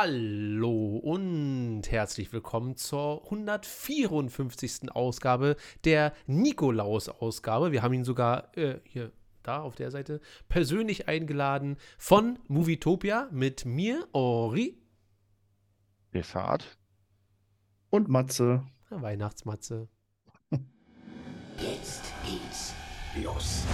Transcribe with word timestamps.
Hallo 0.00 0.98
und 0.98 1.82
herzlich 1.90 2.32
willkommen 2.32 2.76
zur 2.76 3.24
154. 3.24 4.92
Ausgabe 4.94 5.56
der 5.82 6.12
Nikolaus-Ausgabe. 6.28 7.72
Wir 7.72 7.82
haben 7.82 7.94
ihn 7.94 8.04
sogar 8.04 8.56
äh, 8.56 8.78
hier, 8.84 9.10
da 9.42 9.60
auf 9.60 9.74
der 9.74 9.90
Seite, 9.90 10.20
persönlich 10.48 11.08
eingeladen 11.08 11.78
von 11.98 12.38
Movietopia 12.46 13.28
mit 13.32 13.64
mir, 13.64 14.06
Ori. 14.12 14.80
Desart. 16.14 16.78
Und 17.90 18.08
Matze. 18.08 18.64
Weihnachtsmatze. 18.90 19.88
Jetzt 21.60 22.04
geht's 22.24 22.72
los. 23.20 23.64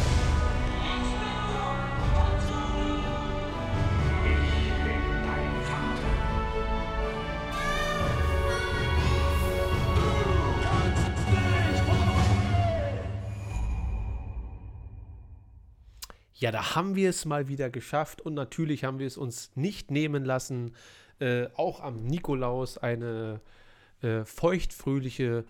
Ja, 16.35 16.51
da 16.51 16.75
haben 16.75 16.97
wir 16.97 17.11
es 17.11 17.25
mal 17.25 17.49
wieder 17.49 17.71
geschafft 17.71 18.21
und 18.21 18.35
natürlich 18.35 18.83
haben 18.83 18.99
wir 18.99 19.07
es 19.07 19.17
uns 19.17 19.53
nicht 19.55 19.93
nehmen 19.93 20.25
lassen, 20.25 20.75
äh, 21.21 21.47
auch 21.55 21.81
am 21.81 22.03
Nikolaus 22.03 22.77
eine 22.77 23.41
äh, 24.03 24.25
feuchtfröhliche, 24.25 25.45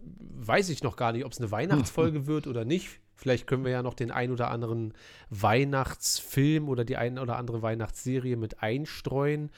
weiß 0.00 0.68
ich 0.68 0.84
noch 0.84 0.96
gar 0.96 1.12
nicht, 1.12 1.24
ob 1.24 1.32
es 1.32 1.38
eine 1.38 1.50
Weihnachtsfolge 1.50 2.26
wird 2.28 2.46
oder 2.46 2.64
nicht. 2.64 3.00
Vielleicht 3.16 3.46
können 3.46 3.64
wir 3.64 3.72
ja 3.72 3.82
noch 3.82 3.94
den 3.94 4.12
ein 4.12 4.30
oder 4.30 4.50
anderen 4.50 4.94
Weihnachtsfilm 5.28 6.68
oder 6.68 6.84
die 6.84 6.96
ein 6.96 7.18
oder 7.18 7.36
andere 7.36 7.60
Weihnachtsserie 7.60 8.36
mit 8.36 8.62
einstreuen. 8.62 9.50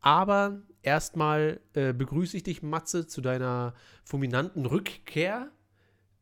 Aber 0.00 0.62
erstmal 0.80 1.60
äh, 1.74 1.92
begrüße 1.92 2.36
ich 2.36 2.44
dich, 2.44 2.62
Matze, 2.62 3.06
zu 3.06 3.20
deiner 3.20 3.74
fulminanten 4.04 4.64
Rückkehr 4.64 5.50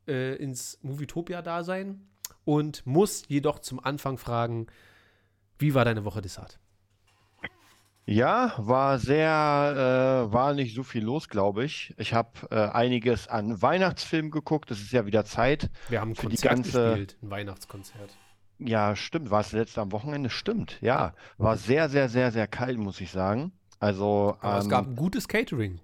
äh, 0.07 0.35
ins 0.35 0.79
Movietopia-Dasein 0.81 2.08
und 2.49 2.83
muss 2.87 3.23
jedoch 3.27 3.59
zum 3.59 3.79
Anfang 3.79 4.17
fragen, 4.17 4.65
wie 5.59 5.75
war 5.75 5.85
deine 5.85 6.03
Woche 6.03 6.21
Desart? 6.21 6.59
Ja, 8.05 8.53
war 8.57 8.97
sehr, 8.97 10.25
äh, 10.29 10.33
war 10.33 10.55
nicht 10.55 10.73
so 10.75 10.81
viel 10.81 11.03
los, 11.03 11.29
glaube 11.29 11.63
ich. 11.63 11.93
Ich 11.97 12.15
habe 12.15 12.31
äh, 12.49 12.55
einiges 12.55 13.27
an 13.27 13.61
Weihnachtsfilmen 13.61 14.31
geguckt. 14.31 14.71
Es 14.71 14.81
ist 14.81 14.91
ja 14.91 15.05
wieder 15.05 15.25
Zeit. 15.25 15.69
Wir 15.89 16.01
haben 16.01 16.11
ein 16.11 16.15
für 16.15 16.27
die 16.27 16.37
Konzert 16.37 16.55
ganze- 16.55 16.83
gespielt, 16.89 17.17
ein 17.21 17.29
Weihnachtskonzert. 17.29 18.17
Ja, 18.57 18.95
stimmt. 18.95 19.29
War 19.29 19.41
es 19.41 19.51
letzte 19.51 19.81
am 19.81 19.91
Wochenende? 19.91 20.31
Stimmt. 20.31 20.79
Ja, 20.81 21.13
war 21.37 21.55
sehr, 21.55 21.87
sehr, 21.87 22.09
sehr, 22.09 22.31
sehr 22.31 22.47
kalt, 22.47 22.79
muss 22.79 22.99
ich 22.99 23.11
sagen. 23.11 23.51
Also, 23.79 24.37
Aber 24.41 24.57
es 24.57 24.63
ähm, 24.65 24.69
gab 24.71 24.87
ein 24.87 24.95
gutes 24.95 25.27
Catering. 25.27 25.79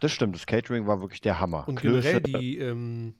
das 0.00 0.12
stimmt. 0.12 0.34
Das 0.34 0.46
Catering 0.46 0.86
war 0.86 1.02
wirklich 1.02 1.20
der 1.20 1.40
Hammer. 1.40 1.68
Und 1.68 1.76
Klöße, 1.76 2.20
generell 2.22 2.40
die, 2.40 2.56
ähm, 2.58 3.14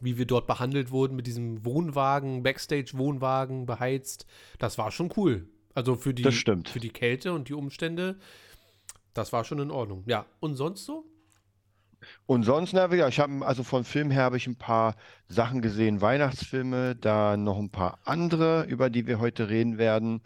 wie 0.00 0.18
wir 0.18 0.26
dort 0.26 0.46
behandelt 0.46 0.90
wurden 0.90 1.16
mit 1.16 1.26
diesem 1.26 1.64
Wohnwagen, 1.64 2.42
Backstage-Wohnwagen 2.42 3.66
beheizt, 3.66 4.26
das 4.58 4.78
war 4.78 4.90
schon 4.90 5.12
cool. 5.16 5.48
Also 5.74 5.94
für 5.94 6.14
die, 6.14 6.22
für 6.24 6.80
die 6.80 6.90
Kälte 6.90 7.32
und 7.32 7.48
die 7.48 7.54
Umstände, 7.54 8.18
das 9.14 9.32
war 9.32 9.44
schon 9.44 9.58
in 9.58 9.70
Ordnung. 9.70 10.04
Ja, 10.06 10.26
und 10.40 10.56
sonst 10.56 10.84
so? 10.84 11.04
Und 12.26 12.44
sonst, 12.44 12.72
na 12.72 12.92
ja, 12.94 13.08
ich 13.08 13.18
habe, 13.18 13.44
also 13.44 13.62
von 13.62 13.84
Film 13.84 14.10
her 14.10 14.22
habe 14.22 14.36
ich 14.36 14.46
ein 14.46 14.56
paar 14.56 14.96
Sachen 15.28 15.62
gesehen, 15.62 16.00
Weihnachtsfilme, 16.00 16.94
da 16.94 17.36
noch 17.36 17.58
ein 17.58 17.70
paar 17.70 17.98
andere, 18.04 18.64
über 18.64 18.90
die 18.90 19.06
wir 19.06 19.18
heute 19.18 19.48
reden 19.48 19.78
werden. 19.78 20.22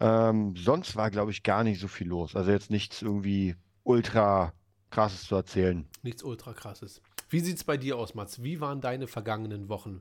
Ähm, 0.00 0.54
sonst 0.56 0.96
war, 0.96 1.10
glaube 1.10 1.30
ich, 1.30 1.42
gar 1.42 1.64
nicht 1.64 1.80
so 1.80 1.88
viel 1.88 2.08
los. 2.08 2.34
Also 2.34 2.50
jetzt 2.50 2.70
nichts 2.70 3.02
irgendwie 3.02 3.56
ultra 3.84 4.52
krasses 4.90 5.24
zu 5.24 5.36
erzählen. 5.36 5.86
Nichts 6.02 6.22
ultra 6.22 6.52
krasses. 6.52 7.00
Wie 7.32 7.40
sieht's 7.40 7.64
bei 7.64 7.78
dir 7.78 7.96
aus, 7.96 8.14
Mats? 8.14 8.42
Wie 8.42 8.60
waren 8.60 8.82
deine 8.82 9.06
vergangenen 9.06 9.70
Wochen? 9.70 9.98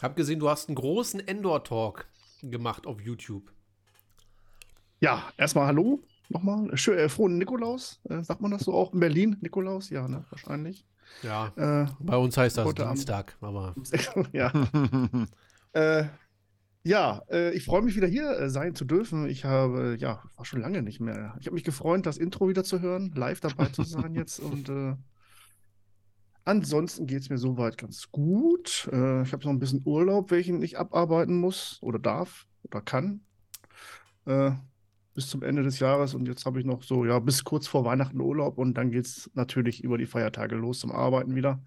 Hab 0.00 0.16
gesehen, 0.16 0.40
du 0.40 0.48
hast 0.48 0.70
einen 0.70 0.76
großen 0.76 1.20
Endor-Talk 1.20 2.06
gemacht 2.42 2.86
auf 2.86 3.02
YouTube. 3.02 3.52
Ja, 4.98 5.30
erstmal 5.36 5.66
Hallo 5.66 6.02
nochmal. 6.30 6.74
Schön, 6.78 6.96
äh, 6.98 7.10
frohen 7.10 7.36
Nikolaus. 7.36 8.00
Äh, 8.08 8.22
sagt 8.22 8.40
man 8.40 8.50
das 8.50 8.62
so 8.62 8.72
auch 8.72 8.94
in 8.94 9.00
Berlin? 9.00 9.36
Nikolaus? 9.42 9.90
Ja, 9.90 10.08
ne? 10.08 10.24
Wahrscheinlich. 10.30 10.86
Ja, 11.22 11.52
Äh, 11.56 11.86
bei 11.98 12.16
uns 12.16 12.38
heißt 12.38 12.56
das. 12.56 12.74
Dienstag, 12.74 13.36
aber 13.42 13.74
ja. 14.32 14.50
Äh, 15.74 16.04
ja, 16.82 17.20
äh, 17.30 17.52
ich 17.52 17.66
freue 17.66 17.82
mich 17.82 17.94
wieder 17.94 18.08
hier 18.08 18.30
äh, 18.30 18.48
sein 18.48 18.74
zu 18.74 18.86
dürfen. 18.86 19.28
Ich 19.28 19.44
habe, 19.44 19.96
ja, 19.98 20.22
war 20.36 20.46
schon 20.46 20.62
lange 20.62 20.80
nicht 20.80 20.98
mehr. 21.00 21.36
Ich 21.40 21.46
habe 21.46 21.56
mich 21.56 21.64
gefreut, 21.64 22.06
das 22.06 22.16
Intro 22.16 22.48
wieder 22.48 22.64
zu 22.64 22.80
hören, 22.80 23.12
live 23.14 23.40
dabei 23.40 23.66
zu 23.66 23.82
sein 23.82 24.14
jetzt. 24.14 24.40
Und 24.40 24.70
äh, 24.70 24.94
ansonsten 26.44 27.06
geht 27.06 27.22
es 27.22 27.30
mir 27.30 27.38
soweit 27.38 27.78
ganz 27.78 28.10
gut. 28.10 28.88
Äh, 28.92 29.22
ich 29.22 29.32
habe 29.32 29.44
noch 29.44 29.50
ein 29.50 29.58
bisschen 29.58 29.82
Urlaub, 29.84 30.30
welchen 30.30 30.62
ich 30.62 30.78
abarbeiten 30.78 31.36
muss 31.38 31.78
oder 31.82 31.98
darf 31.98 32.46
oder 32.62 32.80
kann. 32.80 33.22
Äh, 34.26 34.52
bis 35.14 35.28
zum 35.28 35.42
Ende 35.42 35.62
des 35.62 35.78
Jahres. 35.78 36.14
Und 36.14 36.28
jetzt 36.28 36.46
habe 36.46 36.60
ich 36.60 36.66
noch 36.66 36.82
so, 36.82 37.04
ja, 37.04 37.18
bis 37.18 37.44
kurz 37.44 37.66
vor 37.66 37.84
Weihnachten 37.84 38.20
Urlaub. 38.20 38.58
Und 38.58 38.74
dann 38.74 38.90
geht 38.90 39.06
es 39.06 39.30
natürlich 39.34 39.82
über 39.82 39.98
die 39.98 40.06
Feiertage 40.06 40.54
los 40.54 40.80
zum 40.80 40.92
Arbeiten 40.92 41.34
wieder. 41.34 41.62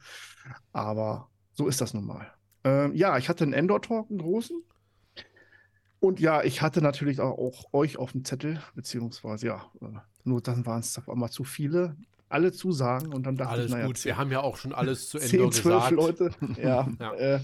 Aber 0.71 1.29
so 1.53 1.67
ist 1.67 1.81
das 1.81 1.93
nun 1.93 2.05
mal. 2.05 2.31
Ähm, 2.63 2.95
ja, 2.95 3.17
ich 3.17 3.29
hatte 3.29 3.43
einen 3.43 3.53
Endor-Talk, 3.53 4.09
einen 4.09 4.19
großen. 4.19 4.63
Und 5.99 6.19
ja, 6.19 6.43
ich 6.43 6.61
hatte 6.61 6.81
natürlich 6.81 7.21
auch, 7.21 7.37
auch 7.37 7.73
euch 7.73 7.97
auf 7.97 8.11
dem 8.11 8.25
Zettel, 8.25 8.61
beziehungsweise 8.75 9.47
ja, 9.47 9.71
äh, 9.81 9.99
nur 10.23 10.41
dann 10.41 10.65
waren 10.65 10.79
es 10.79 10.97
auf 10.97 11.09
einmal 11.09 11.29
zu 11.29 11.43
viele, 11.43 11.95
alle 12.33 12.51
Zusagen 12.51 13.13
und 13.13 13.23
dann 13.25 13.35
dachte 13.37 13.51
alles 13.53 13.65
ich, 13.67 13.71
naja, 13.71 13.85
gut. 13.87 14.03
Wir 14.03 14.17
haben 14.17 14.31
ja 14.31 14.41
auch 14.41 14.57
schon 14.57 14.73
alles 14.73 15.09
zu 15.09 15.17
Ende 15.19 15.29
10, 15.29 15.51
12 15.51 15.63
gesagt. 15.63 15.91
Leute. 15.91 16.31
Ja, 16.61 16.89
Ja. 16.99 17.13
Äh, 17.13 17.39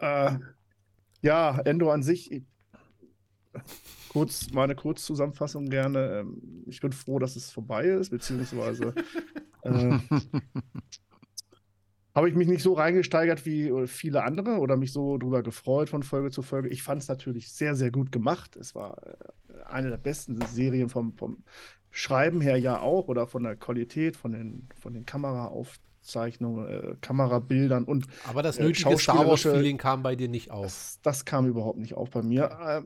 äh, 0.00 0.38
ja, 1.22 1.58
Endo 1.64 1.90
an 1.90 2.02
sich, 2.02 2.30
ich- 2.30 2.44
kurz, 4.08 4.50
meine 4.52 4.74
Kurzzusammenfassung 4.74 5.66
gerne. 5.66 6.20
Ähm, 6.20 6.64
ich 6.66 6.80
bin 6.80 6.92
froh, 6.92 7.18
dass 7.18 7.36
es 7.36 7.50
vorbei 7.50 7.86
ist, 7.86 8.10
beziehungsweise 8.10 8.94
äh, 9.62 9.98
habe 12.14 12.28
ich 12.28 12.34
mich 12.34 12.46
nicht 12.48 12.62
so 12.62 12.74
reingesteigert 12.74 13.44
wie 13.44 13.72
viele 13.86 14.22
andere 14.22 14.58
oder 14.58 14.76
mich 14.76 14.92
so 14.92 15.18
drüber 15.18 15.42
gefreut 15.42 15.88
von 15.88 16.02
Folge 16.02 16.30
zu 16.30 16.42
Folge. 16.42 16.68
Ich 16.68 16.82
fand 16.82 17.02
es 17.02 17.08
natürlich 17.08 17.52
sehr, 17.52 17.74
sehr 17.74 17.90
gut 17.90 18.12
gemacht. 18.12 18.56
Es 18.56 18.74
war 18.74 18.98
äh, 19.06 19.62
eine 19.66 19.90
der 19.90 19.96
besten 19.98 20.40
Serien 20.46 20.88
vom, 20.88 21.16
vom 21.16 21.44
Schreiben 21.96 22.40
her 22.40 22.56
ja 22.58 22.80
auch 22.80 23.06
oder 23.06 23.28
von 23.28 23.44
der 23.44 23.54
Qualität, 23.54 24.16
von 24.16 24.32
den, 24.32 24.68
von 24.80 24.92
den 24.94 25.06
Kameraaufzeichnungen, 25.06 26.66
äh, 26.68 26.94
Kamerabildern 27.00 27.84
und 27.84 28.06
Aber 28.28 28.42
das 28.42 28.58
äh, 28.58 28.64
nötige 28.64 28.98
Star 28.98 29.16
schauspielerische- 29.16 29.28
Wars-Feeling 29.50 29.78
kam 29.78 30.02
bei 30.02 30.16
dir 30.16 30.28
nicht 30.28 30.50
auf. 30.50 30.64
das, 30.64 30.98
das 31.02 31.24
kam 31.24 31.46
überhaupt 31.46 31.78
nicht 31.78 31.94
auf 31.94 32.10
bei 32.10 32.22
mir. 32.22 32.84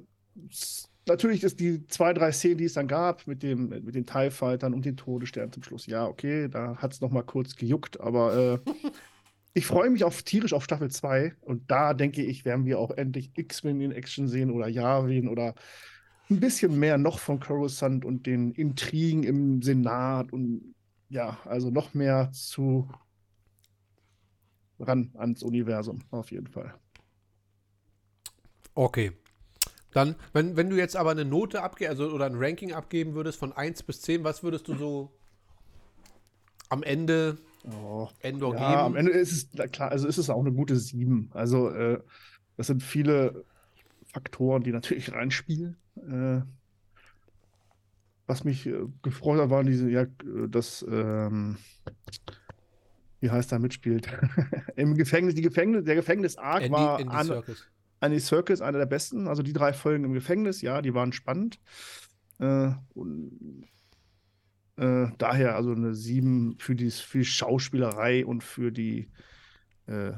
S- 0.50 0.90
natürlich 1.06 1.42
ist 1.42 1.58
die 1.58 1.86
zwei, 1.86 2.12
drei 2.12 2.32
Szenen, 2.32 2.58
die 2.58 2.64
es 2.64 2.74
dann 2.74 2.86
gab, 2.86 3.26
mit, 3.26 3.42
dem, 3.42 3.70
mit 3.70 3.94
den 3.94 4.04
TIE 4.04 4.30
Fightern 4.30 4.74
und 4.74 4.84
den 4.84 4.98
Todessternen 4.98 5.52
zum 5.52 5.62
Schluss, 5.62 5.86
ja, 5.86 6.06
okay, 6.06 6.48
da 6.48 6.76
hat 6.76 6.92
es 6.92 7.00
nochmal 7.00 7.24
kurz 7.24 7.56
gejuckt, 7.56 7.98
aber 8.00 8.36
äh, 8.66 8.70
ich 9.54 9.64
freue 9.64 9.88
mich 9.88 10.04
auf 10.04 10.22
tierisch 10.22 10.52
auf 10.52 10.64
Staffel 10.64 10.90
2 10.90 11.32
und 11.40 11.70
da 11.70 11.94
denke 11.94 12.22
ich, 12.22 12.44
werden 12.44 12.66
wir 12.66 12.78
auch 12.78 12.90
endlich 12.90 13.30
X-Wing 13.34 13.80
in 13.80 13.90
Action 13.92 14.28
sehen 14.28 14.50
oder 14.50 14.68
Yavin 14.68 15.28
oder 15.28 15.54
ein 16.30 16.40
bisschen 16.40 16.78
mehr 16.78 16.98
noch 16.98 17.18
von 17.18 17.40
Coruscant 17.40 18.04
und 18.04 18.26
den 18.26 18.52
Intrigen 18.52 19.22
im 19.24 19.62
Senat 19.62 20.32
und 20.32 20.74
ja, 21.08 21.38
also 21.44 21.70
noch 21.70 21.94
mehr 21.94 22.30
zu 22.32 22.88
ran 24.80 25.10
ans 25.14 25.42
Universum, 25.42 26.00
auf 26.10 26.30
jeden 26.30 26.46
Fall. 26.46 26.74
Okay. 28.74 29.12
Dann, 29.92 30.16
wenn, 30.32 30.56
wenn 30.56 30.70
du 30.70 30.76
jetzt 30.76 30.96
aber 30.96 31.10
eine 31.10 31.24
Note 31.24 31.62
abgeben, 31.62 31.90
also 31.90 32.10
oder 32.10 32.26
ein 32.26 32.36
Ranking 32.36 32.72
abgeben 32.72 33.14
würdest 33.14 33.38
von 33.38 33.52
1 33.52 33.82
bis 33.82 34.02
10, 34.02 34.22
was 34.22 34.42
würdest 34.42 34.68
du 34.68 34.74
so 34.76 35.12
am 36.68 36.82
Ende 36.82 37.38
Oh. 37.64 38.08
Endor 38.20 38.54
Ja, 38.54 38.84
am 38.86 38.94
geben? 38.94 39.06
Ende 39.06 39.12
ist 39.12 39.32
es, 39.32 39.72
klar, 39.72 39.90
also 39.90 40.06
ist 40.06 40.18
es 40.18 40.30
auch 40.30 40.40
eine 40.40 40.52
gute 40.52 40.76
7. 40.76 41.30
Also, 41.34 41.70
äh, 41.70 42.00
das 42.56 42.68
sind 42.68 42.82
viele 42.82 43.44
Faktoren, 44.12 44.62
die 44.62 44.72
natürlich 44.72 45.12
reinspielen. 45.12 45.76
Äh, 45.96 46.42
was 48.26 48.44
mich 48.44 48.66
äh, 48.66 48.84
gefreut 49.02 49.40
hat, 49.40 49.50
waren 49.50 49.66
diese, 49.66 49.90
ja, 49.90 50.02
äh, 50.02 50.48
das, 50.48 50.84
ähm, 50.88 51.56
wie 53.20 53.30
heißt 53.30 53.52
er 53.52 53.58
mitspielt? 53.58 54.08
Im 54.76 54.94
Gefängnis, 54.94 55.34
die 55.34 55.42
Gefängnis, 55.42 55.84
der 55.84 55.94
Gefängnis-Arc 55.94 56.62
Andy, 56.62 56.72
war 56.72 57.00
Andy 57.00 57.14
an, 57.14 57.26
Serkis. 57.26 57.66
Andy 58.00 58.20
Circus, 58.20 58.60
einer 58.60 58.78
der 58.78 58.86
besten. 58.86 59.26
Also 59.26 59.42
die 59.42 59.52
drei 59.52 59.72
Folgen 59.72 60.04
im 60.04 60.12
Gefängnis, 60.12 60.62
ja, 60.62 60.82
die 60.82 60.94
waren 60.94 61.12
spannend. 61.12 61.58
Äh, 62.38 62.70
und, 62.94 63.66
äh, 64.76 65.08
daher 65.18 65.56
also 65.56 65.72
eine 65.72 65.94
7 65.94 66.56
für 66.58 66.76
die, 66.76 66.90
für 66.90 67.18
die 67.18 67.24
Schauspielerei 67.24 68.24
und 68.24 68.44
für 68.44 68.70
die 68.70 69.10
äh, 69.86 70.12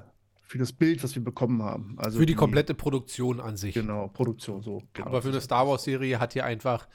für 0.50 0.58
das 0.58 0.72
Bild, 0.72 1.04
was 1.04 1.14
wir 1.14 1.22
bekommen 1.22 1.62
haben. 1.62 1.94
Also 1.96 2.18
Für 2.18 2.26
die 2.26 2.34
komplette 2.34 2.74
Produktion 2.74 3.38
an 3.38 3.56
sich. 3.56 3.72
genau, 3.72 4.08
Produktion 4.08 4.62
so. 4.62 4.82
Genau. 4.94 5.06
Aber 5.06 5.22
für 5.22 5.28
eine 5.28 5.40
Star 5.40 5.68
Wars-Serie 5.68 6.18
hat 6.18 6.32
hier 6.32 6.44
einfach 6.44 6.88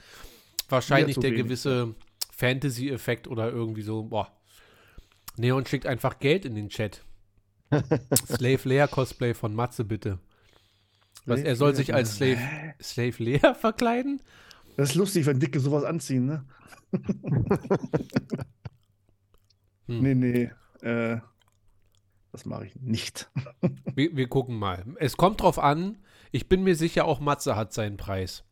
Wahrscheinlich 0.68 1.16
der 1.16 1.31
wenig, 1.31 1.44
gewisse 1.44 1.96
Fantasy-Effekt 2.31 3.30
oder 3.30 3.50
irgendwie 3.50 3.84
so, 3.84 4.04
boah. 4.04 4.30
Neon 5.38 5.66
schickt 5.66 5.86
einfach 5.86 6.19
Geld 6.19 6.44
in 6.44 6.56
den 6.56 6.68
Chat. 6.68 7.06
Slave 8.28 8.60
Leia 8.68 8.88
Cosplay 8.88 9.34
von 9.34 9.56
Matze, 9.56 9.86
bitte. 9.86 10.19
Was, 11.25 11.40
er 11.40 11.56
soll 11.56 11.75
sich 11.75 11.94
als 11.94 12.16
Slave, 12.16 12.42
Slave 12.84 13.24
Leia 13.24 13.54
verkleiden? 13.57 14.19
Das 14.75 14.90
ist 14.90 14.96
lustig, 14.96 15.25
wenn 15.28 15.40
Dicke 15.40 15.62
sowas 15.62 15.86
anziehen, 15.86 16.25
ne? 16.25 16.46
Hm. 16.92 17.46
Nee, 20.02 20.16
nee. 20.16 20.52
Äh, 20.81 21.22
das 22.35 22.45
mache 22.45 22.65
ich 22.65 22.75
nicht. 22.75 23.29
Wir, 23.95 24.13
wir 24.13 24.27
gucken 24.27 24.57
mal. 24.59 24.83
Es 24.99 25.15
kommt 25.15 25.41
drauf 25.41 25.57
an. 25.57 25.97
Ich 26.33 26.49
bin 26.49 26.63
mir 26.63 26.75
sicher, 26.75 27.05
auch 27.05 27.21
Matze 27.21 27.55
hat 27.55 27.71
seinen 27.71 27.95
Preis. 27.95 28.43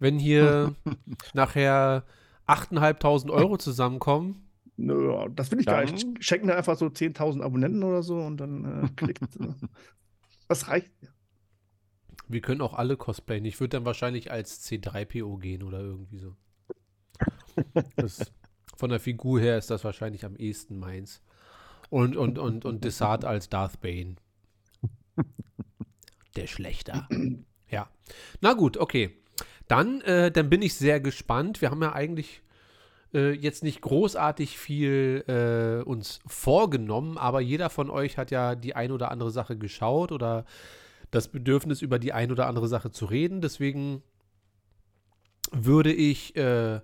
Wenn 0.00 0.18
hier 0.18 0.74
nachher 1.32 2.04
8.500 2.48 3.30
Euro 3.30 3.56
zusammenkommen, 3.56 4.48
Nö, 4.76 5.28
das 5.36 5.52
will 5.52 5.60
ich 5.60 5.66
gar 5.66 5.84
nicht. 5.84 6.04
Ich 6.18 6.26
Schenken 6.26 6.48
da 6.48 6.56
einfach 6.56 6.76
so 6.76 6.86
10.000 6.86 7.40
Abonnenten 7.42 7.84
oder 7.84 8.02
so 8.02 8.18
und 8.18 8.38
dann 8.38 8.84
äh, 8.84 8.88
klickt. 8.96 9.22
äh, 9.22 9.52
das 10.48 10.66
reicht. 10.66 10.90
wir 12.26 12.40
können 12.40 12.62
auch 12.62 12.74
alle 12.74 12.96
cosplayen. 12.96 13.44
Ich 13.44 13.60
würde 13.60 13.76
dann 13.76 13.84
wahrscheinlich 13.84 14.32
als 14.32 14.66
C3PO 14.68 15.38
gehen 15.38 15.62
oder 15.62 15.80
irgendwie 15.80 16.18
so. 16.18 16.34
Das, 17.94 18.32
von 18.76 18.90
der 18.90 18.98
Figur 18.98 19.38
her 19.38 19.56
ist 19.58 19.70
das 19.70 19.84
wahrscheinlich 19.84 20.24
am 20.24 20.34
ehesten 20.34 20.78
meins. 20.78 21.22
Und, 21.90 22.16
und, 22.16 22.38
und, 22.38 22.64
und 22.64 22.84
Desart 22.84 23.24
als 23.24 23.48
Darth 23.48 23.80
Bane. 23.80 24.16
Der 26.36 26.46
Schlechter. 26.46 27.08
Ja. 27.68 27.88
Na 28.40 28.54
gut, 28.54 28.76
okay. 28.76 29.16
Dann, 29.68 30.00
äh, 30.00 30.30
dann 30.32 30.50
bin 30.50 30.62
ich 30.62 30.74
sehr 30.74 31.00
gespannt. 31.00 31.60
Wir 31.60 31.70
haben 31.70 31.82
ja 31.82 31.92
eigentlich 31.92 32.42
äh, 33.14 33.32
jetzt 33.32 33.62
nicht 33.62 33.80
großartig 33.80 34.58
viel 34.58 35.24
äh, 35.26 35.84
uns 35.88 36.20
vorgenommen, 36.26 37.18
aber 37.18 37.40
jeder 37.40 37.70
von 37.70 37.90
euch 37.90 38.18
hat 38.18 38.30
ja 38.30 38.54
die 38.54 38.74
ein 38.74 38.92
oder 38.92 39.10
andere 39.10 39.30
Sache 39.30 39.56
geschaut 39.56 40.12
oder 40.12 40.44
das 41.10 41.28
Bedürfnis, 41.28 41.82
über 41.82 41.98
die 41.98 42.12
ein 42.12 42.30
oder 42.30 42.46
andere 42.46 42.68
Sache 42.68 42.90
zu 42.90 43.04
reden. 43.04 43.40
Deswegen 43.40 44.02
würde 45.52 45.92
ich, 45.92 46.36
äh, 46.36 46.80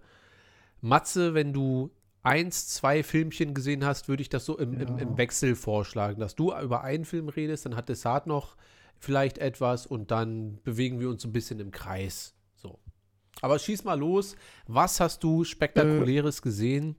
Matze, 0.80 1.34
wenn 1.34 1.52
du 1.52 1.90
eins, 2.26 2.68
zwei 2.68 3.02
Filmchen 3.02 3.54
gesehen 3.54 3.84
hast, 3.84 4.08
würde 4.08 4.20
ich 4.20 4.28
das 4.28 4.44
so 4.44 4.58
im, 4.58 4.74
im, 4.74 4.98
im 4.98 5.10
Ja. 5.10 5.16
Wechsel 5.16 5.54
vorschlagen, 5.54 6.20
dass 6.20 6.34
du 6.34 6.52
über 6.52 6.82
einen 6.82 7.04
Film 7.04 7.28
redest, 7.28 7.66
dann 7.66 7.76
hat 7.76 7.88
Desart 7.88 8.26
noch 8.26 8.56
vielleicht 8.98 9.38
etwas 9.38 9.86
und 9.86 10.10
dann 10.10 10.58
bewegen 10.64 11.00
wir 11.00 11.08
uns 11.08 11.22
so 11.22 11.28
ein 11.28 11.32
bisschen 11.32 11.60
im 11.60 11.70
Kreis. 11.70 12.34
So. 12.56 12.78
Aber 13.42 13.58
schieß 13.58 13.84
mal 13.84 13.98
los. 13.98 14.36
Was 14.66 15.00
hast 15.00 15.22
du 15.22 15.44
Spektakuläres 15.44 16.42
gesehen? 16.42 16.96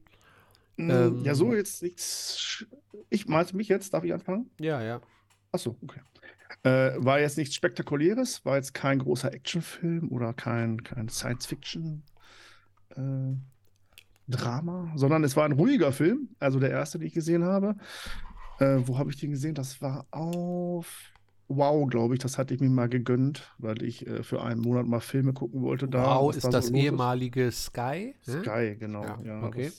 Ähm, 0.77 1.23
ja, 1.23 1.33
so 1.33 1.53
jetzt 1.55 1.81
nichts. 1.81 2.65
Ich 3.09 3.27
meinst 3.27 3.51
du 3.53 3.57
mich 3.57 3.67
jetzt? 3.67 3.93
Darf 3.93 4.03
ich 4.03 4.13
anfangen? 4.13 4.49
Ja, 4.59 4.81
ja. 4.81 5.01
Achso, 5.51 5.75
okay. 5.81 6.01
Äh, 6.63 7.03
war 7.03 7.19
jetzt 7.19 7.37
nichts 7.37 7.55
Spektakuläres, 7.55 8.45
war 8.45 8.55
jetzt 8.55 8.73
kein 8.73 8.99
großer 8.99 9.33
Actionfilm 9.33 10.09
oder 10.11 10.33
kein, 10.33 10.83
kein 10.83 11.09
Science-Fiction-Drama, 14.27 14.91
sondern 14.95 15.23
es 15.23 15.35
war 15.35 15.45
ein 15.45 15.53
ruhiger 15.53 15.91
Film, 15.91 16.29
also 16.39 16.59
der 16.59 16.71
erste, 16.71 16.99
den 16.99 17.07
ich 17.07 17.13
gesehen 17.13 17.43
habe. 17.43 17.75
Äh, 18.59 18.79
wo 18.85 18.97
habe 18.97 19.09
ich 19.11 19.17
den 19.17 19.31
gesehen? 19.31 19.55
Das 19.55 19.81
war 19.81 20.05
auf 20.11 21.11
Wow, 21.49 21.87
glaube 21.89 22.13
ich. 22.13 22.19
Das 22.19 22.37
hatte 22.37 22.53
ich 22.53 22.59
mir 22.59 22.69
mal 22.69 22.89
gegönnt, 22.89 23.49
weil 23.57 23.81
ich 23.81 24.05
äh, 24.05 24.21
für 24.21 24.43
einen 24.43 24.59
Monat 24.59 24.85
mal 24.85 24.99
Filme 24.99 25.31
gucken 25.31 25.61
wollte. 25.61 25.87
Da, 25.87 26.03
wow, 26.17 26.35
ist 26.35 26.43
da 26.43 26.51
so 26.51 26.57
das 26.57 26.69
los 26.69 26.77
ehemalige 26.81 27.49
Sky? 27.53 28.15
Hm? 28.25 28.43
Sky, 28.43 28.75
genau. 28.77 29.03
Ja, 29.03 29.17
Ja, 29.23 29.43
okay. 29.43 29.71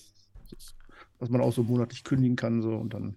was 1.18 1.28
man 1.28 1.42
auch 1.42 1.52
so 1.52 1.62
monatlich 1.62 2.04
kündigen 2.04 2.36
kann, 2.36 2.62
so 2.62 2.74
und 2.74 2.94
dann 2.94 3.16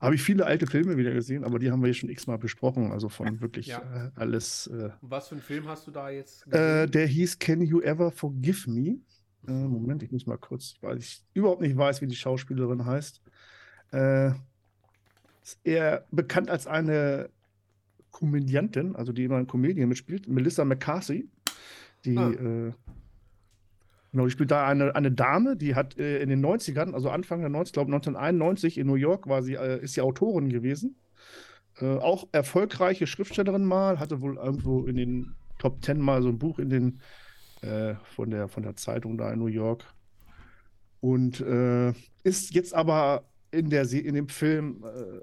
habe 0.00 0.14
ich 0.14 0.22
viele 0.22 0.46
alte 0.46 0.66
Filme 0.66 0.96
wieder 0.96 1.12
gesehen, 1.12 1.44
aber 1.44 1.58
die 1.58 1.70
haben 1.70 1.80
wir 1.80 1.88
hier 1.88 1.94
schon 1.94 2.08
x-mal 2.08 2.38
besprochen, 2.38 2.92
also 2.92 3.10
von 3.10 3.40
wirklich 3.42 3.66
Ja. 3.66 3.80
äh, 3.80 4.10
alles. 4.14 4.66
Äh, 4.68 4.90
Was 5.02 5.28
für 5.28 5.34
einen 5.34 5.42
Film 5.42 5.68
hast 5.68 5.86
du 5.86 5.90
da 5.90 6.08
jetzt 6.08 6.46
äh, 6.52 6.86
der 6.86 7.06
hieß 7.06 7.38
Can 7.38 7.60
You 7.60 7.80
Ever 7.82 8.10
Forgive 8.10 8.70
Me? 8.70 9.00
Äh, 9.46 9.52
Moment, 9.52 10.02
ich 10.02 10.12
muss 10.12 10.26
mal 10.26 10.38
kurz, 10.38 10.74
weil 10.80 10.98
ich 10.98 11.22
überhaupt 11.34 11.60
nicht 11.60 11.76
weiß, 11.76 12.00
wie 12.02 12.06
die 12.06 12.16
Schauspielerin 12.16 12.84
heißt. 12.84 13.20
Äh, 13.92 14.30
ist 15.42 15.60
eher 15.64 16.04
bekannt 16.10 16.50
als 16.50 16.66
eine 16.66 17.30
Komödiantin, 18.10 18.96
also 18.96 19.12
die 19.12 19.24
immer 19.24 19.38
in 19.38 19.46
Komödien 19.46 19.88
mitspielt, 19.88 20.28
Melissa 20.28 20.64
McCarthy. 20.64 21.28
Die, 22.04 22.16
Ah. 22.16 22.30
äh, 22.30 22.72
genau, 24.12 24.24
die 24.24 24.30
spielt 24.30 24.50
da 24.50 24.66
eine, 24.66 24.94
eine 24.96 25.12
Dame, 25.12 25.56
die 25.56 25.74
hat 25.74 25.96
äh, 25.98 26.20
in 26.20 26.28
den 26.28 26.44
90ern, 26.44 26.94
also 26.94 27.10
Anfang 27.10 27.40
der 27.40 27.50
90, 27.50 27.72
glaube 27.74 27.92
1991 27.92 28.78
in 28.78 28.86
New 28.86 28.94
York 28.94 29.28
war 29.28 29.42
sie, 29.42 29.54
äh, 29.54 29.82
ist 29.82 29.94
sie 29.94 30.00
Autorin 30.00 30.48
gewesen. 30.48 30.96
Äh, 31.78 31.96
auch 31.98 32.26
erfolgreiche 32.32 33.06
Schriftstellerin 33.06 33.64
mal, 33.64 33.98
hatte 34.00 34.20
wohl 34.22 34.36
irgendwo 34.38 34.84
in 34.86 34.96
den 34.96 35.34
Top 35.58 35.80
Ten 35.82 36.00
mal 36.00 36.22
so 36.22 36.28
ein 36.30 36.38
Buch 36.38 36.58
in 36.58 36.70
den 36.70 37.00
äh, 37.66 37.96
von 38.14 38.30
der 38.30 38.48
von 38.48 38.62
der 38.62 38.76
Zeitung 38.76 39.18
da 39.18 39.32
in 39.32 39.38
New 39.38 39.46
York 39.46 39.84
und 41.00 41.40
äh, 41.40 41.92
ist 42.22 42.54
jetzt 42.54 42.74
aber 42.74 43.24
in 43.50 43.70
der 43.70 43.90
in 43.92 44.14
dem 44.14 44.28
Film 44.28 44.84
äh, 44.84 45.20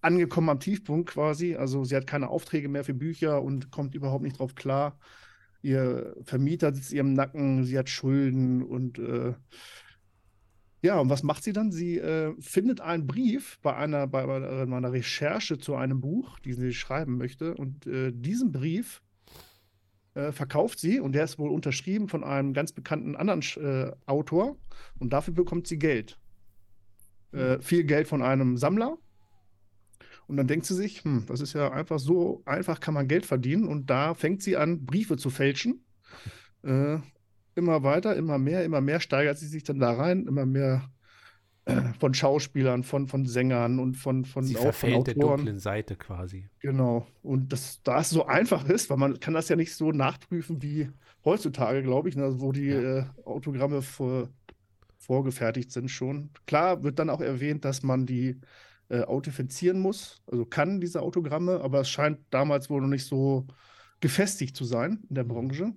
angekommen 0.00 0.48
am 0.48 0.60
Tiefpunkt 0.60 1.10
quasi. 1.10 1.56
Also 1.56 1.84
sie 1.84 1.96
hat 1.96 2.06
keine 2.06 2.28
Aufträge 2.28 2.68
mehr 2.68 2.84
für 2.84 2.94
Bücher 2.94 3.42
und 3.42 3.70
kommt 3.70 3.94
überhaupt 3.94 4.24
nicht 4.24 4.38
drauf 4.38 4.54
klar. 4.54 4.98
Ihr 5.62 6.16
Vermieter 6.24 6.74
sitzt 6.74 6.92
ihr 6.92 7.00
im 7.00 7.12
Nacken, 7.12 7.64
sie 7.64 7.78
hat 7.78 7.90
Schulden 7.90 8.62
und 8.62 8.98
äh, 8.98 9.34
ja, 10.82 10.98
und 10.98 11.10
was 11.10 11.22
macht 11.22 11.44
sie 11.44 11.52
dann? 11.52 11.72
Sie 11.72 11.98
äh, 11.98 12.34
findet 12.40 12.80
einen 12.80 13.06
Brief 13.06 13.58
bei 13.60 13.76
einer, 13.76 14.06
bei, 14.06 14.26
bei 14.26 14.88
Recherche 14.88 15.58
zu 15.58 15.74
einem 15.74 16.00
Buch, 16.00 16.38
den 16.40 16.56
sie 16.56 16.72
schreiben 16.72 17.18
möchte. 17.18 17.54
Und 17.54 17.86
äh, 17.86 18.12
diesen 18.12 18.50
Brief 18.50 19.02
äh, 20.14 20.32
verkauft 20.32 20.78
sie 20.78 21.00
und 21.00 21.12
der 21.12 21.24
ist 21.24 21.38
wohl 21.38 21.50
unterschrieben 21.50 22.08
von 22.08 22.24
einem 22.24 22.52
ganz 22.52 22.72
bekannten 22.72 23.16
anderen 23.16 23.42
äh, 23.62 23.92
Autor 24.06 24.56
und 24.98 25.12
dafür 25.12 25.34
bekommt 25.34 25.66
sie 25.66 25.78
Geld. 25.78 26.18
Äh, 27.32 27.60
viel 27.60 27.84
Geld 27.84 28.08
von 28.08 28.22
einem 28.22 28.56
Sammler. 28.56 28.98
Und 30.26 30.36
dann 30.36 30.46
denkt 30.46 30.66
sie 30.66 30.74
sich, 30.74 31.04
hm, 31.04 31.24
das 31.26 31.40
ist 31.40 31.54
ja 31.54 31.72
einfach 31.72 31.98
so 31.98 32.42
einfach, 32.44 32.80
kann 32.80 32.94
man 32.94 33.08
Geld 33.08 33.26
verdienen. 33.26 33.66
Und 33.66 33.90
da 33.90 34.14
fängt 34.14 34.42
sie 34.42 34.56
an, 34.56 34.84
Briefe 34.84 35.16
zu 35.16 35.30
fälschen. 35.30 35.84
Äh, 36.62 36.98
immer 37.54 37.82
weiter, 37.82 38.14
immer 38.16 38.38
mehr, 38.38 38.64
immer 38.64 38.80
mehr 38.80 39.00
steigert 39.00 39.38
sie 39.38 39.46
sich 39.46 39.64
dann 39.64 39.80
da 39.80 39.92
rein, 39.92 40.26
immer 40.26 40.46
mehr 40.46 40.90
von 41.98 42.14
Schauspielern, 42.14 42.82
von, 42.84 43.06
von 43.06 43.26
Sängern 43.26 43.78
und 43.78 43.94
von, 43.96 44.24
von, 44.24 44.44
Sie 44.44 44.56
auch 44.56 44.72
von 44.72 44.72
verfällt 44.72 45.06
der 45.06 45.16
Autoren. 45.16 45.36
dunklen 45.38 45.58
Seite 45.58 45.96
quasi. 45.96 46.48
Genau. 46.60 47.06
Und 47.22 47.52
das, 47.52 47.82
da 47.82 48.00
es 48.00 48.10
so 48.10 48.26
einfach 48.26 48.64
ist, 48.68 48.90
weil 48.90 48.96
man 48.96 49.20
kann 49.20 49.34
das 49.34 49.48
ja 49.48 49.56
nicht 49.56 49.74
so 49.74 49.92
nachprüfen 49.92 50.62
wie 50.62 50.90
heutzutage, 51.24 51.82
glaube 51.82 52.08
ich, 52.08 52.16
ne, 52.16 52.40
wo 52.40 52.52
die 52.52 52.66
Ja. 52.66 52.98
äh, 52.98 53.04
Autogramme 53.24 53.82
vor, 53.82 54.30
vorgefertigt 54.98 55.70
sind 55.72 55.90
schon. 55.90 56.30
Klar 56.46 56.82
wird 56.82 56.98
dann 56.98 57.10
auch 57.10 57.20
erwähnt, 57.20 57.64
dass 57.64 57.82
man 57.82 58.06
die 58.06 58.40
äh, 58.88 59.02
authentifizieren 59.02 59.78
muss, 59.80 60.22
also 60.26 60.44
kann 60.44 60.80
diese 60.80 61.00
Autogramme, 61.02 61.60
aber 61.60 61.80
es 61.80 61.88
scheint 61.90 62.18
damals 62.30 62.70
wohl 62.70 62.80
noch 62.80 62.88
nicht 62.88 63.06
so 63.06 63.46
gefestigt 64.00 64.56
zu 64.56 64.64
sein 64.64 65.02
in 65.08 65.14
der 65.14 65.24
Branche. 65.24 65.72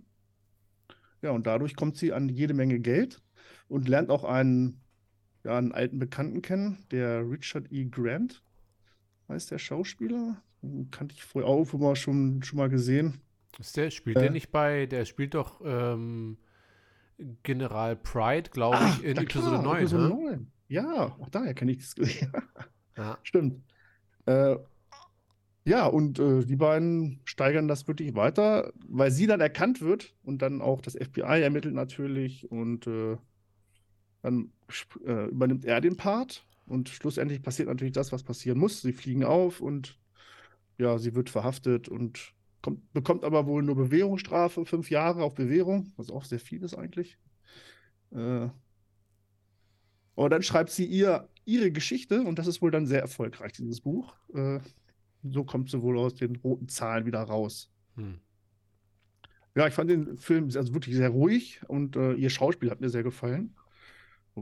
Ja, 1.21 1.31
und 1.31 1.47
dadurch 1.47 1.75
kommt 1.75 1.97
sie 1.97 2.11
an 2.13 2.29
jede 2.29 2.53
Menge 2.53 2.79
Geld 2.79 3.21
und 3.67 3.87
lernt 3.87 4.09
auch 4.09 4.23
einen, 4.23 4.81
ja, 5.43 5.57
einen 5.57 5.71
alten 5.71 5.99
Bekannten 5.99 6.41
kennen, 6.41 6.85
der 6.91 7.29
Richard 7.29 7.71
E. 7.71 7.85
Grant 7.85 8.41
heißt 9.29 9.51
der 9.51 9.57
Schauspieler. 9.57 10.41
Den 10.61 10.89
kannte 10.91 11.13
ich 11.15 11.23
vorher 11.23 11.49
auch 11.49 11.73
immer 11.73 11.95
schon, 11.95 12.41
schon 12.43 12.57
mal 12.57 12.69
gesehen. 12.69 13.19
Ist 13.59 13.75
der, 13.77 13.91
spielt 13.91 14.17
Äh. 14.17 14.21
der 14.21 14.31
nicht 14.31 14.51
bei, 14.51 14.85
der 14.85 15.05
spielt 15.05 15.33
doch 15.33 15.61
ähm, 15.63 16.37
General 17.43 17.95
Pride, 17.95 18.49
glaube 18.49 18.77
Ah, 18.77 18.95
ich, 18.97 19.03
in 19.03 19.15
ja 19.17 19.21
Episode 19.23 19.59
klar, 19.59 19.63
9. 19.63 19.77
Episode 19.79 20.03
ne? 20.03 20.09
9. 20.09 20.51
Ja, 20.69 21.03
auch 21.19 21.29
daher 21.29 21.53
kenne 21.53 21.71
ich 21.71 21.77
das. 21.79 21.95
Ja. 22.95 23.17
Stimmt. 23.23 23.63
Äh, 24.27 24.55
ja, 25.65 25.87
und 25.87 26.19
äh, 26.19 26.45
die 26.45 26.55
beiden 26.55 27.21
steigern 27.25 27.67
das 27.67 27.87
wirklich 27.87 28.13
weiter, 28.15 28.71
weil 28.87 29.09
sie 29.09 29.25
dann 29.25 29.41
erkannt 29.41 29.81
wird 29.81 30.13
und 30.23 30.41
dann 30.43 30.61
auch 30.61 30.79
das 30.79 30.93
FBI 30.93 31.41
ermittelt 31.41 31.73
natürlich 31.73 32.51
und 32.51 32.85
äh, 32.85 33.17
dann 34.21 34.51
äh, 35.05 35.27
übernimmt 35.29 35.65
er 35.65 35.81
den 35.81 35.97
Part 35.97 36.45
und 36.65 36.89
schlussendlich 36.89 37.41
passiert 37.41 37.67
natürlich 37.67 37.93
das, 37.93 38.11
was 38.11 38.23
passieren 38.23 38.57
muss. 38.57 38.81
Sie 38.81 38.93
fliegen 38.93 39.23
auf 39.23 39.61
und 39.61 39.99
ja, 40.77 40.97
sie 40.97 41.15
wird 41.15 41.29
verhaftet 41.29 41.89
und 41.89 42.33
kommt, 42.61 42.93
bekommt 42.93 43.23
aber 43.23 43.45
wohl 43.45 43.63
nur 43.63 43.75
Bewährungsstrafe, 43.75 44.65
fünf 44.65 44.89
Jahre 44.89 45.23
auf 45.23 45.35
Bewährung, 45.35 45.91
was 45.97 46.09
auch 46.09 46.25
sehr 46.25 46.39
viel 46.39 46.63
ist 46.63 46.75
eigentlich. 46.75 47.17
Äh, 48.11 48.49
und 50.15 50.29
dann 50.29 50.43
schreibt 50.43 50.69
sie 50.69 50.85
ihr 50.85 51.29
ihre 51.45 51.71
Geschichte 51.71 52.21
und 52.21 52.39
das 52.39 52.47
ist 52.47 52.61
wohl 52.61 52.71
dann 52.71 52.85
sehr 52.85 53.01
erfolgreich, 53.01 53.53
dieses 53.53 53.81
Buch. 53.81 54.15
Äh, 54.33 54.59
so 55.23 55.43
kommt 55.43 55.69
sie 55.69 55.81
wohl 55.81 55.97
aus 55.97 56.15
den 56.15 56.35
roten 56.37 56.67
Zahlen 56.67 57.05
wieder 57.05 57.21
raus. 57.21 57.71
Hm. 57.95 58.19
Ja, 59.55 59.67
ich 59.67 59.73
fand 59.73 59.89
den 59.89 60.17
Film 60.17 60.45
also 60.45 60.73
wirklich 60.73 60.95
sehr 60.95 61.09
ruhig 61.09 61.61
und 61.67 61.95
äh, 61.95 62.13
ihr 62.13 62.29
Schauspiel 62.29 62.71
hat 62.71 62.81
mir 62.81 62.89
sehr 62.89 63.03
gefallen. 63.03 63.55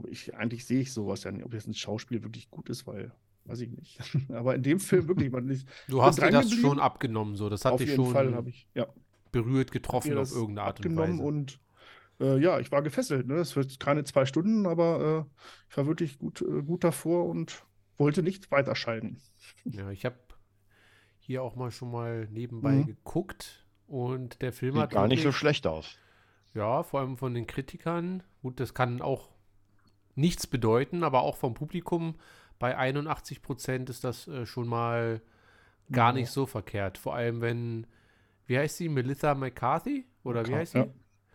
Ich, 0.10 0.36
eigentlich 0.36 0.66
sehe 0.66 0.82
ich 0.82 0.94
sowas 0.94 1.24
ja 1.24 1.32
nicht, 1.32 1.44
ob 1.46 1.54
jetzt 1.54 1.68
ein 1.68 1.74
Schauspiel 1.74 2.24
wirklich 2.24 2.50
gut 2.50 2.70
ist, 2.70 2.88
weil, 2.88 3.12
weiß 3.46 3.62
ich 3.62 3.70
nicht. 3.72 4.00
Aber 4.30 4.56
in 4.56 4.64
dem 4.64 4.80
Film 4.80 5.08
wirklich, 5.08 5.32
man 5.32 5.50
ist 5.50 5.68
Du 5.88 6.02
hast 6.02 6.22
dir 6.22 6.32
das 6.32 6.52
schon 6.52 6.80
abgenommen, 6.80 7.36
so. 7.36 7.50
Das 7.50 7.66
hat 7.66 7.74
auf 7.74 7.80
dich 7.80 7.90
jeden 7.90 8.06
schon 8.06 8.14
Fall 8.14 8.34
habe 8.34 8.50
ich, 8.50 8.68
ja, 8.74 8.88
berührt, 9.32 9.72
getroffen 9.72 10.14
auf 10.18 10.30
das 10.30 10.32
irgendeine 10.32 10.68
Art 10.68 10.86
und 10.86 10.96
Weise. 10.98 11.22
und 11.22 11.60
äh, 12.20 12.38
ja, 12.40 12.60
ich 12.60 12.72
war 12.72 12.82
gefesselt. 12.82 13.28
Ne? 13.28 13.36
Es 13.36 13.56
wird 13.56 13.80
keine 13.80 14.04
zwei 14.04 14.26
Stunden, 14.26 14.66
aber 14.66 15.28
äh, 15.28 15.44
ich 15.70 15.78
war 15.78 15.88
wirklich 15.88 16.20
gut, 16.20 16.42
äh, 16.42 16.62
gut 16.64 16.84
davor 16.84 17.26
und 17.26 17.64
wollte 17.98 18.24
nicht 18.24 18.52
weiterschalten. 18.52 19.18
Ja, 19.66 19.90
ich 19.92 20.06
habe 20.06 20.18
hier 21.20 21.44
auch 21.44 21.56
mal 21.56 21.72
schon 21.72 21.92
mal 21.92 22.28
nebenbei 22.32 22.76
Mhm. 22.76 22.86
geguckt 22.88 23.66
und 23.88 24.42
der 24.42 24.54
Film 24.54 24.74
Sieht 24.74 24.82
hat 24.84 24.92
gar 24.92 25.08
nicht 25.08 25.24
so 25.24 25.32
schlecht 25.32 25.68
aus. 25.68 25.98
Ja, 26.54 26.84
vor 26.84 27.00
allem 27.00 27.18
von 27.18 27.34
den 27.34 27.48
Kritikern. 27.48 28.24
Gut, 28.42 28.60
das 28.60 28.74
kann 28.74 29.02
auch 29.02 29.30
nichts 30.16 30.48
bedeuten, 30.48 31.04
aber 31.04 31.22
auch 31.22 31.38
vom 31.38 31.54
Publikum 31.54 32.16
bei 32.60 32.78
81 32.78 33.42
Prozent 33.42 33.90
ist 33.90 34.04
das 34.04 34.28
äh, 34.28 34.46
schon 34.46 34.68
mal 34.68 35.22
gar 35.92 36.14
Ja. 36.14 36.14
nicht 36.14 36.32
so 36.32 36.46
verkehrt. 36.46 36.98
Vor 36.98 37.16
allem, 37.16 37.42
wenn, 37.42 37.88
wie 38.46 38.58
heißt 38.58 38.78
sie, 38.78 38.90
Melissa 38.90 39.36
McCarthy? 39.36 40.06
Oder 40.24 40.48
wie 40.48 40.56
heißt 40.56 40.74
sie? 40.74 40.80
ja. 40.80 40.88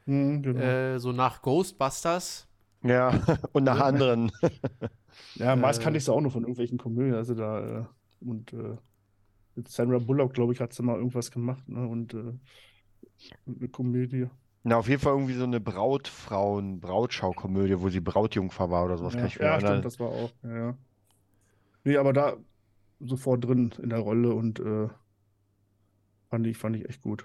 Mhm, 0.07 0.43
genau. 0.43 0.61
Äh, 0.61 0.99
so 1.01 1.13
nach 1.13 1.43
Ghostbusters. 1.43 2.49
Ja, 2.83 3.11
und 3.53 3.65
nach 3.65 3.81
anderen. 3.81 4.31
Ja, 5.35 5.57
meist 5.57 5.81
Äh, 5.81 5.85
kannte 5.85 5.97
ich 5.99 6.05
es 6.05 6.09
auch 6.11 6.21
nur 6.21 6.31
von 6.31 6.43
irgendwelchen 6.43 6.79
Komödien. 6.79 7.15
Also 7.15 7.35
da, 7.35 7.81
äh, 7.81 7.85
und 8.21 8.53
äh, 8.53 8.77
mit 9.55 9.69
Sandra 9.69 9.99
Bullock, 9.99 10.35
glaube 10.35 10.53
ich, 10.53 10.61
hat 10.61 10.73
sie 10.75 10.83
mal 10.83 10.97
irgendwas 10.97 11.31
gemacht, 11.31 11.69
ne? 11.69 11.87
Und 11.89 12.15
äh, 12.15 12.33
eine 13.47 13.69
Komödie. 13.69 14.29
Na, 14.69 14.79
auf 14.79 14.89
jeden 14.89 15.01
Fall 15.01 15.13
irgendwie 15.13 15.35
so 15.35 15.45
eine 15.45 15.61
Brautfrauen, 15.61 16.81
Brautschaukomödie, 16.81 17.81
wo 17.81 17.89
sie 17.89 18.01
Brautjungfer 18.01 18.69
war 18.69 18.85
oder 18.85 18.99
sowas. 18.99 19.15
Ja, 19.15 19.21
kann 19.21 19.29
ich 19.29 19.39
mir 19.39 19.47
ja 19.47 19.61
stimmt, 19.61 19.85
das 19.85 20.01
war 20.01 20.09
auch. 20.09 20.33
Ja, 20.43 20.57
ja. 20.57 20.79
Nee, 21.85 21.97
aber 21.99 22.13
da 22.13 22.37
sofort 22.99 23.45
drin 23.45 23.73
in 23.81 23.91
der 23.91 24.01
Rolle 24.01 24.35
und 24.35 24.59
äh, 24.59 24.89
fand 26.31 26.47
ich, 26.49 26.57
fand 26.59 26.75
ich 26.77 26.89
echt 26.89 27.01
gut. 27.03 27.25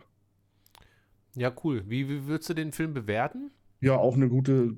Ja, 1.35 1.51
cool. 1.63 1.83
Wie, 1.87 2.09
wie 2.09 2.27
würdest 2.27 2.49
du 2.49 2.53
den 2.53 2.71
Film 2.71 2.93
bewerten? 2.93 3.51
Ja, 3.79 3.97
auch 3.97 4.15
eine 4.15 4.29
gute, 4.29 4.77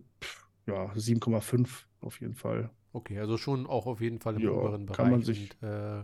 ja, 0.65 0.91
7,5 0.95 1.87
auf 1.99 2.21
jeden 2.21 2.35
Fall. 2.35 2.69
Okay, 2.93 3.19
also 3.19 3.37
schon 3.37 3.65
auch 3.67 3.87
auf 3.87 3.99
jeden 4.01 4.19
Fall 4.19 4.35
im 4.35 4.43
Ja, 4.43 4.51
oberen 4.51 4.85
Bereich. 4.85 4.97
kann 4.97 5.09
man 5.11 5.23
sich- 5.23 5.51
Und, 5.61 5.67
äh, 5.69 6.03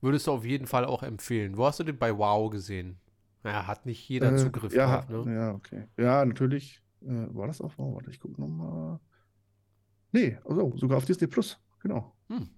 würdest 0.00 0.26
du 0.26 0.32
auf 0.32 0.44
jeden 0.44 0.66
Fall 0.66 0.84
auch 0.86 1.02
empfehlen. 1.02 1.56
Wo 1.56 1.66
hast 1.66 1.78
du 1.80 1.84
den 1.84 1.98
bei 1.98 2.16
Wow 2.16 2.50
gesehen? 2.50 2.98
Ja, 3.44 3.66
hat 3.66 3.84
nicht 3.86 4.08
jeder 4.08 4.32
Äh, 4.32 4.36
Zugriff 4.36 4.74
ja, 4.74 5.02
drauf, 5.02 5.26
ne? 5.26 5.34
ja, 5.34 5.52
okay. 5.52 5.86
Ja, 5.98 6.24
natürlich. 6.24 6.82
Äh, 7.02 7.26
war 7.34 7.46
das 7.46 7.60
auch? 7.60 7.72
Oh, 7.76 7.94
warte, 7.94 8.10
ich 8.10 8.18
gucke 8.18 8.40
nochmal. 8.40 8.98
Nee, 10.12 10.38
also 10.44 10.76
sogar 10.76 10.98
auf 10.98 11.04
Disney 11.04 11.26
Plus, 11.26 11.60
genau. 11.80 12.14
Hm. 12.28 12.48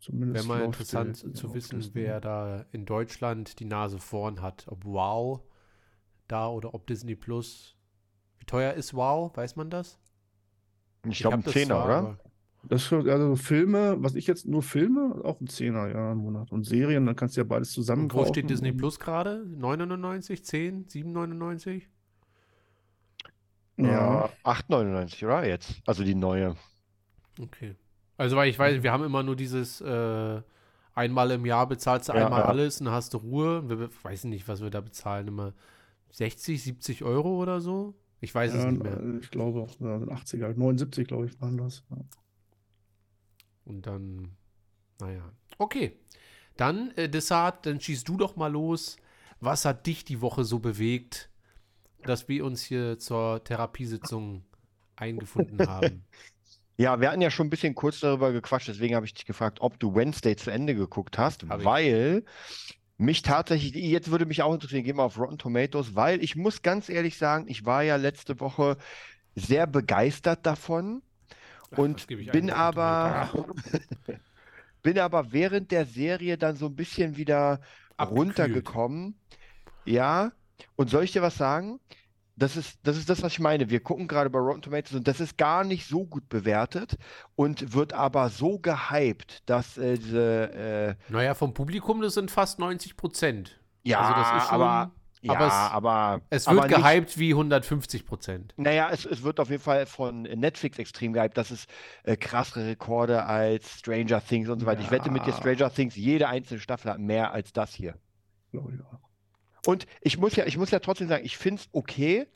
Zumindest 0.00 0.46
Wäre 0.48 0.58
mal 0.58 0.64
interessant 0.64 1.22
der- 1.24 1.34
zu 1.34 1.48
auf 1.48 1.54
wissen, 1.54 1.80
Disney. 1.80 1.94
wer 1.94 2.20
da 2.20 2.66
in 2.72 2.84
Deutschland 2.84 3.58
die 3.58 3.64
Nase 3.64 3.98
vorn 3.98 4.42
hat. 4.42 4.66
Ob 4.68 4.84
Wow 4.84 5.40
da 6.28 6.48
oder 6.48 6.74
ob 6.74 6.86
Disney 6.86 7.16
Plus. 7.16 7.76
Wie 8.38 8.44
teuer 8.44 8.74
ist 8.74 8.94
Wow? 8.94 9.34
Weiß 9.36 9.56
man 9.56 9.70
das? 9.70 9.98
Ich 11.08 11.18
glaube, 11.18 11.38
hab 11.38 11.46
ein 11.46 11.52
Zehner, 11.52 11.84
oder? 11.84 12.18
Das 12.68 12.92
also 12.92 13.36
Filme, 13.36 13.96
was 13.98 14.14
ich 14.14 14.26
jetzt 14.26 14.46
nur 14.46 14.62
Filme, 14.62 15.20
auch 15.24 15.40
ein 15.40 15.46
Zehner, 15.48 15.88
ja, 15.88 16.12
im 16.12 16.18
Monat. 16.18 16.50
Und 16.50 16.64
Serien, 16.64 17.06
dann 17.06 17.16
kannst 17.16 17.36
du 17.36 17.40
ja 17.40 17.44
beides 17.44 17.72
zusammen 17.72 18.04
Und 18.04 18.14
wo 18.14 18.24
steht 18.24 18.44
kaufen 18.44 18.48
Disney 18.48 18.72
Plus 18.72 18.98
gerade? 18.98 19.44
9,99? 19.58 20.42
10? 20.42 20.86
7,99? 20.86 21.82
Ja, 23.76 23.84
Ja, 23.86 24.30
8,99, 24.44 25.24
oder? 25.24 25.46
Jetzt. 25.46 25.82
Also 25.86 26.04
die 26.04 26.14
neue. 26.14 26.56
Okay. 27.40 27.74
Also, 28.16 28.36
weil 28.36 28.48
ich 28.48 28.58
weiß, 28.58 28.82
wir 28.82 28.92
haben 28.92 29.04
immer 29.04 29.22
nur 29.22 29.36
dieses 29.36 29.80
äh, 29.80 30.40
einmal 30.94 31.30
im 31.32 31.44
Jahr 31.44 31.68
bezahlst 31.68 32.08
du 32.08 32.12
Ja, 32.12 32.24
einmal 32.24 32.42
ja. 32.42 32.46
alles 32.46 32.80
und 32.80 32.86
dann 32.86 32.94
hast 32.94 33.12
du 33.14 33.18
Ruhe. 33.18 33.68
Wir, 33.68 33.90
weiß 34.02 34.24
nicht, 34.24 34.46
was 34.48 34.62
wir 34.62 34.70
da 34.70 34.80
bezahlen. 34.80 35.28
Immer 35.28 35.52
60, 36.12 36.62
70 36.62 37.04
Euro 37.04 37.40
oder 37.42 37.60
so? 37.60 37.94
Ich 38.20 38.34
weiß 38.34 38.54
es 38.54 38.64
nicht 38.64 38.82
mehr. 38.82 38.98
äh, 39.00 39.18
ich 39.18 39.30
glaube 39.30 39.60
auch, 39.62 39.80
ja, 39.80 39.96
80er, 39.96 40.54
79, 40.56 41.08
glaube 41.08 41.26
ich, 41.26 41.40
waren 41.40 41.56
das. 41.56 41.82
Und 43.64 43.86
dann, 43.86 44.36
naja. 45.00 45.32
Okay. 45.58 45.98
Dann, 46.56 46.92
äh, 46.96 47.08
Desart, 47.08 47.66
dann 47.66 47.80
schießt 47.80 48.06
du 48.08 48.16
doch 48.16 48.36
mal 48.36 48.52
los. 48.52 48.96
Was 49.40 49.64
hat 49.64 49.86
dich 49.86 50.04
die 50.04 50.20
Woche 50.20 50.44
so 50.44 50.58
bewegt, 50.58 51.30
dass 52.02 52.28
wir 52.28 52.44
uns 52.44 52.62
hier 52.62 52.98
zur 52.98 53.42
Therapiesitzung 53.42 54.44
eingefunden 54.96 55.58
haben? 55.68 56.04
Ja, 56.76 57.00
wir 57.00 57.10
hatten 57.10 57.20
ja 57.20 57.30
schon 57.30 57.46
ein 57.46 57.50
bisschen 57.50 57.74
kurz 57.74 58.00
darüber 58.00 58.32
gequatscht, 58.32 58.68
deswegen 58.68 58.96
habe 58.96 59.06
ich 59.06 59.14
dich 59.14 59.26
gefragt, 59.26 59.60
ob 59.60 59.78
du 59.78 59.94
Wednesday 59.94 60.34
zu 60.34 60.50
Ende 60.50 60.74
geguckt 60.74 61.18
hast, 61.18 61.44
Hab 61.48 61.60
ich. 61.60 61.64
weil 61.64 62.24
mich 62.96 63.22
tatsächlich, 63.22 63.74
jetzt 63.74 64.10
würde 64.10 64.26
mich 64.26 64.42
auch 64.42 64.52
interessieren, 64.52 64.84
gehen 64.84 64.96
wir 64.96 65.04
auf 65.04 65.18
Rotten 65.18 65.38
Tomatoes, 65.38 65.94
weil 65.94 66.22
ich 66.22 66.36
muss 66.36 66.62
ganz 66.62 66.88
ehrlich 66.88 67.16
sagen, 67.16 67.46
ich 67.48 67.64
war 67.64 67.82
ja 67.82 67.96
letzte 67.96 68.40
Woche 68.40 68.76
sehr 69.36 69.66
begeistert 69.66 70.46
davon 70.46 71.02
und 71.76 72.06
ich 72.10 72.30
bin 72.32 72.50
aber, 72.50 73.28
bin 74.82 74.98
aber 74.98 75.32
während 75.32 75.70
der 75.70 75.86
Serie 75.86 76.36
dann 76.38 76.56
so 76.56 76.66
ein 76.66 76.76
bisschen 76.76 77.16
wieder 77.16 77.60
Abgekühlt. 77.96 78.28
runtergekommen. 78.38 79.18
Ja, 79.84 80.32
und 80.76 80.90
soll 80.90 81.04
ich 81.04 81.12
dir 81.12 81.22
was 81.22 81.36
sagen? 81.36 81.78
Das 82.36 82.56
ist, 82.56 82.80
das 82.82 82.96
ist 82.96 83.08
das, 83.08 83.22
was 83.22 83.32
ich 83.32 83.38
meine. 83.40 83.70
Wir 83.70 83.78
gucken 83.80 84.08
gerade 84.08 84.28
bei 84.28 84.40
Rotten 84.40 84.62
Tomatoes 84.62 84.94
und 84.96 85.06
das 85.06 85.20
ist 85.20 85.38
gar 85.38 85.62
nicht 85.62 85.86
so 85.86 86.04
gut 86.04 86.28
bewertet 86.28 86.96
und 87.36 87.74
wird 87.74 87.92
aber 87.92 88.28
so 88.28 88.58
gehypt, 88.58 89.42
dass 89.48 89.78
äh, 89.78 89.96
diese, 89.96 90.52
äh, 90.52 91.12
Naja, 91.12 91.34
vom 91.34 91.54
Publikum, 91.54 92.00
das 92.00 92.14
sind 92.14 92.32
fast 92.32 92.58
90 92.58 92.96
Prozent. 92.96 93.60
ja, 93.84 94.00
Also 94.00 94.14
das 94.20 94.42
ist 94.42 94.48
schon- 94.48 94.54
aber, 94.60 94.90
ja, 95.24 95.32
aber 95.34 95.46
es- 95.46 95.52
aber, 95.52 96.20
Es 96.30 96.46
aber 96.48 96.62
wird 96.62 96.76
nicht- 96.78 96.86
gehypt 96.86 97.18
wie 97.18 97.34
150 97.34 98.06
Prozent. 98.06 98.54
Naja, 98.56 98.90
es, 98.92 99.04
es 99.04 99.22
wird 99.22 99.40
auf 99.40 99.50
jeden 99.50 99.62
Fall 99.62 99.86
von 99.86 100.22
Netflix 100.22 100.78
extrem 100.78 101.12
gehypt. 101.12 101.36
Das 101.36 101.50
ist 101.50 101.68
äh, 102.04 102.16
krassere 102.16 102.66
Rekorde 102.66 103.24
als 103.24 103.78
Stranger 103.78 104.22
Things 104.24 104.48
und 104.48 104.60
so 104.60 104.66
weiter. 104.66 104.82
Ich 104.82 104.90
wette 104.90 105.10
mit 105.10 105.24
dir, 105.26 105.30
Ja. 105.30 105.36
Stranger 105.36 105.72
Things, 105.72 105.96
jede 105.96 106.28
einzelne 106.28 106.60
Staffel 106.60 106.90
hat 106.92 106.98
mehr 107.00 107.32
als 107.32 107.52
das 107.52 107.74
hier. 107.74 107.94
Glaube 108.52 108.74
ich 108.74 108.80
auch. 108.80 108.98
Und 109.66 109.86
ich 110.02 110.18
muss 110.18 110.36
ja, 110.36 110.44
ich 110.44 110.58
muss 110.58 110.70
ja 110.70 110.78
trotzdem 110.78 111.08
sagen, 111.08 111.24
ich 111.24 111.38
finde 111.38 111.62
es 111.62 111.68
okay, 111.72 112.26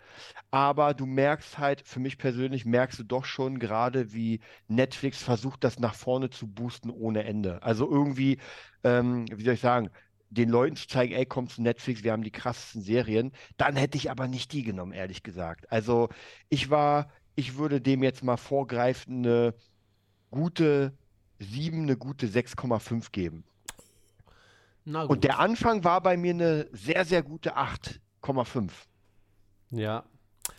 aber 0.50 0.95
du 0.95 1.04
merkst 1.04 1.59
halt, 1.59 1.83
für 1.87 2.00
mich 2.00 2.16
persönlich 2.16 2.64
merkst 2.64 2.99
du 2.99 3.02
doch 3.04 3.26
schon 3.26 3.59
gerade, 3.59 4.14
wie 4.14 4.40
Netflix 4.66 5.23
versucht, 5.23 5.62
das 5.62 5.78
nach 5.78 5.95
vorne 5.95 6.30
zu 6.30 6.47
boosten 6.47 6.88
ohne 6.88 7.25
Ende. 7.25 7.62
Also 7.62 7.87
irgendwie, 7.90 8.38
ähm, 8.83 9.26
wie 9.30 9.45
soll 9.45 9.52
ich 9.54 9.61
sagen, 9.61 9.90
den 10.31 10.49
Leuten 10.49 10.77
zu 10.77 10.87
zeigen, 10.89 11.15
ey, 11.15 11.27
komm 11.27 11.49
zu 11.49 11.63
Netflix, 11.63 12.05
wir 12.05 12.13
haben 12.13 12.23
die 12.23 12.31
krassesten 12.31 12.83
Serien, 12.83 13.33
dann 13.57 13.77
hätte 13.77 13.97
ich 13.97 14.11
aber 14.11 14.29
nicht 14.29 14.53
die 14.53 14.63
genommen, 14.63 14.93
ehrlich 14.93 15.23
gesagt. 15.23 15.71
Also 15.73 16.09
ich 16.49 16.71
war, 16.71 17.11
ich 17.35 17.57
würde 17.57 17.81
dem 17.81 18.03
jetzt 18.03 18.23
mal 18.23 18.37
vorgreifend 18.37 19.27
eine 19.27 19.55
gute 20.31 20.97
7, 21.39 21.83
eine 21.83 21.97
gute 21.97 22.27
6,5 22.27 23.11
geben. 23.13 23.45
Und 24.85 25.25
der 25.25 25.39
Anfang 25.39 25.85
war 25.85 26.01
bei 26.03 26.17
mir 26.17 26.33
eine 26.33 26.69
sehr, 26.73 27.05
sehr 27.05 27.23
gute 27.23 27.57
8,5. 27.57 28.71
Ja. 29.71 30.05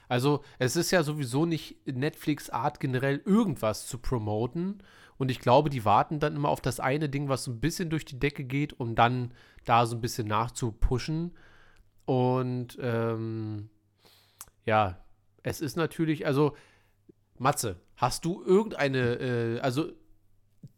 Also, 0.08 0.44
es 0.60 0.76
ist 0.76 0.92
ja 0.92 1.02
sowieso 1.02 1.46
nicht 1.46 1.78
Netflix 1.88 2.50
Art 2.50 2.80
generell 2.80 3.22
irgendwas 3.26 3.88
zu 3.88 3.98
promoten. 3.98 4.84
Und 5.20 5.30
ich 5.30 5.42
glaube, 5.42 5.70
die 5.70 5.84
warten 5.84 6.20
dann 6.20 6.38
immer 6.38 6.48
auf 6.48 6.62
das 6.62 6.80
eine 6.80 7.10
Ding, 7.10 7.28
was 7.28 7.44
so 7.44 7.52
ein 7.52 7.60
bisschen 7.60 7.90
durch 7.90 8.06
die 8.06 8.18
Decke 8.18 8.46
geht, 8.46 8.80
um 8.80 8.96
dann 8.96 9.34
da 9.66 9.86
so 9.86 9.98
ein 9.98 10.02
bisschen 10.02 10.28
nachzupushen. 10.28 11.34
Und 12.06 12.78
ähm, 12.82 13.70
ja, 14.66 15.06
es 15.44 15.60
ist 15.60 15.76
natürlich, 15.76 16.26
also, 16.26 16.56
Matze, 17.38 17.82
hast 17.98 18.24
du 18.24 18.42
irgendeine, 18.46 19.20
äh, 19.20 19.60
also, 19.60 19.92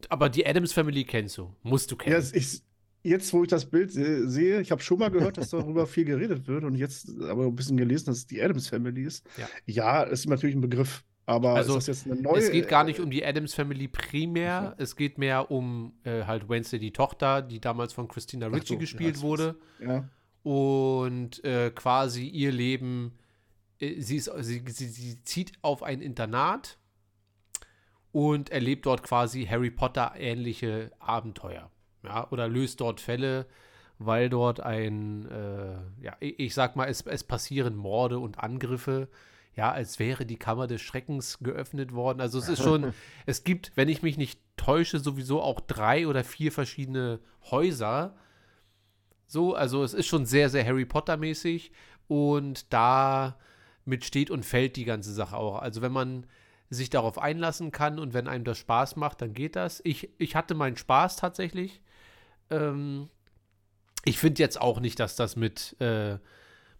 aber 0.08 0.28
die 0.28 0.44
Adams 0.44 0.72
Family 0.72 1.04
kennst 1.04 1.38
du, 1.38 1.54
musst 1.62 1.92
du 1.92 1.96
kennen. 1.96 2.20
Ja, 2.20 2.28
ich, 2.32 2.62
jetzt, 3.04 3.32
wo 3.32 3.44
ich 3.44 3.48
das 3.48 3.70
Bild 3.70 3.92
se 3.92 4.28
sehe, 4.28 4.60
ich 4.60 4.72
habe 4.72 4.82
schon 4.82 4.98
mal 4.98 5.10
gehört, 5.12 5.36
dass 5.36 5.50
darüber 5.50 5.86
viel 5.86 6.04
geredet 6.04 6.48
wird 6.48 6.64
und 6.64 6.74
jetzt 6.74 7.08
aber 7.22 7.44
ein 7.44 7.54
bisschen 7.54 7.76
gelesen, 7.76 8.06
dass 8.06 8.18
es 8.18 8.26
die 8.26 8.42
Adams 8.42 8.68
Family 8.68 9.04
ist. 9.04 9.24
Ja. 9.36 9.48
Ja, 9.66 10.02
ist 10.02 10.28
natürlich 10.28 10.56
ein 10.56 10.60
Begriff, 10.60 11.04
aber 11.26 11.54
Also, 11.54 11.78
ist 11.78 11.88
das 11.88 12.04
jetzt 12.04 12.12
eine 12.12 12.20
neue? 12.20 12.38
Es 12.38 12.50
geht 12.50 12.68
gar 12.68 12.84
nicht 12.84 13.00
um 13.00 13.10
die 13.10 13.24
Adams 13.24 13.54
Family 13.54 13.88
primär. 13.88 14.74
Es 14.78 14.96
geht 14.96 15.18
mehr 15.18 15.50
um 15.50 15.92
äh, 16.04 16.24
halt 16.24 16.48
Wednesday, 16.48 16.78
die 16.78 16.92
Tochter, 16.92 17.42
die 17.42 17.60
damals 17.60 17.92
von 17.92 18.08
Christina 18.08 18.48
Ricci 18.48 18.74
so, 18.74 18.78
gespielt 18.78 19.16
ja, 19.16 19.22
wurde. 19.22 19.56
Ja, 19.80 20.08
Und 20.42 21.44
äh, 21.44 21.70
quasi 21.70 22.26
ihr 22.26 22.50
Leben, 22.50 23.18
äh, 23.78 24.00
sie, 24.00 24.16
ist, 24.16 24.30
sie, 24.40 24.64
sie, 24.66 24.88
sie 24.88 25.22
zieht 25.22 25.52
auf 25.62 25.82
ein 25.82 26.00
Internat 26.00 26.76
und 28.10 28.50
erlebt 28.50 28.86
dort 28.86 29.02
quasi 29.04 29.46
Harry 29.46 29.70
Potter 29.70 30.14
ähnliche 30.16 30.90
Abenteuer. 30.98 31.70
Ja, 32.02 32.28
oder 32.32 32.48
löst 32.48 32.80
dort 32.80 33.00
Fälle, 33.00 33.46
weil 33.98 34.28
dort 34.28 34.58
ein, 34.58 35.30
äh, 35.30 36.04
ja, 36.04 36.16
ich, 36.18 36.40
ich 36.40 36.54
sag 36.54 36.74
mal, 36.74 36.88
es, 36.88 37.02
es 37.02 37.22
passieren 37.22 37.76
Morde 37.76 38.18
und 38.18 38.40
Angriffe 38.40 39.08
ja, 39.54 39.70
als 39.70 39.98
wäre 39.98 40.24
die 40.24 40.38
Kammer 40.38 40.66
des 40.66 40.80
Schreckens 40.80 41.38
geöffnet 41.40 41.92
worden. 41.92 42.20
Also 42.20 42.38
es 42.38 42.48
ist 42.48 42.62
schon, 42.62 42.94
es 43.26 43.44
gibt, 43.44 43.72
wenn 43.74 43.88
ich 43.88 44.02
mich 44.02 44.16
nicht 44.16 44.40
täusche, 44.56 44.98
sowieso 44.98 45.42
auch 45.42 45.60
drei 45.60 46.06
oder 46.06 46.24
vier 46.24 46.52
verschiedene 46.52 47.20
Häuser. 47.50 48.16
So, 49.26 49.54
also 49.54 49.82
es 49.84 49.94
ist 49.94 50.06
schon 50.06 50.26
sehr, 50.26 50.48
sehr 50.48 50.64
Harry 50.64 50.84
Potter-mäßig 50.84 51.72
und 52.08 52.72
da 52.72 53.38
mit 53.84 54.04
steht 54.04 54.30
und 54.30 54.44
fällt 54.44 54.76
die 54.76 54.84
ganze 54.84 55.12
Sache 55.12 55.36
auch. 55.36 55.58
Also 55.58 55.82
wenn 55.82 55.92
man 55.92 56.26
sich 56.70 56.88
darauf 56.88 57.18
einlassen 57.18 57.70
kann 57.70 57.98
und 57.98 58.14
wenn 58.14 58.28
einem 58.28 58.44
das 58.44 58.58
Spaß 58.58 58.96
macht, 58.96 59.20
dann 59.20 59.34
geht 59.34 59.56
das. 59.56 59.80
Ich, 59.84 60.08
ich 60.18 60.36
hatte 60.36 60.54
meinen 60.54 60.76
Spaß 60.76 61.16
tatsächlich. 61.16 61.82
Ähm, 62.50 63.10
ich 64.04 64.18
finde 64.18 64.42
jetzt 64.42 64.60
auch 64.60 64.80
nicht, 64.80 64.98
dass 64.98 65.16
das 65.16 65.36
mit 65.36 65.76
äh, 65.80 66.18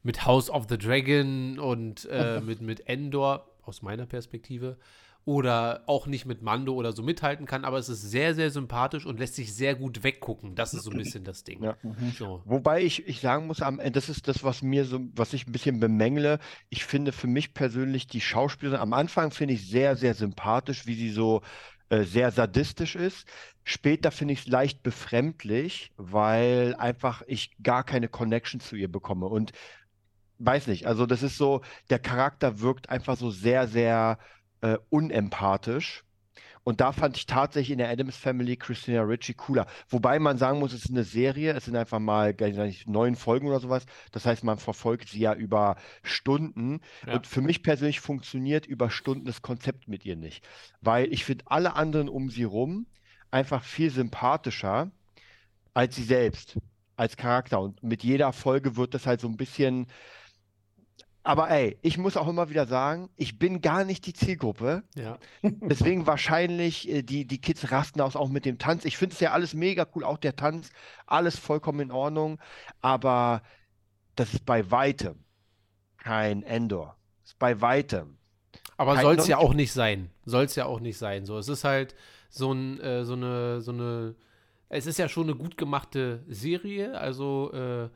mit 0.02 0.26
House 0.26 0.50
of 0.50 0.66
the 0.68 0.78
Dragon 0.78 1.58
und 1.58 2.06
äh, 2.10 2.40
mit, 2.44 2.60
mit 2.60 2.88
Endor, 2.88 3.48
aus 3.62 3.82
meiner 3.82 4.06
Perspektive, 4.06 4.76
oder 5.24 5.84
auch 5.86 6.08
nicht 6.08 6.26
mit 6.26 6.42
Mando 6.42 6.74
oder 6.74 6.92
so 6.92 7.02
mithalten 7.02 7.46
kann, 7.46 7.64
aber 7.64 7.78
es 7.78 7.88
ist 7.88 8.02
sehr, 8.02 8.34
sehr 8.34 8.50
sympathisch 8.50 9.06
und 9.06 9.20
lässt 9.20 9.36
sich 9.36 9.54
sehr 9.54 9.76
gut 9.76 10.02
weggucken. 10.02 10.56
Das 10.56 10.74
ist 10.74 10.82
so 10.82 10.90
ein 10.90 10.98
bisschen 10.98 11.22
das 11.22 11.44
Ding. 11.44 11.62
Ja. 11.62 11.76
So. 12.18 12.42
Wobei 12.44 12.82
ich, 12.82 13.06
ich 13.06 13.20
sagen 13.20 13.46
muss, 13.46 13.58
das 13.58 14.08
ist 14.08 14.26
das, 14.26 14.42
was 14.42 14.62
mir 14.62 14.84
so, 14.84 15.00
was 15.14 15.32
ich 15.32 15.46
ein 15.46 15.52
bisschen 15.52 15.78
bemängle. 15.78 16.40
Ich 16.70 16.84
finde 16.84 17.12
für 17.12 17.28
mich 17.28 17.54
persönlich 17.54 18.08
die 18.08 18.20
Schauspielerin 18.20 18.80
am 18.80 18.92
Anfang 18.92 19.30
finde 19.30 19.54
ich 19.54 19.68
sehr, 19.68 19.96
sehr 19.96 20.14
sympathisch, 20.14 20.86
wie 20.86 20.94
sie 20.94 21.10
so 21.10 21.42
äh, 21.88 22.02
sehr 22.02 22.32
sadistisch 22.32 22.96
ist. 22.96 23.28
Später 23.62 24.10
finde 24.10 24.34
ich 24.34 24.40
es 24.40 24.46
leicht 24.48 24.82
befremdlich, 24.82 25.92
weil 25.96 26.74
einfach 26.74 27.22
ich 27.28 27.52
gar 27.62 27.84
keine 27.84 28.08
Connection 28.08 28.58
zu 28.58 28.74
ihr 28.74 28.90
bekomme. 28.90 29.26
Und 29.26 29.52
weiß 30.44 30.66
nicht, 30.66 30.86
also 30.86 31.06
das 31.06 31.22
ist 31.22 31.36
so, 31.36 31.62
der 31.90 31.98
Charakter 31.98 32.60
wirkt 32.60 32.90
einfach 32.90 33.16
so 33.16 33.30
sehr, 33.30 33.68
sehr 33.68 34.18
äh, 34.60 34.78
unempathisch. 34.90 36.04
Und 36.64 36.80
da 36.80 36.92
fand 36.92 37.16
ich 37.16 37.26
tatsächlich 37.26 37.72
in 37.72 37.78
der 37.78 37.90
Adams 37.90 38.16
Family 38.16 38.56
Christina 38.56 39.02
Ritchie 39.02 39.34
cooler. 39.34 39.66
Wobei 39.88 40.20
man 40.20 40.38
sagen 40.38 40.60
muss, 40.60 40.72
es 40.72 40.84
ist 40.84 40.90
eine 40.90 41.02
Serie, 41.02 41.54
es 41.54 41.64
sind 41.64 41.74
einfach 41.74 41.98
mal 41.98 42.34
nicht, 42.38 42.86
neun 42.86 43.16
Folgen 43.16 43.48
oder 43.48 43.58
sowas. 43.58 43.84
Das 44.12 44.26
heißt, 44.26 44.44
man 44.44 44.58
verfolgt 44.58 45.08
sie 45.08 45.18
ja 45.18 45.34
über 45.34 45.74
Stunden. 46.04 46.80
Ja. 47.04 47.14
Und 47.14 47.26
für 47.26 47.40
mich 47.40 47.64
persönlich 47.64 47.98
funktioniert 47.98 48.66
über 48.66 48.90
Stunden 48.90 49.24
das 49.24 49.42
Konzept 49.42 49.88
mit 49.88 50.04
ihr 50.04 50.14
nicht. 50.14 50.44
Weil 50.80 51.12
ich 51.12 51.24
finde 51.24 51.44
alle 51.48 51.74
anderen 51.74 52.08
um 52.08 52.30
sie 52.30 52.44
rum 52.44 52.86
einfach 53.32 53.64
viel 53.64 53.90
sympathischer 53.90 54.92
als 55.74 55.96
sie 55.96 56.04
selbst, 56.04 56.58
als 56.96 57.16
Charakter. 57.16 57.60
Und 57.60 57.82
mit 57.82 58.04
jeder 58.04 58.32
Folge 58.32 58.76
wird 58.76 58.94
das 58.94 59.06
halt 59.06 59.20
so 59.20 59.28
ein 59.28 59.36
bisschen 59.36 59.86
aber 61.24 61.50
ey, 61.50 61.78
ich 61.82 61.98
muss 61.98 62.16
auch 62.16 62.26
immer 62.26 62.50
wieder 62.50 62.66
sagen, 62.66 63.08
ich 63.16 63.38
bin 63.38 63.60
gar 63.60 63.84
nicht 63.84 64.06
die 64.06 64.12
Zielgruppe. 64.12 64.82
Ja. 64.96 65.18
Deswegen 65.42 66.06
wahrscheinlich, 66.06 66.88
äh, 66.88 67.02
die, 67.02 67.26
die 67.26 67.40
Kids 67.40 67.70
rasten 67.70 68.00
aus 68.00 68.16
auch 68.16 68.28
mit 68.28 68.44
dem 68.44 68.58
Tanz. 68.58 68.84
Ich 68.84 68.96
finde 68.96 69.14
es 69.14 69.20
ja 69.20 69.32
alles 69.32 69.54
mega 69.54 69.86
cool, 69.94 70.04
auch 70.04 70.18
der 70.18 70.34
Tanz, 70.34 70.70
alles 71.06 71.38
vollkommen 71.38 71.80
in 71.80 71.90
Ordnung. 71.92 72.40
Aber 72.80 73.42
das 74.16 74.34
ist 74.34 74.44
bei 74.44 74.70
weitem 74.70 75.24
kein 75.98 76.42
Endor. 76.42 76.96
Das 77.22 77.32
ist 77.32 77.38
bei 77.38 77.60
weitem. 77.60 78.18
Aber 78.76 79.00
soll 79.00 79.16
es 79.16 79.28
ja 79.28 79.38
auch 79.38 79.54
nicht 79.54 79.72
sein. 79.72 80.10
Soll 80.24 80.44
es 80.44 80.56
ja 80.56 80.66
auch 80.66 80.80
nicht 80.80 80.98
sein. 80.98 81.24
So, 81.24 81.38
es 81.38 81.48
ist 81.48 81.62
halt 81.62 81.94
so, 82.30 82.52
ein, 82.52 82.80
äh, 82.80 83.04
so, 83.04 83.12
eine, 83.12 83.60
so 83.60 83.70
eine. 83.70 84.16
Es 84.68 84.86
ist 84.86 84.98
ja 84.98 85.08
schon 85.08 85.24
eine 85.24 85.36
gut 85.36 85.56
gemachte 85.56 86.24
Serie. 86.26 86.98
Also 86.98 87.52
äh, 87.52 87.90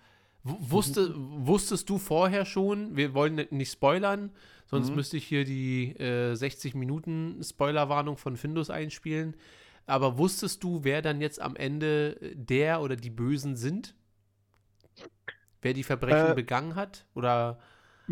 Wusste, 0.49 1.13
wusstest 1.17 1.89
du 1.91 1.99
vorher 1.99 2.45
schon, 2.45 2.97
wir 2.97 3.15
wollen 3.15 3.35
nicht 3.51 3.73
spoilern, 3.73 4.31
sonst 4.67 4.91
mhm. 4.91 4.97
müsste 4.97 5.17
ich 5.17 5.27
hier 5.27 5.45
die 5.45 5.97
äh, 5.99 6.35
60 6.35 6.75
Minuten 6.75 7.41
Spoilerwarnung 7.43 8.17
von 8.17 8.37
Findus 8.37 8.71
einspielen. 8.71 9.37
Aber 9.87 10.19
wusstest 10.19 10.63
du, 10.63 10.85
wer 10.85 11.03
dann 11.03 11.21
jetzt 11.21 11.41
am 11.41 11.57
Ende 11.57 12.19
der 12.35 12.81
oder 12.81 12.97
die 12.97 13.11
Bösen 13.11 13.57
sind? 13.57 13.95
Wer 15.63 15.75
die 15.75 15.85
Verbrechen 15.85 16.33
äh, 16.33 16.35
begangen 16.35 16.75
hat? 16.75 17.07
Oder 17.15 17.59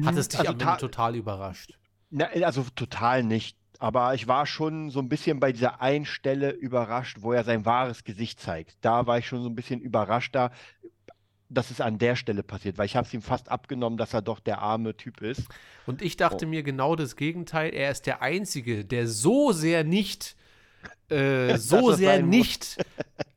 hat 0.03 0.16
es 0.16 0.29
dich 0.29 0.40
also 0.40 0.53
am 0.53 0.61
Ende 0.61 0.77
total 0.79 1.16
überrascht? 1.16 1.79
Na, 2.11 2.27
also 2.27 2.64
total 2.75 3.23
nicht. 3.23 3.57
Aber 3.79 4.14
ich 4.14 4.29
war 4.29 4.47
schon 4.47 4.90
so 4.90 5.01
ein 5.01 5.09
bisschen 5.09 5.40
bei 5.40 5.53
dieser 5.53 5.81
einen 5.81 6.07
Stelle 6.07 6.51
überrascht, 6.51 7.18
wo 7.20 7.33
er 7.33 7.44
sein 7.44 7.66
wahres 7.66 8.05
Gesicht 8.05 8.40
zeigt. 8.40 8.77
Da 8.81 9.07
war 9.07 9.18
ich 9.18 9.27
schon 9.27 9.42
so 9.42 9.49
ein 9.49 9.55
bisschen 9.55 9.81
überraschter 9.81 10.53
dass 11.55 11.71
es 11.71 11.81
an 11.81 11.99
der 11.99 12.17
Stelle 12.17 12.43
passiert, 12.43 12.79
weil 12.79 12.87
ich 12.87 12.97
habe 12.97 13.07
es 13.07 13.14
ihm 13.14 13.23
fast 13.23 13.49
abgenommen, 13.49 13.97
dass 13.97 14.14
er 14.14 14.23
doch 14.23 14.40
der 14.40 14.61
arme 14.61 14.97
Typ 14.97 15.23
ist. 15.23 15.43
Und 15.87 16.03
ich 16.03 16.17
dachte 16.17 16.47
oh. 16.47 16.49
mir 16.49 16.62
genau 16.62 16.97
das 16.97 17.17
Gegenteil. 17.17 17.73
Er 17.73 17.90
ist 17.90 18.07
der 18.07 18.23
Einzige, 18.23 18.85
der 18.85 19.07
so 19.07 19.53
sehr 19.53 19.85
nicht, 19.85 20.37
äh, 21.09 21.57
so 21.59 21.93
sehr 21.93 22.23
nicht. 22.23 22.85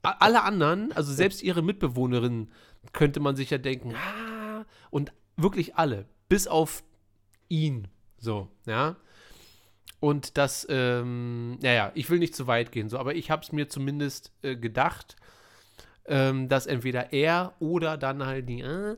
alle 0.02 0.44
anderen, 0.44 0.92
also 0.94 1.14
selbst 1.14 1.44
ihre 1.44 1.62
Mitbewohnerin, 1.62 2.50
könnte 2.94 3.20
man 3.20 3.36
sich 3.36 3.50
ja 3.50 3.58
denken, 3.58 3.94
ah, 3.96 4.66
und 4.90 5.12
wirklich 5.36 5.76
alle, 5.76 6.06
bis 6.30 6.48
auf 6.48 6.84
ihn, 7.50 7.88
so, 8.18 8.50
ja. 8.66 8.96
Und 10.00 10.38
das, 10.38 10.66
ähm, 10.70 11.58
naja, 11.62 11.92
ich 11.96 12.10
will 12.10 12.20
nicht 12.20 12.36
zu 12.36 12.48
weit 12.48 12.72
gehen, 12.72 12.88
so, 12.88 13.00
aber 13.00 13.16
ich 13.16 13.32
habe 13.32 13.42
es 13.44 13.52
mir 13.52 13.68
zumindest 13.68 14.32
äh, 14.44 14.56
gedacht 14.56 15.16
ähm, 16.08 16.48
dass 16.50 16.66
entweder 16.66 17.14
er 17.14 17.54
oder 17.60 17.98
dann 17.98 18.26
halt 18.26 18.50
die 18.50 18.62
äh, 18.62 18.98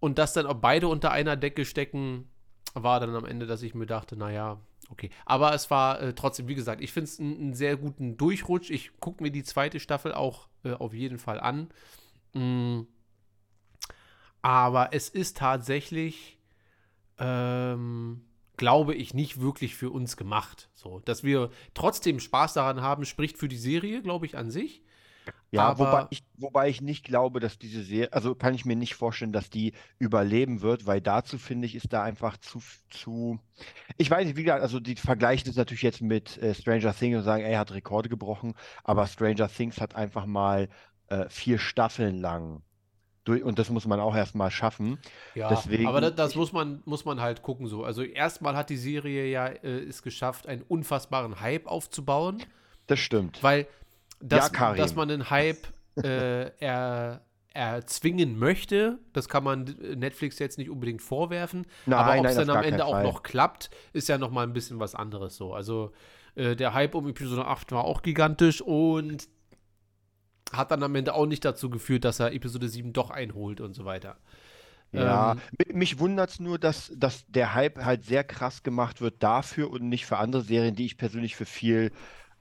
und 0.00 0.18
dass 0.18 0.32
dann 0.32 0.46
auch 0.46 0.54
beide 0.54 0.88
unter 0.88 1.10
einer 1.10 1.36
Decke 1.36 1.64
stecken, 1.64 2.28
war 2.74 3.00
dann 3.00 3.14
am 3.14 3.24
Ende, 3.24 3.46
dass 3.46 3.62
ich 3.62 3.74
mir 3.74 3.86
dachte, 3.86 4.16
naja, 4.16 4.60
okay. 4.90 5.10
Aber 5.24 5.54
es 5.54 5.70
war 5.70 6.00
äh, 6.00 6.14
trotzdem, 6.14 6.48
wie 6.48 6.54
gesagt, 6.54 6.82
ich 6.82 6.92
finde 6.92 7.04
es 7.04 7.18
einen 7.18 7.54
sehr 7.54 7.76
guten 7.76 8.16
Durchrutsch. 8.16 8.70
Ich 8.70 8.92
gucke 9.00 9.22
mir 9.22 9.30
die 9.30 9.42
zweite 9.42 9.80
Staffel 9.80 10.12
auch 10.12 10.48
äh, 10.64 10.72
auf 10.72 10.94
jeden 10.94 11.18
Fall 11.18 11.40
an. 11.40 11.68
Mm. 12.32 12.82
Aber 14.40 14.90
es 14.92 15.08
ist 15.08 15.36
tatsächlich, 15.38 16.38
ähm, 17.18 18.24
glaube 18.56 18.94
ich, 18.94 19.12
nicht 19.12 19.40
wirklich 19.40 19.74
für 19.74 19.90
uns 19.90 20.16
gemacht. 20.16 20.70
So, 20.74 21.00
dass 21.00 21.24
wir 21.24 21.50
trotzdem 21.74 22.20
Spaß 22.20 22.54
daran 22.54 22.80
haben, 22.80 23.04
spricht 23.04 23.36
für 23.36 23.48
die 23.48 23.56
Serie, 23.56 24.00
glaube 24.00 24.26
ich, 24.26 24.36
an 24.36 24.52
sich. 24.52 24.84
Ja, 25.50 25.78
wobei 25.78 26.06
ich, 26.10 26.22
wobei 26.36 26.68
ich 26.68 26.80
nicht 26.80 27.04
glaube, 27.04 27.40
dass 27.40 27.58
diese 27.58 27.82
Serie, 27.82 28.12
also 28.12 28.34
kann 28.34 28.54
ich 28.54 28.64
mir 28.64 28.76
nicht 28.76 28.94
vorstellen, 28.94 29.32
dass 29.32 29.48
die 29.50 29.72
überleben 29.98 30.60
wird, 30.60 30.86
weil 30.86 31.00
dazu 31.00 31.38
finde 31.38 31.66
ich, 31.66 31.74
ist 31.74 31.92
da 31.92 32.02
einfach 32.02 32.36
zu, 32.36 32.60
zu, 32.90 33.38
ich 33.96 34.10
weiß 34.10 34.26
nicht, 34.26 34.36
wie 34.36 34.44
gesagt, 34.44 34.62
also 34.62 34.80
die 34.80 34.96
vergleichen 34.96 35.46
das 35.46 35.56
natürlich 35.56 35.82
jetzt 35.82 36.02
mit 36.02 36.36
äh, 36.38 36.54
Stranger 36.54 36.94
Things 36.94 37.16
und 37.16 37.24
sagen, 37.24 37.44
ey, 37.44 37.52
er 37.52 37.60
hat 37.60 37.72
Rekorde 37.72 38.08
gebrochen, 38.08 38.54
aber 38.84 39.06
Stranger 39.06 39.48
Things 39.48 39.80
hat 39.80 39.94
einfach 39.94 40.26
mal 40.26 40.68
äh, 41.08 41.26
vier 41.28 41.58
Staffeln 41.58 42.16
lang 42.16 42.62
durch, 43.28 43.42
und 43.42 43.58
das 43.58 43.68
muss 43.70 43.86
man 43.86 44.00
auch 44.00 44.16
erstmal 44.16 44.50
schaffen. 44.50 44.98
Ja, 45.34 45.48
Deswegen, 45.48 45.86
aber 45.86 46.00
das, 46.00 46.14
das, 46.14 46.34
muss, 46.34 46.52
man, 46.52 46.82
muss 46.86 47.04
man 47.04 47.20
halt 47.20 47.42
gucken 47.42 47.66
so. 47.66 47.84
Also 47.84 48.02
erstmal 48.02 48.56
hat 48.56 48.70
die 48.70 48.76
Serie 48.76 49.26
ja 49.26 49.46
äh, 49.46 49.84
es 49.84 50.02
geschafft, 50.02 50.46
einen 50.46 50.62
unfassbaren 50.62 51.40
Hype 51.40 51.66
aufzubauen. 51.66 52.42
Das 52.86 52.98
stimmt. 52.98 53.42
Weil 53.42 53.66
dass, 54.20 54.50
ja, 54.52 54.74
dass 54.74 54.94
man 54.94 55.08
den 55.08 55.30
Hype 55.30 55.66
äh, 56.02 56.50
er, 56.58 57.22
erzwingen 57.52 58.38
möchte. 58.38 58.98
Das 59.12 59.28
kann 59.28 59.44
man 59.44 59.64
Netflix 59.96 60.38
jetzt 60.38 60.58
nicht 60.58 60.70
unbedingt 60.70 61.02
vorwerfen. 61.02 61.66
Nein, 61.86 61.98
aber 61.98 62.20
ob 62.20 62.26
es 62.26 62.36
dann 62.36 62.50
am 62.50 62.62
Ende 62.62 62.84
auch 62.84 63.02
noch 63.02 63.22
klappt, 63.22 63.70
ist 63.92 64.08
ja 64.08 64.18
noch 64.18 64.30
mal 64.30 64.44
ein 64.44 64.52
bisschen 64.52 64.78
was 64.78 64.94
anderes 64.94 65.36
so. 65.36 65.54
Also 65.54 65.92
äh, 66.34 66.54
der 66.54 66.74
Hype 66.74 66.94
um 66.94 67.08
Episode 67.08 67.46
8 67.46 67.72
war 67.72 67.84
auch 67.84 68.02
gigantisch 68.02 68.60
und 68.60 69.28
hat 70.52 70.70
dann 70.70 70.82
am 70.82 70.94
Ende 70.94 71.14
auch 71.14 71.26
nicht 71.26 71.44
dazu 71.44 71.68
geführt, 71.68 72.04
dass 72.04 72.20
er 72.20 72.32
Episode 72.32 72.68
7 72.68 72.92
doch 72.92 73.10
einholt 73.10 73.60
und 73.60 73.74
so 73.74 73.84
weiter. 73.84 74.16
Ja, 74.92 75.32
ähm, 75.32 75.76
mich 75.76 75.98
wundert 75.98 76.30
es 76.30 76.40
nur, 76.40 76.58
dass, 76.58 76.92
dass 76.96 77.26
der 77.26 77.54
Hype 77.54 77.84
halt 77.84 78.04
sehr 78.04 78.24
krass 78.24 78.62
gemacht 78.62 79.00
wird 79.00 79.22
dafür 79.22 79.70
und 79.70 79.88
nicht 79.88 80.06
für 80.06 80.16
andere 80.16 80.42
Serien, 80.42 80.74
die 80.74 80.86
ich 80.86 80.96
persönlich 80.96 81.36
für 81.36 81.44
viel 81.44 81.92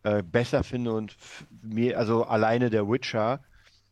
äh, 0.07 0.23
besser 0.23 0.63
finde 0.63 0.93
und 0.93 1.17
mir, 1.61 1.97
also 1.97 2.23
alleine 2.23 2.69
der 2.69 2.87
Witcher 2.87 3.41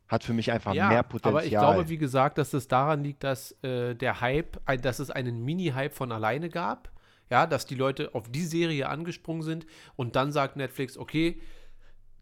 hat 0.07 0.23
für 0.23 0.33
mich 0.33 0.51
einfach 0.51 0.73
ja, 0.73 0.87
mehr 0.87 1.03
Potenzial. 1.03 1.33
Aber 1.33 1.43
ich 1.43 1.51
glaube, 1.51 1.89
wie 1.89 1.97
gesagt, 1.97 2.37
dass 2.37 2.53
es 2.53 2.67
daran 2.67 3.03
liegt, 3.03 3.23
dass 3.23 3.51
äh, 3.63 3.95
der 3.95 4.21
Hype, 4.21 4.59
dass 4.81 4.99
es 4.99 5.09
einen 5.09 5.43
Mini-Hype 5.43 5.93
von 5.93 6.11
alleine 6.11 6.49
gab. 6.49 6.91
Ja, 7.31 7.47
dass 7.47 7.65
die 7.65 7.73
Leute 7.73 8.13
auf 8.13 8.29
die 8.29 8.45
Serie 8.45 8.87
angesprungen 8.87 9.41
sind 9.41 9.65
und 9.95 10.15
dann 10.15 10.31
sagt 10.31 10.57
Netflix, 10.57 10.95
okay, 10.95 11.41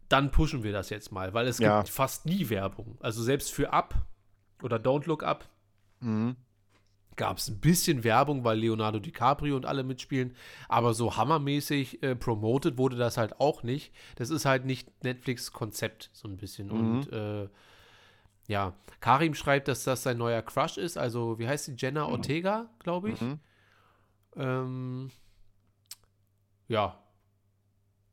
dann 0.08 0.30
pushen 0.30 0.62
wir 0.62 0.72
das 0.72 0.88
jetzt 0.88 1.12
mal, 1.12 1.34
weil 1.34 1.46
es 1.46 1.58
ja. 1.58 1.82
gibt 1.82 1.90
fast 1.90 2.24
nie 2.24 2.48
Werbung. 2.48 2.96
Also 3.00 3.22
selbst 3.22 3.52
für 3.52 3.70
Up 3.74 3.94
oder 4.62 4.78
Don't 4.78 5.06
Look 5.06 5.22
Up 5.22 5.46
mhm 6.00 6.36
gab 7.16 7.38
es 7.38 7.48
ein 7.48 7.60
bisschen 7.60 8.04
Werbung, 8.04 8.44
weil 8.44 8.58
Leonardo 8.58 8.98
DiCaprio 8.98 9.56
und 9.56 9.66
alle 9.66 9.82
mitspielen, 9.84 10.34
aber 10.68 10.94
so 10.94 11.16
hammermäßig 11.16 12.02
äh, 12.02 12.14
promoted 12.16 12.78
wurde 12.78 12.96
das 12.96 13.16
halt 13.16 13.40
auch 13.40 13.62
nicht. 13.62 13.92
Das 14.16 14.30
ist 14.30 14.44
halt 14.44 14.64
nicht 14.64 14.88
Netflix-Konzept, 15.04 16.10
so 16.12 16.28
ein 16.28 16.36
bisschen. 16.36 16.68
Mhm. 16.68 16.72
Und 16.72 17.12
äh, 17.12 17.48
ja, 18.46 18.74
Karim 19.00 19.34
schreibt, 19.34 19.68
dass 19.68 19.84
das 19.84 20.02
sein 20.02 20.18
neuer 20.18 20.42
Crush 20.42 20.76
ist. 20.76 20.98
Also, 20.98 21.38
wie 21.38 21.48
heißt 21.48 21.64
sie? 21.64 21.74
Jenna 21.78 22.06
Ortega, 22.06 22.68
glaube 22.78 23.10
ich. 23.10 23.20
Mhm. 23.20 23.38
Ähm, 24.36 25.10
ja. 26.68 26.98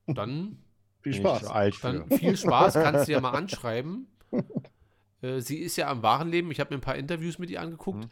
Dann, 0.07 0.57
Viel 1.01 1.13
Spaß. 1.15 1.47
alt 1.47 1.83
dann 1.83 2.09
viel 2.09 2.35
Spaß, 2.35 2.73
kannst 2.73 3.07
du 3.07 3.11
ja 3.13 3.21
mal 3.21 3.31
anschreiben. 3.35 4.07
Äh, 5.21 5.39
sie 5.39 5.57
ist 5.57 5.77
ja 5.77 5.89
am 5.89 6.03
wahren 6.03 6.29
Leben, 6.29 6.51
ich 6.51 6.59
habe 6.59 6.73
mir 6.73 6.79
ein 6.79 6.83
paar 6.83 6.95
Interviews 6.95 7.39
mit 7.39 7.49
ihr 7.49 7.61
angeguckt. 7.61 8.05
Mhm. 8.05 8.11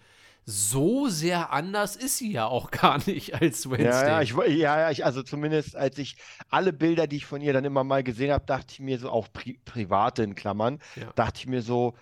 So 0.52 1.08
sehr 1.10 1.54
anders 1.54 1.96
ist 1.96 2.18
sie 2.18 2.32
ja 2.32 2.48
auch 2.48 2.72
gar 2.72 2.98
nicht 3.06 3.36
als 3.40 3.70
Wednesday. 3.70 3.86
Ja, 3.86 4.08
ja, 4.08 4.22
ich, 4.22 4.32
ja, 4.58 4.80
ja, 4.80 4.92
ich, 4.92 5.06
also 5.06 5.22
zumindest 5.22 5.76
als 5.76 5.98
ich 6.00 6.16
alle 6.50 6.74
Bilder, 6.74 7.06
die 7.06 7.18
ich 7.18 7.28
von 7.28 7.40
ihr 7.42 7.54
dann 7.54 7.66
immer 7.66 7.84
mal 7.84 8.04
gesehen 8.04 8.32
habe, 8.32 8.46
dachte 8.48 8.74
ich 8.74 8.80
mir 8.80 8.98
so, 8.98 9.12
auch 9.12 9.28
pri 9.32 9.60
private 9.64 10.24
in 10.24 10.34
Klammern, 10.34 10.80
Ja. 10.96 11.12
dachte 11.14 11.40
ich 11.40 11.48
mir 11.48 11.62
so, 11.62 11.96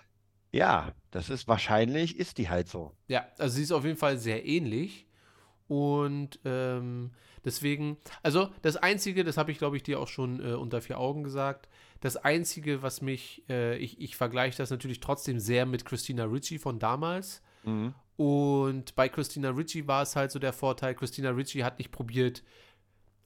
ja, 0.50 0.92
das 1.10 1.28
ist 1.28 1.46
wahrscheinlich, 1.46 2.18
ist 2.18 2.38
die 2.38 2.48
halt 2.48 2.68
so. 2.68 2.92
Ja, 3.06 3.26
also 3.36 3.54
sie 3.56 3.62
ist 3.64 3.72
auf 3.72 3.84
jeden 3.84 3.98
Fall 3.98 4.16
sehr 4.16 4.46
ähnlich. 4.46 5.06
Und 5.66 6.40
ähm, 6.46 7.10
deswegen, 7.44 7.98
also 8.22 8.48
das 8.62 8.76
Einzige, 8.78 9.24
das 9.24 9.36
habe 9.36 9.52
ich, 9.52 9.58
glaube 9.58 9.76
ich, 9.76 9.82
dir 9.82 10.00
auch 10.00 10.08
schon 10.08 10.42
äh, 10.42 10.54
unter 10.54 10.80
vier 10.80 10.98
Augen 10.98 11.22
gesagt, 11.22 11.68
das 12.00 12.16
Einzige, 12.16 12.80
was 12.80 13.02
mich, 13.02 13.44
äh, 13.50 13.76
ich, 13.76 14.00
ich 14.00 14.16
vergleiche 14.16 14.56
das 14.56 14.70
natürlich 14.70 15.00
trotzdem 15.00 15.38
sehr 15.38 15.66
mit 15.66 15.84
Christina 15.84 16.24
Ricci 16.24 16.58
von 16.58 16.78
damals. 16.78 17.42
Mhm. 17.64 17.92
Und 18.18 18.96
bei 18.96 19.08
Christina 19.08 19.50
Ricci 19.50 19.86
war 19.86 20.02
es 20.02 20.16
halt 20.16 20.32
so 20.32 20.40
der 20.40 20.52
Vorteil, 20.52 20.96
Christina 20.96 21.30
Ricci 21.30 21.60
hat 21.60 21.78
nicht 21.78 21.92
probiert, 21.92 22.42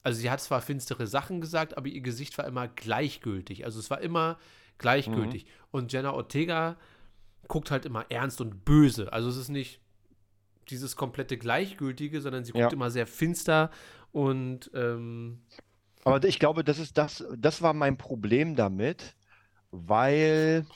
also 0.03 0.19
sie 0.21 0.29
hat 0.29 0.39
zwar 0.39 0.61
finstere 0.61 1.07
Sachen 1.07 1.41
gesagt, 1.41 1.75
aber 1.77 1.87
ihr 1.87 2.01
Gesicht 2.01 2.37
war 2.37 2.45
immer 2.45 2.67
gleichgültig. 2.67 3.65
Also 3.65 3.79
es 3.79 3.89
war 3.89 4.01
immer 4.01 4.37
gleichgültig. 4.77 5.47
Und 5.71 5.91
Jenna 5.91 6.13
Ortega 6.13 6.77
guckt 7.47 7.71
halt 7.71 7.85
immer 7.87 8.05
ernst 8.11 8.39
und 8.39 8.65
böse. 8.65 9.11
Also 9.11 9.29
es 9.29 9.37
ist 9.37 9.49
nicht 9.49 9.79
dieses 10.69 10.95
komplette 10.95 11.37
Gleichgültige, 11.39 12.21
sondern 12.21 12.45
sie 12.45 12.51
guckt 12.51 12.61
Ja. 12.61 12.71
immer 12.71 12.91
sehr 12.91 13.07
finster 13.07 13.71
und 14.11 14.69
ähm, 14.75 15.41
Aber 16.05 16.23
ich 16.23 16.37
glaube, 16.37 16.63
das 16.63 16.77
ist 16.77 16.99
das, 16.99 17.25
das 17.35 17.63
war 17.63 17.73
mein 17.73 17.97
Problem 17.97 18.55
damit, 18.55 19.15
weil, 19.71 20.67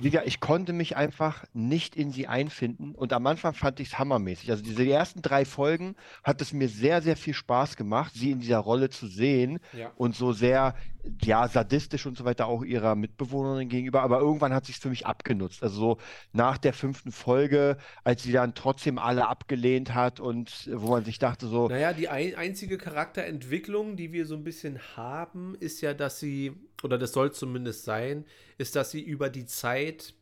wie 0.00 0.10
gesagt, 0.10 0.26
ich 0.26 0.40
konnte 0.40 0.72
mich 0.72 0.96
einfach 0.96 1.44
nicht 1.52 1.96
in 1.96 2.10
sie 2.10 2.26
einfinden 2.26 2.94
und 2.94 3.12
am 3.12 3.26
Anfang 3.26 3.54
fand 3.54 3.80
ich 3.80 3.88
es 3.88 3.98
hammermäßig. 3.98 4.50
Also 4.50 4.62
diese 4.62 4.86
ersten 4.88 5.22
drei 5.22 5.44
Folgen 5.44 5.94
hat 6.22 6.40
es 6.40 6.52
mir 6.52 6.68
sehr, 6.68 7.02
sehr 7.02 7.16
viel 7.16 7.34
Spaß 7.34 7.76
gemacht, 7.76 8.12
sie 8.14 8.30
in 8.30 8.40
dieser 8.40 8.58
Rolle 8.58 8.90
zu 8.90 9.06
sehen 9.06 9.60
ja. 9.72 9.92
und 9.96 10.16
so 10.16 10.32
sehr, 10.32 10.74
ja, 11.22 11.48
sadistisch 11.48 12.06
und 12.06 12.16
so 12.16 12.24
weiter 12.24 12.46
auch 12.46 12.64
ihrer 12.64 12.94
Mitbewohnerin 12.94 13.68
gegenüber, 13.68 14.02
aber 14.02 14.20
irgendwann 14.20 14.52
hat 14.52 14.66
sich 14.66 14.76
für 14.78 14.88
mich 14.88 15.06
abgenutzt. 15.06 15.62
Also 15.62 15.74
so 15.76 15.98
nach 16.32 16.58
der 16.58 16.72
fünften 16.72 17.12
Folge, 17.12 17.76
als 18.02 18.22
sie 18.22 18.32
dann 18.32 18.54
trotzdem 18.54 18.98
alle 18.98 19.28
abgelehnt 19.28 19.94
hat 19.94 20.20
und 20.20 20.70
wo 20.72 20.90
man 20.90 21.04
sich 21.04 21.18
dachte 21.18 21.46
so, 21.46 21.68
Naja, 21.68 21.92
die 21.92 22.08
ein, 22.08 22.34
einzige 22.34 22.78
Charakterentwicklung, 22.78 23.96
die 23.96 24.12
wir 24.12 24.26
so 24.26 24.34
ein 24.34 24.44
bisschen 24.44 24.80
haben, 24.96 25.54
ist 25.60 25.80
ja, 25.80 25.94
dass 25.94 26.18
sie, 26.18 26.52
oder 26.84 26.98
das 26.98 27.12
soll 27.12 27.32
zumindest 27.32 27.84
sein, 27.84 28.26
ist, 28.58 28.76
dass 28.76 28.90
sie 28.90 29.00
über 29.00 29.30
die 29.30 29.46
Zeit 29.46 30.14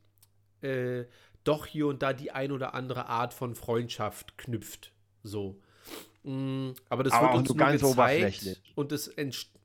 äh, 0.63 1.05
doch 1.45 1.67
hier 1.67 1.89
und 1.89 2.03
da 2.03 2.13
die 2.13 2.31
ein 2.31 2.53
oder 2.53 2.73
andere 2.75 3.07
Art 3.07 3.35
von 3.35 3.57
Freundschaft 3.57 4.39
knüpft. 4.39 4.93
So. 5.25 5.61
Mm, 6.23 6.71
aber 6.89 7.03
das 7.03 7.13
Aber 7.13 7.25
wird 7.25 7.33
auch 7.33 7.39
uns 7.39 7.49
nur 7.49 7.59
ganz 7.59 7.83
gezeigt 7.83 8.63
und 8.77 8.93
es 8.93 9.09
entsteht, 9.09 9.61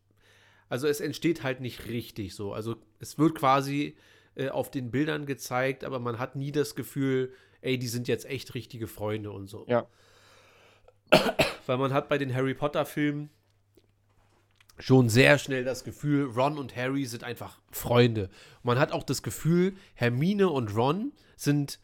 also 0.70 0.88
es 0.88 1.00
entsteht 1.00 1.44
halt 1.44 1.62
nicht 1.62 1.88
richtig 1.88 2.34
so. 2.34 2.52
Also 2.52 2.76
es 3.00 3.20
wird 3.20 3.36
quasi 3.36 3.96
äh, 4.36 4.50
auf 4.50 4.72
den 4.72 4.90
Bildern 4.90 5.28
gezeigt, 5.28 5.84
aber 5.84 6.00
man 6.00 6.18
hat 6.18 6.36
nie 6.36 6.52
das 6.52 6.76
Gefühl, 6.76 7.32
ey, 7.62 7.78
die 7.78 7.88
sind 7.88 8.08
jetzt 8.08 8.26
echt 8.26 8.56
richtige 8.56 8.88
Freunde 8.88 9.32
und 9.32 9.48
so. 9.48 9.66
ja. 9.68 9.88
Weil 11.68 11.78
man 11.78 11.94
hat 11.94 12.10
bei 12.10 12.18
den 12.18 12.34
Harry 12.34 12.54
Potter-Filmen 12.54 13.30
schon 14.80 15.10
sehr 15.10 15.38
schnell 15.40 15.64
das 15.64 15.84
Gefühl, 15.84 16.26
Ron 16.26 16.58
und 16.58 16.76
Harry 16.76 17.06
sind 17.06 17.24
einfach 17.24 17.60
Freunde. 17.72 18.26
Und 18.62 18.66
man 18.66 18.80
hat 18.80 18.92
auch 18.92 19.04
das 19.04 19.24
Gefühl, 19.24 19.76
Hermine 19.96 20.50
und 20.50 20.76
Ron 20.76 21.12
sind 21.36 21.80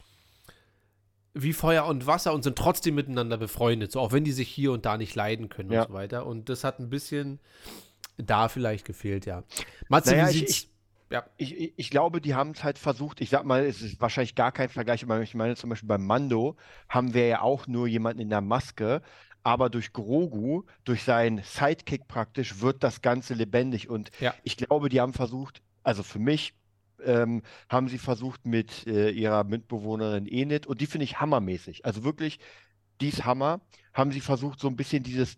wie 1.34 1.54
Feuer 1.54 1.86
und 1.86 2.06
Wasser 2.06 2.34
und 2.34 2.44
sind 2.44 2.58
trotzdem 2.58 2.94
miteinander 2.96 3.38
befreundet, 3.38 3.92
so 3.92 4.00
auch 4.00 4.12
wenn 4.12 4.24
die 4.24 4.32
sich 4.32 4.48
hier 4.50 4.72
und 4.72 4.86
da 4.86 4.98
nicht 4.98 5.16
leiden 5.16 5.50
können 5.50 5.72
Ja. 5.72 5.82
und 5.84 5.88
so 5.88 5.94
weiter. 5.94 6.26
Und 6.28 6.50
das 6.50 6.64
hat 6.64 6.80
ein 6.80 6.90
bisschen 6.92 7.40
da 8.18 8.48
vielleicht 8.50 8.86
gefehlt, 8.86 9.26
ja. 9.26 9.44
Matze, 9.90 10.12
Naja, 10.12 10.26
wie 10.28 10.30
ich- 10.32 10.38
sieht's? 10.40 10.52
ich- 10.52 10.70
ja, 11.10 11.26
Ich, 11.38 11.56
ich- 11.60 11.74
ich 11.76 11.90
glaube, 11.90 12.22
die 12.22 12.36
haben 12.36 12.52
es 12.52 12.64
halt 12.64 12.78
versucht. 12.78 13.20
Ich 13.22 13.30
sag 13.32 13.46
mal, 13.46 13.66
es 13.66 13.82
ist 13.82 14.00
wahrscheinlich 14.00 14.36
gar 14.36 14.52
kein 14.52 14.70
Vergleich, 14.70 15.04
aber 15.04 15.20
ich 15.22 15.34
meine 15.34 15.56
zum 15.56 15.72
Beispiel 15.72 15.88
beim 15.88 16.06
Mando 16.06 16.56
haben 16.90 17.14
wir 17.16 17.26
ja 17.28 17.42
auch 17.42 17.66
nur 17.68 17.88
jemanden 17.88 18.22
in 18.22 18.30
der 18.30 18.42
Maske, 18.42 19.02
aber 19.44 19.70
durch 19.70 19.92
Grogu, 19.94 20.64
durch 20.86 21.04
seinen 21.04 21.44
Sidekick 21.44 22.08
praktisch, 22.08 22.62
wird 22.62 22.84
das 22.84 23.02
Ganze 23.02 23.34
lebendig. 23.34 23.90
Und 23.90 24.12
Ja. 24.20 24.34
ich 24.44 24.58
glaube, 24.58 24.90
die 24.90 25.02
haben 25.02 25.14
versucht, 25.14 25.62
also 25.84 26.02
für 26.04 26.20
mich 26.20 26.54
ähm, 27.06 27.42
haben 27.70 27.90
sie 27.90 27.98
versucht 27.98 28.46
mit 28.46 28.88
äh, 28.88 29.10
ihrer 29.10 29.44
Mitbewohnerin 29.44 30.26
Enid, 30.26 30.66
und 30.68 30.80
die 30.80 30.86
finde 30.86 31.04
ich 31.04 31.20
hammermäßig. 31.20 31.86
Also 31.86 32.04
wirklich, 32.06 32.40
die 33.02 33.10
ist 33.10 33.26
Hammer, 33.26 33.60
haben 33.94 34.12
sie 34.14 34.22
versucht, 34.22 34.60
so 34.62 34.68
ein 34.70 34.78
bisschen 34.78 35.04
dieses 35.04 35.36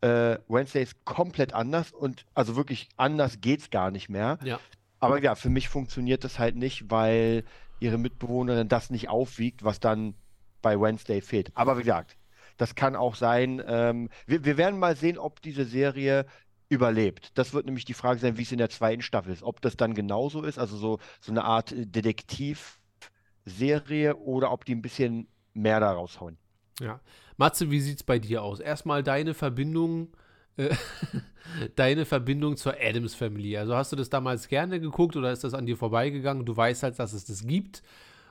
äh, 0.00 0.38
Wednesday 0.46 0.84
ist 0.84 1.04
komplett 1.04 1.52
anders 1.54 1.90
und 1.90 2.24
also 2.34 2.54
wirklich 2.54 2.88
anders 2.96 3.40
geht's 3.40 3.70
gar 3.70 3.90
nicht 3.90 4.08
mehr. 4.08 4.38
ja. 4.44 4.60
Aber 5.00 5.22
ja, 5.22 5.36
für 5.36 5.48
mich 5.48 5.68
funktioniert 5.68 6.24
das 6.24 6.40
halt 6.40 6.56
nicht, 6.56 6.90
weil 6.90 7.44
ihre 7.78 7.98
Mitbewohnerin 7.98 8.68
das 8.68 8.90
nicht 8.90 9.08
aufwiegt, 9.08 9.62
was 9.64 9.78
dann 9.78 10.14
bei 10.60 10.80
Wednesday 10.80 11.20
fehlt. 11.20 11.52
Aber 11.54 11.78
wie 11.78 11.82
gesagt, 11.82 12.16
das 12.58 12.74
kann 12.74 12.96
auch 12.96 13.14
sein. 13.14 13.62
Ähm, 13.66 14.10
wir, 14.26 14.44
wir 14.44 14.58
werden 14.58 14.78
mal 14.78 14.96
sehen, 14.96 15.16
ob 15.16 15.40
diese 15.40 15.64
Serie 15.64 16.26
überlebt. 16.68 17.38
Das 17.38 17.54
wird 17.54 17.64
nämlich 17.64 17.86
die 17.86 17.94
Frage 17.94 18.20
sein, 18.20 18.36
wie 18.36 18.42
es 18.42 18.52
in 18.52 18.58
der 18.58 18.68
zweiten 18.68 19.00
Staffel 19.02 19.32
ist. 19.32 19.42
Ob 19.42 19.62
das 19.62 19.76
dann 19.76 19.94
genauso 19.94 20.42
ist, 20.42 20.58
also 20.58 20.76
so, 20.76 20.98
so 21.20 21.32
eine 21.32 21.44
Art 21.44 21.72
äh, 21.72 21.86
Detektivserie 21.86 24.16
oder 24.16 24.52
ob 24.52 24.66
die 24.66 24.74
ein 24.74 24.82
bisschen 24.82 25.28
mehr 25.54 25.80
da 25.80 25.92
raushauen. 25.92 26.36
Ja. 26.80 27.00
Matze, 27.36 27.70
wie 27.70 27.80
sieht's 27.80 28.02
bei 28.02 28.18
dir 28.18 28.42
aus? 28.42 28.60
Erstmal 28.60 29.02
deine 29.02 29.34
Verbindung, 29.34 30.08
äh, 30.56 30.74
deine 31.76 32.04
Verbindung 32.04 32.56
zur 32.56 32.74
Adams 32.80 33.14
Family. 33.14 33.56
Also 33.56 33.74
hast 33.74 33.92
du 33.92 33.96
das 33.96 34.10
damals 34.10 34.48
gerne 34.48 34.80
geguckt 34.80 35.16
oder 35.16 35.32
ist 35.32 35.44
das 35.44 35.54
an 35.54 35.66
dir 35.66 35.76
vorbeigegangen? 35.76 36.44
Du 36.44 36.56
weißt 36.56 36.82
halt, 36.82 36.98
dass 36.98 37.12
es 37.12 37.24
das 37.24 37.46
gibt. 37.46 37.82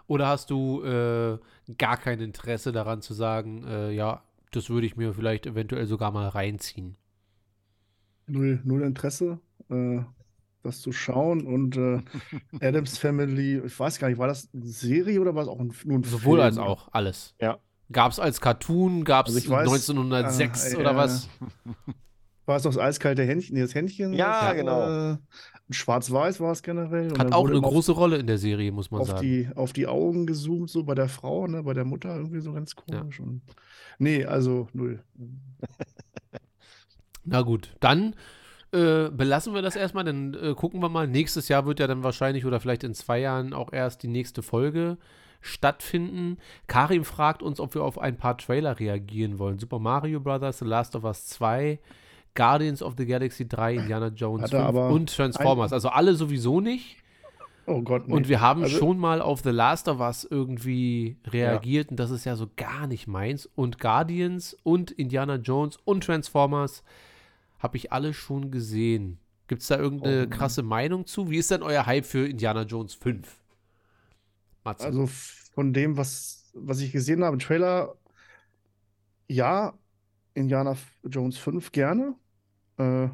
Oder 0.07 0.27
hast 0.27 0.49
du 0.49 0.83
äh, 0.83 1.37
gar 1.77 1.97
kein 1.97 2.21
Interesse 2.21 2.71
daran 2.71 3.01
zu 3.01 3.13
sagen, 3.13 3.65
äh, 3.67 3.91
ja, 3.91 4.23
das 4.51 4.69
würde 4.69 4.87
ich 4.87 4.95
mir 4.95 5.13
vielleicht 5.13 5.45
eventuell 5.45 5.85
sogar 5.85 6.11
mal 6.11 6.29
reinziehen? 6.29 6.95
Null, 8.25 8.61
null 8.63 8.83
Interesse, 8.83 9.39
äh, 9.69 9.99
das 10.63 10.81
zu 10.81 10.93
schauen. 10.93 11.45
Und 11.45 11.75
äh, 11.77 12.01
Adams 12.61 12.97
Family, 12.97 13.61
ich 13.65 13.77
weiß 13.77 13.99
gar 13.99 14.07
nicht, 14.07 14.17
war 14.17 14.27
das 14.27 14.49
eine 14.53 14.65
Serie 14.65 15.19
oder 15.19 15.35
war 15.35 15.43
es 15.43 15.49
auch 15.49 15.59
ein, 15.59 15.73
nur 15.83 15.99
ein 15.99 16.03
Sowohl 16.03 16.37
Film? 16.37 16.45
als 16.45 16.57
auch, 16.57 16.87
alles. 16.93 17.35
Ja. 17.41 17.57
Gab 17.91 18.11
es 18.11 18.19
als 18.19 18.41
Cartoon, 18.41 19.03
gab 19.03 19.27
es 19.27 19.35
Also 19.35 19.45
ich 19.45 19.49
weiß, 19.51 19.67
1906 19.67 20.73
äh, 20.73 20.77
oder 20.77 20.95
was? 20.95 21.29
War 22.47 22.55
es 22.55 22.63
noch 22.63 22.73
das 22.73 22.81
eiskalte 22.81 23.23
Händchen? 23.23 23.55
Nee, 23.55 23.62
das 23.62 23.75
Händchen? 23.75 24.13
Ja, 24.13 24.47
das, 24.47 24.55
genau. 24.55 25.12
Äh, 25.13 25.17
Schwarz-Weiß 25.69 26.39
war 26.39 26.53
es 26.53 26.63
generell. 26.63 27.12
Und 27.12 27.19
Hat 27.19 27.33
auch 27.33 27.45
eine 27.45 27.57
immer 27.57 27.67
auf- 27.67 27.73
große 27.73 27.91
Rolle 27.91 28.17
in 28.17 28.25
der 28.25 28.38
Serie, 28.38 28.71
muss 28.71 28.89
man 28.89 29.01
auf 29.01 29.10
sagen. 29.10 29.21
die, 29.21 29.49
auf 29.53 29.73
die 29.73 29.86
Augen 29.86 30.25
gezoomt, 30.25 30.69
so 30.69 30.83
bei 30.83 30.95
der 30.95 31.10
Frau, 31.10 31.45
ne, 31.45 31.62
bei 31.62 31.73
der 31.73 31.83
Mutter 31.86 32.15
irgendwie 32.15 32.39
so 32.39 32.53
ganz 32.53 32.75
komisch. 32.75 33.19
Und, 33.19 33.41
nee, 33.99 34.23
also 34.25 34.67
null. 34.73 35.03
Na 37.25 37.41
gut, 37.41 37.75
dann 37.81 38.15
äh, 38.71 39.10
belassen 39.10 39.53
wir 39.53 39.62
das 39.62 39.75
erstmal, 39.75 40.05
dann 40.05 40.33
äh, 40.36 40.53
gucken 40.53 40.81
wir 40.81 40.88
mal. 40.89 41.05
Nächstes 41.07 41.49
Jahr 41.49 41.65
wird 41.65 41.79
ja 41.81 41.88
dann 41.88 42.03
wahrscheinlich 42.03 42.45
oder 42.45 42.62
vielleicht 42.62 42.86
in 42.86 42.93
zwei 42.93 43.19
Jahren 43.19 43.53
auch 43.53 43.73
erst 43.73 44.03
die 44.03 44.07
nächste 44.07 44.41
Folge 44.41 44.97
stattfinden. 45.41 46.38
Karim 46.67 47.03
fragt 47.03 47.43
uns, 47.43 47.60
ob 47.60 47.75
wir 47.75 47.83
auf 47.83 47.99
ein 47.99 48.15
paar 48.17 48.38
Trailer 48.38 48.79
reagieren 48.79 49.38
wollen. 49.39 49.60
Super 49.60 49.79
Mario 49.79 50.21
Bros., 50.21 50.60
The 50.60 50.65
Last 50.65 50.95
of 50.95 51.03
Us 51.03 51.25
2, 51.27 51.79
Guardians 52.38 52.82
of 52.82 52.93
the 52.97 53.06
Galaxy 53.06 53.47
3, 53.47 53.76
Indiana 53.76 54.08
Jones 54.08 54.43
Hat 54.43 54.54
er 54.54 54.60
5 54.65 54.69
aber 54.69 54.89
und 54.89 55.13
Transformers. 55.13 55.73
Also 55.73 55.89
alle 55.89 56.13
sowieso 56.15 56.62
nicht. 56.62 56.97
Oh 57.65 57.82
Gott, 57.82 58.08
nee. 58.08 58.13
Und 58.13 58.30
wir 58.30 58.39
haben 58.39 58.63
Also- 58.63 58.78
schon 58.78 58.97
mal 58.97 59.21
auf 59.21 59.41
The 59.41 59.50
Last 59.50 59.89
of 59.89 60.00
Us 60.00 60.23
irgendwie 60.23 61.17
reagiert 61.28 61.89
und 61.91 61.97
das 61.97 62.12
ist 62.12 62.23
ja 62.23 62.36
so 62.38 62.47
gar 62.56 62.88
nicht 62.88 63.08
meins. 63.08 63.45
Und 63.56 63.80
Guardians 63.80 64.56
und 64.63 64.91
Indiana 64.91 65.36
Jones 65.36 65.78
und 65.84 66.06
Transformers 66.06 66.84
habe 67.60 67.76
ich 67.76 67.91
alle 67.91 68.13
schon 68.13 68.52
gesehen. 68.52 69.19
Gibt 69.47 69.63
es 69.63 69.67
da 69.67 69.78
irgendeine 69.78 70.28
Oh. 70.28 70.30
krasse 70.30 70.62
Meinung 70.63 71.06
zu? 71.08 71.30
Wie 71.30 71.38
ist 71.38 71.52
denn 71.52 71.63
euer 71.63 71.86
Hype 71.86 72.06
für 72.06 72.28
Indiana 72.28 72.62
Jones 72.62 72.93
5? 72.93 73.41
Matze. 74.63 74.86
Also 74.86 75.08
von 75.08 75.73
dem, 75.73 75.97
was, 75.97 76.52
was 76.54 76.80
ich 76.82 76.91
gesehen 76.91 77.23
habe 77.23 77.34
im 77.36 77.39
Trailer, 77.39 77.95
ja, 79.28 79.73
Indiana 80.34 80.76
Jones 81.04 81.38
5 81.38 81.71
gerne. 81.71 82.15
Äh, 82.77 83.09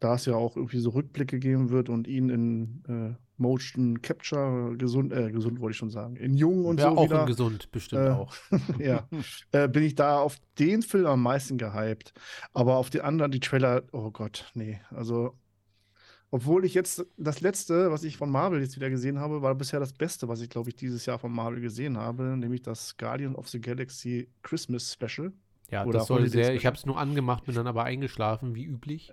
da 0.00 0.14
es 0.14 0.24
ja 0.24 0.34
auch 0.34 0.56
irgendwie 0.56 0.78
so 0.78 0.90
Rückblicke 0.90 1.38
geben 1.38 1.70
wird 1.70 1.88
und 1.88 2.08
ihn 2.08 2.30
in 2.30 2.82
äh, 2.88 3.16
Motion 3.36 4.02
Capture, 4.02 4.76
gesund, 4.76 5.12
äh, 5.12 5.30
gesund 5.30 5.60
wollte 5.60 5.72
ich 5.72 5.78
schon 5.78 5.90
sagen, 5.90 6.16
in 6.16 6.34
jung 6.34 6.64
und 6.64 6.78
Wäre 6.78 6.90
so 6.90 6.96
auch 6.96 7.04
wieder. 7.04 7.20
in 7.22 7.26
gesund, 7.26 7.70
bestimmt 7.70 8.06
Äh, 8.06 8.10
auch. 8.10 8.34
ja, 8.78 9.08
äh, 9.52 9.68
bin 9.68 9.82
ich 9.82 9.94
da 9.94 10.18
auf 10.20 10.36
den 10.58 10.82
Film 10.82 11.06
am 11.06 11.22
meisten 11.22 11.58
gehypt. 11.58 12.12
Aber 12.52 12.76
auf 12.76 12.90
die 12.90 13.00
anderen, 13.02 13.30
die 13.30 13.40
Trailer, 13.40 13.82
oh 13.92 14.10
Gott, 14.10 14.50
nee. 14.54 14.80
Also, 14.90 15.34
obwohl 16.30 16.64
ich 16.64 16.74
jetzt 16.74 17.04
das 17.16 17.40
letzte, 17.40 17.90
was 17.90 18.04
ich 18.04 18.16
von 18.16 18.30
Marvel 18.30 18.60
jetzt 18.60 18.76
wieder 18.76 18.88
gesehen 18.90 19.18
habe, 19.18 19.42
war 19.42 19.54
bisher 19.54 19.80
das 19.80 19.92
Beste, 19.92 20.28
was 20.28 20.40
ich, 20.40 20.48
glaube 20.48 20.70
ich, 20.70 20.76
dieses 20.76 21.04
Jahr 21.06 21.18
von 21.18 21.32
Marvel 21.32 21.60
gesehen 21.60 21.98
habe, 21.98 22.36
nämlich 22.36 22.62
das 22.62 22.96
Guardian 22.96 23.34
of 23.34 23.48
the 23.48 23.60
Galaxy 23.60 24.30
Christmas 24.42 24.92
Special. 24.92 25.32
Ja, 25.70 25.84
Oder 25.84 25.98
das 25.98 26.08
soll 26.08 26.20
Holiday 26.20 26.44
sehr. 26.44 26.54
Ich 26.54 26.66
habe 26.66 26.76
es 26.76 26.86
nur 26.86 26.98
angemacht, 26.98 27.44
bin 27.44 27.54
dann 27.54 27.66
aber 27.66 27.84
eingeschlafen, 27.84 28.54
wie 28.54 28.64
üblich. 28.64 29.12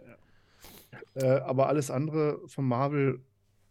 Äh, 1.13 1.39
aber 1.39 1.67
alles 1.67 1.91
andere 1.91 2.39
von 2.47 2.65
Marvel 2.65 3.21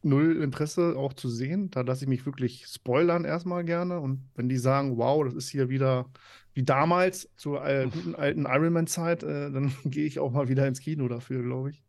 null 0.02 0.40
Interesse 0.42 0.94
auch 0.96 1.12
zu 1.12 1.28
sehen. 1.28 1.70
Da 1.70 1.82
lasse 1.82 2.04
ich 2.04 2.08
mich 2.08 2.24
wirklich 2.26 2.66
spoilern 2.66 3.24
erstmal 3.24 3.64
gerne. 3.64 4.00
Und 4.00 4.28
wenn 4.34 4.48
die 4.48 4.56
sagen, 4.56 4.96
wow, 4.96 5.24
das 5.24 5.34
ist 5.34 5.48
hier 5.48 5.68
wieder 5.68 6.06
wie 6.54 6.62
damals 6.62 7.28
zur 7.36 7.64
äh, 7.66 7.88
guten 7.92 8.14
alten 8.14 8.46
Iron 8.46 8.72
Man-Zeit, 8.72 9.22
äh, 9.22 9.50
dann 9.50 9.72
gehe 9.84 10.06
ich 10.06 10.18
auch 10.18 10.30
mal 10.30 10.48
wieder 10.48 10.66
ins 10.66 10.80
Kino 10.80 11.08
dafür, 11.08 11.42
glaube 11.42 11.70
ich. 11.70 11.82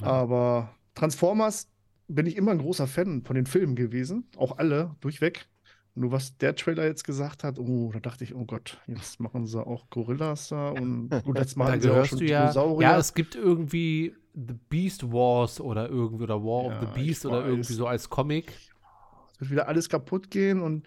Ja. 0.00 0.06
Aber 0.06 0.74
Transformers 0.94 1.68
bin 2.08 2.26
ich 2.26 2.36
immer 2.36 2.50
ein 2.50 2.58
großer 2.58 2.86
Fan 2.86 3.22
von 3.22 3.36
den 3.36 3.46
Filmen 3.46 3.76
gewesen. 3.76 4.28
Auch 4.36 4.58
alle, 4.58 4.96
durchweg. 5.00 5.46
Nur 5.94 6.12
was 6.12 6.36
der 6.38 6.54
Trailer 6.54 6.84
jetzt 6.86 7.04
gesagt 7.04 7.44
hat, 7.44 7.58
oh, 7.58 7.90
da 7.92 8.00
dachte 8.00 8.24
ich, 8.24 8.34
oh 8.34 8.44
Gott, 8.44 8.80
jetzt 8.86 9.20
machen 9.20 9.46
sie 9.46 9.64
auch 9.64 9.90
Gorillas 9.90 10.48
da 10.48 10.70
und 10.70 11.10
gut, 11.24 11.36
letztes 11.38 11.56
Mal 11.56 11.66
hatten 11.66 11.80
sie 11.80 11.90
auch 11.90 12.04
schon 12.04 12.18
du 12.20 12.24
ja. 12.24 12.38
Dinosaurier. 12.42 12.80
Ja, 12.82 12.98
es 12.98 13.14
gibt 13.14 13.34
irgendwie 13.34 14.14
The 14.34 14.54
Beast 14.68 15.12
Wars 15.12 15.60
oder 15.60 15.88
irgendwie 15.88 16.24
oder 16.24 16.42
War 16.42 16.66
of 16.66 16.72
Ja, 16.72 16.80
the 16.80 16.86
ich 16.96 17.02
Beast 17.02 17.26
oder 17.26 17.44
irgendwie 17.44 17.74
so 17.74 17.86
als 17.86 18.08
Comic. 18.08 18.52
Es 19.34 19.40
wird 19.40 19.50
wieder 19.52 19.68
alles 19.68 19.88
kaputt 19.88 20.30
gehen 20.30 20.60
und 20.60 20.86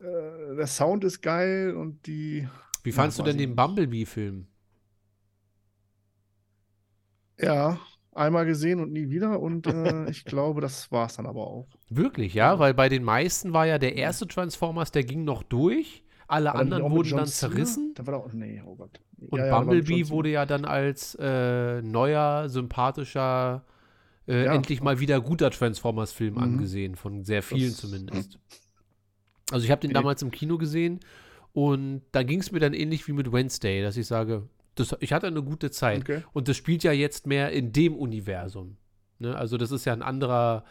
äh, 0.00 0.56
der 0.56 0.66
Sound 0.66 1.04
ist 1.04 1.22
geil 1.22 1.74
und 1.76 2.06
die, 2.06 2.48
Wie 2.82 2.90
Ja, 2.92 2.92
fandst 2.92 3.18
du 3.18 3.22
denn 3.22 3.38
den. 3.38 3.54
Bumblebee-Film? 3.54 4.48
ja, 7.38 7.78
einmal 8.12 8.46
gesehen 8.46 8.80
und 8.80 8.92
nie 8.92 9.10
wieder 9.10 9.40
und 9.40 9.66
äh, 9.66 10.08
ich 10.10 10.24
glaube, 10.24 10.60
das 10.60 10.90
war 10.90 11.06
es 11.06 11.16
dann 11.16 11.26
aber 11.26 11.46
auch. 11.46 11.68
Wirklich, 11.88 12.34
ja? 12.34 12.58
Weil 12.58 12.74
bei 12.74 12.88
den 12.88 13.04
meisten 13.04 13.52
war 13.52 13.66
ja 13.66 13.78
der 13.78 13.96
erste 13.96 14.26
Transformers, 14.26 14.90
der 14.92 15.04
ging 15.04 15.24
noch 15.24 15.42
durch. 15.42 16.02
Alle 16.26 16.46
War 16.46 16.56
anderen 16.56 16.90
wurden 16.90 17.16
dann 17.16 17.26
zerrissen. 17.26 17.92
Da 17.94 18.06
war 18.06 18.14
doch, 18.14 18.32
nee, 18.34 18.62
oh 18.66 18.74
Gott. 18.76 19.00
Und 19.30 19.38
Ja, 19.38 19.46
ja, 19.46 19.58
Bumblebee 19.60 20.08
wurde 20.10 20.28
ja 20.30 20.44
dann 20.44 20.64
als 20.66 21.14
äh, 21.18 21.80
neuer, 21.80 22.48
sympathischer, 22.50 23.64
äh, 24.26 24.44
endlich 24.44 24.82
mal 24.82 25.00
wieder 25.00 25.20
guter 25.22 25.50
Transformers-Film 25.50 26.34
Mhm. 26.34 26.40
angesehen, 26.42 26.96
von 26.96 27.24
sehr 27.24 27.42
vielen 27.42 27.70
Das- 27.70 27.78
zumindest. 27.78 28.38
Also 29.50 29.64
ich 29.64 29.70
habe 29.70 29.80
den 29.80 29.92
damals 29.94 30.20
im 30.20 30.30
Kino 30.30 30.58
gesehen 30.58 31.00
und 31.54 32.02
da 32.12 32.22
ging 32.22 32.40
es 32.40 32.52
mir 32.52 32.60
dann 32.60 32.74
ähnlich 32.74 33.08
wie 33.08 33.12
mit 33.12 33.32
Wednesday, 33.32 33.80
dass 33.80 33.96
ich 33.96 34.06
sage, 34.06 34.46
das, 34.78 34.96
ich 35.00 35.12
hatte 35.12 35.26
eine 35.26 35.42
gute 35.42 35.70
Zeit. 35.70 36.00
Okay. 36.00 36.22
Und 36.32 36.48
das 36.48 36.56
spielt 36.56 36.82
ja 36.82 36.92
jetzt 36.92 37.26
mehr 37.26 37.52
in 37.52 37.72
dem 37.72 37.96
Universum. 37.96 38.76
Ne? 39.18 39.36
Also 39.36 39.56
das 39.56 39.70
ist 39.70 39.84
ja 39.84 39.92
ein 39.92 40.02
anderer, 40.02 40.64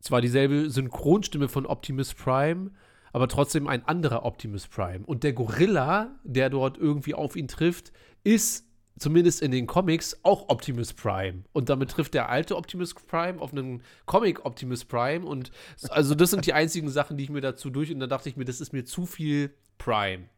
zwar 0.00 0.20
dieselbe 0.20 0.70
Synchronstimme 0.70 1.48
von 1.48 1.66
Optimus 1.66 2.14
Prime, 2.14 2.70
aber 3.12 3.28
trotzdem 3.28 3.68
ein 3.68 3.84
anderer 3.86 4.24
Optimus 4.24 4.66
Prime. 4.66 5.04
Und 5.06 5.22
der 5.22 5.32
Gorilla, 5.32 6.18
der 6.24 6.50
dort 6.50 6.78
irgendwie 6.78 7.14
auf 7.14 7.36
ihn 7.36 7.48
trifft, 7.48 7.92
ist 8.24 8.66
zumindest 8.98 9.42
in 9.42 9.50
den 9.50 9.66
Comics 9.66 10.18
auch 10.22 10.48
Optimus 10.48 10.92
Prime. 10.92 11.44
Und 11.52 11.68
damit 11.68 11.90
trifft 11.90 12.14
der 12.14 12.28
alte 12.28 12.56
Optimus 12.56 12.94
Prime 12.94 13.40
auf 13.40 13.52
einen 13.52 13.82
Comic 14.06 14.44
Optimus 14.44 14.84
Prime. 14.84 15.26
Und 15.26 15.50
also 15.90 16.14
das 16.14 16.30
sind 16.30 16.46
die 16.46 16.52
einzigen 16.52 16.88
Sachen, 16.88 17.16
die 17.16 17.24
ich 17.24 17.30
mir 17.30 17.40
dazu 17.40 17.70
durch. 17.70 17.92
Und 17.92 18.00
da 18.00 18.06
dachte 18.06 18.28
ich 18.28 18.36
mir, 18.36 18.44
das 18.44 18.60
ist 18.60 18.72
mir 18.72 18.84
zu 18.84 19.06
viel 19.06 19.54
Prime. 19.78 20.28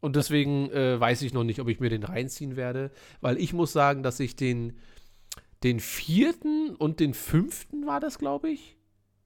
Und 0.00 0.16
deswegen 0.16 0.70
äh, 0.70 1.00
weiß 1.00 1.22
ich 1.22 1.32
noch 1.32 1.44
nicht, 1.44 1.60
ob 1.60 1.68
ich 1.68 1.80
mir 1.80 1.90
den 1.90 2.04
reinziehen 2.04 2.56
werde, 2.56 2.90
weil 3.20 3.38
ich 3.38 3.52
muss 3.52 3.72
sagen, 3.72 4.02
dass 4.02 4.20
ich 4.20 4.36
den, 4.36 4.78
den 5.62 5.80
vierten 5.80 6.76
und 6.76 7.00
den 7.00 7.14
fünften 7.14 7.86
war 7.86 8.00
das, 8.00 8.18
glaube 8.18 8.50
ich, 8.50 8.76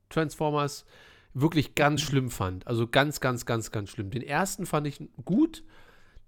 Transformers 0.09 0.85
wirklich 1.35 1.75
ganz 1.75 2.01
schlimm 2.01 2.31
fand. 2.31 2.67
Also 2.67 2.87
ganz, 2.87 3.21
ganz, 3.21 3.47
ganz, 3.47 3.71
ganz 3.71 3.91
schlimm. 3.91 4.11
Den 4.11 4.23
ersten 4.23 4.67
fand 4.67 4.87
ich 4.87 5.01
gut, 5.25 5.65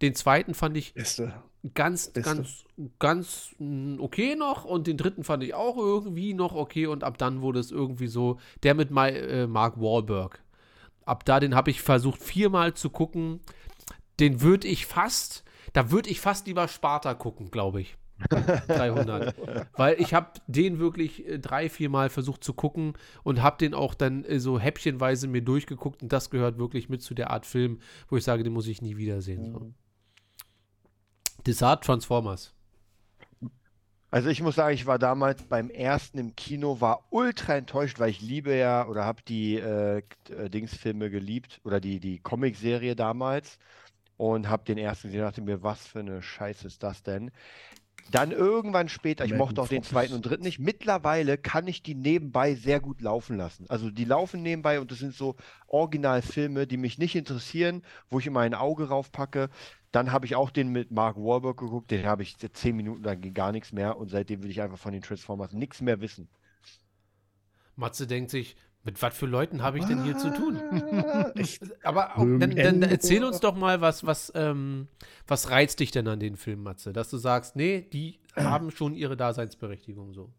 den 0.00 0.14
zweiten 0.14 0.54
fand 0.54 0.76
ich 0.76 0.94
Beste. 0.94 1.32
ganz, 1.74 2.08
Beste. 2.10 2.34
ganz, 2.34 2.64
ganz 2.98 3.54
okay 3.98 4.34
noch 4.36 4.64
und 4.64 4.86
den 4.86 4.96
dritten 4.96 5.24
fand 5.24 5.44
ich 5.44 5.54
auch 5.54 5.76
irgendwie 5.76 6.34
noch 6.34 6.54
okay 6.54 6.86
und 6.86 7.04
ab 7.04 7.18
dann 7.18 7.40
wurde 7.40 7.60
es 7.60 7.70
irgendwie 7.70 8.08
so, 8.08 8.38
der 8.62 8.74
mit 8.74 8.90
Ma 8.90 9.08
äh, 9.08 9.46
Mark 9.46 9.80
Wahlberg. 9.80 10.42
Ab 11.04 11.24
da, 11.24 11.40
den 11.40 11.54
habe 11.54 11.70
ich 11.70 11.82
versucht 11.82 12.22
viermal 12.22 12.74
zu 12.74 12.90
gucken. 12.90 13.40
Den 14.20 14.40
würde 14.40 14.68
ich 14.68 14.86
fast, 14.86 15.44
da 15.72 15.90
würde 15.90 16.10
ich 16.10 16.20
fast 16.20 16.46
lieber 16.46 16.68
Sparta 16.68 17.14
gucken, 17.14 17.50
glaube 17.50 17.80
ich. 17.80 17.96
300. 18.28 19.34
Weil 19.76 20.00
ich 20.00 20.14
habe 20.14 20.32
den 20.46 20.78
wirklich 20.78 21.26
äh, 21.26 21.38
drei, 21.38 21.68
viermal 21.68 22.08
versucht 22.08 22.44
zu 22.44 22.54
gucken 22.54 22.94
und 23.24 23.42
habe 23.42 23.58
den 23.58 23.74
auch 23.74 23.94
dann 23.94 24.24
äh, 24.24 24.38
so 24.38 24.58
häppchenweise 24.58 25.26
mir 25.26 25.42
durchgeguckt 25.42 26.02
und 26.02 26.12
das 26.12 26.30
gehört 26.30 26.58
wirklich 26.58 26.88
mit 26.88 27.02
zu 27.02 27.14
der 27.14 27.30
Art 27.30 27.46
Film, 27.46 27.80
wo 28.08 28.16
ich 28.16 28.24
sage, 28.24 28.44
den 28.44 28.52
muss 28.52 28.68
ich 28.68 28.82
nie 28.82 28.96
wiedersehen. 28.96 29.52
So. 29.52 29.72
Desart 31.46 31.84
Transformers. 31.84 32.54
Also 34.10 34.28
ich 34.28 34.42
muss 34.42 34.56
sagen, 34.56 34.74
ich 34.74 34.84
war 34.84 34.98
damals 34.98 35.42
beim 35.44 35.70
ersten 35.70 36.18
im 36.18 36.36
Kino, 36.36 36.82
war 36.82 37.06
ultra 37.08 37.56
enttäuscht, 37.56 37.98
weil 37.98 38.10
ich 38.10 38.20
liebe 38.20 38.54
ja 38.54 38.86
oder 38.86 39.06
habe 39.06 39.22
die 39.26 39.56
äh, 39.56 40.02
Dingsfilme 40.50 41.08
geliebt 41.08 41.62
oder 41.64 41.80
die, 41.80 41.98
die 41.98 42.18
Comicserie 42.18 42.94
damals 42.94 43.58
und 44.22 44.48
habe 44.48 44.62
den 44.64 44.78
ersten 44.78 45.08
gesehen 45.08 45.22
und 45.22 45.26
dachte 45.26 45.42
mir, 45.42 45.64
was 45.64 45.84
für 45.84 45.98
eine 45.98 46.22
Scheiße 46.22 46.64
ist 46.68 46.84
das 46.84 47.02
denn? 47.02 47.32
Dann 48.12 48.30
irgendwann 48.30 48.88
später, 48.88 49.24
ich 49.24 49.34
mochte 49.34 49.60
auch 49.60 49.66
den 49.66 49.82
zweiten 49.82 50.14
und 50.14 50.22
dritten 50.22 50.44
nicht. 50.44 50.60
Mittlerweile 50.60 51.38
kann 51.38 51.66
ich 51.66 51.82
die 51.82 51.96
nebenbei 51.96 52.54
sehr 52.54 52.78
gut 52.78 53.00
laufen 53.00 53.36
lassen. 53.36 53.66
Also 53.68 53.90
die 53.90 54.04
laufen 54.04 54.40
nebenbei 54.40 54.78
und 54.78 54.92
das 54.92 55.00
sind 55.00 55.12
so 55.12 55.34
Originalfilme, 55.66 56.68
die 56.68 56.76
mich 56.76 56.98
nicht 56.98 57.16
interessieren, 57.16 57.82
wo 58.10 58.20
ich 58.20 58.28
immer 58.28 58.40
ein 58.40 58.54
Auge 58.54 58.88
raufpacke. 58.88 59.50
Dann 59.90 60.12
habe 60.12 60.26
ich 60.26 60.36
auch 60.36 60.50
den 60.50 60.68
mit 60.68 60.92
Mark 60.92 61.16
Wahlberg 61.16 61.56
geguckt, 61.56 61.90
den 61.90 62.06
habe 62.06 62.22
ich 62.22 62.36
zehn 62.38 62.76
Minuten, 62.76 63.02
dann 63.02 63.20
ging 63.20 63.34
gar 63.34 63.50
nichts 63.50 63.72
mehr 63.72 63.96
und 63.96 64.08
seitdem 64.08 64.44
will 64.44 64.50
ich 64.50 64.62
einfach 64.62 64.78
von 64.78 64.92
den 64.92 65.02
Transformers 65.02 65.52
nichts 65.52 65.80
mehr 65.80 66.00
wissen. 66.00 66.28
Matze 67.74 68.06
denkt 68.06 68.30
sich, 68.30 68.54
mit 68.84 69.00
was 69.00 69.16
für 69.16 69.26
Leuten 69.26 69.62
habe 69.62 69.78
ich 69.78 69.84
denn 69.84 70.02
hier 70.02 70.16
zu 70.16 70.32
tun? 70.34 70.60
Ich, 71.36 71.60
Aber 71.84 72.16
auch, 72.16 72.24
dann, 72.24 72.56
dann 72.56 72.82
erzähl 72.82 73.24
uns 73.24 73.40
doch 73.40 73.56
mal, 73.56 73.80
was, 73.80 74.04
was, 74.04 74.32
ähm, 74.34 74.88
was 75.26 75.50
reizt 75.50 75.80
dich 75.80 75.92
denn 75.92 76.08
an 76.08 76.18
den 76.18 76.36
Film, 76.36 76.62
Matze? 76.62 76.92
Dass 76.92 77.08
du 77.08 77.16
sagst, 77.16 77.54
nee, 77.54 77.82
die 77.82 78.20
haben 78.36 78.70
schon 78.70 78.94
ihre 78.94 79.16
Daseinsberechtigung 79.16 80.12
so. 80.12 80.32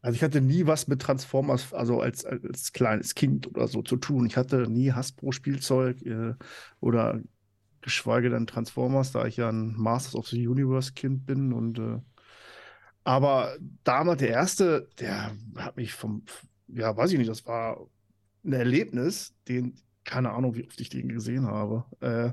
also 0.00 0.16
ich 0.16 0.22
hatte 0.24 0.40
nie 0.40 0.66
was 0.66 0.88
mit 0.88 1.02
Transformers, 1.02 1.72
also 1.72 2.00
als, 2.00 2.24
als 2.24 2.72
kleines 2.72 3.14
Kind 3.14 3.46
oder 3.46 3.68
so 3.68 3.82
zu 3.82 3.96
tun. 3.96 4.26
Ich 4.26 4.36
hatte 4.36 4.68
nie 4.68 4.92
Hasbro-Spielzeug 4.92 6.02
äh, 6.02 6.34
oder 6.80 7.20
geschweige 7.80 8.30
denn 8.30 8.46
Transformers, 8.46 9.12
da 9.12 9.26
ich 9.26 9.36
ja 9.36 9.50
ein 9.50 9.74
Masters 9.76 10.16
of 10.16 10.26
the 10.28 10.48
Universe-Kind 10.48 11.26
bin. 11.26 11.52
Und 11.52 11.78
äh, 11.78 12.00
aber 13.04 13.56
damals 13.84 14.18
der 14.18 14.30
erste, 14.30 14.88
der 14.98 15.32
hat 15.56 15.76
mich 15.76 15.92
vom, 15.92 16.24
ja, 16.68 16.96
weiß 16.96 17.12
ich 17.12 17.18
nicht, 17.18 17.30
das 17.30 17.46
war 17.46 17.86
ein 18.44 18.52
Erlebnis, 18.52 19.34
den, 19.48 19.74
keine 20.04 20.30
Ahnung, 20.30 20.54
wie 20.54 20.66
oft 20.66 20.80
ich 20.80 20.88
den 20.88 21.08
gesehen 21.08 21.46
habe. 21.46 21.84
Äh, 22.00 22.32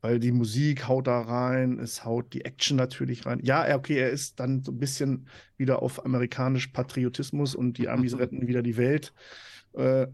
weil 0.00 0.20
die 0.20 0.32
Musik 0.32 0.86
haut 0.86 1.06
da 1.06 1.22
rein, 1.22 1.78
es 1.78 2.04
haut 2.04 2.34
die 2.34 2.44
Action 2.44 2.76
natürlich 2.76 3.24
rein. 3.24 3.40
Ja, 3.42 3.74
okay, 3.74 3.96
er 3.96 4.10
ist 4.10 4.38
dann 4.38 4.62
so 4.62 4.70
ein 4.70 4.78
bisschen 4.78 5.28
wieder 5.56 5.80
auf 5.80 6.04
amerikanisch 6.04 6.66
Patriotismus 6.66 7.54
und 7.54 7.78
die 7.78 7.88
Amis 7.88 8.14
retten 8.18 8.46
wieder 8.46 8.62
die 8.62 8.76
Welt. 8.76 9.14
Äh, 9.72 10.08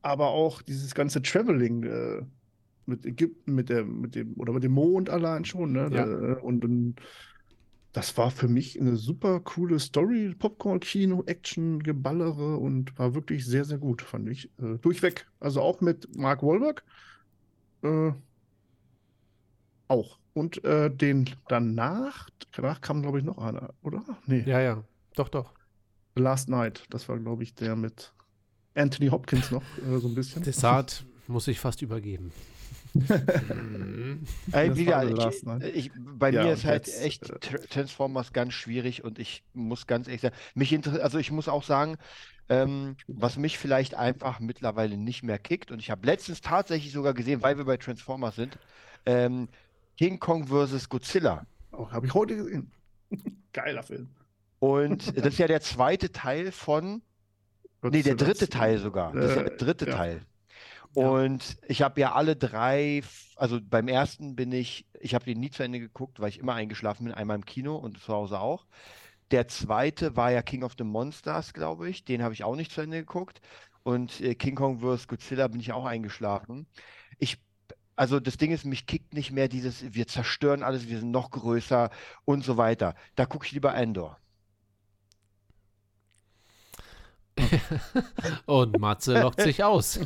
aber 0.00 0.28
auch 0.28 0.62
dieses 0.62 0.94
ganze 0.94 1.22
Traveling 1.22 1.82
äh, 1.82 2.22
mit 2.86 3.04
Ägypten, 3.04 3.52
mit 3.52 3.68
der, 3.68 3.84
mit 3.84 4.14
dem, 4.14 4.34
oder 4.34 4.52
mit 4.52 4.62
dem 4.62 4.72
Mond 4.72 5.10
allein 5.10 5.44
schon, 5.44 5.72
ne? 5.72 5.90
Ja. 5.92 6.06
Äh, 6.06 6.40
und, 6.40 6.64
und 6.64 6.94
das 7.96 8.14
war 8.18 8.30
für 8.30 8.46
mich 8.46 8.78
eine 8.78 8.96
super 8.96 9.40
coole 9.40 9.80
Story, 9.80 10.34
Popcorn-Kino, 10.38 11.22
Action, 11.24 11.82
Geballere 11.82 12.58
und 12.58 12.96
war 12.98 13.14
wirklich 13.14 13.46
sehr, 13.46 13.64
sehr 13.64 13.78
gut, 13.78 14.02
fand 14.02 14.28
ich. 14.28 14.50
Äh, 14.58 14.76
durchweg. 14.82 15.26
Also 15.40 15.62
auch 15.62 15.80
mit 15.80 16.14
Mark 16.14 16.42
Wahlberg. 16.42 16.84
Äh, 17.82 18.12
auch. 19.88 20.18
Und 20.34 20.62
äh, 20.62 20.94
den 20.94 21.30
danach, 21.48 22.28
danach 22.52 22.82
kam, 22.82 23.00
glaube 23.00 23.18
ich, 23.18 23.24
noch 23.24 23.38
einer, 23.38 23.72
oder? 23.80 24.04
Nee, 24.26 24.44
Ja, 24.46 24.60
ja, 24.60 24.84
doch, 25.14 25.30
doch. 25.30 25.54
The 26.16 26.22
Last 26.22 26.50
Night. 26.50 26.84
Das 26.90 27.08
war, 27.08 27.18
glaube 27.18 27.44
ich, 27.44 27.54
der 27.54 27.76
mit 27.76 28.12
Anthony 28.74 29.08
Hopkins 29.08 29.50
noch, 29.50 29.62
äh, 29.78 29.96
so 30.00 30.08
ein 30.08 30.14
bisschen. 30.14 30.42
Desart 30.42 31.06
muss 31.28 31.48
ich 31.48 31.58
fast 31.58 31.80
übergeben. 31.80 32.30
Mhm. 32.98 34.28
Äh, 34.50 34.70
Das 34.70 34.76
wie 34.76 34.86
war 34.86 35.04
gesagt, 35.04 35.06
The 35.06 35.12
Last 35.12 35.42
ich, 35.42 35.42
Night. 35.44 35.64
ich, 35.74 35.90
bei 35.96 36.30
Ja, 36.30 36.44
mir 36.44 36.52
ist 36.52 36.64
halt 36.64 36.86
jetzt, 36.86 37.00
echt 37.00 37.30
äh, 37.30 37.34
Tr- 37.38 37.68
Transformers 37.68 38.32
ganz 38.32 38.54
schwierig 38.54 39.04
und 39.04 39.18
ich 39.18 39.44
muss 39.52 39.86
ganz 39.86 40.06
ehrlich 40.08 40.22
sagen, 40.22 40.36
mich 40.54 40.72
also 41.02 41.18
ich 41.18 41.30
muss 41.30 41.48
auch 41.48 41.62
sagen, 41.62 41.96
ähm, 42.48 42.96
was 43.12 43.36
mich 43.36 43.58
vielleicht 43.58 43.94
einfach 43.94 44.40
mittlerweile 44.40 44.96
nicht 44.96 45.22
mehr 45.22 45.38
kickt 45.38 45.70
und 45.70 45.80
ich 45.80 45.90
habe 45.90 46.06
letztens 46.06 46.40
tatsächlich 46.40 46.92
sogar 46.92 47.14
gesehen, 47.14 47.42
weil 47.42 47.56
wir 47.58 47.64
bei 47.64 47.76
Transformers 47.76 48.36
sind, 48.36 48.58
ähm, 49.06 49.48
King 49.98 50.18
Kong 50.20 50.46
vs. 50.48 50.88
Godzilla. 50.88 51.46
Auch 51.70 51.92
habe 51.92 52.06
ich 52.06 52.14
heute 52.14 52.36
gesehen. 52.36 52.72
Geiler 53.52 53.82
Film. 53.82 54.14
Und 54.58 55.16
das 55.16 55.26
ist 55.34 55.38
ja 55.38 55.46
der 55.46 55.60
zweite 55.60 56.12
Teil 56.12 56.52
von, 56.52 57.02
nee, 57.82 58.02
der 58.02 58.14
Godzilla. 58.14 58.16
dritte 58.16 58.48
Teil 58.48 58.78
sogar. 58.78 59.16
Das 59.18 59.30
ist 59.30 59.36
ja 59.36 59.42
der 59.42 59.52
Äh, 59.52 59.56
dritte 59.56 59.86
ja. 59.86 59.96
Teil. 59.96 60.26
Und 60.96 61.58
ich 61.68 61.82
habe 61.82 62.00
ja 62.00 62.12
alle 62.14 62.36
drei, 62.36 63.02
also 63.36 63.60
beim 63.62 63.86
ersten 63.86 64.34
bin 64.34 64.50
ich, 64.50 64.86
ich 64.98 65.14
habe 65.14 65.26
den 65.26 65.40
nie 65.40 65.50
zu 65.50 65.62
Ende 65.62 65.78
geguckt, 65.78 66.20
weil 66.20 66.30
ich 66.30 66.38
immer 66.38 66.54
eingeschlafen 66.54 67.04
bin, 67.04 67.12
einmal 67.12 67.36
im 67.36 67.44
Kino 67.44 67.76
und 67.76 67.98
zu 68.00 68.14
Hause 68.14 68.40
auch. 68.40 68.66
Der 69.30 69.48
zweite 69.48 70.16
war 70.16 70.32
ja 70.32 70.42
King 70.42 70.64
of 70.64 70.74
the 70.78 70.84
Monsters, 70.84 71.52
glaube 71.52 71.90
ich. 71.90 72.04
Den 72.06 72.22
habe 72.22 72.34
ich 72.34 72.44
auch 72.44 72.56
nicht 72.56 72.72
zu 72.72 72.80
Ende 72.80 72.98
geguckt. 73.00 73.42
Und 73.82 74.20
äh, 74.22 74.34
King 74.36 74.54
Kong 74.56 74.80
vs. 74.80 75.08
Godzilla 75.08 75.48
bin 75.48 75.60
ich 75.60 75.72
auch 75.72 75.84
eingeschlafen. 75.84 76.66
Ich, 77.18 77.38
also 77.96 78.20
das 78.20 78.38
Ding 78.38 78.52
ist, 78.52 78.64
mich 78.64 78.86
kickt 78.86 79.14
nicht 79.14 79.32
mehr 79.32 79.48
dieses, 79.48 79.94
wir 79.94 80.06
zerstören 80.06 80.62
alles, 80.62 80.88
wir 80.88 81.00
sind 81.00 81.10
noch 81.10 81.30
größer 81.30 81.90
und 82.24 82.44
so 82.44 82.56
weiter. 82.56 82.94
Da 83.16 83.26
gucke 83.26 83.46
ich 83.46 83.52
lieber 83.52 83.74
Endor. 83.74 84.18
Und 88.46 88.78
Matze 88.78 89.20
lockt 89.20 89.40
sich 89.40 89.62
aus. 89.62 89.96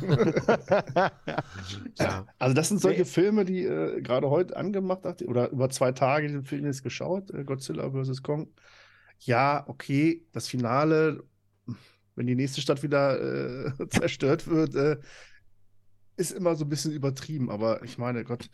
ja. 1.97 2.27
Also 2.39 2.53
das 2.53 2.69
sind 2.69 2.81
solche. 2.81 3.05
Filme, 3.05 3.45
die 3.45 3.63
äh, 3.63 4.01
gerade 4.01 4.29
heute 4.29 4.55
angemacht 4.57 5.05
hat, 5.05 5.21
oder 5.23 5.49
über 5.49 5.69
zwei 5.69 5.91
Tage 5.91 6.27
den 6.27 6.43
Film 6.43 6.65
jetzt 6.65 6.83
geschaut, 6.83 7.31
äh, 7.31 7.43
Godzilla 7.43 7.89
vs. 7.91 8.21
Kong. 8.21 8.53
Ja, 9.19 9.63
okay, 9.67 10.25
das 10.33 10.47
Finale, 10.47 11.23
wenn 12.15 12.27
die 12.27 12.35
nächste 12.35 12.61
Stadt 12.61 12.83
wieder 12.83 13.69
äh, 13.69 13.87
zerstört 13.89 14.47
wird, 14.47 14.75
äh, 14.75 14.97
ist 16.17 16.31
immer 16.31 16.55
so 16.55 16.65
ein 16.65 16.69
bisschen 16.69 16.91
übertrieben, 16.91 17.49
aber 17.49 17.83
ich 17.83 17.97
meine, 17.97 18.23
Gott, 18.23 18.49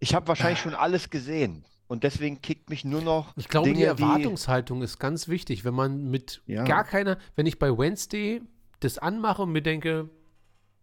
Ich 0.00 0.14
habe 0.14 0.28
wahrscheinlich 0.28 0.60
schon 0.60 0.74
alles 0.74 1.10
gesehen. 1.10 1.64
Und 1.94 2.02
deswegen 2.02 2.42
kickt 2.42 2.70
mich 2.70 2.84
nur 2.84 3.02
noch 3.02 3.32
Ich 3.36 3.48
glaube, 3.48 3.68
die 3.68 3.74
Dinge, 3.74 3.94
die. 3.94 4.02
Erwartungshaltung 4.02 4.82
ist 4.82 4.98
ganz 4.98 5.28
wichtig, 5.28 5.64
wenn 5.64 5.74
man 5.74 6.10
mit 6.10 6.42
Ja. 6.46 6.64
gar 6.64 6.82
keiner, 6.82 7.18
wenn 7.36 7.46
ich 7.46 7.60
bei 7.60 7.70
Wednesday 7.70 8.42
das 8.80 8.98
anmache 8.98 9.42
und 9.42 9.52
mir 9.52 9.62
denke, 9.62 10.10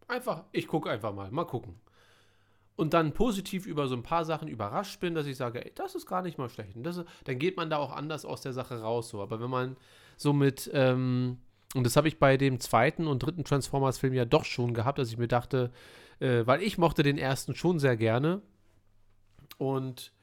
einfach, 0.07 0.45
ich 0.53 0.67
gucke 0.67 0.89
einfach 0.89 1.13
mal, 1.13 1.29
mal 1.29 1.43
gucken. 1.43 1.75
Und 2.77 2.93
dann 2.93 3.11
positiv 3.13 3.65
über 3.65 3.89
so 3.89 3.95
ein 3.95 4.03
paar 4.03 4.23
Sachen 4.23 4.47
überrascht 4.47 5.01
bin, 5.01 5.13
dass 5.13 5.25
ich 5.25 5.35
sage, 5.35 5.65
ey, 5.65 5.73
das 5.75 5.95
ist 5.95 6.05
gar 6.05 6.21
nicht 6.21 6.37
mal 6.37 6.49
schlecht. 6.49 6.77
Und 6.77 6.83
das 6.83 6.95
ist, 6.95 7.07
dann 7.25 7.37
geht 7.37 7.57
man 7.57 7.69
da 7.69 7.75
auch 7.77 7.91
anders 7.91 8.23
aus 8.23 8.39
der 8.39 8.53
Sache 8.53 8.79
raus. 8.79 9.09
So. 9.09 9.21
Aber 9.21 9.41
wenn 9.41 9.49
man 9.49 9.75
so 10.15 10.31
mit, 10.31 10.71
ähm, 10.73 11.39
und 11.75 11.85
das 11.85 11.97
habe 11.97 12.07
ich 12.07 12.19
bei 12.19 12.37
dem 12.37 12.61
zweiten 12.61 13.05
und 13.05 13.19
dritten 13.21 13.43
Transformers-Film 13.43 14.13
ja 14.13 14.23
doch 14.23 14.45
schon 14.45 14.73
gehabt, 14.73 14.97
dass 14.97 15.09
ich 15.09 15.17
mir 15.17 15.27
dachte, 15.27 15.71
äh, 16.19 16.47
weil 16.47 16.61
ich 16.63 16.77
mochte 16.77 17.03
den 17.03 17.17
ersten 17.17 17.53
schon 17.53 17.79
sehr 17.79 17.97
gerne. 17.97 18.41
Und 19.57 20.13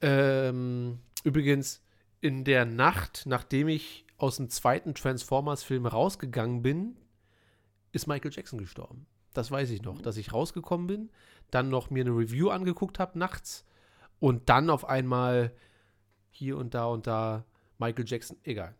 ähm, 0.00 0.98
übrigens, 1.24 1.82
in 2.20 2.44
der 2.44 2.64
Nacht, 2.64 3.24
nachdem 3.26 3.68
ich 3.68 4.04
aus 4.18 4.36
dem 4.36 4.50
zweiten 4.50 4.94
Transformers-Film 4.94 5.86
rausgegangen 5.86 6.62
bin, 6.62 6.96
ist 7.92 8.06
Michael 8.06 8.32
Jackson 8.32 8.58
gestorben. 8.58 9.06
Das 9.32 9.50
weiß 9.50 9.70
ich 9.70 9.82
noch, 9.82 10.02
dass 10.02 10.16
ich 10.16 10.32
rausgekommen 10.32 10.86
bin, 10.86 11.10
dann 11.50 11.68
noch 11.68 11.90
mir 11.90 12.04
eine 12.04 12.16
Review 12.16 12.50
angeguckt 12.50 12.98
habe 12.98 13.18
nachts 13.18 13.64
und 14.18 14.48
dann 14.48 14.70
auf 14.70 14.84
einmal 14.84 15.52
hier 16.30 16.56
und 16.56 16.74
da 16.74 16.86
und 16.86 17.06
da 17.06 17.44
Michael 17.78 18.04
Jackson, 18.06 18.36
egal. 18.44 18.74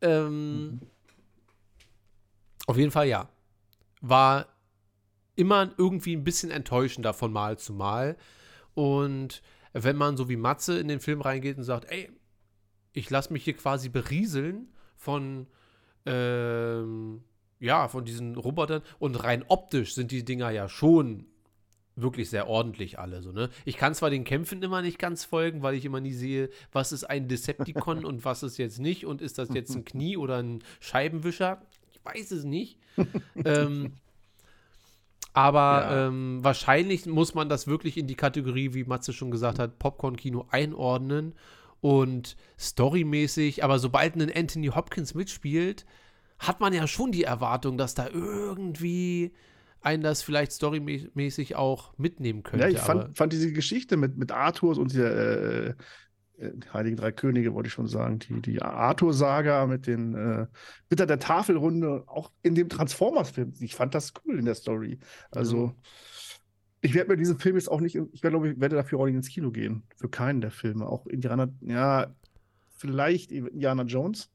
Ähm, 0.00 0.80
Auf 2.66 2.76
jeden 2.76 2.90
Fall 2.90 3.06
ja. 3.06 3.28
War 4.00 4.46
immer 5.36 5.70
irgendwie 5.76 6.16
ein 6.16 6.24
bisschen 6.24 6.50
enttäuschender 6.50 7.14
von 7.14 7.32
Mal 7.32 7.58
zu 7.58 7.72
Mal. 7.72 8.16
Und 8.74 9.42
wenn 9.82 9.96
man 9.96 10.16
so 10.16 10.28
wie 10.28 10.36
Matze 10.36 10.78
in 10.78 10.88
den 10.88 11.00
Film 11.00 11.20
reingeht 11.20 11.58
und 11.58 11.64
sagt, 11.64 11.90
ey, 11.90 12.10
ich 12.92 13.10
lasse 13.10 13.32
mich 13.32 13.44
hier 13.44 13.54
quasi 13.54 13.88
berieseln 13.88 14.68
von, 14.96 15.46
ähm, 16.06 17.22
ja, 17.60 17.88
von 17.88 18.04
diesen 18.04 18.36
Robotern 18.36 18.82
und 18.98 19.22
rein 19.22 19.44
optisch 19.48 19.94
sind 19.94 20.10
die 20.10 20.24
Dinger 20.24 20.50
ja 20.50 20.68
schon 20.68 21.26
wirklich 21.94 22.28
sehr 22.28 22.46
ordentlich 22.46 22.98
alle 22.98 23.22
so, 23.22 23.32
ne? 23.32 23.48
Ich 23.64 23.78
kann 23.78 23.94
zwar 23.94 24.10
den 24.10 24.24
Kämpfen 24.24 24.62
immer 24.62 24.82
nicht 24.82 24.98
ganz 24.98 25.24
folgen, 25.24 25.62
weil 25.62 25.74
ich 25.74 25.84
immer 25.84 26.00
nie 26.00 26.12
sehe, 26.12 26.50
was 26.70 26.92
ist 26.92 27.04
ein 27.04 27.26
Decepticon 27.26 28.04
und 28.04 28.24
was 28.24 28.42
ist 28.42 28.58
jetzt 28.58 28.78
nicht 28.78 29.06
und 29.06 29.22
ist 29.22 29.38
das 29.38 29.48
jetzt 29.52 29.74
ein 29.74 29.84
Knie 29.84 30.16
oder 30.16 30.42
ein 30.42 30.62
Scheibenwischer? 30.80 31.62
Ich 31.92 32.04
weiß 32.04 32.30
es 32.32 32.44
nicht. 32.44 32.78
ähm, 33.44 33.94
aber 35.36 35.82
Ja. 35.82 36.06
ähm, 36.08 36.38
wahrscheinlich 36.42 37.04
muss 37.04 37.34
man 37.34 37.48
das 37.50 37.66
wirklich 37.66 37.98
in 37.98 38.06
die 38.06 38.14
Kategorie, 38.14 38.72
wie 38.72 38.84
Matze 38.84 39.12
schon 39.12 39.30
gesagt 39.30 39.58
hat, 39.58 39.78
Popcorn-Kino 39.78 40.46
einordnen. 40.50 41.34
Und 41.82 42.36
storymäßig, 42.58 43.62
aber 43.62 43.78
sobald 43.78 44.16
ein 44.16 44.32
Anthony 44.34 44.68
Hopkins 44.68 45.14
mitspielt, 45.14 45.84
hat 46.38 46.58
man 46.58 46.72
ja 46.72 46.86
schon 46.86 47.12
die 47.12 47.24
Erwartung, 47.24 47.76
dass 47.76 47.94
da 47.94 48.08
irgendwie 48.08 49.32
einen 49.82 50.02
das 50.02 50.22
vielleicht 50.22 50.52
storymäßig 50.52 51.54
auch 51.54 51.92
mitnehmen 51.98 52.42
könnte. 52.42 52.64
ja, 52.64 52.70
ich 52.70 52.78
fand, 52.80 53.16
fand 53.16 53.32
diese 53.32 53.52
Geschichte 53.52 53.96
mit, 53.98 54.16
mit 54.16 54.32
Arthurs 54.32 54.78
und 54.78 54.94
äh, 54.94 55.68
äh, 55.68 55.74
Heiligen 56.72 56.96
Drei 56.96 57.12
Könige, 57.12 57.54
wollte 57.54 57.68
ich 57.68 57.72
schon 57.72 57.86
sagen, 57.88 58.18
die, 58.18 58.40
die 58.42 58.60
Arthur-Saga 58.62 59.66
mit 59.66 59.86
den 59.86 60.14
äh, 60.14 60.46
Bitter 60.88 61.06
der 61.06 61.18
Tafelrunde, 61.18 62.04
auch 62.06 62.30
in 62.42 62.54
dem 62.54 62.68
Transformers-Film. 62.68 63.54
Ich 63.60 63.74
fand 63.74 63.94
das 63.94 64.12
cool 64.24 64.38
in 64.38 64.44
der 64.44 64.54
Story. 64.54 64.98
Also, 65.30 65.74
ich 66.82 66.94
werde 66.94 67.10
mir 67.10 67.16
diesen 67.16 67.38
Film 67.38 67.56
jetzt 67.56 67.70
auch 67.70 67.80
nicht, 67.80 67.96
ich 67.96 68.22
werde, 68.22 68.34
glaube 68.36 68.50
ich, 68.50 68.60
werde 68.60 68.76
dafür 68.76 69.00
auch 69.00 69.06
nicht 69.06 69.14
ins 69.14 69.28
Kino 69.30 69.50
gehen. 69.50 69.84
Für 69.96 70.08
keinen 70.08 70.40
der 70.40 70.50
Filme. 70.50 70.86
Auch 70.86 71.06
Indiana, 71.06 71.48
ja, 71.62 72.14
vielleicht 72.76 73.32
Indiana 73.32 73.84
Jones. 73.84 74.30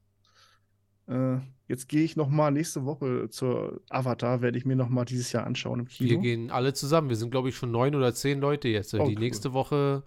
Äh, 1.07 1.37
jetzt 1.67 1.87
gehe 1.87 2.03
ich 2.03 2.15
noch 2.15 2.29
mal 2.29 2.51
nächste 2.51 2.85
Woche 2.85 3.29
zur 3.29 3.81
Avatar, 3.89 4.41
werde 4.41 4.57
ich 4.57 4.65
mir 4.65 4.75
noch 4.75 4.89
mal 4.89 5.05
dieses 5.05 5.31
Jahr 5.31 5.45
anschauen 5.45 5.81
im 5.81 5.87
Kino. 5.87 6.09
wir 6.09 6.17
gehen 6.17 6.51
alle 6.51 6.73
zusammen. 6.73 7.09
Wir 7.09 7.15
sind, 7.15 7.31
glaube 7.31 7.49
ich, 7.49 7.55
schon 7.55 7.71
neun 7.71 7.95
oder 7.95 8.13
zehn 8.13 8.39
Leute 8.39 8.67
jetzt, 8.69 8.93
Oh, 8.93 9.05
die 9.07 9.13
cool. 9.15 9.19
nächste 9.19 9.53
Woche 9.53 10.03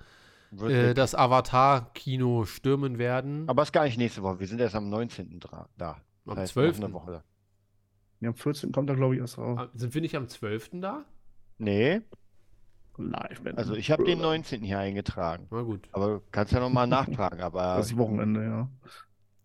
äh, 0.62 0.94
das 0.94 1.14
Avatar-Kino 1.14 2.44
stürmen 2.44 2.98
werden. 2.98 3.48
Aber 3.48 3.62
ist 3.62 3.72
gar 3.72 3.84
nicht 3.84 3.98
nächste 3.98 4.22
Woche. 4.22 4.40
Wir 4.40 4.46
sind 4.46 4.60
erst 4.60 4.74
am 4.74 4.88
19. 4.90 5.40
dra- 5.40 5.66
da. 5.76 5.98
Am 6.26 6.36
heißt, 6.36 6.52
12.. 6.54 6.78
noch 6.78 6.84
eine 6.86 6.94
Woche. 6.94 7.22
Ja, 8.20 8.28
am 8.30 8.34
14. 8.34 8.72
kommt 8.72 8.88
er, 8.88 8.96
glaube 8.96 9.14
ich, 9.14 9.20
erst 9.20 9.36
raus. 9.38 9.58
Ah, 9.60 9.68
Sind 9.74 9.94
wir 9.94 10.00
nicht 10.00 10.16
am 10.16 10.28
12. 10.28 10.70
da? 10.80 11.04
Nee, 11.58 12.00
Live. 12.96 13.42
wenn- 13.44 13.56
also 13.58 13.74
ich 13.74 13.90
habe 13.90 14.04
den 14.04 14.20
19. 14.20 14.62
hier 14.62 14.78
eingetragen. 14.78 15.46
Na 15.50 15.62
gut. 15.62 15.88
Aber 15.92 16.06
du 16.08 16.22
kannst 16.30 16.52
ja 16.52 16.60
nochmal 16.60 16.86
nachtragen. 16.88 17.40
Aber 17.40 17.76
Das 17.76 17.96
Wochenende, 17.96 18.44
ja. 18.44 18.68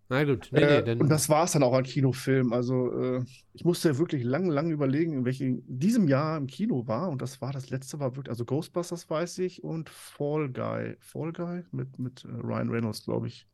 Na 0.10 0.24
gut. 0.24 0.50
Nee, 0.52 0.62
äh, 0.62 0.80
nee, 0.80 0.86
dann, 0.86 1.02
und 1.02 1.10
das 1.10 1.30
war 1.30 1.44
es 1.44 1.52
dann 1.52 1.62
auch 1.62 1.74
an 1.74 1.84
Kinofilm. 1.84 2.52
Also, 2.52 2.92
äh, 3.00 3.24
ich 3.54 3.64
musste 3.64 3.98
wirklich 4.00 4.24
lang, 4.24 4.48
lang 4.50 4.72
überlegen, 4.72 5.14
in 5.14 5.26
welchem 5.26 5.64
in 5.68 5.80
diesem 5.80 6.08
Jahr 6.08 6.36
im 6.38 6.48
Kino 6.48 6.88
war. 6.88 7.10
Und 7.10 7.22
das 7.22 7.42
war 7.42 7.54
das 7.54 7.70
letzte, 7.70 8.00
war 8.00 8.16
wirklich, 8.16 8.32
also 8.32 8.44
Ghostbusters 8.44 9.08
weiß 9.10 9.38
ich 9.40 9.64
und 9.64 9.90
Fall 9.90 10.50
Guy. 10.50 10.98
Fall 11.00 11.32
Guy 11.32 11.64
mit, 11.72 12.00
mit 12.00 12.26
äh, 12.26 12.30
Ryan 12.30 12.70
Reynolds, 12.70 13.04
glaube 13.04 13.28
ich. 13.28 13.48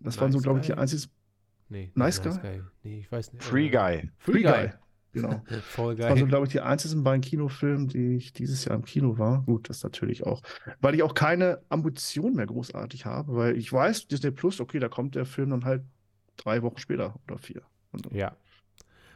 Das 0.00 0.18
waren 0.20 0.32
so, 0.32 0.38
Nice 0.38 0.42
glaube 0.42 0.60
ich, 0.60 0.66
die 0.66 0.72
Guy? 0.72 0.80
einzigen. 0.80 1.12
nee, 1.68 1.92
Nice 1.94 2.24
nicht 2.24 2.40
Guy? 2.40 2.62
Nee, 2.82 3.00
ich 3.00 3.12
weiß 3.12 3.32
nicht. 3.34 3.44
Free 3.44 3.66
Äh, 3.66 3.70
Guy. 3.70 4.10
Free 4.18 4.42
Guy. 4.42 4.72
Genau. 5.12 5.42
Voll 5.68 5.96
Das 5.96 6.08
waren 6.08 6.16
so, 6.18 6.24
geil. 6.24 6.28
glaube 6.28 6.46
ich, 6.46 6.52
die 6.52 6.60
einzigen 6.60 7.04
beiden 7.04 7.20
Kinofilme, 7.20 7.86
die 7.86 8.16
ich 8.16 8.32
dieses 8.32 8.64
Jahr 8.64 8.74
im 8.76 8.84
Kino 8.84 9.18
war. 9.18 9.42
Gut, 9.42 9.68
das 9.68 9.82
natürlich 9.82 10.24
auch. 10.26 10.40
Weil 10.80 10.94
ich 10.94 11.02
auch 11.02 11.14
keine 11.14 11.60
Ambition 11.68 12.34
mehr 12.34 12.46
großartig 12.46 13.04
habe, 13.06 13.34
weil 13.36 13.56
ich 13.58 13.72
weiß, 13.72 14.08
Disney 14.08 14.30
Plus, 14.30 14.60
okay, 14.60 14.78
da 14.78 14.88
kommt 14.88 15.14
der 15.14 15.26
Film 15.26 15.50
dann 15.50 15.64
halt 15.64 15.82
drei 16.36 16.62
Wochen 16.62 16.78
später 16.78 17.14
oder 17.28 17.38
vier. 17.38 17.62
Und 17.92 18.10
Ja. 18.12 18.36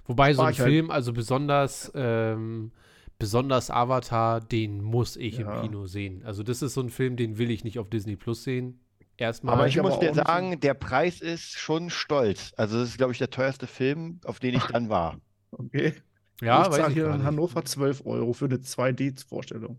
Wobei 0.05 0.33
so 0.35 0.43
ein 0.43 0.47
halt- 0.47 0.57
Film, 0.57 0.91
also 0.91 1.13
besonders, 1.13 1.91
ähm, 1.95 2.71
besonders 3.19 3.71
Avatar, 3.71 4.41
den 4.41 4.83
muss 4.83 5.17
ich 5.17 5.39
Ja. 5.39 5.55
im 5.57 5.63
Kino 5.63 5.87
sehen. 5.87 6.23
Also 6.25 6.43
das 6.43 6.61
ist 6.63 6.75
so 6.75 6.83
ein 6.83 6.91
Film, 6.91 7.17
den 7.17 7.39
will 7.39 7.51
ich 7.51 7.65
nicht 7.65 7.79
auf 7.79 7.89
Disney 7.89 8.17
Plus 8.17 8.45
sehen. 8.45 8.81
Erstmal. 9.17 9.55
Aber 9.55 9.67
ich 9.67 9.81
muss 9.81 9.99
dir 9.99 10.13
sagen, 10.13 10.61
der 10.61 10.75
Preis 10.75 11.23
ist 11.23 11.53
schon 11.59 11.89
stolz. 11.89 12.53
Also 12.59 12.79
das 12.79 12.91
ist, 12.91 12.99
glaube 12.99 13.13
ich, 13.13 13.19
der 13.19 13.31
teuerste 13.31 13.67
Film, 13.67 14.21
auf 14.27 14.39
den 14.41 14.55
ich 14.55 14.63
dann 14.65 14.91
war. 14.91 15.17
Okay. 15.59 15.95
ja, 16.43 16.63
ich 16.63 16.69
weiß 16.69 16.77
zahle 16.77 16.89
ich 16.89 16.95
hier 16.95 17.07
in. 17.07 17.23
Hannover 17.25 17.65
12 17.65 18.05
Euro 18.07 18.33
für 18.33 18.45
eine 18.47 18.57
2D-Vorstellung. 18.57 19.79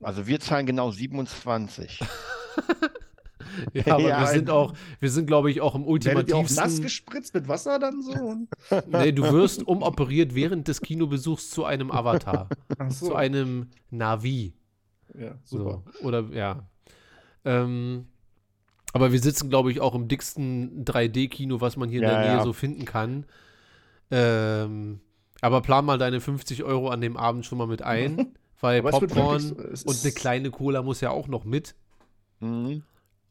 Also 0.00 0.26
wir 0.26 0.40
zahlen 0.40 0.66
genau 0.66 0.90
27. 0.90 2.00
Ja, 3.74 3.94
aber 3.94 4.08
Ja, 4.08 4.20
wir 4.20 4.26
sind 4.28 4.50
auch, 4.50 4.72
wir 5.00 5.10
sind, 5.10 5.26
glaube 5.26 5.50
ich, 5.50 5.60
auch 5.60 5.74
im 5.74 5.84
Werdet 5.86 6.28
ihr 6.28 6.36
auch 6.36 6.42
nass 6.42 6.50
ultimativsten. 6.52 6.82
gespritzt 6.82 7.34
mit 7.34 7.48
Wasser 7.48 7.78
dann 7.78 8.00
so? 8.02 8.36
Nee, 8.88 9.12
du 9.12 9.30
wirst 9.30 9.66
umoperiert 9.66 10.34
während 10.34 10.68
des 10.68 10.80
Kinobesuchs 10.80 11.50
zu 11.50 11.64
einem 11.64 11.90
Avatar. 11.90 12.48
Ach 12.78 12.88
Zu 12.88 13.14
einem 13.14 13.68
Navi. 13.90 14.54
Ja, 15.18 15.38
super. 15.44 15.82
So. 16.00 16.06
Oder 16.06 16.24
ja. 16.32 16.66
Ähm, 17.44 18.06
aber 18.94 19.12
wir 19.12 19.20
sitzen, 19.20 19.50
glaube 19.50 19.70
ich, 19.70 19.80
auch 19.80 19.94
im 19.94 20.08
dicksten 20.08 20.84
3D-Kino, 20.84 21.60
was 21.60 21.76
man 21.76 21.88
hier 21.90 21.98
in 22.00 22.04
Ja, 22.08 22.10
der 22.14 22.20
Nähe 22.20 22.36
ja. 22.38 22.44
so 22.44 22.52
finden 22.52 22.84
kann. 22.84 23.26
Ähm, 24.12 25.00
aber 25.40 25.60
plan 25.62 25.84
mal 25.84 25.98
deine 25.98 26.20
50 26.20 26.62
Euro 26.62 26.88
an 26.90 27.00
dem 27.00 27.16
Abend 27.16 27.44
schon 27.46 27.58
mal 27.58 27.66
mit 27.66 27.82
ein, 27.82 28.34
weil 28.60 28.82
Popcorn 28.82 29.40
so- 29.40 29.86
und 29.86 30.02
eine 30.02 30.12
kleine 30.12 30.50
Cola 30.50 30.82
muss 30.82 31.00
ja 31.00 31.10
auch 31.10 31.26
noch 31.26 31.44
mit. 31.44 31.74
Mhm. 32.40 32.82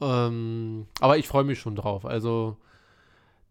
Ähm, 0.02 0.88
aber 1.00 1.18
ich 1.18 1.28
freue 1.28 1.44
mich 1.44 1.60
schon 1.60 1.76
drauf. 1.76 2.06
Also, 2.06 2.58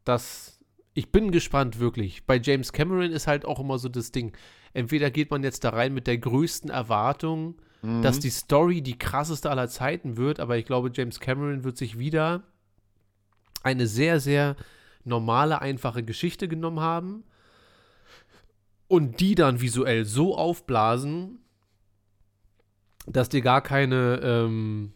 das. 0.04 0.58
Ich 0.92 1.12
bin 1.12 1.30
gespannt, 1.30 1.78
wirklich. 1.78 2.26
Bei 2.26 2.36
James 2.42 2.72
Cameron 2.72 3.12
ist 3.12 3.28
halt 3.28 3.44
auch 3.44 3.60
immer 3.60 3.78
so 3.78 3.88
das 3.88 4.10
Ding. 4.10 4.36
Entweder 4.74 5.10
geht 5.12 5.30
man 5.30 5.44
jetzt 5.44 5.62
da 5.62 5.70
rein 5.70 5.94
mit 5.94 6.06
der 6.08 6.18
größten 6.18 6.68
Erwartung, 6.68 7.54
Mhm. 7.82 8.02
dass 8.02 8.18
die 8.18 8.28
Story 8.30 8.82
die 8.82 8.98
krasseste 8.98 9.48
aller 9.48 9.68
Zeiten 9.68 10.16
wird, 10.18 10.38
aber 10.38 10.58
ich 10.58 10.66
glaube, 10.66 10.90
James 10.92 11.18
Cameron 11.20 11.64
wird 11.64 11.78
sich 11.78 11.98
wieder 11.98 12.42
eine 13.62 13.86
sehr, 13.86 14.20
sehr 14.20 14.54
normale, 15.04 15.60
einfache 15.60 16.02
Geschichte 16.02 16.48
genommen 16.48 16.80
haben 16.80 17.24
und 18.88 19.20
die 19.20 19.34
dann 19.34 19.60
visuell 19.60 20.04
so 20.04 20.36
aufblasen, 20.36 21.38
dass 23.06 23.28
dir 23.28 23.40
gar 23.40 23.62
keine 23.62 24.20
ähm, 24.22 24.92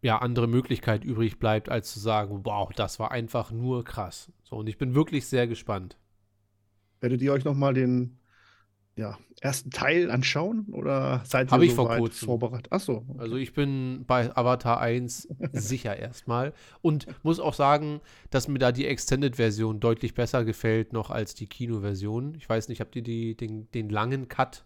ja, 0.00 0.18
andere 0.18 0.46
Möglichkeit 0.46 1.04
übrig 1.04 1.38
bleibt, 1.38 1.68
als 1.68 1.92
zu 1.92 2.00
sagen, 2.00 2.40
wow, 2.44 2.70
das 2.72 2.98
war 2.98 3.10
einfach 3.10 3.50
nur 3.50 3.84
krass. 3.84 4.32
So, 4.44 4.56
und 4.56 4.68
ich 4.68 4.78
bin 4.78 4.94
wirklich 4.94 5.26
sehr 5.26 5.46
gespannt. 5.46 5.96
Werdet 7.00 7.20
ihr 7.20 7.32
euch 7.32 7.44
nochmal 7.44 7.74
den 7.74 8.18
ja, 8.98 9.16
ersten 9.40 9.70
Teil 9.70 10.10
anschauen 10.10 10.66
oder 10.72 11.22
seid 11.24 11.48
ihr 11.48 11.52
Hab 11.52 11.62
ich 11.62 11.70
so 11.70 11.76
vor 11.76 11.88
weit 11.88 11.98
kurzem. 12.00 12.26
vorbereitet? 12.26 12.72
Achso. 12.72 13.04
Also 13.16 13.36
ich 13.36 13.52
bin 13.52 14.04
bei 14.06 14.36
Avatar 14.36 14.80
1 14.80 15.28
sicher 15.52 15.96
erstmal 15.96 16.52
und 16.82 17.06
muss 17.22 17.38
auch 17.38 17.54
sagen, 17.54 18.00
dass 18.30 18.48
mir 18.48 18.58
da 18.58 18.72
die 18.72 18.86
Extended-Version 18.86 19.78
deutlich 19.80 20.14
besser 20.14 20.44
gefällt 20.44 20.92
noch 20.92 21.10
als 21.10 21.34
die 21.34 21.46
Kino-Version. 21.46 22.34
Ich 22.34 22.48
weiß 22.48 22.68
nicht, 22.68 22.80
habt 22.80 22.96
ihr 22.96 23.02
die, 23.02 23.36
den, 23.36 23.70
den 23.70 23.88
langen 23.88 24.26
Cut 24.28 24.64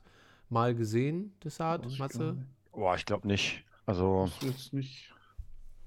mal 0.48 0.74
gesehen, 0.74 1.34
Desart, 1.44 1.84
ich 1.86 1.98
gar 1.98 2.06
Matze? 2.06 2.36
Boah, 2.72 2.94
ich 2.96 3.04
glaube 3.04 3.26
nicht. 3.28 3.64
Also, 3.84 4.30
Das 4.40 4.48
jetzt 4.48 4.72
nicht. 4.72 5.12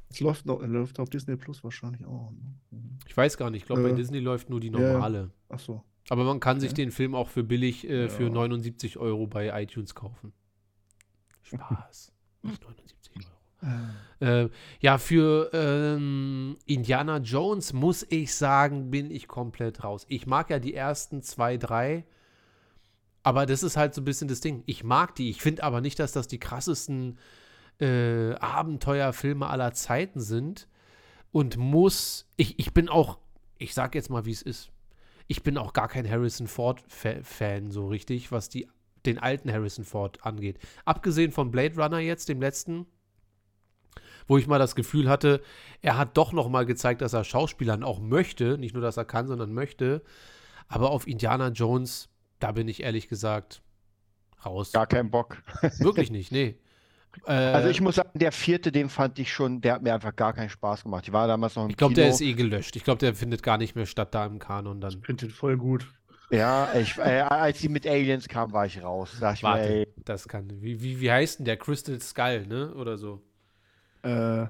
Es 0.09 0.19
läuft, 0.19 0.45
noch, 0.45 0.61
läuft 0.61 0.99
auf 0.99 1.09
Disney 1.09 1.35
Plus 1.35 1.63
wahrscheinlich 1.63 2.05
auch. 2.05 2.31
Ne? 2.31 2.79
Ich 3.07 3.17
weiß 3.17 3.37
gar 3.37 3.49
nicht, 3.49 3.61
ich 3.61 3.65
glaube, 3.67 3.81
bei 3.81 3.89
Äh, 3.89 3.95
Disney 3.95 4.19
läuft 4.19 4.49
nur 4.51 4.59
die 4.59 4.69
ja, 4.69 4.79
ja. 4.79 4.93
normale. 4.93 5.31
Achso. 5.49 5.83
Aber 6.09 6.23
man 6.23 6.39
kann 6.39 6.59
sich 6.59 6.71
Ja. 6.71 6.75
den 6.75 6.91
Film 6.91 7.15
auch 7.15 7.29
für 7.29 7.43
billig 7.43 7.87
äh, 7.89 8.09
für 8.09 8.23
Ja. 8.25 8.29
79 8.29 8.97
Euro 8.97 9.27
bei 9.27 9.61
iTunes 9.63 9.95
kaufen. 9.95 10.33
Spaß. 11.43 12.11
Nicht 12.43 12.61
79 12.63 13.11
Euro. 13.17 13.25
Äh, 14.19 14.49
ja, 14.79 14.97
für 14.99 15.49
ähm, 15.53 16.57
Indiana 16.65 17.17
Jones 17.17 17.73
muss 17.73 18.05
ich 18.09 18.35
sagen, 18.35 18.91
bin 18.91 19.09
ich 19.09 19.27
komplett 19.27 19.83
raus. 19.83 20.05
Ich 20.07 20.27
mag 20.27 20.49
ja 20.51 20.59
die 20.59 20.75
ersten 20.75 21.23
zwei, 21.23 21.57
drei, 21.57 22.05
aber 23.23 23.47
das 23.47 23.63
ist 23.63 23.75
halt 23.77 23.95
so 23.95 24.01
ein 24.01 24.05
bisschen 24.05 24.27
das 24.27 24.41
Ding. 24.41 24.61
Ich 24.67 24.83
mag 24.83 25.15
die. 25.15 25.31
Ich 25.31 25.41
finde 25.41 25.63
aber 25.63 25.81
nicht, 25.81 25.97
dass 25.97 26.11
das 26.11 26.27
die 26.27 26.37
krassesten 26.39 27.17
äh, 27.79 28.33
Abenteuerfilme 28.35 29.47
aller 29.47 29.73
Zeiten 29.73 30.19
sind. 30.19 30.67
Und 31.31 31.57
muss, 31.57 32.27
ich, 32.37 32.59
ich 32.59 32.73
bin 32.73 32.87
auch, 32.87 33.17
ich 33.57 33.73
sag 33.73 33.95
jetzt 33.95 34.09
mal, 34.11 34.25
wie 34.25 34.31
es 34.31 34.43
ist. 34.43 34.69
Ich 35.27 35.43
bin 35.43 35.57
auch 35.57 35.73
gar 35.73 35.87
kein 35.87 36.09
Harrison 36.09 36.47
Ford-Fan 36.47 37.71
so 37.71 37.87
richtig, 37.87 38.31
was 38.31 38.49
die, 38.49 38.67
den 39.05 39.17
alten 39.19 39.51
Harrison 39.51 39.85
Ford 39.85 40.25
angeht. 40.25 40.59
Abgesehen 40.85 41.31
von 41.31 41.51
Blade 41.51 41.75
Runner 41.75 41.99
jetzt, 41.99 42.29
dem 42.29 42.41
letzten, 42.41 42.85
wo 44.27 44.37
ich 44.37 44.47
mal 44.47 44.59
das 44.59 44.75
Gefühl 44.75 45.09
hatte, 45.09 45.41
er 45.81 45.97
hat 45.97 46.17
doch 46.17 46.31
noch 46.31 46.49
mal 46.49 46.65
gezeigt, 46.65 47.01
dass 47.01 47.13
er 47.13 47.23
Schauspielern 47.23 47.83
auch 47.83 47.99
möchte, 47.99 48.57
nicht 48.57 48.73
nur, 48.73 48.83
dass 48.83 48.97
er 48.97 49.05
kann, 49.05 49.27
sondern 49.27 49.53
möchte. 49.53 50.01
Aber 50.67 50.91
auf 50.91 51.07
Indiana 51.07 51.49
Jones, 51.49 52.09
da 52.39 52.51
bin 52.51 52.67
ich 52.67 52.83
ehrlich 52.83 53.07
gesagt 53.07 53.61
raus. 54.45 54.71
gar 54.71 54.87
kein 54.87 55.11
Bock. 55.11 55.43
Wirklich 55.79 56.11
nicht, 56.11 56.31
nee. 56.31 56.57
Äh, 57.25 57.31
Also 57.31 57.69
ich 57.69 57.81
muss 57.81 57.95
sagen, 57.95 58.09
der 58.13 58.31
vierte, 58.31 58.71
den 58.71 58.89
fand 58.89 59.19
ich 59.19 59.31
schon, 59.31 59.61
der 59.61 59.75
hat 59.75 59.81
mir 59.81 59.93
einfach 59.93 60.15
gar 60.15 60.33
keinen 60.33 60.49
Spaß 60.49 60.83
gemacht. 60.83 61.05
Ich 61.07 61.13
war 61.13 61.27
damals 61.27 61.55
noch 61.55 61.65
im 61.65 61.69
ich 61.69 61.77
glaube, 61.77 61.93
der 61.93 62.09
ist 62.09 62.21
eh 62.21 62.33
gelöscht. 62.33 62.75
Ich 62.75 62.83
glaube, 62.83 62.99
der 62.99 63.15
findet 63.15 63.43
gar 63.43 63.57
nicht 63.57 63.75
mehr 63.75 63.85
statt 63.85 64.13
da 64.13 64.25
im 64.25 64.39
Kanon 64.39 64.81
dann. 64.81 64.91
Ich 64.91 65.05
finde 65.05 65.27
den 65.27 65.33
voll 65.33 65.57
gut. 65.57 65.87
Ja, 66.31 66.73
ich, 66.73 66.97
äh, 66.97 67.21
als 67.21 67.59
die 67.59 67.69
mit 67.69 67.85
Aliens 67.85 68.27
kam, 68.27 68.51
war 68.51 68.65
ich 68.65 68.81
raus. 68.81 69.15
Sag 69.19 69.35
ich 69.35 69.43
mir, 69.43 69.49
Warte, 69.49 69.69
ey, 69.69 69.87
das 70.03 70.27
kann. 70.27 70.49
Wie, 70.61 70.81
wie, 70.81 70.99
wie 70.99 71.11
heißt 71.11 71.39
denn 71.39 71.45
der 71.45 71.57
Crystal 71.57 71.99
Skull, 72.01 72.47
ne? 72.47 72.73
Oder 72.73 72.97
so. 72.97 73.21
Äh, 74.01 74.47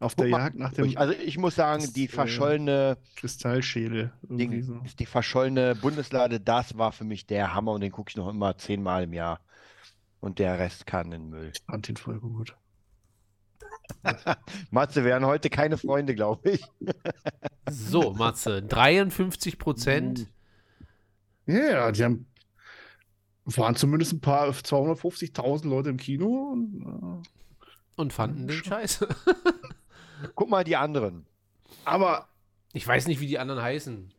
auf 0.00 0.16
Guck 0.16 0.24
der 0.24 0.30
mal, 0.30 0.38
Jagd 0.40 0.56
nach 0.56 0.72
dem 0.72 0.86
ich, 0.86 0.98
also 0.98 1.12
ich 1.12 1.36
muss 1.38 1.54
sagen, 1.54 1.82
das, 1.82 1.92
die 1.92 2.06
äh, 2.06 2.08
verschollene, 2.08 2.96
Kristallschädel. 3.16 4.12
Irgendwie 4.22 4.46
Ding, 4.46 4.62
so. 4.62 4.80
die 4.98 5.06
verschollene 5.06 5.74
Bundeslade, 5.74 6.40
das 6.40 6.76
war 6.78 6.92
für 6.92 7.04
mich 7.04 7.26
der 7.26 7.54
Hammer 7.54 7.72
und 7.72 7.82
den 7.82 7.92
gucke 7.92 8.10
ich 8.10 8.16
noch 8.16 8.28
immer 8.28 8.56
zehnmal 8.56 9.04
im 9.04 9.12
Jahr. 9.12 9.40
Und 10.20 10.38
der 10.38 10.58
Rest 10.58 10.86
kann 10.86 11.06
in 11.06 11.22
den 11.22 11.30
Müll. 11.30 11.52
Ich 11.54 11.62
fand 11.62 11.88
den 11.88 11.96
voll 11.96 12.20
gut. 12.20 12.56
Matze, 14.70 15.04
wir 15.04 15.10
werden 15.10 15.26
heute 15.26 15.50
keine 15.50 15.76
Freunde, 15.78 16.14
glaube 16.14 16.50
ich. 16.50 16.64
So, 17.68 18.12
Matze, 18.12 18.62
53 18.62 19.58
Prozent. 19.58 20.26
Ja, 21.46 21.90
die 21.90 22.04
haben 22.04 22.26
waren 23.44 23.74
zumindest 23.74 24.12
ein 24.12 24.20
paar 24.20 24.48
250.000 24.50 25.68
Leute 25.68 25.90
im 25.90 25.96
Kino. 25.96 26.50
Und, 26.52 27.22
und 27.96 28.12
fanden 28.12 28.46
den 28.46 28.62
Scheiß. 28.62 29.06
Guck 30.34 30.50
mal 30.50 30.64
die 30.64 30.76
anderen. 30.76 31.26
äh, 31.66 31.72
aber 31.84 32.28
Ich 32.72 32.86
weiß 32.86 33.06
nicht, 33.08 33.20
wie 33.20 33.26
die 33.26 33.38
anderen 33.38 33.62
heißen. 33.62 34.12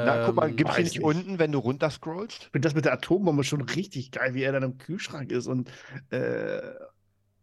Na, 0.00 0.18
guck 0.18 0.34
mal, 0.36 0.52
Ähm, 0.52 0.54
gibt's 0.54 0.76
die 0.76 0.82
weiß 0.82 0.84
nicht 0.84 1.00
nicht. 1.00 1.02
unten, 1.02 1.38
wenn 1.38 1.52
du 1.52 1.58
runterscrollst? 1.58 2.50
ich 2.50 2.52
finde 2.52 2.66
das 2.68 2.74
mit 2.74 2.84
der 2.84 2.92
Atombombe 2.94 3.44
schon 3.44 3.62
richtig 3.62 4.10
geil, 4.10 4.34
wie 4.34 4.42
er 4.42 4.52
dann 4.52 4.62
im 4.62 4.78
Kühlschrank 4.78 5.32
ist 5.32 5.46
und 5.46 5.70
äh, 6.10 6.60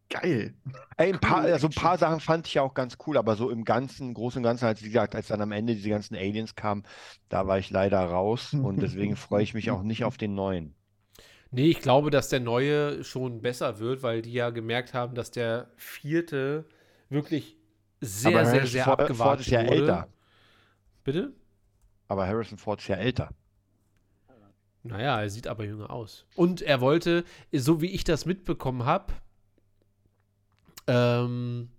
geil. 0.09 0.55
Ey, 0.97 1.11
ein 1.13 1.19
paar, 1.19 1.41
also 1.41 1.67
ein 1.67 1.73
paar 1.73 1.97
Sachen 1.97 2.19
fand 2.19 2.45
ich 2.47 2.53
ja 2.55 2.61
auch 2.61 2.73
ganz 2.75 2.97
cool, 3.07 3.17
aber 3.17 3.35
so 3.35 3.49
im 3.49 3.63
Ganzen, 3.65 4.13
Großen 4.13 4.39
und 4.39 4.43
Ganzen, 4.43 4.65
als 4.65 4.81
wie 4.83 4.87
gesagt, 4.87 5.15
als 5.15 5.27
dann 5.27 5.41
am 5.41 5.51
Ende 5.51 5.73
diese 5.75 5.89
ganzen 5.89 6.15
Aliens 6.15 6.53
kamen, 6.55 6.83
da 7.29 7.47
war 7.47 7.57
ich 7.59 7.69
leider 7.71 7.99
raus 8.03 8.53
und 8.59 8.81
deswegen 8.81 9.15
freue 9.15 9.43
ich 9.43 9.53
mich 9.55 9.71
auch 9.71 9.81
nicht 9.83 10.03
auf 10.03 10.17
den 10.17 10.35
neuen. 10.35 10.75
Nee, 11.51 11.69
ich 11.69 11.79
glaube, 11.81 12.11
dass 12.11 12.29
der 12.29 12.39
neue 12.39 13.03
schon 13.03 13.41
besser 13.41 13.79
wird, 13.79 14.03
weil 14.03 14.21
die 14.21 14.33
ja 14.33 14.49
gemerkt 14.51 14.93
haben, 14.93 15.15
dass 15.15 15.31
der 15.31 15.71
vierte 15.77 16.65
wirklich 17.09 17.57
sehr, 18.01 18.45
aber 18.45 18.45
sehr, 18.45 18.67
sehr 18.67 18.87
Ford, 18.87 19.15
Ford 19.17 19.39
abgewartet 19.39 19.41
ist 19.41 19.51
ja 19.51 19.59
wurde. 19.59 20.05
älter. 20.05 20.13
Bitte? 21.03 21.33
Aber 22.09 22.27
Harrison 22.27 22.57
Ford 22.57 22.81
ist 22.81 22.87
ja 22.87 22.97
älter. 22.97 23.29
Naja, 24.83 25.21
er 25.21 25.29
sieht 25.29 25.47
aber 25.47 25.65
jünger 25.65 25.91
aus. 25.91 26.25
Und 26.35 26.61
er 26.61 26.81
wollte, 26.81 27.23
so 27.53 27.81
wie 27.81 27.91
ich 27.91 28.03
das 28.03 28.25
mitbekommen 28.25 28.85
habe, 28.85 29.13
ähm, 30.87 31.69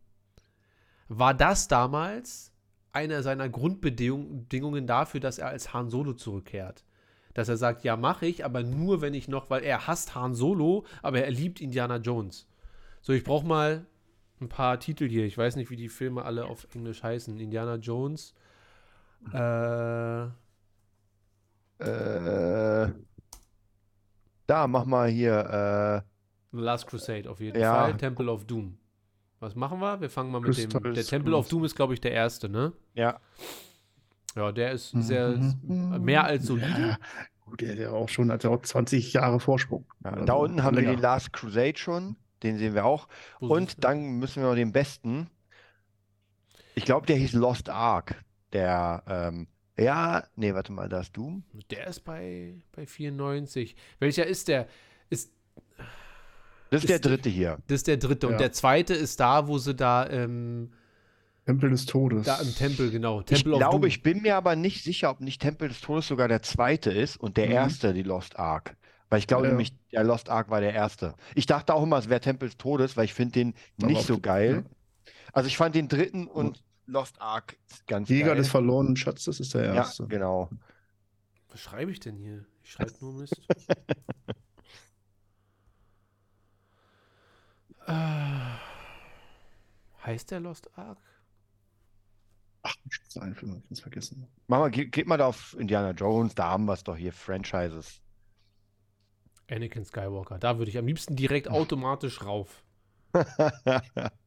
war 1.09 1.35
das 1.35 1.67
damals 1.67 2.53
eine 2.93 3.23
seiner 3.23 3.49
Grundbedingungen 3.49 4.87
dafür, 4.87 5.21
dass 5.21 5.39
er 5.39 5.49
als 5.49 5.73
Han 5.73 5.91
Solo 5.91 6.13
zurückkehrt. 6.13 6.85
Dass 7.35 7.49
er 7.49 7.57
sagt, 7.57 7.85
ja, 7.85 7.97
mache 7.97 8.27
ich, 8.27 8.45
aber 8.45 8.63
nur, 8.63 9.01
wenn 9.01 9.15
ich 9.15 9.29
noch, 9.29 9.51
weil 9.51 9.63
er 9.63 9.87
hasst 9.87 10.15
Han 10.15 10.35
Solo, 10.35 10.85
aber 11.03 11.23
er 11.23 11.31
liebt 11.31 11.61
Indiana 11.61 11.97
Jones. 11.97 12.47
So, 13.01 13.13
ich 13.13 13.25
brauche 13.25 13.47
mal 13.47 13.87
ein 14.41 14.49
paar 14.49 14.79
Titel 14.79 15.09
hier. 15.09 15.25
Ich 15.25 15.39
weiß 15.39 15.57
nicht, 15.57 15.71
wie 15.71 15.77
die 15.77 15.89
Filme 15.89 16.25
alle 16.25 16.45
auf 16.45 16.67
Englisch 16.75 17.03
heißen. 17.03 17.39
Indiana 17.39 17.77
Jones. 17.77 18.35
Äh, 19.33 20.27
Äh, 21.79 22.93
da, 24.47 24.67
mach 24.67 24.85
mal 24.85 25.09
hier. 25.09 26.05
The 26.53 26.59
Last 26.59 26.87
Crusade 26.89 27.31
auf 27.31 27.41
jeden 27.41 27.61
Ja. 27.61 27.75
Fall. 27.85 27.97
Temple 27.97 28.31
of 28.31 28.45
Doom. 28.45 28.77
Was 29.39 29.55
machen 29.55 29.79
wir? 29.81 30.01
Wir 30.01 30.11
fangen 30.11 30.31
mal 30.31 30.41
mit 30.41 30.49
dem. 30.59 30.69
Crystal 30.69 30.93
Der 30.93 31.05
Temple 31.05 31.35
of. 31.37 31.49
Doom 31.49 31.65
ist, 31.65 31.75
glaube 31.77 31.95
ich, 31.95 32.01
der 32.01 32.13
erste, 32.13 32.49
ne? 32.51 32.73
Äh, 32.95 33.01
ja, 33.03 33.21
Ja, 34.37 34.53
der 34.53 34.73
ist 34.73 34.91
sehr 34.91 35.39
mehr 35.67 36.25
als 36.25 36.45
solide. 36.47 36.69
Ja, 36.91 36.99
gut, 37.47 37.61
der 37.63 37.71
hat 37.71 37.79
ja 37.79 37.91
auch 37.93 38.09
schon 38.09 38.31
hat 38.31 38.45
ja 38.45 38.51
auch 38.51 38.61
20 38.61 39.13
Jahre 39.15 39.41
Vorsprung. 39.41 39.87
ja. 40.05 40.11
Also 40.11 40.25
Da 40.27 40.33
unten 40.35 40.63
haben 40.63 40.77
wir 40.77 40.83
länger. 40.83 40.97
den 40.97 41.03
Last 41.03 41.33
Crusade 41.33 41.79
schon. 41.79 42.17
Den 42.43 42.59
sehen 42.59 42.75
wir 42.75 42.85
auch. 42.85 43.09
Und 43.39 43.85
dann 43.85 44.19
müssen 44.19 44.43
wir 44.43 44.49
noch 44.51 44.55
den 44.57 44.73
besten. 44.73 45.29
Ich 46.75 46.85
glaube, 46.85 47.07
der 47.07 47.17
hieß 47.17 47.33
Lost 47.35 47.69
Ark. 47.71 48.17
Der, 48.53 49.03
ähm, 49.07 49.47
ja, 49.79 50.25
nee, 50.37 50.53
warte 50.55 50.73
mal, 50.73 50.89
da 50.89 51.01
ist 51.01 51.17
Doom. 51.17 51.45
Der 51.71 51.87
ist 51.87 52.01
bei, 52.01 52.55
bei 52.73 52.87
94. 52.87 53.77
Welcher 53.99 54.27
ist 54.27 54.49
der? 54.49 54.67
Ist. 55.09 55.33
Das 56.71 56.83
ist 56.83 56.89
der 56.89 56.97
Ist- 56.97 57.05
dritte 57.05 57.29
hier. 57.29 57.59
Das 57.67 57.77
ist 57.77 57.87
der 57.87 57.97
dritte. 57.97 58.27
Und 58.27 58.35
Ja. 58.35 58.39
der 58.39 58.53
zweite 58.53 58.95
ist 58.95 59.19
da, 59.21 59.47
wo 59.49 59.59
sie 59.59 59.75
da, 59.75 60.09
ähm, 60.09 60.73
Tempel 61.47 61.71
des 61.71 61.87
Todes. 61.87 62.27
da 62.27 62.37
im 62.41 62.55
Tempel, 62.55 62.91
genau. 62.91 63.21
Ich 63.21 63.27
Temple 63.27 63.55
of 63.55 63.59
glaube, 63.59 63.89
ich 63.89 64.03
bin 64.03 64.23
mir 64.23 64.37
aber 64.37 64.55
nicht 64.55 64.85
sicher, 64.85 65.11
ob 65.11 65.21
nicht 65.21 65.41
Tempel 65.43 65.69
des 65.69 65.81
Todes 65.81 66.07
sogar 66.07 66.29
der 66.29 66.43
zweite 66.43 66.91
ist 66.93 67.17
und 67.17 67.37
der 67.37 67.47
Mhm. 67.47 67.53
erste 67.53 67.93
die 67.95 68.03
Lost 68.05 68.39
Ark. 68.39 68.77
Weil 69.09 69.19
ich 69.19 69.27
glaube 69.27 69.45
Ja, 69.45 69.49
ja. 69.49 69.53
nämlich, 69.55 69.73
der 69.91 70.05
Lost 70.05 70.29
Ark 70.29 70.51
war 70.51 70.61
der 70.61 70.73
erste. 70.73 71.15
Ich 71.35 71.47
dachte 71.47 71.75
auch 71.75 71.83
immer, 71.83 71.99
es 71.99 72.09
wäre 72.09 72.21
Tempel 72.21 72.49
des 72.49 72.57
Todes, 72.59 72.97
weil 72.97 73.07
ich 73.07 73.15
finde 73.15 73.33
den 73.33 73.55
Aber 73.79 73.89
nicht 73.89 74.03
so 74.07 74.21
geil. 74.21 74.65
Also 75.33 75.49
ich 75.49 75.57
fand 75.57 75.75
den 75.75 75.89
dritten 75.89 76.29
und 76.29 76.63
Lost 76.91 77.21
Ark 77.21 77.57
ganz 77.87 78.09
Jäger 78.09 78.29
geil. 78.29 78.37
des 78.37 78.49
verlorenen 78.49 78.97
Schatzes 78.97 79.41
ist 79.41 79.55
der 79.55 79.67
Ja, 79.67 79.75
erste. 79.75 80.07
genau. 80.07 80.51
Was 81.49 81.61
schreibe 81.61 81.91
ich 81.91 82.01
denn 82.01 82.17
hier? 82.17 82.45
Ich 82.63 82.73
schreibe 82.73 82.93
nur 83.01 83.15
Mist. 83.15 83.41
äh, 87.87 87.93
heißt 90.05 90.31
der 90.31 90.41
Lost 90.41 90.71
Ark? 90.79 90.99
Ach, 92.63 92.75
ich 92.91 93.01
muss 93.05 93.17
einen 93.23 93.35
Film, 93.35 93.57
ich 93.57 93.69
ganz 93.69 93.81
vergessen. 93.81 94.27
Mach 94.47 94.59
mal, 94.59 94.71
ge 94.71 94.85
geht 94.87 95.07
mal 95.07 95.17
da 95.17 95.27
auf 95.27 95.57
Indiana 95.59 95.93
Jones, 95.93 96.35
da 96.35 96.51
haben 96.51 96.67
wir 96.67 96.75
es 96.75 96.85
doch 96.85 96.97
hier, 96.97 97.13
Franchises. 97.13 98.03
Anakin 99.51 99.85
Skywalker. 99.85 100.39
Da 100.39 100.59
würde 100.59 100.71
ich 100.71 100.79
am 100.79 100.87
liebsten 100.87 101.17
direkt 101.17 101.49
automatisch 101.51 102.23
rauf. 102.23 102.63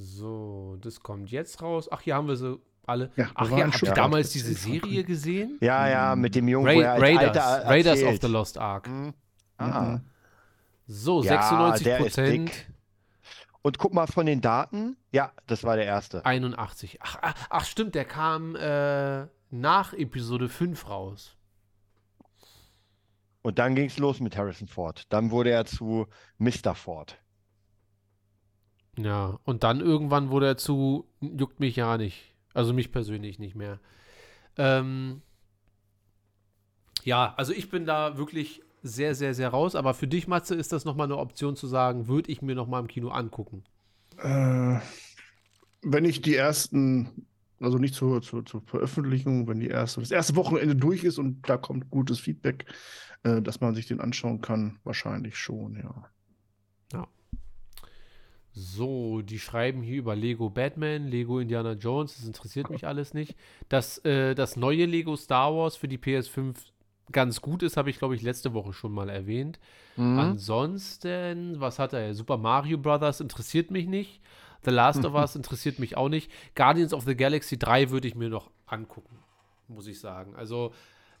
So, 0.00 0.76
das 0.80 1.00
kommt 1.00 1.28
jetzt 1.30 1.60
raus. 1.60 1.88
Ach, 1.90 2.00
hier 2.00 2.14
haben 2.14 2.28
wir 2.28 2.36
sie 2.36 2.56
alle. 2.86 3.10
Ja, 3.16 3.30
Ach 3.34 3.50
ja, 3.50 3.66
habt 3.66 3.82
ihr 3.82 3.92
damals 3.92 4.30
diese 4.30 4.54
Serie 4.54 5.02
gesehen? 5.02 5.58
ja, 5.60 5.88
ja, 5.88 6.14
mit 6.14 6.36
dem 6.36 6.46
Jungen, 6.46 6.68
Ra 6.68 6.94
er 6.94 7.02
Raiders. 7.02 7.36
Alter 7.36 7.68
Raiders 7.68 8.02
of 8.04 8.18
the 8.22 8.28
Lost 8.28 8.58
Ark. 8.58 8.86
Hm. 8.86 9.12
Ja. 9.58 9.66
Ah. 9.66 10.00
So, 10.86 11.22
Ja, 11.24 11.42
96 11.42 11.84
der 11.84 11.96
ist 11.98 12.02
Prozent. 12.04 12.48
dick. 12.48 12.70
Und 13.62 13.78
guck 13.78 13.92
mal 13.92 14.06
von 14.06 14.24
den 14.24 14.40
Daten. 14.40 14.96
Ja, 15.10 15.32
das 15.48 15.64
war 15.64 15.74
der 15.74 15.84
erste. 15.86 16.24
81. 16.24 16.98
Ach, 17.02 17.18
ach, 17.20 17.34
ach, 17.50 17.64
stimmt, 17.64 17.96
der 17.96 18.04
kam 18.04 18.54
äh, 18.54 19.26
nach 19.50 19.92
Episode 19.94 20.48
5 20.48 20.88
raus. 20.88 21.36
Und 23.42 23.58
dann 23.58 23.74
ging 23.74 23.86
es 23.86 23.98
los 23.98 24.20
mit 24.20 24.36
Harrison 24.36 24.68
Ford. 24.68 25.12
Dann 25.12 25.32
wurde 25.32 25.50
er 25.50 25.64
zu 25.64 26.06
Mr. 26.38 26.74
Ford. 26.76 27.18
Ja, 28.98 29.38
und 29.44 29.62
dann 29.62 29.80
irgendwann 29.80 30.30
wurde 30.30 30.46
er 30.46 30.56
zu, 30.56 31.06
juckt 31.20 31.60
mich 31.60 31.76
ja 31.76 31.96
nicht. 31.96 32.34
Also 32.52 32.72
mich 32.72 32.90
persönlich 32.90 33.38
nicht 33.38 33.54
mehr. 33.54 33.78
Ähm, 34.56 35.22
ja, 37.04 37.32
also 37.36 37.52
ich 37.52 37.70
bin 37.70 37.86
da 37.86 38.18
wirklich 38.18 38.62
sehr, 38.82 39.14
sehr, 39.14 39.34
sehr 39.34 39.50
raus. 39.50 39.76
Aber 39.76 39.94
für 39.94 40.08
dich, 40.08 40.26
Matze, 40.26 40.56
ist 40.56 40.72
das 40.72 40.84
nochmal 40.84 41.06
eine 41.06 41.16
Option 41.16 41.54
zu 41.54 41.68
sagen, 41.68 42.08
würde 42.08 42.32
ich 42.32 42.42
mir 42.42 42.56
nochmal 42.56 42.80
im 42.80 42.88
Kino 42.88 43.10
angucken. 43.10 43.62
Äh, 44.16 44.80
wenn 45.82 46.04
ich 46.04 46.20
die 46.20 46.34
ersten, 46.34 47.26
also 47.60 47.78
nicht 47.78 47.94
zur, 47.94 48.20
zur, 48.20 48.44
zur 48.44 48.62
Veröffentlichung, 48.62 49.46
wenn 49.46 49.60
die 49.60 49.68
erste, 49.68 50.00
das 50.00 50.10
erste 50.10 50.34
Wochenende 50.34 50.74
durch 50.74 51.04
ist 51.04 51.18
und 51.18 51.48
da 51.48 51.56
kommt 51.56 51.88
gutes 51.90 52.18
Feedback, 52.18 52.66
äh, 53.22 53.40
dass 53.42 53.60
man 53.60 53.76
sich 53.76 53.86
den 53.86 54.00
anschauen 54.00 54.40
kann, 54.40 54.80
wahrscheinlich 54.82 55.36
schon, 55.36 55.76
ja. 55.76 56.10
So, 58.60 59.22
die 59.22 59.38
schreiben 59.38 59.82
hier 59.82 59.98
über 59.98 60.16
Lego 60.16 60.50
Batman, 60.50 61.06
Lego 61.06 61.38
Indiana 61.38 61.74
Jones, 61.74 62.16
das 62.16 62.26
interessiert 62.26 62.70
mich 62.70 62.88
alles 62.88 63.14
nicht. 63.14 63.36
Dass 63.68 63.98
äh, 63.98 64.34
das 64.34 64.56
neue 64.56 64.84
Lego 64.84 65.14
Star 65.14 65.54
Wars 65.54 65.76
für 65.76 65.86
die 65.86 65.96
PS5 65.96 66.56
ganz 67.12 67.40
gut 67.40 67.62
ist, 67.62 67.76
habe 67.76 67.88
ich, 67.88 67.98
glaube 67.98 68.16
ich, 68.16 68.22
letzte 68.22 68.54
Woche 68.54 68.72
schon 68.72 68.90
mal 68.90 69.08
erwähnt. 69.10 69.60
Mhm. 69.94 70.18
Ansonsten, 70.18 71.60
was 71.60 71.78
hat 71.78 71.92
er? 71.92 72.12
Super 72.14 72.36
Mario 72.36 72.78
Brothers 72.78 73.20
interessiert 73.20 73.70
mich 73.70 73.86
nicht. 73.86 74.20
The 74.64 74.72
Last 74.72 75.04
of 75.04 75.14
Us 75.14 75.36
interessiert 75.36 75.78
mich 75.78 75.96
auch 75.96 76.08
nicht. 76.08 76.28
Guardians 76.56 76.92
of 76.92 77.04
the 77.04 77.14
Galaxy 77.14 77.60
3 77.60 77.90
würde 77.90 78.08
ich 78.08 78.16
mir 78.16 78.28
noch 78.28 78.50
angucken, 78.66 79.18
muss 79.68 79.86
ich 79.86 80.00
sagen. 80.00 80.34
Also, 80.34 80.72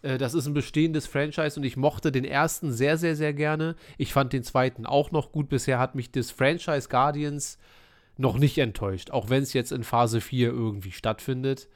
das 0.02 0.34
ist 0.34 0.46
ein 0.46 0.54
bestehendes 0.54 1.06
Franchise 1.06 1.58
und 1.58 1.64
ich 1.64 1.76
mochte 1.76 2.12
den 2.12 2.24
ersten 2.24 2.72
sehr, 2.72 2.96
sehr, 2.96 3.16
sehr 3.16 3.32
gerne. 3.32 3.74
Ich 3.96 4.12
fand 4.12 4.32
den 4.32 4.44
zweiten 4.44 4.86
auch 4.86 5.10
noch 5.10 5.32
gut. 5.32 5.48
Bisher 5.48 5.78
hat 5.78 5.94
mich 5.94 6.12
das 6.12 6.30
Franchise 6.30 6.88
Guardians 6.88 7.58
noch 8.16 8.38
nicht 8.38 8.58
enttäuscht, 8.58 9.10
auch 9.10 9.30
wenn 9.30 9.42
es 9.42 9.52
jetzt 9.52 9.72
in 9.72 9.84
Phase 9.84 10.20
4 10.20 10.48
irgendwie 10.48 10.92
stattfindet. 10.92 11.68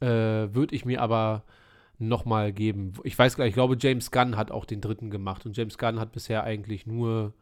Äh, 0.00 0.06
würde 0.06 0.74
ich 0.74 0.84
mir 0.84 1.00
aber 1.00 1.44
noch 1.98 2.24
mal 2.24 2.52
geben. 2.52 2.94
Ich 3.04 3.18
weiß 3.18 3.36
gar 3.36 3.44
nicht, 3.44 3.50
ich 3.52 3.54
glaube, 3.54 3.76
James 3.78 4.10
Gunn 4.10 4.36
hat 4.36 4.50
auch 4.50 4.64
den 4.64 4.80
dritten 4.80 5.10
gemacht 5.10 5.46
und 5.46 5.56
James 5.56 5.78
Gunn 5.78 6.00
hat 6.00 6.12
bisher 6.12 6.44
eigentlich 6.44 6.86
nur 6.86 7.32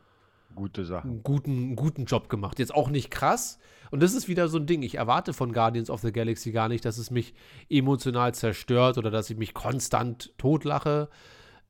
Gute 0.54 0.84
Sache. 0.84 1.08
einen 1.08 1.22
guten, 1.22 1.76
guten 1.76 2.04
Job 2.04 2.28
gemacht. 2.28 2.58
Jetzt 2.58 2.74
auch 2.74 2.90
nicht 2.90 3.10
krass. 3.10 3.58
Und 3.90 4.02
das 4.02 4.14
ist 4.14 4.28
wieder 4.28 4.48
so 4.48 4.58
ein 4.58 4.66
Ding. 4.66 4.82
Ich 4.82 4.96
erwarte 4.96 5.32
von 5.32 5.52
Guardians 5.52 5.90
of 5.90 6.00
the 6.00 6.12
Galaxy 6.12 6.52
gar 6.52 6.68
nicht, 6.68 6.84
dass 6.84 6.98
es 6.98 7.10
mich 7.10 7.34
emotional 7.68 8.34
zerstört 8.34 8.98
oder 8.98 9.10
dass 9.10 9.30
ich 9.30 9.36
mich 9.36 9.54
konstant 9.54 10.32
totlache. 10.38 11.08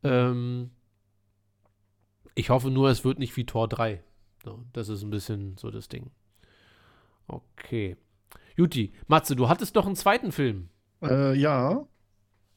Ähm, 0.03 0.71
ich 2.35 2.51
hoffe 2.51 2.71
nur, 2.71 2.91
es 2.91 3.05
wird 3.05 3.19
nicht 3.19 3.37
wie 3.37 3.47
Tor 3.47 3.69
3. 3.69 4.03
So, 4.45 4.65
das 4.73 4.89
ist 4.89 5.03
ein 5.03 5.11
bisschen 5.11 5.57
so 5.59 5.71
das 5.71 5.89
Ding. 5.89 6.11
Okay. 7.27 7.97
Juti, 8.57 8.93
Matze, 9.07 9.37
du 9.37 9.49
hattest 9.49 9.77
doch 9.77 9.87
einen 9.87 9.97
zweiten 9.97 10.33
Film. 10.33 10.69
Äh, 11.03 11.35
ja, 11.39 11.87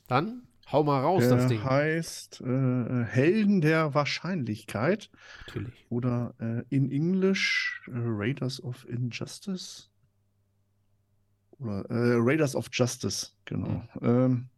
Dann 0.07 0.43
hau 0.71 0.83
mal 0.83 1.01
raus, 1.01 1.27
das 1.27 1.41
der 1.41 1.47
Ding. 1.47 1.63
heißt 1.63 2.41
äh, 2.41 3.03
Helden 3.03 3.61
der 3.61 3.93
Wahrscheinlichkeit 3.93 5.09
Natürlich. 5.47 5.85
oder 5.89 6.33
äh, 6.39 6.63
in 6.69 6.91
Englisch 6.91 7.81
äh, 7.87 7.91
Raiders 7.95 8.63
of 8.63 8.87
Injustice 8.87 9.89
oder 11.59 11.85
äh, 11.89 12.15
Raiders 12.17 12.55
of 12.55 12.69
Justice, 12.71 13.27
genau. 13.45 13.87
Ähm, 14.01 14.49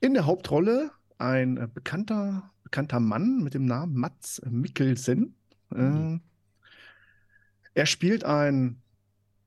in 0.00 0.14
der 0.14 0.26
Hauptrolle 0.26 0.90
ein 1.18 1.56
äh, 1.56 1.68
bekannter, 1.72 2.50
bekannter 2.62 3.00
Mann 3.00 3.42
mit 3.42 3.54
dem 3.54 3.64
Namen 3.64 3.94
Mats 3.94 4.40
Mikkelsen. 4.48 5.34
Mhm. 5.70 6.20
Er 7.74 7.86
spielt 7.86 8.24
einen 8.24 8.83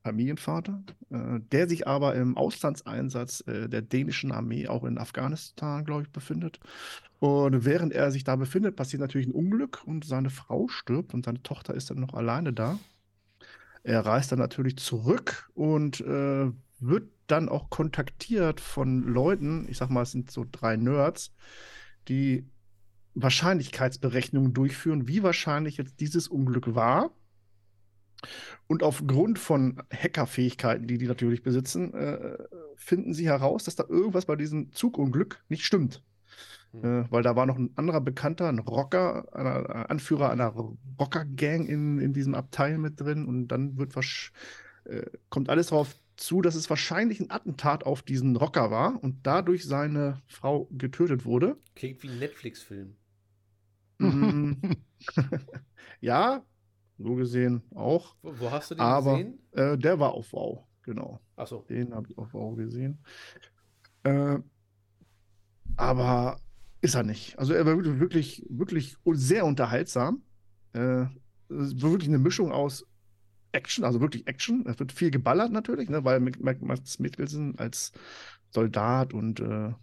Familienvater, 0.07 0.81
äh, 1.09 1.39
der 1.51 1.67
sich 1.67 1.85
aber 1.85 2.15
im 2.15 2.37
Auslandseinsatz 2.37 3.43
äh, 3.45 3.67
der 3.67 3.81
dänischen 3.81 4.31
Armee 4.31 4.67
auch 4.67 4.85
in 4.85 4.97
Afghanistan, 4.97 5.83
glaube 5.83 6.03
ich, 6.03 6.09
befindet. 6.11 6.59
Und 7.19 7.65
während 7.65 7.91
er 7.91 8.11
sich 8.11 8.23
da 8.23 8.37
befindet, 8.37 8.77
passiert 8.77 9.01
natürlich 9.01 9.27
ein 9.27 9.33
Unglück 9.33 9.81
und 9.85 10.05
seine 10.05 10.29
Frau 10.29 10.69
stirbt 10.69 11.13
und 11.13 11.25
seine 11.25 11.43
Tochter 11.43 11.73
ist 11.73 11.89
dann 11.89 11.99
noch 11.99 12.13
alleine 12.13 12.53
da. 12.53 12.79
Er 13.83 14.05
reist 14.05 14.31
dann 14.31 14.39
natürlich 14.39 14.77
zurück 14.77 15.49
und 15.53 15.99
äh, 16.01 16.51
wird 16.79 17.09
dann 17.27 17.49
auch 17.49 17.69
kontaktiert 17.69 18.61
von 18.61 19.03
Leuten, 19.03 19.67
ich 19.69 19.77
sag 19.77 19.89
mal, 19.89 20.03
es 20.03 20.11
sind 20.11 20.31
so 20.31 20.45
drei 20.49 20.77
Nerds, 20.77 21.33
die 22.07 22.45
Wahrscheinlichkeitsberechnungen 23.15 24.53
durchführen, 24.53 25.07
wie 25.09 25.23
wahrscheinlich 25.23 25.77
jetzt 25.77 25.99
dieses 25.99 26.29
Unglück 26.29 26.75
war. 26.75 27.11
Und 28.67 28.83
aufgrund 28.83 29.39
von 29.39 29.81
Hackerfähigkeiten, 29.93 30.87
die 30.87 30.97
die 30.97 31.07
natürlich 31.07 31.43
besitzen, 31.43 31.93
äh, 31.93 32.37
finden 32.75 33.13
sie 33.13 33.27
heraus, 33.27 33.63
dass 33.63 33.75
da 33.75 33.85
irgendwas 33.87 34.25
bei 34.25 34.35
diesem 34.35 34.71
Zugunglück 34.71 35.43
nicht 35.49 35.65
stimmt. 35.65 36.03
Hm. 36.71 36.83
Äh, 36.83 37.11
weil 37.11 37.23
da 37.23 37.35
war 37.35 37.45
noch 37.45 37.57
ein 37.57 37.71
anderer 37.75 38.01
Bekannter, 38.01 38.49
ein 38.49 38.59
Rocker, 38.59 39.27
ein 39.33 39.65
Anführer 39.89 40.31
einer 40.31 40.53
Rocker-Gang 40.99 41.67
in, 41.67 41.99
in 41.99 42.13
diesem 42.13 42.35
Abteil 42.35 42.77
mit 42.77 42.99
drin. 42.99 43.25
Und 43.25 43.47
dann 43.47 43.77
wird 43.77 43.95
äh, 44.85 45.05
kommt 45.29 45.49
alles 45.49 45.67
darauf 45.67 45.95
zu, 46.17 46.41
dass 46.41 46.55
es 46.55 46.69
wahrscheinlich 46.69 47.19
ein 47.19 47.31
Attentat 47.31 47.85
auf 47.85 48.01
diesen 48.01 48.35
Rocker 48.35 48.71
war 48.71 49.01
und 49.03 49.19
dadurch 49.23 49.65
seine 49.65 50.21
Frau 50.25 50.67
getötet 50.71 51.25
wurde. 51.25 51.57
Klingt 51.75 52.01
wie 52.03 52.09
ein 52.09 52.19
Netflix-Film. 52.19 52.95
Mm. 53.99 54.53
ja, 56.01 56.43
so 56.97 57.15
gesehen 57.15 57.63
auch. 57.75 58.15
Wo, 58.21 58.33
wo 58.39 58.51
hast 58.51 58.71
du 58.71 58.75
den 58.75 58.81
Aber 58.81 59.17
gesehen? 59.17 59.39
äh, 59.51 59.77
der 59.77 59.99
war 59.99 60.13
auf 60.13 60.33
Wow, 60.33 60.65
genau. 60.83 61.19
Achso. 61.35 61.65
Den 61.69 61.93
habe 61.93 62.07
ich 62.09 62.17
auf 62.17 62.33
Wow 62.33 62.55
gesehen. 62.55 62.99
Äh, 64.03 64.39
aber 65.75 66.39
ist 66.81 66.95
er 66.95 67.03
nicht. 67.03 67.37
Also 67.37 67.53
er 67.53 67.65
war 67.65 67.77
wirklich, 67.99 68.45
wirklich, 68.49 68.97
sehr 69.13 69.45
unterhaltsam. 69.45 70.23
Äh, 70.73 71.05
wirklich 71.49 72.09
eine 72.09 72.17
Mischung 72.17 72.51
aus 72.51 72.85
Action, 73.51 73.83
also 73.83 74.01
wirklich 74.01 74.27
Action. 74.27 74.65
Es 74.67 74.79
wird 74.79 74.91
viel 74.91 75.11
geballert 75.11 75.51
natürlich, 75.51 75.89
ne, 75.89 76.03
weil 76.03 76.19
Mads 76.19 76.99
Mikkelsen 76.99 77.57
als 77.57 77.91
Soldat 78.51 79.13
und 79.13 79.39
äh, 79.39 79.73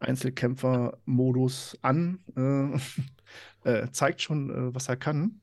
Einzelkämpfer-Modus 0.00 1.78
an 1.82 2.20
äh, 2.36 2.78
äh, 3.68 3.90
zeigt 3.90 4.22
schon, 4.22 4.50
äh, 4.50 4.74
was 4.74 4.88
er 4.88 4.96
kann. 4.96 5.40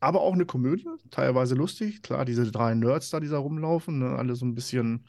Aber 0.00 0.20
auch 0.20 0.34
eine 0.34 0.46
Komödie, 0.46 0.88
teilweise 1.10 1.54
lustig. 1.54 2.02
Klar, 2.02 2.24
diese 2.24 2.50
drei 2.50 2.74
Nerds 2.74 3.10
da, 3.10 3.20
die 3.20 3.28
da 3.28 3.38
rumlaufen, 3.38 3.98
ne, 3.98 4.16
alle 4.16 4.36
so 4.36 4.44
ein 4.44 4.54
bisschen 4.54 5.06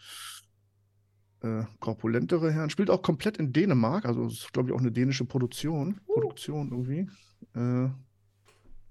äh, 1.42 1.64
korpulentere 1.80 2.52
Herren. 2.52 2.70
Spielt 2.70 2.90
auch 2.90 3.02
komplett 3.02 3.38
in 3.38 3.54
Dänemark, 3.54 4.06
also 4.06 4.28
ist, 4.28 4.52
glaube 4.54 4.70
ich, 4.70 4.76
auch 4.76 4.80
eine 4.80 4.92
dänische 4.92 5.26
Produktion. 5.26 6.00
Uh. 6.08 6.14
Produktion 6.14 6.72
irgendwie. 6.72 7.10
Äh, 7.54 7.90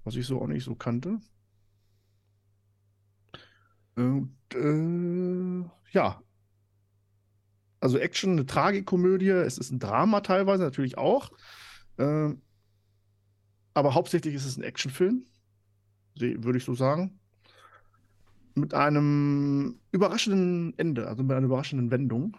was 0.03 0.15
ich 0.15 0.25
so 0.25 0.41
auch 0.41 0.47
nicht 0.47 0.63
so 0.63 0.75
kannte. 0.75 1.19
Und, 3.95 4.35
äh, 4.53 5.69
ja. 5.91 6.21
Also 7.79 7.97
Action, 7.97 8.31
eine 8.33 8.45
Tragikomödie, 8.45 9.29
es 9.29 9.57
ist 9.57 9.71
ein 9.71 9.79
Drama 9.79 10.21
teilweise 10.21 10.63
natürlich 10.63 10.97
auch. 10.97 11.31
Äh, 11.97 12.29
aber 13.73 13.93
hauptsächlich 13.93 14.33
ist 14.33 14.45
es 14.45 14.57
ein 14.57 14.63
Actionfilm, 14.63 15.25
würde 16.19 16.57
ich 16.57 16.65
so 16.65 16.73
sagen. 16.73 17.19
Mit 18.55 18.73
einem 18.73 19.79
überraschenden 19.91 20.73
Ende, 20.77 21.07
also 21.07 21.23
mit 21.23 21.31
einer 21.31 21.45
überraschenden 21.45 21.91
Wendung. 21.91 22.37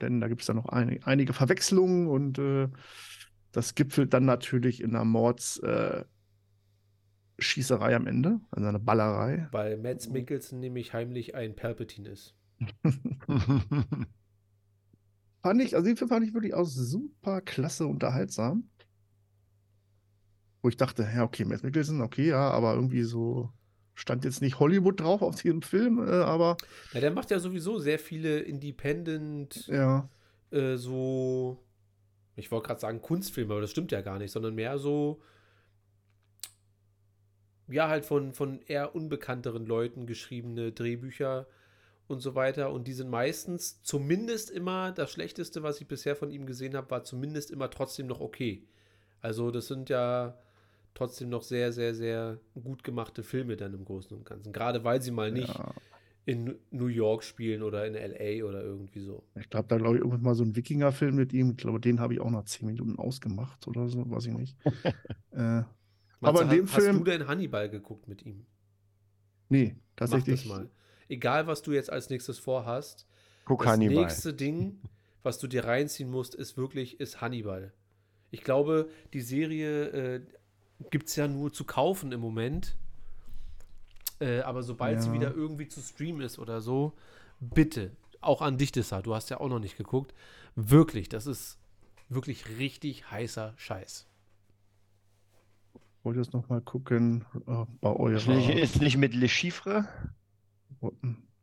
Denn 0.00 0.20
da 0.20 0.28
gibt 0.28 0.40
es 0.40 0.46
dann 0.46 0.56
noch 0.56 0.70
ein, 0.70 1.02
einige 1.04 1.32
Verwechslungen 1.32 2.06
und 2.06 2.38
äh, 2.38 2.68
das 3.52 3.74
gipfelt 3.74 4.14
dann 4.14 4.24
natürlich 4.24 4.80
in 4.82 4.94
einer 4.94 5.04
Mordsschießerei 5.04 6.06
äh, 7.92 7.94
am 7.94 8.06
Ende, 8.06 8.40
also 8.50 8.66
eine 8.66 8.78
Ballerei. 8.78 9.48
Weil 9.50 9.76
Mads 9.76 10.08
Mikkelsen 10.08 10.60
nämlich 10.60 10.94
heimlich 10.94 11.34
ein 11.34 11.54
Palpatine 11.54 12.08
ist. 12.08 12.34
Fand 15.42 15.62
ich, 15.62 15.74
also 15.74 15.86
den 15.86 15.96
Film 15.96 16.10
fand 16.10 16.26
ich 16.26 16.34
wirklich 16.34 16.54
auch 16.54 16.66
super 16.66 17.40
klasse 17.40 17.86
unterhaltsam. 17.86 18.69
Wo 20.62 20.68
ich 20.68 20.76
dachte, 20.76 21.08
ja, 21.14 21.22
okay, 21.24 21.44
Matt 21.44 21.62
Mikkelsen, 21.62 22.00
okay, 22.02 22.28
ja, 22.28 22.50
aber 22.50 22.74
irgendwie 22.74 23.02
so 23.02 23.50
stand 23.94 24.24
jetzt 24.24 24.40
nicht 24.40 24.58
Hollywood 24.58 25.00
drauf 25.00 25.22
auf 25.22 25.40
diesem 25.40 25.62
Film, 25.62 26.06
äh, 26.06 26.10
aber 26.10 26.56
Na, 26.94 27.00
der 27.00 27.10
macht 27.10 27.30
ja 27.30 27.38
sowieso 27.38 27.78
sehr 27.78 27.98
viele 27.98 28.40
Independent, 28.40 29.66
ja, 29.68 30.08
äh, 30.50 30.76
so, 30.76 31.62
ich 32.36 32.50
wollte 32.50 32.68
gerade 32.68 32.80
sagen 32.80 33.02
Kunstfilme, 33.02 33.52
aber 33.52 33.60
das 33.60 33.70
stimmt 33.70 33.92
ja 33.92 34.00
gar 34.00 34.18
nicht, 34.18 34.32
sondern 34.32 34.54
mehr 34.54 34.78
so, 34.78 35.22
ja, 37.68 37.88
halt 37.88 38.04
von, 38.04 38.32
von 38.32 38.60
eher 38.66 38.94
unbekannteren 38.94 39.66
Leuten 39.66 40.06
geschriebene 40.06 40.72
Drehbücher 40.72 41.46
und 42.08 42.20
so 42.20 42.34
weiter. 42.34 42.72
Und 42.72 42.88
die 42.88 42.92
sind 42.92 43.08
meistens 43.08 43.82
zumindest 43.82 44.50
immer, 44.50 44.92
das 44.92 45.12
Schlechteste, 45.12 45.62
was 45.62 45.80
ich 45.80 45.86
bisher 45.86 46.16
von 46.16 46.30
ihm 46.30 46.46
gesehen 46.46 46.76
habe, 46.76 46.90
war 46.90 47.04
zumindest 47.04 47.50
immer 47.50 47.70
trotzdem 47.70 48.08
noch 48.08 48.20
okay. 48.20 48.66
Also 49.20 49.50
das 49.50 49.68
sind 49.68 49.88
ja 49.88 50.36
trotzdem 50.94 51.28
noch 51.28 51.42
sehr, 51.42 51.72
sehr, 51.72 51.94
sehr 51.94 52.38
gut 52.62 52.84
gemachte 52.84 53.22
Filme 53.22 53.56
dann 53.56 53.74
im 53.74 53.84
Großen 53.84 54.16
und 54.16 54.24
Ganzen. 54.24 54.52
Gerade 54.52 54.84
weil 54.84 55.00
sie 55.02 55.10
mal 55.10 55.30
nicht 55.32 55.48
ja. 55.56 55.74
in 56.26 56.58
New 56.70 56.86
York 56.86 57.22
spielen 57.24 57.62
oder 57.62 57.86
in 57.86 57.94
LA 57.94 58.44
oder 58.44 58.62
irgendwie 58.62 59.00
so. 59.00 59.22
Ich 59.38 59.48
glaube, 59.50 59.68
da 59.68 59.76
glaube 59.78 59.96
ich 59.96 60.00
irgendwann 60.00 60.22
mal 60.22 60.34
so 60.34 60.44
ein 60.44 60.54
Wikinger-Film 60.56 61.14
mit 61.14 61.32
ihm. 61.32 61.50
Ich 61.50 61.56
glaube, 61.56 61.80
den 61.80 62.00
habe 62.00 62.14
ich 62.14 62.20
auch 62.20 62.30
nach 62.30 62.44
zehn 62.44 62.66
Minuten 62.66 62.98
ausgemacht 62.98 63.66
oder 63.68 63.88
so, 63.88 64.08
weiß 64.10 64.26
ich 64.26 64.34
nicht. 64.34 64.56
äh, 65.32 65.62
Aber 66.20 66.42
in 66.42 66.48
dem 66.50 66.66
hast, 66.66 66.76
hast 66.76 66.84
Film- 66.84 66.98
du 66.98 67.04
denn 67.04 67.26
Hannibal 67.26 67.68
geguckt 67.70 68.08
mit 68.08 68.24
ihm? 68.26 68.46
nee, 69.48 69.74
Mach 69.76 69.82
das 69.96 70.10
tatsächlich. 70.10 70.48
mal. 70.50 70.70
Egal, 71.08 71.46
was 71.46 71.62
du 71.62 71.72
jetzt 71.72 71.90
als 71.90 72.08
nächstes 72.08 72.38
vorhast, 72.38 73.06
Guck 73.44 73.62
das 73.64 73.72
Hannibal. 73.72 74.04
nächste 74.04 74.32
Ding, 74.32 74.80
was 75.22 75.38
du 75.38 75.46
dir 75.48 75.64
reinziehen 75.64 76.10
musst, 76.10 76.34
ist 76.34 76.56
wirklich 76.56 77.00
ist 77.00 77.20
Hannibal. 77.20 77.72
Ich 78.30 78.44
glaube, 78.44 78.88
die 79.12 79.20
Serie 79.20 79.88
äh, 79.88 80.20
gibt 80.90 81.08
es 81.08 81.16
ja 81.16 81.28
nur 81.28 81.52
zu 81.52 81.64
kaufen 81.64 82.12
im 82.12 82.20
Moment. 82.20 82.76
Äh, 84.20 84.40
aber 84.40 84.62
sobald 84.62 85.00
sie 85.02 85.08
Ja. 85.08 85.14
wieder 85.14 85.34
irgendwie 85.34 85.68
zu 85.68 85.80
streamen 85.80 86.20
ist 86.22 86.38
oder 86.38 86.60
so, 86.60 86.92
bitte, 87.40 87.90
auch 88.20 88.42
an 88.42 88.58
dich, 88.58 88.70
Dissa, 88.72 89.00
du 89.02 89.14
hast 89.14 89.30
ja 89.30 89.40
auch 89.40 89.48
noch 89.48 89.60
nicht 89.60 89.76
geguckt. 89.78 90.14
Wirklich, 90.56 91.08
das 91.08 91.26
ist 91.26 91.58
wirklich 92.08 92.58
richtig 92.58 93.10
heißer 93.10 93.54
Scheiß. 93.56 94.06
Wollte 96.02 96.20
jetzt 96.20 96.32
noch 96.32 96.48
mal 96.48 96.60
gucken 96.60 97.24
äh, 97.46 97.64
bei 97.80 97.90
eurer. 97.90 98.16
Ist 98.16 98.26
nicht, 98.28 98.48
ist 98.50 98.80
nicht 98.80 98.96
mit 98.96 99.14
Le 99.14 99.28
Chiffre? 99.28 99.86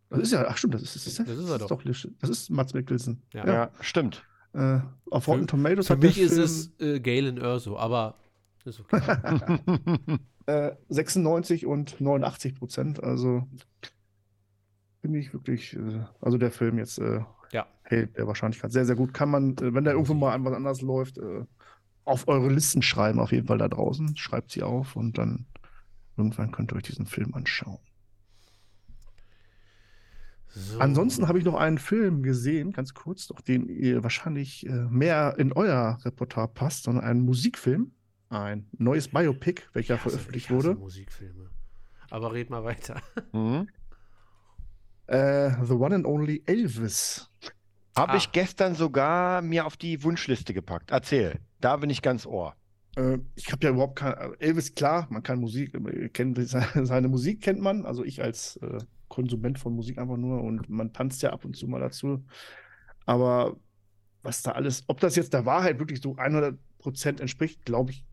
Das 0.10 0.20
ist 0.20 0.32
ja, 0.32 0.46
ach 0.48 0.58
stimmt, 0.58 0.74
das 0.76 0.82
ist, 0.84 0.96
das 0.96 1.08
ist, 1.08 1.20
Das 1.20 1.38
ist 1.38 1.50
er 1.50 1.60
doch. 1.60 1.84
Lish- 1.84 2.10
Das 2.20 2.30
ist 2.30 2.50
Mats 2.50 2.74
Mikkelsen. 2.74 3.22
Ja. 3.34 3.46
Ja, 3.46 3.72
stimmt. 3.82 4.24
Äh, 4.54 4.80
auf 5.12 5.28
Rotten 5.28 5.46
Tomatoes 5.48 5.88
Für 5.88 5.94
hat 5.94 6.02
mich 6.02 6.18
ist 6.18 6.34
Film, 6.34 6.44
es 6.44 6.72
äh, 6.80 7.00
Galen 7.00 7.38
Erso, 7.38 7.78
aber 7.78 8.16
ist 8.68 8.80
okay. 8.80 10.20
äh, 10.46 10.72
96 10.90 11.66
und 11.66 12.00
89 12.00 12.56
Prozent. 12.56 13.04
Also 13.04 13.48
finde 15.02 15.20
ich 15.20 15.34
wirklich, 15.34 15.76
äh, 15.76 16.04
also 16.22 16.38
der 16.38 16.52
Film 16.52 16.78
jetzt 16.78 17.00
äh, 17.00 17.22
Ja. 17.52 17.68
hält 17.84 18.18
der 18.18 18.28
Wahrscheinlichkeit 18.28 18.72
sehr, 18.72 18.86
sehr 18.86 18.96
gut. 18.96 19.14
Kann 19.14 19.30
man, 19.30 19.58
äh, 19.58 19.74
wenn 19.74 19.84
der 19.84 19.94
irgendwo 19.94 20.14
mal 20.14 20.34
an 20.34 20.46
was 20.46 20.54
anderes 20.54 20.82
läuft, 20.82 21.18
äh, 21.18 21.46
auf 22.06 22.28
eure 22.28 22.50
Listen 22.50 22.82
schreiben, 22.82 23.20
auf 23.20 23.32
jeden 23.32 23.48
Fall 23.48 23.58
da 23.58 23.68
draußen. 23.68 24.16
Schreibt 24.16 24.52
sie 24.52 24.64
auf 24.64 24.96
und 24.96 25.18
dann 25.18 25.46
irgendwann 26.16 26.52
könnt 26.52 26.72
ihr 26.72 26.78
euch 26.78 26.84
diesen 26.84 27.06
Film 27.06 27.34
anschauen. 27.34 27.80
So. 30.50 30.80
Ansonsten 30.80 31.28
habe 31.28 31.38
ich 31.38 31.46
noch 31.46 31.56
einen 31.56 31.78
Film 31.78 32.24
gesehen, 32.24 32.72
ganz 32.72 32.94
kurz, 32.94 33.28
doch 33.28 33.42
den 33.42 33.68
ihr 33.70 34.02
wahrscheinlich 34.04 34.66
äh, 34.66 34.72
mehr 34.90 35.36
in 35.38 35.52
euer 35.52 36.00
Repertoire 36.04 36.48
passt, 36.48 36.84
sondern 36.84 37.04
einen 37.04 37.22
Musikfilm, 37.22 37.92
ein 38.30 38.68
neues 38.78 39.08
Biopic, 39.08 39.64
welcher 39.74 39.96
hasse- 39.96 40.10
veröffentlicht 40.12 40.50
wurde. 40.52 40.76
Musikfilme. 40.76 41.50
Aber 42.10 42.34
red 42.34 42.50
mal 42.50 42.64
weiter. 42.64 43.02
Mhm. 43.34 43.68
Äh, 45.08 45.52
The 45.66 45.74
One 45.74 45.96
and 45.96 46.06
Only 46.06 46.44
Elvis. 46.46 47.30
Habe 47.96 48.14
Ah. 48.14 48.18
ich 48.18 48.32
gestern 48.32 48.76
sogar 48.76 49.42
mir 49.42 49.66
auf 49.66 49.78
die 49.78 50.04
Wunschliste 50.04 50.54
gepackt. 50.54 50.92
Erzähl. 50.92 51.40
Da 51.62 51.78
bin 51.78 51.90
ich 51.90 52.02
ganz 52.02 52.26
ohr. 52.26 52.56
Äh, 52.96 53.18
ich 53.36 53.52
habe 53.52 53.66
ja 53.66 53.72
überhaupt 53.72 53.98
keine. 53.98 54.18
also 54.18 54.36
Elvis, 54.36 54.76
klar, 54.76 55.08
man 55.10 55.24
kann 55.24 55.40
Musik, 55.40 55.74
äh, 55.74 56.10
kennt 56.10 56.38
seine, 56.48 56.86
seine 56.86 57.08
Musik 57.08 57.42
kennt 57.42 57.60
man. 57.62 57.86
Also 57.86 58.04
ich 58.04 58.22
als 58.22 58.58
äh, 58.58 58.80
Konsument 59.08 59.58
von 59.58 59.74
Musik 59.74 59.98
einfach 59.98 60.18
nur 60.18 60.44
und 60.44 60.70
man 60.70 60.94
tanzt 60.94 61.22
ja 61.22 61.32
ab 61.32 61.46
und 61.46 61.56
zu 61.56 61.68
mal 61.68 61.80
dazu. 61.80 62.24
Aber 63.06 63.56
was 64.22 64.42
da 64.42 64.52
alles, 64.52 64.84
ob 64.88 65.00
das 65.00 65.16
jetzt 65.16 65.34
der 65.34 65.46
Wahrheit 65.46 65.80
wirklich 65.80 66.02
so 66.02 66.16
100% 66.18 67.22
entspricht, 67.22 67.64
glaube 67.66 67.92
ich, 67.92 68.06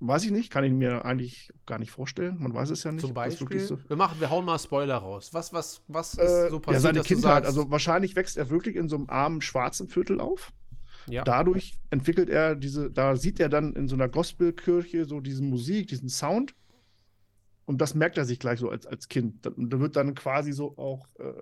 weiß 0.00 0.24
ich 0.24 0.30
nicht. 0.30 0.50
Kann 0.50 0.64
ich 0.64 0.72
mir 0.72 1.04
eigentlich 1.04 1.52
gar 1.66 1.78
nicht 1.78 1.90
vorstellen. 1.90 2.36
Man 2.38 2.52
weiß 2.54 2.70
es 2.70 2.84
ja 2.84 2.92
nicht. 2.92 3.00
Zum 3.00 3.14
Beispiel, 3.14 3.60
so- 3.60 3.78
wir 3.88 3.96
machen, 3.96 4.20
wir 4.20 4.30
hauen 4.30 4.44
mal 4.44 4.58
Spoiler 4.58 4.96
raus. 4.96 5.32
Was, 5.32 5.52
was, 5.52 5.82
was 5.88 6.14
ist 6.14 6.20
Äh, 6.20 6.50
so 6.50 6.56
ja, 6.56 6.60
passiert, 6.60 6.82
seine 6.82 6.98
dass 6.98 7.06
du 7.08 7.14
Kindheit. 7.14 7.44
sagst, 7.44 7.46
Also 7.48 7.70
wahrscheinlich 7.70 8.16
wächst 8.16 8.36
er 8.36 8.50
wirklich 8.50 8.76
in 8.76 8.88
so 8.88 8.96
einem 8.96 9.08
armen 9.08 9.40
schwarzen 9.40 9.88
Viertel 9.88 10.20
auf. 10.20 10.52
ja, 11.08 11.24
Dadurch 11.24 11.78
entwickelt 11.90 12.28
er 12.28 12.54
diese, 12.56 12.90
da 12.90 13.16
sieht 13.16 13.40
er 13.40 13.48
dann 13.48 13.74
in 13.74 13.88
so 13.88 13.94
einer 13.96 14.08
Gospelkirche 14.08 15.04
so 15.04 15.20
diese 15.20 15.42
Musik, 15.42 15.88
diesen 15.88 16.08
Sound. 16.08 16.54
Und 17.64 17.80
das 17.80 17.94
merkt 17.94 18.16
er 18.16 18.24
sich 18.24 18.38
gleich 18.38 18.60
so 18.60 18.70
als, 18.70 18.86
als 18.86 19.08
Kind. 19.08 19.44
Da, 19.44 19.50
da 19.56 19.80
wird 19.80 19.96
dann 19.96 20.14
quasi 20.14 20.52
so 20.52 20.76
auch 20.78 21.08
äh, 21.18 21.32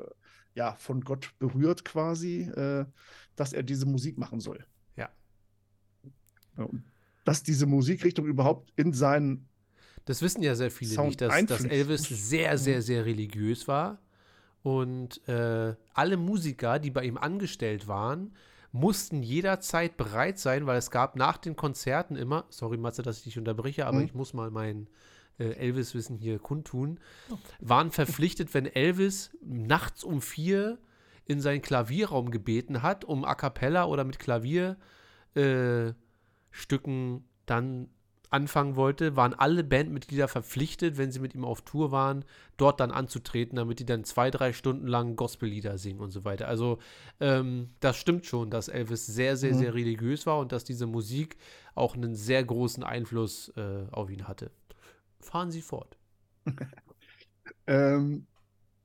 ja, 0.54 0.74
von 0.76 1.00
Gott 1.02 1.32
berührt 1.38 1.84
quasi, 1.84 2.42
äh, 2.42 2.86
dass 3.36 3.52
er 3.52 3.62
diese 3.64 3.84
Musik 3.86 4.16
machen 4.16 4.40
soll. 4.40 4.64
Ja. 4.96 5.10
Ja, 6.56 6.64
und 6.64 6.84
dass 7.24 7.42
diese 7.42 7.66
Musikrichtung 7.66 8.26
überhaupt 8.26 8.72
in 8.76 8.92
seinen 8.92 9.48
das 10.04 10.20
wissen 10.20 10.42
ja 10.42 10.54
sehr 10.54 10.70
viele 10.70 10.90
Sound 10.94 11.08
nicht, 11.08 11.20
dass, 11.22 11.46
dass. 11.46 11.64
Elvis 11.64 12.02
sehr, 12.02 12.58
sehr, 12.58 12.82
sehr 12.82 13.06
religiös 13.06 13.66
war. 13.68 13.98
Und 14.62 15.26
äh, 15.28 15.74
alle 15.94 16.16
Musiker, 16.16 16.78
die 16.78 16.90
bei 16.90 17.04
ihm 17.04 17.16
angestellt 17.18 17.88
waren, 17.88 18.34
mussten 18.72 19.22
jederzeit 19.22 19.96
bereit 19.96 20.38
sein, 20.38 20.66
weil 20.66 20.78
es 20.78 20.90
gab 20.90 21.16
nach 21.16 21.36
den 21.36 21.54
Konzerten 21.54 22.16
immer, 22.16 22.44
sorry 22.50 22.76
Matze, 22.76 23.02
dass 23.02 23.18
ich 23.18 23.24
dich 23.24 23.38
unterbreche, 23.38 23.86
aber 23.86 23.98
Mhm. 23.98 24.04
ich 24.04 24.14
muss 24.14 24.34
mal 24.34 24.50
mein 24.50 24.88
äh, 25.38 25.52
Elvis-Wissen 25.52 26.16
hier 26.16 26.38
kundtun, 26.38 26.98
waren 27.60 27.90
verpflichtet, 27.90 28.52
wenn 28.54 28.66
Elvis 28.66 29.30
nachts 29.42 30.02
um 30.02 30.20
vier 30.20 30.78
in 31.24 31.40
seinen 31.40 31.62
Klavierraum 31.62 32.30
gebeten 32.30 32.82
hat, 32.82 33.04
um 33.04 33.24
a 33.24 33.34
cappella 33.34 33.84
oder 33.84 34.04
mit 34.04 34.18
Klavierstücken 34.18 34.82
äh, 35.36 35.94
Stücken 36.54 37.24
dann 37.46 37.88
anfangen 38.30 38.74
wollte, 38.76 39.16
waren 39.16 39.34
alle 39.34 39.62
Bandmitglieder 39.62 40.28
verpflichtet, 40.28 40.98
wenn 40.98 41.12
sie 41.12 41.20
mit 41.20 41.34
ihm 41.34 41.44
auf 41.44 41.62
Tour 41.62 41.92
waren, 41.92 42.24
dort 42.56 42.80
dann 42.80 42.90
anzutreten, 42.90 43.56
damit 43.56 43.78
die 43.78 43.86
dann 43.86 44.04
zwei, 44.04 44.30
drei 44.30 44.52
Stunden 44.52 44.86
lang 44.88 45.14
Gospellieder 45.16 45.78
singen 45.78 46.00
und 46.00 46.10
so 46.10 46.24
weiter. 46.24 46.48
Also 46.48 46.78
ähm, 47.20 47.70
das 47.80 47.96
stimmt 47.96 48.26
schon, 48.26 48.50
dass 48.50 48.68
Elvis 48.68 49.06
sehr, 49.06 49.36
sehr, 49.36 49.52
Mhm. 49.52 49.58
sehr 49.58 49.74
religiös 49.74 50.26
war 50.26 50.38
und 50.38 50.52
dass 50.52 50.64
diese 50.64 50.86
Musik 50.86 51.36
auch 51.74 51.94
einen 51.94 52.14
sehr 52.14 52.42
großen 52.44 52.82
Einfluss 52.82 53.50
äh, 53.56 53.86
auf 53.92 54.10
ihn 54.10 54.26
hatte. 54.26 54.50
Fahren 55.20 55.50
Sie 55.50 55.62
fort. 55.62 55.96
Ähm, 57.66 58.26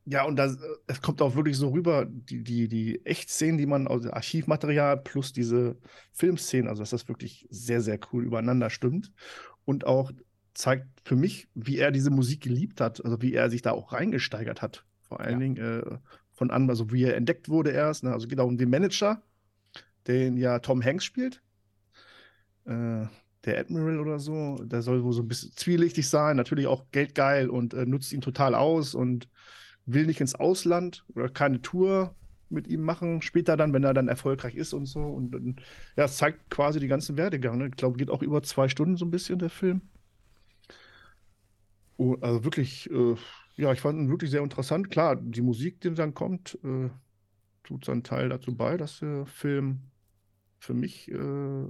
ja, 0.10 0.24
und 0.26 0.38
das, 0.38 0.56
äh, 0.56 0.68
es 0.88 1.02
kommt 1.02 1.22
auch 1.22 1.36
wirklich 1.36 1.56
so 1.56 1.70
rüber, 1.70 2.06
die, 2.10 2.44
die, 2.44 2.68
die 2.68 3.06
Echtszenen, 3.06 3.58
die 3.58 3.68
man 3.68 3.88
aus 3.88 4.02
dem 4.02 4.14
Archivmaterial 4.14 4.98
plus 4.98 5.34
diese 5.34 5.78
Filmszenen, 6.14 6.68
also 6.68 6.82
dass 6.82 6.90
das 6.90 7.08
wirklich 7.08 7.48
sehr, 7.52 7.82
sehr 7.82 8.00
cool 8.12 8.26
übereinander 8.26 8.70
stimmt. 8.72 9.12
Und 9.66 9.86
auch 9.86 10.12
zeigt 10.56 10.88
für 11.04 11.16
mich, 11.16 11.48
wie 11.54 11.78
er 11.78 11.92
diese 11.92 12.10
Musik 12.10 12.42
geliebt 12.42 12.82
hat, 12.82 13.06
also 13.06 13.22
wie 13.22 13.34
er 13.34 13.50
sich 13.52 13.62
da 13.62 13.72
auch 13.72 13.94
reingesteigert 13.94 14.62
hat. 14.64 14.84
Vor 15.08 15.20
allen 15.20 15.34
Ja. 15.34 15.40
Dingen 15.40 15.58
äh, 15.58 15.98
von 16.34 16.50
an, 16.50 16.70
also 16.70 16.92
wie 16.92 17.04
er 17.04 17.16
entdeckt 17.16 17.48
wurde 17.48 17.70
erst. 17.70 18.04
Ne? 18.04 18.12
Also 18.12 18.28
geht 18.28 18.40
auch 18.40 18.48
um 18.48 18.58
den 18.58 18.70
Manager, 18.70 19.22
den 20.08 20.38
ja 20.38 20.58
Tom 20.60 20.84
Hanks 20.84 21.06
spielt. 21.06 21.44
Äh, 22.66 23.06
der 23.46 23.60
Admiral 23.60 24.00
oder 24.00 24.20
so, 24.20 24.58
der 24.64 24.82
soll 24.82 25.04
wohl 25.04 25.14
so 25.14 25.22
ein 25.22 25.28
bisschen 25.28 25.52
zwielichtig 25.56 26.10
sein, 26.10 26.36
natürlich 26.36 26.68
auch 26.68 26.86
geldgeil 26.92 27.50
und 27.50 27.74
äh, 27.74 27.86
nutzt 27.86 28.12
ihn 28.12 28.22
total 28.22 28.56
aus 28.56 28.96
und 28.96 29.30
will 29.94 30.06
nicht 30.06 30.22
ins 30.22 30.36
Ausland 30.36 31.06
oder 31.16 31.30
keine 31.30 31.62
Tour 31.62 32.16
mit 32.50 32.68
ihm 32.68 32.82
machen, 32.82 33.22
später 33.22 33.58
dann, 33.58 33.74
wenn 33.74 33.84
er 33.84 33.94
dann 33.94 34.08
erfolgreich 34.08 34.56
ist 34.56 34.74
und 34.74 34.86
so. 34.86 35.02
Und 35.02 35.62
ja, 35.96 36.06
es 36.06 36.18
zeigt 36.18 36.50
quasi 36.50 36.80
die 36.80 36.88
ganzen 36.88 37.18
Werdegang. 37.18 37.58
Ne? 37.58 37.68
Ich 37.68 37.76
glaube, 37.76 37.98
geht 37.98 38.10
auch 38.10 38.24
über 38.24 38.42
zwei 38.42 38.68
Stunden 38.68 38.98
so 38.98 39.06
ein 39.06 39.12
bisschen 39.12 39.40
der 39.40 39.50
Film. 39.50 39.82
Oh, 41.98 42.16
also 42.22 42.44
wirklich, 42.44 42.90
äh, 42.90 43.16
ja, 43.56 43.74
ich 43.74 43.82
fand 43.82 44.00
ihn 44.00 44.10
wirklich 44.10 44.32
sehr 44.32 44.42
interessant. 44.42 44.90
Klar, 44.90 45.18
die 45.18 45.42
Musik, 45.42 45.82
die 45.82 45.94
dann 45.94 46.14
kommt, 46.14 46.58
äh, 46.64 46.90
tut 47.64 47.86
seinen 47.86 48.04
Teil 48.04 48.30
dazu 48.30 48.56
bei, 48.56 48.78
dass 48.78 49.00
der 49.00 49.26
Film 49.26 49.82
für 50.60 50.74
mich 50.74 51.12
äh, 51.12 51.66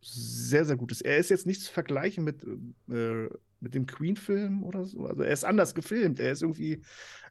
sehr, 0.00 0.64
sehr 0.64 0.76
gut 0.76 0.92
ist. 0.92 1.02
Er 1.02 1.18
ist 1.18 1.30
jetzt 1.30 1.46
nicht 1.46 1.62
zu 1.62 1.72
vergleichen 1.72 2.24
mit, 2.24 2.44
äh, 2.90 3.28
mit 3.60 3.74
dem 3.74 3.86
Queen-Film 3.86 4.62
oder 4.64 4.84
so. 4.84 5.06
Also 5.06 5.22
er 5.22 5.32
ist 5.32 5.44
anders 5.44 5.74
gefilmt. 5.74 6.20
Er 6.20 6.32
ist 6.32 6.42
irgendwie, 6.42 6.82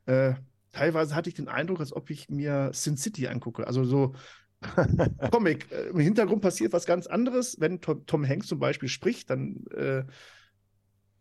äh, 0.06 0.34
teilweise 0.72 1.16
hatte 1.16 1.30
ich 1.30 1.36
den 1.36 1.48
Eindruck, 1.48 1.80
als 1.80 1.94
ob 1.94 2.10
ich 2.10 2.30
mir 2.30 2.72
Sin 2.74 2.98
City 2.98 3.28
angucke. 3.28 3.68
Also 3.68 3.84
so 3.84 4.14
Comic. 5.32 5.72
Äh, 5.72 5.90
Im 5.90 6.00
Hintergrund 6.00 6.42
passiert 6.42 6.74
was 6.74 6.86
ganz 6.86 7.08
anderes. 7.08 7.60
Wenn 7.60 7.82
Tom, 7.82 8.06
Tom 8.06 8.28
Hanks 8.28 8.48
zum 8.48 8.60
Beispiel 8.60 8.90
spricht, 8.90 9.30
dann 9.30 9.66
äh, 9.76 10.04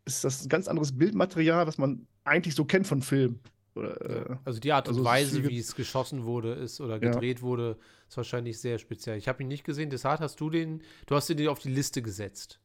ist 0.05 0.25
das 0.25 0.45
ein 0.45 0.49
ganz 0.49 0.69
anderes 0.69 0.97
Bildmaterial, 0.97 1.67
was 1.67 1.79
man 1.79 2.07
eigentlich 2.25 2.55
so 2.55 2.65
kennt 2.65 2.87
von 2.87 3.03
Filmen. 3.03 3.41
Oder, 3.75 4.31
äh, 4.31 4.37
also 4.45 4.61
die 4.61 4.73
Art 4.73 4.89
und 4.89 4.95
also 4.95 5.05
Weise, 5.05 5.49
wie 5.49 5.59
es 5.59 5.75
geschossen 5.75 6.25
wurde, 6.25 6.53
ist 6.55 6.81
oder 6.81 6.99
gedreht 6.99 7.39
ja. 7.39 7.43
wurde, 7.43 7.79
ist 8.09 8.17
wahrscheinlich 8.17 8.61
sehr 8.61 8.79
speziell. 8.79 9.17
Ich 9.17 9.29
habe 9.29 9.43
ihn 9.43 9.49
nicht 9.49 9.65
gesehen. 9.65 9.91
Deshalb 9.91 10.21
hast 10.21 10.41
du 10.41 10.51
den, 10.51 10.83
du 11.07 11.15
hast 11.15 11.31
ihn 11.31 11.49
auf 11.49 11.61
die 11.61 11.71
Liste 11.71 12.03
gesetzt. 12.03 12.61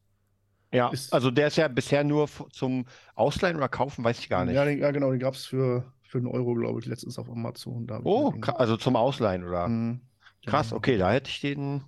Ja, 0.72 0.88
ist, 0.88 1.12
also 1.12 1.30
der 1.30 1.46
ist 1.46 1.56
ja 1.56 1.68
bisher 1.68 2.02
nur 2.02 2.28
zum 2.50 2.86
Ausleihen 3.14 3.56
oder 3.56 3.68
Kaufen, 3.68 4.04
weiß 4.04 4.18
ich 4.18 4.28
gar 4.28 4.44
nicht. 4.44 4.56
Ja, 4.56 4.64
den, 4.64 4.78
ja 4.78 4.90
genau, 4.90 5.10
den 5.10 5.20
gab 5.20 5.34
es 5.34 5.46
für, 5.46 5.92
für 6.08 6.18
einen 6.18 6.26
Euro, 6.26 6.54
glaube 6.54 6.80
ich, 6.80 6.86
letztens 6.86 7.18
auf 7.18 7.30
Amazon. 7.30 7.86
oh, 8.04 8.32
also 8.54 8.76
zum 8.76 8.96
Ausleihen, 8.96 9.44
oder? 9.44 9.68
Mhm. 9.68 10.00
Krass, 10.44 10.72
okay, 10.72 10.96
da 10.96 11.12
hätte 11.12 11.30
ich 11.30 11.40
den. 11.40 11.82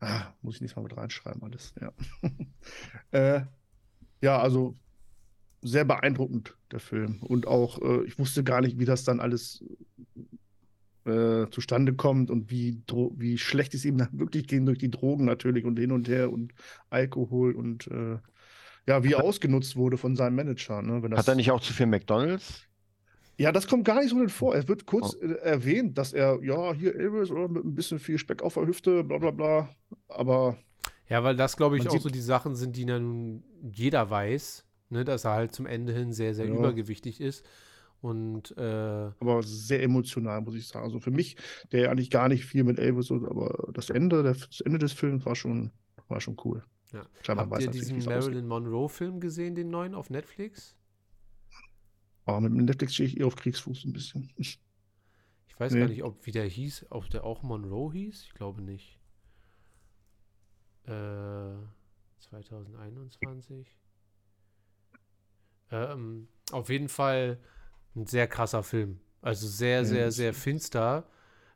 Ah, 0.00 0.32
muss 0.42 0.56
ich 0.56 0.62
nicht 0.62 0.74
mal 0.74 0.82
mit 0.82 0.96
reinschreiben, 0.96 1.42
alles, 1.44 1.74
ja. 1.80 1.92
äh, 3.12 3.44
ja, 4.20 4.40
also 4.40 4.76
sehr 5.60 5.84
beeindruckend, 5.84 6.56
der 6.72 6.80
Film. 6.80 7.22
Und 7.22 7.46
auch, 7.46 7.80
äh, 7.80 8.04
ich 8.04 8.18
wusste 8.18 8.42
gar 8.42 8.60
nicht, 8.60 8.80
wie 8.80 8.84
das 8.84 9.04
dann 9.04 9.20
alles 9.20 9.64
äh, 11.04 11.48
zustande 11.50 11.94
kommt 11.94 12.30
und 12.30 12.50
wie, 12.50 12.82
wie 13.16 13.38
schlecht 13.38 13.74
es 13.74 13.84
ihm 13.84 13.98
dann 13.98 14.08
wirklich 14.18 14.48
ging 14.48 14.66
durch 14.66 14.78
die 14.78 14.90
Drogen 14.90 15.24
natürlich 15.24 15.64
und 15.64 15.78
hin 15.78 15.92
und 15.92 16.08
her 16.08 16.32
und 16.32 16.52
Alkohol 16.90 17.54
und 17.54 17.86
äh, 17.86 18.18
ja, 18.88 19.04
wie 19.04 19.12
er 19.12 19.22
ausgenutzt 19.22 19.76
wurde 19.76 19.96
von 19.96 20.16
seinem 20.16 20.34
Manager. 20.34 20.82
Ne, 20.82 21.16
Hat 21.16 21.28
er 21.28 21.36
nicht 21.36 21.52
auch 21.52 21.60
zu 21.60 21.72
viel 21.72 21.86
McDonalds? 21.86 22.64
Ja, 23.38 23.50
das 23.50 23.66
kommt 23.66 23.84
gar 23.84 24.00
nicht 24.00 24.10
so 24.10 24.28
vor. 24.28 24.54
Es 24.54 24.68
wird 24.68 24.86
kurz 24.86 25.16
oh. 25.16 25.24
Äh, 25.24 25.34
erwähnt, 25.40 25.98
dass 25.98 26.12
er, 26.12 26.42
ja, 26.42 26.72
hier 26.74 26.94
Elvis 26.94 27.30
oder 27.30 27.48
mit 27.48 27.64
ein 27.64 27.74
bisschen 27.74 27.98
viel 27.98 28.18
Speck 28.18 28.42
auf 28.42 28.54
der 28.54 28.66
Hüfte, 28.66 29.04
bla 29.04 29.18
bla 29.18 29.30
bla. 29.30 29.68
Aber. 30.08 30.58
Ja, 31.08 31.24
weil 31.24 31.36
das, 31.36 31.56
glaube 31.56 31.76
ich, 31.76 31.88
auch 31.88 31.98
so 31.98 32.08
die 32.08 32.20
Sachen 32.20 32.54
sind, 32.54 32.76
die 32.76 32.86
dann 32.86 33.42
jeder 33.62 34.08
weiß 34.08 34.64
ne, 34.92 35.04
dass 35.04 35.24
er 35.24 35.32
halt 35.32 35.54
zum 35.54 35.66
Ende 35.66 35.92
hin 35.92 36.12
sehr, 36.12 36.34
sehr 36.34 36.46
ja. 36.46 36.54
übergewichtig 36.54 37.20
ist. 37.20 37.44
Und, 38.00 38.56
äh, 38.56 38.62
aber 39.20 39.42
sehr 39.42 39.82
emotional, 39.82 40.40
muss 40.40 40.54
ich 40.54 40.66
sagen. 40.68 40.84
Also 40.84 40.98
für 40.98 41.10
mich, 41.10 41.36
der 41.70 41.90
eigentlich 41.90 42.10
gar 42.10 42.28
nicht 42.28 42.44
viel 42.44 42.64
mit 42.64 42.78
Elvis, 42.78 43.10
aber 43.10 43.70
das 43.72 43.90
Ende, 43.90 44.22
das 44.22 44.60
Ende 44.60 44.78
des 44.78 44.92
Films 44.92 45.24
war 45.24 45.36
schon, 45.36 45.70
war 46.08 46.20
schon 46.20 46.36
cool. 46.44 46.64
Ja. 46.92 47.06
Habt 47.28 47.62
ihr 47.62 47.70
diesen 47.70 48.04
Marilyn 48.04 48.46
Monroe-Film 48.46 49.20
gesehen, 49.20 49.54
den 49.54 49.70
neuen 49.70 49.94
auf 49.94 50.10
Netflix? 50.10 50.76
Oh, 52.26 52.38
mit 52.40 52.52
Netflix 52.52 52.94
stehe 52.94 53.08
ich 53.08 53.18
eher 53.18 53.26
auf 53.26 53.36
Kriegsfuß 53.36 53.84
ein 53.84 53.92
bisschen. 53.92 54.30
Ich 54.36 54.60
weiß 55.58 55.72
nee. 55.72 55.80
gar 55.80 55.88
nicht, 55.88 56.02
ob 56.02 56.24
wie 56.26 56.32
der 56.32 56.46
hieß, 56.46 56.86
ob 56.90 57.08
der 57.10 57.24
auch 57.24 57.42
Monroe 57.42 57.92
hieß. 57.92 58.24
Ich 58.24 58.34
glaube 58.34 58.62
nicht. 58.62 58.98
Äh, 60.84 61.54
2021. 62.18 63.76
Ähm, 65.70 66.28
auf 66.50 66.68
jeden 66.68 66.88
Fall 66.88 67.38
ein 67.94 68.06
sehr 68.06 68.26
krasser 68.26 68.62
Film. 68.62 69.00
Also 69.20 69.46
sehr, 69.46 69.84
sehr, 69.84 70.10
sehr 70.10 70.34
finster, 70.34 71.08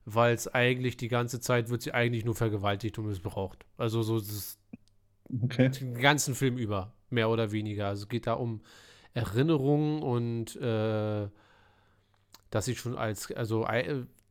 weil 0.05 0.35
es 0.35 0.47
eigentlich 0.47 0.97
die 0.97 1.09
ganze 1.09 1.41
Zeit 1.41 1.69
wird 1.69 1.83
sie 1.83 1.93
eigentlich 1.93 2.25
nur 2.25 2.37
vergewaltigt 2.37 2.99
und 2.99 3.07
missbraucht. 3.07 3.67
Also 3.77 4.03
so 4.03 4.19
das, 4.21 4.59
okay. 5.43 5.69
den 5.69 5.95
ganzen 5.95 6.35
Film 6.35 6.59
über, 6.59 6.95
mehr 7.11 7.29
oder 7.29 7.51
weniger. 7.51 7.89
Also 7.89 8.05
es 8.05 8.09
geht 8.09 8.27
da 8.27 8.35
um 8.35 8.63
Erinnerungen 9.17 10.03
und 10.03 10.57
äh, 10.57 11.29
dass 12.51 12.69
ich 12.69 12.79
schon 12.79 12.99
als, 12.99 13.33
also 13.33 13.67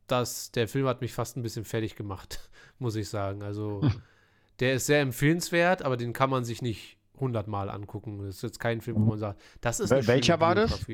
das, 0.06 0.52
der 0.52 0.68
Film 0.68 0.86
hat 0.86 1.02
mich 1.02 1.12
fast 1.12 1.36
ein 1.38 1.42
bisschen 1.42 1.66
fertig 1.66 1.96
gemacht, 1.96 2.52
muss 2.80 2.96
ich 2.96 3.10
sagen. 3.10 3.42
Also 3.42 3.82
der 4.60 4.76
ist 4.76 4.86
sehr 4.86 5.02
empfehlenswert, 5.02 5.82
aber 5.82 5.98
den 5.98 6.14
kann 6.14 6.30
man 6.30 6.46
sich 6.46 6.62
nicht 6.62 6.98
hundertmal 7.20 7.72
angucken. 7.72 8.20
Das 8.20 8.36
ist 8.36 8.44
jetzt 8.44 8.60
kein 8.60 8.80
Film, 8.82 8.98
wo 8.98 9.06
man 9.06 9.18
sagt, 9.18 9.42
das 9.62 9.80
ist 9.80 9.92
eine 9.92 10.06
Welcher 10.06 10.40
war 10.40 10.54
das? 10.54 10.86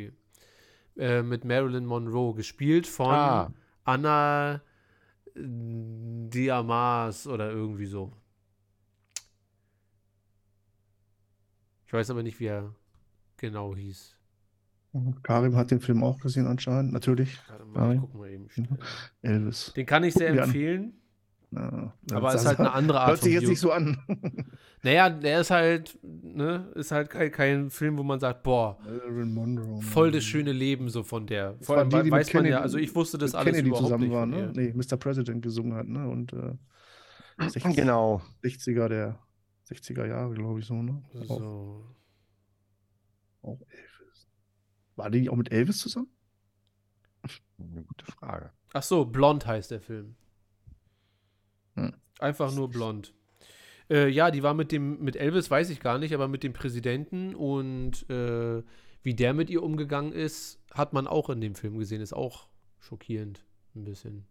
Äh, 0.97 1.21
mit 1.21 1.43
Marilyn 1.43 1.85
Monroe, 1.85 2.33
gespielt 2.33 2.87
von 2.87 3.07
ah. 3.07 3.53
Anna 3.83 4.61
Diamas 5.35 7.27
oder 7.27 7.51
irgendwie 7.51 7.87
so. 7.87 8.13
Ich 11.87 11.93
weiß 11.93 12.09
aber 12.09 12.23
nicht, 12.23 12.39
wie 12.39 12.45
er 12.45 12.73
genau 13.41 13.75
hieß. 13.75 14.15
Karim 15.23 15.55
hat 15.55 15.71
den 15.71 15.79
Film 15.79 16.03
auch 16.03 16.19
gesehen 16.19 16.47
anscheinend, 16.47 16.91
natürlich. 16.91 17.37
Mal, 17.73 17.97
gucken 17.97 18.21
wir 18.21 18.29
eben. 18.29 18.47
Elvis. 19.21 19.73
Den 19.75 19.85
kann 19.85 20.03
ich 20.03 20.13
sehr 20.13 20.29
empfehlen. 20.29 20.93
Ja, 21.53 21.93
aber 22.13 22.33
es 22.33 22.41
ist 22.41 22.47
halt 22.47 22.59
eine 22.59 22.71
andere 22.71 23.01
Art. 23.01 23.09
Hört 23.09 23.21
sich 23.23 23.33
jetzt 23.33 23.47
nicht 23.49 23.59
so 23.59 23.71
an. 23.71 23.97
naja, 24.83 25.09
der 25.09 25.41
ist 25.41 25.51
halt, 25.51 25.99
ne, 26.01 26.71
ist 26.75 26.91
halt 26.91 27.09
kein, 27.09 27.31
kein 27.31 27.69
Film, 27.69 27.97
wo 27.97 28.03
man 28.03 28.21
sagt, 28.21 28.43
boah, 28.43 28.77
Monroe, 29.09 29.81
voll 29.81 30.11
das 30.11 30.23
schöne 30.23 30.53
Leben 30.53 30.87
so 30.89 31.03
von 31.03 31.27
der. 31.27 31.55
Vor 31.59 31.77
allem 31.77 31.89
die, 31.89 32.03
die 32.03 32.11
weiß 32.11 32.27
man 32.27 32.43
Kennedy, 32.43 32.53
ja, 32.53 32.61
also 32.61 32.77
ich 32.77 32.95
wusste 32.95 33.17
das 33.17 33.35
alles 33.35 33.51
Kennedy 33.51 33.67
überhaupt 33.67 33.85
zusammen 33.85 34.03
nicht 34.05 34.13
war, 34.13 34.25
ne? 34.25 34.51
Nee, 34.55 34.73
Mr. 34.73 34.95
President 34.95 35.41
gesungen 35.41 35.73
hat, 35.73 35.87
ne? 35.87 36.07
Und 36.07 36.31
äh, 36.31 36.53
60, 37.49 37.75
genau. 37.75 38.21
60er 38.43 38.87
der 38.87 39.19
60er 39.69 40.05
Jahre, 40.05 40.33
glaube 40.33 40.59
ich 40.61 40.65
so, 40.65 40.75
ne? 40.75 41.01
So. 41.27 41.85
Auch, 43.41 43.59
Elvis. 43.69 44.27
War 44.95 45.09
die 45.09 45.29
auch 45.29 45.35
mit 45.35 45.51
Elvis 45.51 45.79
zusammen? 45.79 46.09
Eine 47.59 47.83
gute 47.83 48.05
Frage. 48.05 48.51
Ach 48.73 48.83
so, 48.83 49.05
Blond 49.05 49.45
heißt 49.45 49.71
der 49.71 49.81
Film. 49.81 50.15
Hm. 51.75 51.93
Einfach 52.19 52.53
nur 52.53 52.69
blond. 52.69 53.13
Äh, 53.89 54.09
ja, 54.09 54.31
die 54.31 54.43
war 54.43 54.53
mit 54.53 54.71
dem, 54.71 55.03
mit 55.03 55.15
Elvis 55.15 55.49
weiß 55.49 55.69
ich 55.69 55.79
gar 55.79 55.97
nicht, 55.97 56.13
aber 56.13 56.27
mit 56.27 56.43
dem 56.43 56.53
Präsidenten 56.53 57.35
und 57.35 58.09
äh, 58.09 58.63
wie 59.03 59.13
der 59.15 59.33
mit 59.33 59.49
ihr 59.49 59.63
umgegangen 59.63 60.13
ist, 60.13 60.59
hat 60.71 60.93
man 60.93 61.07
auch 61.07 61.29
in 61.29 61.41
dem 61.41 61.55
Film 61.55 61.77
gesehen. 61.77 62.01
Ist 62.01 62.13
auch 62.13 62.47
schockierend, 62.79 63.43
ein 63.75 63.83
bisschen. 63.83 64.25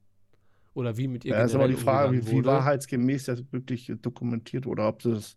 Oder 0.72 0.96
wie 0.96 1.08
mit 1.08 1.24
ihr 1.24 1.32
Ja, 1.32 1.44
ist 1.44 1.54
aber 1.54 1.68
die 1.68 1.74
Frage, 1.74 2.26
wie, 2.26 2.30
wie 2.30 2.44
wahrheitsgemäß 2.44 3.24
das 3.24 3.42
wirklich 3.52 3.92
dokumentiert 4.00 4.66
oder 4.66 4.88
ob 4.88 5.00
das, 5.00 5.36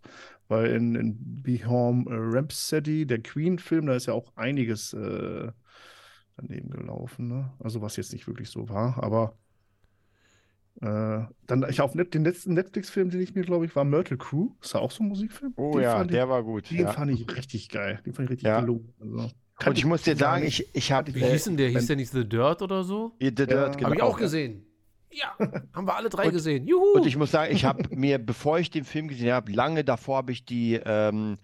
weil 0.53 0.67
in, 0.67 0.95
in 0.95 1.17
Be 1.41 1.65
Home 1.65 2.05
Rhapsody, 2.07 3.05
der 3.05 3.21
Queen-Film, 3.21 3.87
da 3.87 3.95
ist 3.95 4.05
ja 4.05 4.13
auch 4.13 4.31
einiges 4.35 4.93
äh, 4.93 5.51
daneben 6.37 6.69
gelaufen. 6.69 7.27
Ne? 7.27 7.51
Also 7.59 7.81
was 7.81 7.95
jetzt 7.95 8.13
nicht 8.13 8.27
wirklich 8.27 8.49
so 8.49 8.69
war, 8.69 9.03
aber 9.03 9.35
äh, 10.81 11.25
dann, 11.47 11.65
ich 11.69 11.81
auf 11.81 11.95
Net, 11.95 12.13
den 12.13 12.23
letzten 12.23 12.53
Netflix-Film, 12.53 13.09
den 13.09 13.21
ich 13.21 13.35
mir, 13.35 13.43
glaube 13.43 13.65
ich, 13.65 13.75
war 13.75 13.83
Myrtle 13.83 14.17
Crew. 14.17 14.51
Ist 14.61 14.73
ja 14.73 14.79
auch 14.79 14.91
so 14.91 15.03
ein 15.03 15.09
Musikfilm. 15.09 15.53
Oh 15.55 15.73
den 15.73 15.83
ja, 15.83 16.03
der 16.03 16.23
ich, 16.23 16.29
war 16.29 16.43
gut. 16.43 16.69
Den 16.69 16.79
ja. 16.79 16.91
fand 16.91 17.11
ich 17.11 17.35
richtig 17.35 17.69
geil. 17.69 17.99
Den 18.05 18.13
fand 18.13 18.27
ich 18.27 18.31
richtig 18.31 18.47
ja. 18.47 18.59
gelungen. 18.61 18.93
Also, 18.99 19.31
Und 19.65 19.77
ich 19.77 19.85
muss 19.85 20.01
dir 20.01 20.15
sagen, 20.15 20.45
ich, 20.45 20.67
ich 20.73 20.91
habe. 20.91 21.13
Wie 21.13 21.23
hieß 21.23 21.45
denn 21.45 21.57
der? 21.57 21.69
Hieß 21.69 21.87
der 21.87 21.95
nicht 21.95 22.11
The 22.11 22.27
Dirt 22.27 22.61
oder 22.61 22.83
so? 22.83 23.15
The 23.19 23.33
Dirt, 23.33 23.51
ja, 23.51 23.67
genau. 23.69 23.85
Habe 23.85 23.95
ich 23.95 24.01
auch 24.01 24.17
gesehen. 24.17 24.65
Ja, 25.13 25.37
haben 25.73 25.87
wir 25.87 25.95
alle 25.95 26.09
drei 26.09 26.27
und, 26.27 26.33
gesehen. 26.33 26.67
Juhu! 26.67 26.95
Und 26.95 27.05
ich 27.05 27.17
muss 27.17 27.31
sagen, 27.31 27.53
ich 27.53 27.65
habe 27.65 27.83
mir, 27.95 28.17
bevor 28.25 28.59
ich 28.59 28.71
den 28.71 28.83
Film 28.83 29.07
gesehen 29.07 29.33
habe, 29.33 29.51
lange 29.51 29.83
davor 29.83 30.17
habe 30.17 30.31
ich 30.31 30.45
die, 30.45 30.79
ähm, 30.83 31.37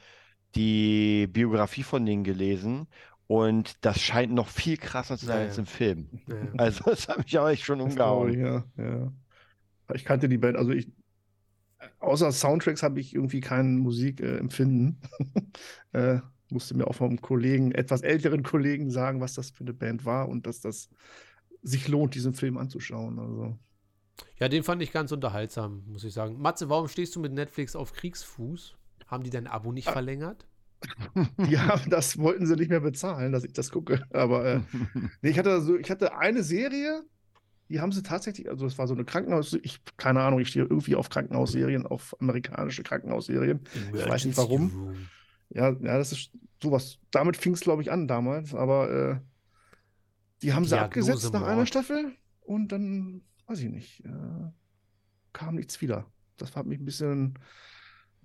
die 0.56 1.28
Biografie 1.28 1.84
von 1.84 2.06
denen 2.06 2.24
gelesen. 2.24 2.88
Und 3.28 3.86
das 3.86 4.02
scheint 4.02 4.34
noch 4.34 4.48
viel 4.48 4.78
krasser 4.78 5.18
zu 5.18 5.28
sein 5.28 5.42
ja, 5.42 5.46
als 5.46 5.58
im 5.60 5.68
Film. 5.68 6.10
Ja. 6.28 6.36
Also, 6.58 6.86
das 6.86 7.08
hat 7.08 7.20
mich 7.20 7.38
aber 7.38 7.52
echt 7.52 7.64
schon 7.64 7.80
umgehauen. 7.80 8.40
Ja, 8.40 8.64
ja. 8.76 9.12
Ich 9.94 10.04
kannte 10.04 10.28
die 10.28 10.38
Band, 10.38 10.58
also 10.58 10.72
ich, 10.72 10.92
außer 12.00 12.32
Soundtracks 12.32 12.82
habe 12.82 13.00
ich 13.00 13.14
irgendwie 13.14 13.40
kein 13.40 13.78
Musikempfinden. 13.78 15.00
Äh, 15.94 16.16
äh, 16.16 16.22
musste 16.50 16.76
mir 16.76 16.88
auch 16.88 16.96
vom 16.96 17.22
Kollegen, 17.22 17.72
etwas 17.72 18.02
älteren 18.02 18.44
Kollegen 18.44 18.90
sagen, 18.90 19.22
was 19.22 19.36
das 19.36 19.52
für 19.52 19.64
eine 19.64 19.74
Band 19.74 20.06
war 20.06 20.28
und 20.28 20.48
dass 20.48 20.62
das 20.62 20.90
sich 21.62 21.88
lohnt, 21.88 22.16
diesen 22.16 22.34
Film 22.34 22.58
anzuschauen. 22.58 23.20
Also. 23.20 23.58
Ja, 24.40 24.50
den 24.50 24.64
fand 24.64 24.82
ich 24.82 24.92
ganz 24.92 25.12
unterhaltsam, 25.12 25.84
muss 25.88 26.04
ich 26.04 26.14
sagen. 26.14 26.40
Matze, 26.42 26.70
warum 26.70 26.88
stehst 26.88 27.16
du 27.16 27.20
mit 27.20 27.34
Netflix 27.34 27.76
auf 27.76 27.94
Kriegsfuß? 27.94 28.76
Haben 29.08 29.24
die 29.24 29.30
dein 29.30 29.48
Abo 29.48 29.72
nicht 29.72 29.88
Ah. 29.88 29.94
verlängert? 29.94 30.46
Ja, 31.50 31.78
das 31.90 32.18
wollten 32.18 32.46
sie 32.46 32.56
nicht 32.56 32.70
mehr 32.70 32.80
bezahlen, 32.80 33.32
dass 33.34 33.44
ich 33.44 33.52
das 33.54 33.70
gucke. 33.72 34.04
Aber 34.12 34.46
äh, 34.46 34.60
nee, 35.22 35.30
ich 35.32 35.40
hatte 35.40 35.62
so, 35.62 35.78
ich 35.78 35.90
hatte 35.92 36.18
eine 36.18 36.42
Serie, 36.44 37.04
die 37.68 37.82
haben 37.82 37.92
sie 37.92 38.02
tatsächlich, 38.02 38.50
also 38.50 38.66
es 38.66 38.78
war 38.78 38.88
so 38.88 38.94
eine 38.94 39.04
Krankenhaus, 39.06 39.54
ich, 39.62 39.80
keine 39.98 40.22
Ahnung, 40.22 40.40
ich 40.40 40.48
stehe 40.48 40.66
irgendwie 40.66 40.96
auf 40.96 41.10
Krankenhausserien, 41.10 41.86
auf 41.86 42.16
amerikanische 42.22 42.84
Krankenhausserien. 42.84 43.60
Ich 43.94 44.08
weiß 44.08 44.26
nicht 44.26 44.38
warum. 44.38 44.96
Ja, 45.50 45.70
ja, 45.72 45.98
das 45.98 46.12
ist 46.14 46.32
sowas. 46.64 46.98
Damit 47.12 47.36
fing 47.38 47.54
es, 47.54 47.60
glaube 47.60 47.82
ich, 47.82 47.92
an 47.92 48.08
damals, 48.08 48.54
aber 48.56 48.90
äh, 48.90 49.20
die 50.42 50.54
haben 50.54 50.64
sie 50.64 50.72
Diagnose 50.72 51.12
abgesetzt 51.14 51.34
nach 51.34 51.44
einer. 51.44 51.66
Staffel 51.66 52.14
und 52.42 52.72
dann, 52.72 53.22
weiß 53.48 53.60
ich 53.60 53.70
nicht, 53.70 54.06
äh, 54.06 54.52
kam 55.34 55.56
nichts 55.56 55.82
wieder. 55.82 56.06
Das 56.38 56.56
hat 56.56 56.66
mich 56.66 56.80
ein 56.80 56.86
bisschen 56.86 57.38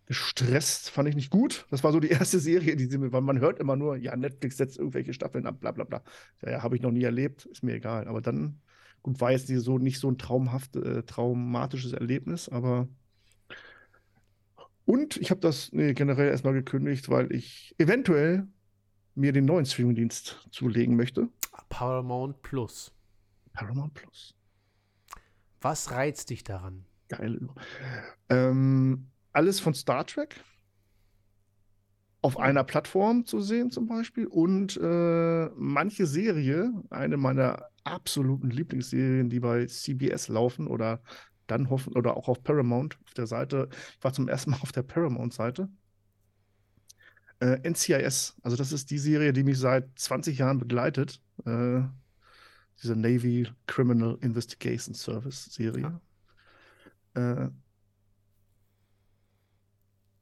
gestresst, 0.06 0.90
fand 0.90 1.08
ich 1.08 1.14
nicht 1.14 1.30
gut. 1.30 1.66
Das 1.70 1.82
war 1.82 1.92
so 1.92 2.00
die 2.00 2.08
erste 2.10 2.38
Serie, 2.38 2.76
die 2.76 2.86
sie 2.86 2.98
mir, 2.98 3.12
weil 3.12 3.22
man 3.22 3.40
hört 3.40 3.58
immer 3.58 3.76
nur, 3.76 3.96
ja, 3.96 4.16
Netflix 4.16 4.56
setzt 4.56 4.78
irgendwelche 4.78 5.14
Staffeln 5.14 5.46
ab, 5.46 5.60
bla 5.60 5.72
bla 5.72 5.84
bla. 5.84 6.02
Ja, 6.42 6.50
ja, 6.50 6.62
habe 6.62 6.76
ich 6.76 6.82
noch 6.82 6.90
nie 6.92 7.04
erlebt, 7.04 7.46
ist 7.46 7.62
mir 7.62 7.74
egal. 7.74 8.06
Aber 8.06 8.20
dann, 8.20 8.60
gut, 9.02 9.20
war 9.20 9.32
jetzt 9.32 9.48
so 9.48 9.78
nicht 9.78 9.98
so 9.98 10.10
ein 10.10 10.18
traumhaft, 10.18 10.76
äh, 10.76 11.02
traumatisches 11.02 11.92
Erlebnis, 11.92 12.48
aber 12.48 12.88
und 14.86 15.16
ich 15.16 15.30
habe 15.30 15.40
das 15.40 15.72
nee, 15.72 15.94
generell 15.94 16.28
erstmal 16.28 16.52
gekündigt, 16.52 17.08
weil 17.08 17.32
ich 17.32 17.74
eventuell 17.78 18.46
mir 19.14 19.32
den 19.32 19.46
neuen 19.46 19.64
Streamingdienst 19.64 20.46
zulegen 20.50 20.96
möchte. 20.96 21.28
Paramount 21.68 22.42
Plus. 22.42 22.92
Paramount 23.52 23.94
Plus. 23.94 24.34
Was 25.60 25.90
reizt 25.90 26.30
dich 26.30 26.44
daran? 26.44 26.84
Geil. 27.08 27.48
Ähm, 28.28 29.10
alles 29.32 29.60
von 29.60 29.74
Star 29.74 30.06
Trek 30.06 30.42
auf 32.22 32.38
einer 32.38 32.64
Plattform 32.64 33.26
zu 33.26 33.40
sehen 33.40 33.70
zum 33.70 33.86
Beispiel 33.86 34.26
und 34.26 34.78
äh, 34.78 35.50
manche 35.56 36.06
Serie, 36.06 36.72
eine 36.88 37.18
meiner 37.18 37.68
absoluten 37.84 38.48
Lieblingsserien, 38.48 39.28
die 39.28 39.40
bei 39.40 39.66
CBS 39.66 40.28
laufen 40.28 40.66
oder 40.66 41.02
dann 41.46 41.68
hoffen 41.68 41.94
oder 41.94 42.16
auch 42.16 42.28
auf 42.28 42.42
Paramount 42.42 42.98
auf 43.04 43.12
der 43.12 43.26
Seite. 43.26 43.68
Ich 43.98 44.02
war 44.02 44.14
zum 44.14 44.28
ersten 44.28 44.52
Mal 44.52 44.60
auf 44.62 44.72
der 44.72 44.82
Paramount-Seite. 44.82 45.68
Äh, 47.44 47.68
NCIS, 47.68 48.36
also 48.42 48.56
das 48.56 48.72
ist 48.72 48.90
die 48.90 48.98
Serie, 48.98 49.32
die 49.32 49.42
mich 49.42 49.58
seit 49.58 49.86
20 49.98 50.38
Jahren 50.38 50.58
begleitet. 50.58 51.20
Äh, 51.44 51.82
diese 52.82 52.96
Navy 52.96 53.48
Criminal 53.66 54.16
Investigation 54.20 54.94
Service 54.94 55.44
Serie. 55.52 56.00
Äh, 57.14 57.48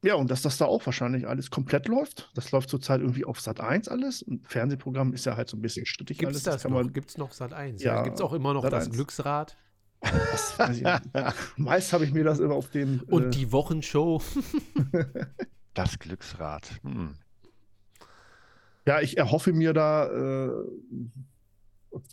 ja, 0.04 0.14
und 0.16 0.30
dass 0.30 0.42
das 0.42 0.58
da 0.58 0.64
auch 0.64 0.84
wahrscheinlich 0.84 1.28
alles 1.28 1.50
komplett 1.50 1.86
läuft. 1.86 2.30
Das 2.34 2.50
läuft 2.50 2.68
zurzeit 2.68 3.00
irgendwie 3.00 3.24
auf 3.24 3.40
Sat 3.40 3.60
1 3.60 3.86
alles. 3.86 4.22
Und 4.22 4.48
Fernsehprogramm 4.48 5.12
ist 5.12 5.24
ja 5.24 5.36
halt 5.36 5.48
so 5.48 5.56
ein 5.56 5.62
bisschen 5.62 5.86
strittig 5.86 6.18
Gibt 6.18 6.28
alles. 6.28 6.38
es 6.38 6.42
das 6.44 6.62
kann 6.62 6.72
noch? 6.72 6.78
man, 6.82 6.92
Gibt 6.92 7.10
es 7.10 7.18
noch 7.18 7.32
Sat 7.32 7.52
1? 7.52 7.82
Ja, 7.82 7.96
Ja, 7.96 8.02
Gibt 8.02 8.16
es 8.16 8.20
auch 8.20 8.32
immer 8.32 8.52
noch 8.52 8.64
Sat. 8.64 8.72
das 8.72 8.86
1. 8.86 8.94
Glücksrad 8.96 9.56
das 10.02 10.58
weiß 10.58 10.76
ich 10.78 10.82
nicht. 10.82 11.02
Meist 11.56 11.92
habe 11.92 12.04
ich 12.04 12.12
mir 12.12 12.24
das 12.24 12.40
immer 12.40 12.54
auf 12.54 12.70
den. 12.70 13.00
und 13.02 13.26
äh, 13.26 13.30
die 13.30 13.52
Wochenshow? 13.52 14.20
Das 15.74 15.98
Glücksrad. 15.98 16.80
Hm. 16.82 17.16
Ja, 18.86 19.00
ich 19.00 19.16
erhoffe 19.16 19.52
mir 19.52 19.72
da 19.72 20.06
äh, 20.06 20.50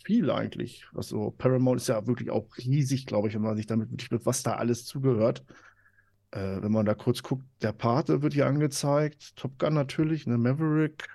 viel 0.03 0.29
eigentlich. 0.29 0.85
Also 0.93 1.31
Paramount 1.37 1.81
ist 1.81 1.87
ja 1.87 2.05
wirklich 2.05 2.29
auch 2.29 2.45
riesig, 2.57 3.05
glaube 3.05 3.27
ich, 3.27 3.33
wenn 3.33 3.41
man 3.41 3.57
sich 3.57 3.65
damit 3.65 3.91
mit, 3.91 4.25
was 4.25 4.43
da 4.43 4.53
alles 4.53 4.85
zugehört. 4.85 5.43
Äh, 6.31 6.61
wenn 6.61 6.71
man 6.71 6.85
da 6.85 6.93
kurz 6.93 7.23
guckt, 7.23 7.43
der 7.61 7.71
Pate 7.71 8.21
wird 8.21 8.33
hier 8.33 8.45
angezeigt, 8.45 9.35
Top 9.35 9.57
Gun 9.57 9.73
natürlich, 9.73 10.27
ne, 10.27 10.37
Maverick. 10.37 11.07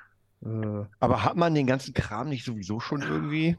Äh, 0.45 0.84
Aber 0.99 1.24
hat 1.24 1.36
man 1.36 1.55
den 1.55 1.66
ganzen 1.66 1.95
Kram 1.95 2.28
nicht 2.28 2.45
sowieso 2.45 2.80
schon 2.80 3.03
irgendwie? 3.03 3.57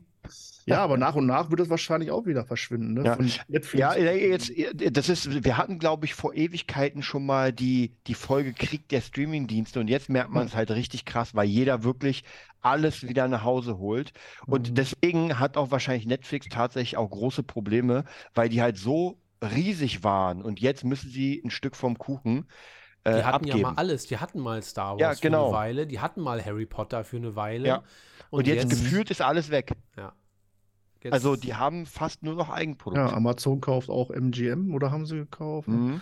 Ja, 0.65 0.79
aber 0.79 0.97
nach 0.97 1.15
und 1.15 1.25
nach 1.27 1.49
wird 1.51 1.59
es 1.59 1.69
wahrscheinlich 1.69 2.11
auch 2.11 2.25
wieder 2.25 2.45
verschwinden. 2.45 2.93
Ne? 2.93 3.03
Ja. 3.05 3.17
Netflix. 3.47 3.79
Ja, 3.79 3.95
jetzt, 3.95 4.51
das 4.91 5.09
ist, 5.09 5.43
wir 5.43 5.57
hatten, 5.57 5.79
glaube 5.79 6.05
ich, 6.05 6.13
vor 6.15 6.33
Ewigkeiten 6.33 7.03
schon 7.03 7.25
mal 7.25 7.53
die, 7.53 7.95
die 8.07 8.15
Folge 8.15 8.53
Krieg 8.53 8.87
der 8.89 9.01
Streamingdienste 9.01 9.79
und 9.79 9.89
jetzt 9.89 10.09
merkt 10.09 10.31
man 10.31 10.47
es 10.47 10.55
halt 10.55 10.71
richtig 10.71 11.05
krass, 11.05 11.35
weil 11.35 11.47
jeder 11.47 11.83
wirklich 11.83 12.23
alles 12.61 13.07
wieder 13.07 13.27
nach 13.27 13.43
Hause 13.43 13.77
holt. 13.77 14.11
Und 14.47 14.71
Mhm. 14.71 14.75
deswegen 14.75 15.39
hat 15.39 15.55
auch 15.57 15.71
wahrscheinlich 15.71 16.07
Netflix 16.07 16.47
tatsächlich 16.49 16.97
auch 16.97 17.09
große 17.09 17.43
Probleme, 17.43 18.03
weil 18.33 18.49
die 18.49 18.61
halt 18.61 18.77
so 18.77 19.19
riesig 19.43 20.03
waren 20.03 20.41
und 20.41 20.59
jetzt 20.59 20.83
müssen 20.83 21.09
sie 21.11 21.41
ein 21.45 21.51
Stück 21.51 21.75
vom 21.75 21.97
Kuchen 21.97 22.47
äh, 23.05 23.17
Die 23.17 23.23
hatten 23.23 23.35
abgeben. 23.35 23.57
ja 23.59 23.67
mal 23.71 23.73
alles. 23.77 24.07
Die 24.07 24.17
hatten 24.17 24.39
mal 24.39 24.61
Star 24.61 24.91
Wars 24.93 24.99
Ja, 25.01 25.13
für 25.13 25.21
genau. 25.21 25.45
eine 25.47 25.53
Weile. 25.55 25.87
Die 25.87 25.99
hatten 25.99 26.21
mal 26.21 26.43
Harry 26.43 26.65
Potter 26.65 27.03
für 27.03 27.17
eine 27.17 27.35
Weile. 27.35 27.67
Ja. 27.67 27.83
Und, 28.29 28.47
jetzt, 28.47 28.69
gefühlt 28.69 29.09
ist 29.11 29.21
alles 29.21 29.49
weg. 29.49 29.71
Ja. 29.95 30.13
Jetzt, 31.01 31.13
Also 31.13 31.35
die 31.35 31.53
haben 31.55 31.85
fast 31.85 32.23
nur 32.23 32.35
noch 32.35 32.49
ja, 32.49 32.55
Eigenprodukte. 32.55 33.13
Amazon 33.13 33.61
kauft 33.61 33.89
auch 33.89 34.09
MGM 34.09 34.73
oder 34.73 34.91
haben 34.91 35.05
sie 35.05 35.17
gekauft? 35.17 35.67
Mhm. 35.67 36.01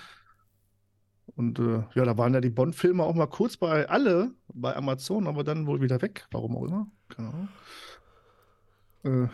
Und 1.35 1.59
äh, 1.59 1.83
ja, 1.95 2.05
da 2.05 2.17
waren 2.17 2.33
ja 2.33 2.41
die 2.41 2.49
Bond-Filme 2.49 3.03
auch 3.03 3.13
mal 3.15 3.27
kurz 3.27 3.57
bei 3.57 3.87
alle 3.89 4.31
bei 4.53 4.75
Amazon, 4.75 5.27
aber 5.27 5.43
dann 5.43 5.67
wohl 5.67 5.81
wieder 5.81 6.01
weg. 6.01 6.27
Warum 6.31 6.55
auch 6.57 6.63
immer. 6.63 6.87
Ahnung. 7.17 7.47
Äh, 9.03 9.27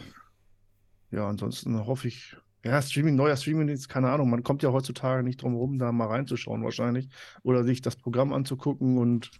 ja, 1.15 1.28
ansonsten 1.28 1.86
hoffe 1.86 2.07
ich. 2.07 2.36
Ja, 2.64 2.82
Streaming, 2.82 3.16
neuer 3.16 3.38
Streaming-Dienst, 3.38 3.88
keine 3.88 4.10
Ahnung. 4.10 4.30
Man 4.30 4.43
kommt 4.43 4.64
ja 4.64 4.72
heutzutage 4.72 5.24
nicht 5.24 5.41
drum 5.41 5.55
rum, 5.55 5.80
da 5.80 5.91
mal 5.93 6.07
reinzuschauen, 6.07 6.64
wahrscheinlich. 6.64 7.07
Oder 7.43 7.64
sich 7.64 7.82
das 7.82 7.95
Programm 7.95 8.34
anzugucken 8.34 8.97
und 8.97 9.32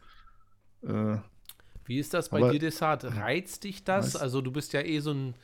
äh, 0.84 1.18
Wie 1.86 2.00
ist 2.00 2.14
das 2.14 2.30
bei 2.30 2.38
Aber- 2.38 2.52
dir, 2.52 2.60
Desart? 2.60 3.04
Reizt 3.04 3.66
dich 3.66 3.84
das? 3.84 4.16
Weiß- 4.16 4.20
Also 4.22 4.42
du 4.42 4.52
bist 4.52 4.72
ja 4.74 4.82
eh 4.82 5.00
so 5.00 5.12
ein 5.12 5.36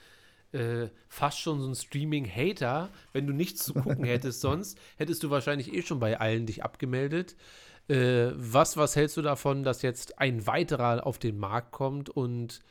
äh, 0.53 0.87
fast 1.09 1.39
schon 1.41 1.59
so 1.59 1.67
ein 1.67 1.75
Streaming-Hater. 1.75 2.89
Wenn 3.11 3.27
du 3.27 3.33
nichts 3.33 3.65
zu 3.65 3.73
gucken 3.73 4.05
hättest 4.05 4.39
sonst, 4.41 4.77
hättest 4.95 5.21
du 5.23 5.29
wahrscheinlich 5.29 5.73
eh 5.73 5.81
schon 5.81 5.99
bei 5.99 6.17
allen 6.19 6.45
dich 6.45 6.63
abgemeldet. 6.63 7.35
Äh, 7.89 8.29
was, 8.35 8.77
was 8.77 8.95
hältst 8.95 9.17
du 9.17 9.21
davon, 9.21 9.63
dass 9.63 9.81
jetzt 9.81 10.17
ein 10.19 10.47
weiterer 10.47 11.05
auf 11.05 11.19
den 11.19 11.37
Markt 11.37 11.71
kommt 11.73 12.09
und 12.09 12.61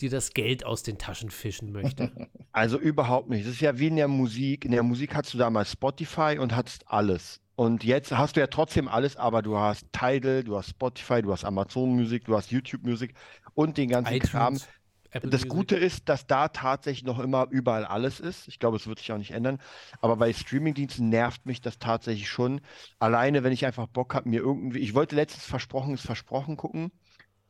dir 0.00 0.10
das 0.10 0.34
Geld 0.34 0.64
aus 0.64 0.82
den 0.82 0.98
Taschen 0.98 1.30
fischen 1.30 1.72
möchte? 1.72 2.12
Also 2.52 2.78
überhaupt 2.78 3.28
nicht. 3.30 3.46
Das 3.46 3.54
ist 3.54 3.60
ja 3.60 3.78
wie 3.78 3.88
in 3.88 3.96
der 3.96 4.08
Musik. 4.08 4.64
In 4.64 4.70
der 4.70 4.82
Musik 4.84 5.14
hast 5.14 5.34
du 5.34 5.38
damals 5.38 5.72
Spotify 5.72 6.38
und 6.38 6.54
hattest 6.54 6.86
alles. 6.88 7.40
Und 7.56 7.84
jetzt 7.84 8.12
hast 8.12 8.36
du 8.36 8.40
ja 8.40 8.46
trotzdem 8.48 8.88
alles, 8.88 9.16
aber 9.16 9.42
du 9.42 9.56
hast 9.58 9.86
Tidal, 9.92 10.44
du 10.44 10.56
hast 10.56 10.70
Spotify, 10.70 11.22
du 11.22 11.32
hast 11.32 11.44
Amazon 11.44 11.94
Musik, 11.94 12.24
du 12.24 12.36
hast 12.36 12.50
YouTube 12.50 12.84
Musik 12.84 13.14
und 13.54 13.76
den 13.76 13.88
ganzen 13.90 14.18
Kram. 14.20 14.54
iTunes, 14.54 14.68
Apple 15.10 15.30
Das 15.30 15.40
Music. 15.40 15.48
Gute 15.48 15.76
ist, 15.76 16.08
dass 16.08 16.26
da 16.26 16.48
tatsächlich 16.48 17.04
noch 17.04 17.18
immer 17.20 17.48
überall 17.50 17.84
alles 17.86 18.20
ist. 18.20 18.48
Ich 18.48 18.58
glaube, 18.58 18.76
es 18.76 18.86
wird 18.86 18.98
sich 19.00 19.12
auch 19.12 19.18
nicht 19.18 19.32
ändern. 19.32 19.60
Aber 20.00 20.16
bei 20.16 20.32
Streamingdiensten 20.32 21.08
nervt 21.08 21.46
mich 21.46 21.60
das 21.62 21.78
tatsächlich 21.78 22.28
schon. 22.28 22.60
Alleine, 22.98 23.42
wenn 23.44 23.52
ich 23.52 23.66
einfach 23.66 23.86
Bock 23.88 24.14
habe, 24.14 24.28
mir 24.28 24.40
irgendwie. 24.40 24.80
Ich 24.80 24.94
wollte 24.94 25.16
letztens 25.16 25.44
Versprochen 25.46 25.94
ist 25.94 26.02
Versprochen 26.06 26.56
gucken. 26.56 26.92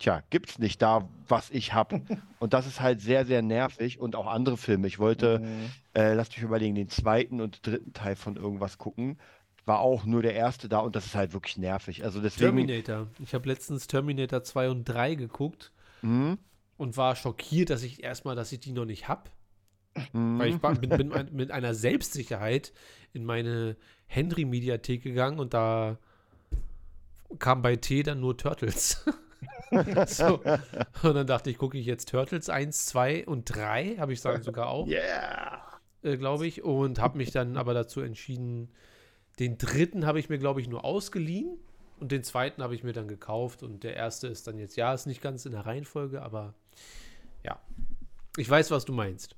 Tja, 0.05 0.23
gibt's 0.29 0.59
nicht 0.59 0.83
da, 0.83 1.09
was 1.29 1.49
ich 1.49 1.73
habe. 1.73 2.03
Und 2.39 2.53
das 2.53 2.67
ist 2.67 2.83
halt 2.83 3.01
sehr, 3.01 3.25
sehr 3.25 3.41
nervig. 3.41 3.99
Und 3.99 4.17
auch 4.17 4.27
andere 4.27 4.59
Filme. 4.59 4.87
Ich 4.87 4.99
wollte, 4.99 5.43
äh, 5.95 6.13
lass 6.13 6.29
mich 6.29 6.43
überlegen, 6.43 6.75
den 6.75 6.91
zweiten 6.91 7.41
und 7.41 7.67
dritten 7.67 7.95
Teil 7.95 8.15
von 8.15 8.37
irgendwas 8.37 8.77
gucken. 8.77 9.19
War 9.65 9.79
auch 9.79 10.05
nur 10.05 10.21
der 10.21 10.35
erste 10.35 10.69
da 10.69 10.81
und 10.81 10.95
das 10.95 11.07
ist 11.07 11.15
halt 11.15 11.33
wirklich 11.33 11.57
nervig. 11.57 12.05
Also 12.05 12.21
deswegen. 12.21 12.55
Terminator. 12.55 13.07
Ich 13.19 13.33
habe 13.33 13.49
letztens 13.49 13.87
Terminator 13.87 14.43
2 14.45 14.69
und 14.69 14.85
3 14.85 15.15
geguckt 15.15 15.73
Mhm, 16.03 16.37
und 16.77 16.99
war 16.99 17.17
schockiert, 17.17 17.71
dass 17.71 17.83
ich 17.83 18.05
erstmal, 18.05 18.37
dass 18.37 18.53
ich 18.53 18.61
die 18.61 18.73
noch 18.73 18.85
nicht 18.85 19.09
habe. 19.09 19.31
mhm. 20.13 20.39
Weil 20.39 20.51
ich 20.51 20.63
war, 20.63 20.75
bin, 20.75 20.91
bin 20.91 21.29
mit 21.33 21.51
einer 21.51 21.73
Selbstsicherheit 21.73 22.75
in 23.15 23.25
meine 23.25 23.77
Henry-Mediathek 24.07 25.03
gegangen 25.03 25.39
und 25.39 25.55
da 25.55 25.97
kam 27.39 27.63
bei 27.63 27.77
T 27.77 28.03
dann 28.03 28.21
nur 28.21 28.37
Turtles. 28.37 29.03
so. 30.07 30.41
Und 31.03 31.15
dann 31.15 31.27
dachte 31.27 31.51
ich, 31.51 31.59
gucke 31.59 31.79
ich 31.79 31.87
jetzt 31.87 32.09
Turtles 32.09 32.49
1, 32.49 32.87
2 32.87 33.27
und 33.27 33.45
3, 33.45 33.97
habe 33.99 34.13
ich 34.13 34.21
sagen 34.21 34.43
sogar 34.43 34.69
auch, 34.69 34.87
yeah. 34.87 35.63
äh, 36.03 36.17
glaube 36.17 36.47
ich. 36.47 36.63
Und 36.63 37.01
habe 37.01 37.19
mich 37.19 37.31
dann 37.31 37.57
aber 37.57 37.75
dazu 37.75 38.01
entschieden, 38.01 38.71
den 39.39 39.59
dritten 39.59 40.07
habe 40.07 40.21
ich 40.21 40.29
mir, 40.29 40.39
glaube 40.39 40.61
ich, 40.61 40.69
nur 40.69 40.85
ausgeliehen 40.85 41.59
und 41.99 42.13
den 42.13 42.23
zweiten 42.23 42.63
habe 42.63 42.75
ich 42.75 42.85
mir 42.85 42.93
dann 42.93 43.09
gekauft. 43.09 43.63
Und 43.63 43.83
der 43.83 43.97
erste 43.97 44.27
ist 44.29 44.47
dann 44.47 44.59
jetzt, 44.59 44.77
ja, 44.77 44.93
ist 44.95 45.07
nicht 45.07 45.23
ganz 45.23 45.47
in 45.47 45.53
der 45.53 45.67
Reihenfolge, 45.67 46.23
aber 46.23 46.55
ja. 47.43 47.59
Ich 48.37 48.49
weiß, 48.49 48.71
was 48.71 48.85
du 48.85 48.93
meinst. 48.93 49.37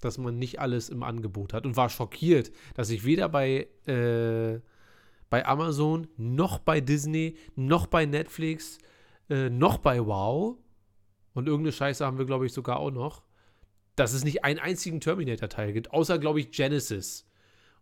Dass 0.00 0.18
man 0.18 0.38
nicht 0.38 0.60
alles 0.60 0.88
im 0.88 1.02
Angebot 1.02 1.52
hat 1.52 1.66
und 1.66 1.76
war 1.76 1.90
schockiert, 1.90 2.52
dass 2.74 2.90
ich 2.90 3.04
weder 3.04 3.28
bei, 3.28 3.66
äh, 3.86 4.60
bei 5.28 5.44
Amazon, 5.44 6.06
noch 6.16 6.60
bei 6.60 6.80
Disney, 6.80 7.36
noch 7.56 7.86
bei 7.86 8.06
Netflix, 8.06 8.78
äh, 9.28 9.50
noch 9.50 9.78
bei 9.78 10.04
Wow 10.04 10.56
und 11.34 11.46
irgendeine 11.46 11.72
Scheiße 11.72 12.04
haben 12.04 12.18
wir, 12.18 12.26
glaube 12.26 12.46
ich, 12.46 12.52
sogar 12.52 12.78
auch 12.78 12.90
noch, 12.90 13.24
dass 13.96 14.12
es 14.12 14.24
nicht 14.24 14.44
einen 14.44 14.58
einzigen 14.58 15.00
Terminator-Teil 15.00 15.72
gibt, 15.72 15.92
außer, 15.92 16.18
glaube 16.18 16.40
ich, 16.40 16.50
Genesis. 16.50 17.28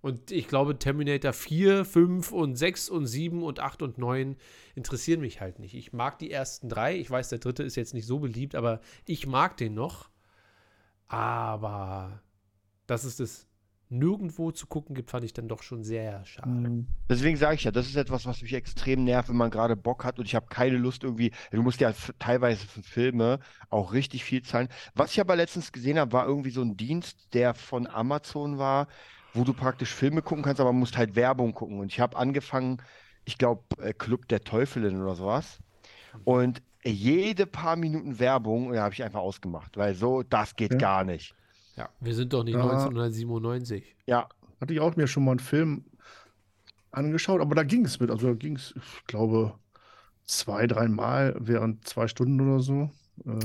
Und 0.00 0.30
ich 0.30 0.46
glaube, 0.46 0.78
Terminator 0.78 1.32
4, 1.32 1.84
5 1.84 2.32
und 2.32 2.56
6 2.56 2.90
und 2.90 3.06
7 3.06 3.42
und 3.42 3.60
8 3.60 3.82
und 3.82 3.98
9 3.98 4.36
interessieren 4.74 5.20
mich 5.20 5.40
halt 5.40 5.58
nicht. 5.58 5.74
Ich 5.74 5.92
mag 5.92 6.18
die 6.18 6.30
ersten 6.30 6.68
drei. 6.68 6.96
Ich 6.96 7.10
weiß, 7.10 7.30
der 7.30 7.38
dritte 7.38 7.62
ist 7.62 7.76
jetzt 7.76 7.94
nicht 7.94 8.06
so 8.06 8.18
beliebt, 8.18 8.54
aber 8.54 8.80
ich 9.04 9.26
mag 9.26 9.56
den 9.56 9.74
noch. 9.74 10.10
Aber 11.08 12.22
dass 12.86 13.04
es 13.04 13.16
das 13.16 13.46
nirgendwo 13.88 14.50
zu 14.50 14.66
gucken 14.66 14.94
gibt, 14.94 15.10
fand 15.10 15.24
ich 15.24 15.32
dann 15.32 15.48
doch 15.48 15.62
schon 15.62 15.84
sehr 15.84 16.24
schade. 16.24 16.48
Mhm. 16.50 16.86
Deswegen 17.08 17.36
sage 17.36 17.54
ich 17.54 17.64
ja, 17.64 17.70
das 17.70 17.86
ist 17.86 17.96
etwas, 17.96 18.26
was 18.26 18.42
mich 18.42 18.52
extrem 18.52 19.04
nervt, 19.04 19.28
wenn 19.28 19.36
man 19.36 19.50
gerade 19.50 19.76
Bock 19.76 20.04
hat 20.04 20.18
und 20.18 20.26
ich 20.26 20.34
habe 20.34 20.46
keine 20.48 20.76
Lust 20.76 21.04
irgendwie. 21.04 21.32
Du 21.50 21.62
musst 21.62 21.80
ja 21.80 21.92
teilweise 22.18 22.66
für 22.66 22.82
Filme 22.82 23.38
auch 23.70 23.92
richtig 23.92 24.24
viel 24.24 24.42
zahlen. 24.42 24.68
Was 24.94 25.12
ich 25.12 25.20
aber 25.20 25.36
letztens 25.36 25.72
gesehen 25.72 25.98
habe, 25.98 26.12
war 26.12 26.26
irgendwie 26.26 26.50
so 26.50 26.62
ein 26.62 26.76
Dienst, 26.76 27.32
der 27.32 27.54
von 27.54 27.86
Amazon 27.86 28.58
war, 28.58 28.88
wo 29.34 29.44
du 29.44 29.52
praktisch 29.52 29.92
Filme 29.94 30.22
gucken 30.22 30.42
kannst, 30.42 30.60
aber 30.60 30.72
musst 30.72 30.96
halt 30.96 31.14
Werbung 31.14 31.52
gucken. 31.54 31.78
Und 31.78 31.92
ich 31.92 32.00
habe 32.00 32.16
angefangen, 32.16 32.82
ich 33.24 33.38
glaube, 33.38 33.62
Club 33.98 34.28
der 34.28 34.42
Teufelin 34.42 35.00
oder 35.00 35.14
sowas. 35.14 35.58
Und 36.24 36.62
jede 36.84 37.46
paar 37.46 37.76
Minuten 37.76 38.18
Werbung, 38.18 38.72
ja, 38.74 38.82
habe 38.82 38.94
ich 38.94 39.02
einfach 39.02 39.20
ausgemacht, 39.20 39.76
weil 39.76 39.94
so, 39.94 40.22
das 40.22 40.56
geht 40.56 40.72
Ja. 40.72 40.78
gar 40.78 41.04
nicht. 41.04 41.34
Ja, 41.76 41.88
wir 42.00 42.14
sind 42.14 42.32
doch 42.32 42.42
nicht 42.44 42.54
Ja. 42.54 42.62
1997. 42.62 43.96
Ja, 44.06 44.28
Hatte 44.60 44.72
ich 44.72 44.80
auch 44.80 44.96
mir 44.96 45.06
schon 45.06 45.24
mal 45.24 45.32
einen 45.32 45.40
Film 45.40 45.84
angeschaut, 46.90 47.40
aber 47.40 47.54
da 47.54 47.62
ging 47.62 47.84
es 47.84 48.00
mit. 48.00 48.10
Also 48.10 48.28
da 48.28 48.34
ging 48.34 48.56
es, 48.56 48.74
ich 48.76 49.06
glaube, 49.06 49.54
zwei, 50.24 50.66
dreimal 50.66 51.36
während 51.38 51.86
zwei 51.86 52.08
Stunden 52.08 52.40
oder 52.40 52.60
so. 52.60 52.90
Äh, 53.26 53.38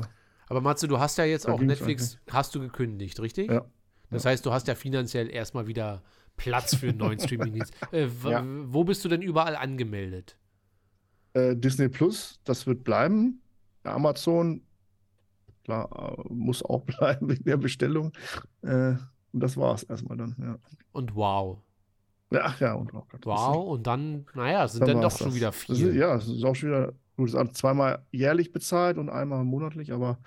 Aber 0.48 0.62
Matze, 0.62 0.88
du 0.88 1.00
hast 1.00 1.18
ja 1.18 1.26
jetzt 1.26 1.48
Da 1.48 1.52
auch 1.54 1.60
Netflix, 1.62 2.18
hast 2.30 2.56
du 2.56 2.60
gekündigt, 2.62 3.20
richtig? 3.20 3.52
Ja. 3.52 3.66
Das 4.10 4.26
heißt, 4.26 4.46
du 4.46 4.52
hast 4.52 4.68
ja 4.68 4.76
finanziell 4.76 5.30
erstmal 5.30 5.68
wieder 5.68 6.02
Platz 6.38 6.76
für 6.76 6.90
einen 6.90 6.98
neuen 6.98 7.20
Streaming-Dienst. 7.20 7.74
Äh, 7.92 8.08
Ja. 8.26 8.44
Wo 8.66 8.84
bist 8.84 9.04
du 9.06 9.10
denn 9.10 9.22
überall 9.22 9.56
angemeldet? 9.56 10.38
äh, 11.34 11.56
Disney 11.56 11.88
Plus, 11.88 12.40
das 12.44 12.68
wird 12.68 12.84
bleiben. 12.84 13.42
Amazon, 13.84 14.62
klar, 15.64 16.18
äh, 16.20 16.34
muss 16.34 16.64
auch 16.64 16.82
bleiben 16.86 17.30
wegen 17.30 17.44
der 17.44 17.58
Bestellung. 17.58 18.12
Äh, 18.62 18.96
und 19.34 19.40
das 19.40 19.58
war 19.58 19.76
es 19.76 19.84
erstmal 19.84 20.18
dann, 20.18 20.36
ja. 20.40 20.58
Und 20.92 21.16
wow. 21.16 21.60
Ach 22.34 22.60
ja, 22.60 22.74
und 22.74 22.94
auch 22.94 23.08
Wow. 23.24 23.68
Und 23.68 23.88
dann, 23.88 24.26
naja, 24.34 24.68
sind 24.68 24.82
Dann 24.82 24.96
dann 24.96 25.02
doch 25.02 25.18
schon 25.18 25.28
das. 25.28 25.36
wieder 25.36 25.52
Das 25.52 25.80
ist, 25.80 25.96
ja, 25.96 26.16
es 26.16 26.28
ist 26.28 26.44
auch 26.44 26.56
schon 26.56 26.70
wieder, 26.70 26.94
gut, 27.18 27.34
ist 27.34 27.56
zweimal 27.58 28.06
jährlich 28.12 28.52
bezahlt 28.52 28.98
und 28.98 29.10
einmal 29.10 29.44
monatlich, 29.44 29.92
aber 29.92 30.18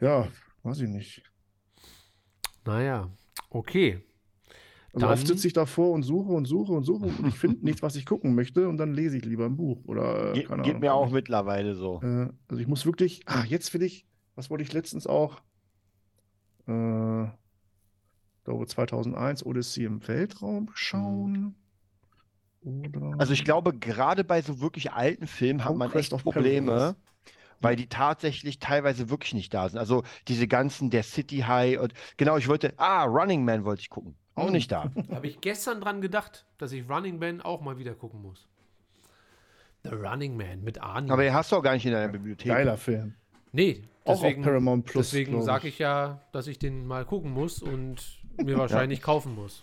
ja, 0.00 0.28
weiß 0.62 0.80
ich 0.80 0.88
nicht. 0.88 1.22
Naja, 2.64 3.10
okay. 3.50 4.02
Oft 4.94 5.02
Dann- 5.02 5.16
sitze 5.26 5.46
ich 5.48 5.52
davor 5.52 5.90
und 5.92 6.04
suche 6.04 6.30
und 6.32 6.44
suche 6.46 6.72
und 6.72 6.84
suche 6.84 7.06
und 7.06 7.26
ich 7.26 7.34
finde 7.38 7.64
nichts, 7.64 7.82
was 7.82 7.96
ich 7.96 8.06
gucken 8.06 8.34
möchte 8.34 8.68
und 8.68 8.76
dann 8.76 8.94
lese 8.94 9.16
ich 9.16 9.24
lieber 9.24 9.44
ein 9.46 9.56
Buch 9.56 9.80
oder 9.86 10.30
äh, 10.30 10.34
Ge 10.34 10.42
keine 10.44 10.62
geht 10.62 10.70
Ahnung. 10.72 10.80
mir 10.80 10.94
auch 10.94 11.10
mittlerweile 11.10 11.74
so. 11.74 12.00
Äh, 12.02 12.28
also 12.48 12.60
ich 12.60 12.68
muss 12.68 12.86
wirklich, 12.86 13.22
ah, 13.26 13.42
jetzt 13.44 13.74
will 13.74 13.82
ich, 13.82 14.06
was 14.36 14.50
wollte 14.50 14.62
ich 14.62 14.72
letztens 14.72 15.06
auch? 15.08 15.40
Äh, 16.68 17.24
ich 17.24 18.44
glaube 18.44 18.66
2001 18.66 19.44
Odyssey 19.44 19.84
im 19.84 20.06
Weltraum 20.06 20.70
schauen. 20.74 21.54
Oder 22.62 23.14
Also 23.18 23.32
ich 23.32 23.44
glaube, 23.44 23.72
gerade 23.76 24.24
bei 24.24 24.40
so 24.42 24.60
wirklich 24.60 24.92
alten 24.92 25.26
Filmen 25.26 25.64
hat 25.64 25.76
man 25.76 25.88
Conquest 25.90 26.12
echt 26.12 26.22
Probleme, 26.22 26.70
Paradise. 26.70 26.96
weil 27.60 27.76
die 27.76 27.88
tatsächlich 27.88 28.58
teilweise 28.58 29.10
wirklich 29.10 29.34
nicht 29.34 29.52
da 29.52 29.68
sind. 29.68 29.78
Also 29.78 30.02
diese 30.28 30.46
ganzen, 30.46 30.90
der 30.90 31.02
City 31.02 31.38
High 31.40 31.78
und 31.80 31.92
genau, 32.16 32.36
ich 32.36 32.48
wollte, 32.48 32.72
ah, 32.78 33.04
Running 33.04 33.44
Man 33.44 33.64
wollte 33.64 33.80
ich 33.82 33.90
gucken. 33.90 34.14
Auch 34.34 34.46
Hm. 34.46 34.52
nicht 34.52 34.70
da. 34.72 34.90
Habe 35.12 35.26
ich 35.26 35.40
gestern 35.40 35.80
dran 35.80 36.00
gedacht, 36.00 36.44
dass 36.58 36.72
ich 36.72 36.88
Running 36.88 37.18
Man 37.18 37.40
auch 37.40 37.60
mal 37.60 37.78
wieder 37.78 37.94
gucken 37.94 38.22
muss. 38.22 38.46
The 39.84 39.90
Running 39.94 40.36
Man 40.36 40.62
mit 40.62 40.80
Arnie. 40.80 41.10
Aber 41.10 41.22
den 41.22 41.34
hast 41.34 41.52
du 41.52 41.56
auch 41.56 41.62
gar 41.62 41.74
nicht 41.74 41.84
in 41.86 41.92
deiner 41.92 42.10
Bibliothek. 42.10 42.48
Geiler 42.50 42.76
Film. 42.78 43.14
nee, 43.52 43.82
Auch 44.04 44.12
auf 44.14 44.20
deswegen, 44.22 44.42
Paramount 44.42 44.86
Plus. 44.86 45.10
deswegen 45.10 45.42
sage 45.42 45.68
ich 45.68 45.78
ja, 45.78 46.20
dass 46.32 46.46
ich 46.46 46.58
den 46.58 46.86
mal 46.86 47.04
gucken 47.04 47.32
muss 47.32 47.62
und 47.62 48.02
mir 48.42 48.56
wahrscheinlich 48.58 49.02
kaufen 49.02 49.34
muss. 49.34 49.62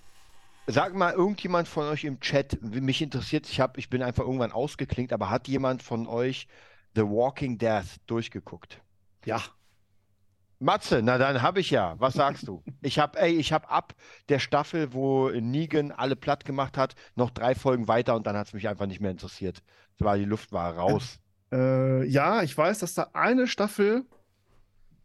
Sag 0.67 0.93
mal, 0.95 1.13
irgendjemand 1.13 1.67
von 1.67 1.87
euch 1.87 2.03
im 2.03 2.19
Chat, 2.19 2.61
mich 2.61 3.01
interessiert, 3.01 3.49
ich 3.49 3.59
hab, 3.59 3.79
ich 3.79 3.89
bin 3.89 4.03
einfach 4.03 4.23
irgendwann 4.23 4.51
ausgeklinkt, 4.51 5.11
aber 5.11 5.31
hat 5.31 5.47
jemand 5.47 5.81
von 5.81 6.05
euch 6.05 6.47
The 6.95 7.01
Walking 7.01 7.57
Dead 7.57 7.83
durchgeguckt? 8.05 8.79
Ja. 9.25 9.41
Matze, 10.61 11.01
na 11.03 11.17
dann 11.17 11.41
habe 11.41 11.59
ich 11.59 11.71
ja. 11.71 11.95
Was 11.99 12.13
sagst 12.13 12.47
du? 12.47 12.63
Ich 12.81 12.99
habe, 12.99 13.19
ey, 13.19 13.33
ich 13.33 13.51
habe 13.51 13.69
ab 13.69 13.93
der 14.29 14.39
Staffel, 14.39 14.93
wo 14.93 15.29
Negan 15.29 15.91
alle 15.91 16.15
platt 16.15 16.45
gemacht 16.45 16.77
hat, 16.77 16.95
noch 17.15 17.31
drei 17.31 17.55
Folgen 17.55 17.87
weiter 17.87 18.15
und 18.15 18.27
dann 18.27 18.37
hat 18.37 18.47
es 18.47 18.53
mich 18.53 18.67
einfach 18.67 18.85
nicht 18.85 19.01
mehr 19.01 19.11
interessiert. 19.11 19.63
Es 19.99 20.05
war 20.05 20.17
die 20.17 20.25
Luft 20.25 20.51
war 20.51 20.75
raus. 20.77 21.19
Äh, 21.51 22.05
ja, 22.05 22.43
ich 22.43 22.55
weiß, 22.57 22.79
dass 22.79 22.93
da 22.93 23.09
eine 23.13 23.47
Staffel 23.47 24.05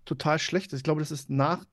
total 0.04 0.38
schlecht 0.38 0.72
ist. 0.72 0.80
Ich 0.80 0.84
glaube, 0.84 1.00
das 1.00 1.10
ist 1.10 1.30
nach 1.30 1.64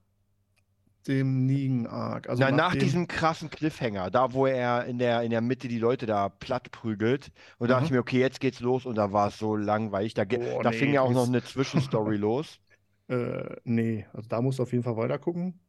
dem 1.07 1.45
Negan-Arc. 1.45 2.29
Also 2.29 2.41
Na, 2.41 2.49
nach 2.51 2.57
nachdem- 2.69 2.79
diesem 2.79 3.07
krassen 3.09 3.49
Cliffhanger, 3.49 4.09
da 4.09 4.31
wo 4.33 4.45
er 4.47 4.85
in 4.85 4.97
der, 4.97 5.21
in 5.23 5.31
der 5.31 5.41
Mitte 5.41 5.67
die 5.67 5.77
Leute 5.79 6.05
da 6.05 6.29
platt 6.29 6.71
prügelt, 6.71 7.31
und 7.57 7.67
da 7.69 7.73
dachte 7.75 7.83
Mhm. 7.83 7.85
ich 7.87 7.91
mir, 7.91 7.99
okay, 7.99 8.19
jetzt 8.19 8.39
geht's 8.39 8.61
los 8.61 8.85
und 8.85 8.95
da 8.95 9.11
war 9.11 9.27
es 9.27 9.37
so 9.37 9.55
langweilig. 9.57 10.13
Da, 10.13 10.23
Boah, 10.23 10.63
da 10.63 10.69
nee, 10.69 10.77
fing 10.77 10.93
ja 10.93 11.01
auch 11.01 11.11
noch 11.11 11.27
eine 11.27 11.43
Zwischenstory 11.43 12.15
los. 12.17 12.59
Äh, 13.07 13.57
nee, 13.63 14.05
also 14.13 14.27
da 14.27 14.41
musst 14.41 14.59
du 14.59 14.63
auf 14.63 14.71
jeden 14.71 14.83
Fall 14.83 14.97
weiter 14.97 15.19
gucken. 15.19 15.59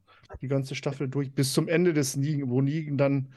Die 0.41 0.49
ganze 0.49 0.75
Staffel 0.75 1.09
durch. 1.09 1.33
Bis 1.33 1.53
zum 1.53 1.69
Ende 1.69 1.93
des 1.93 2.17
Negan, 2.17 2.49
wo 2.51 2.61
Negan 2.61 2.97
dann 2.97 3.35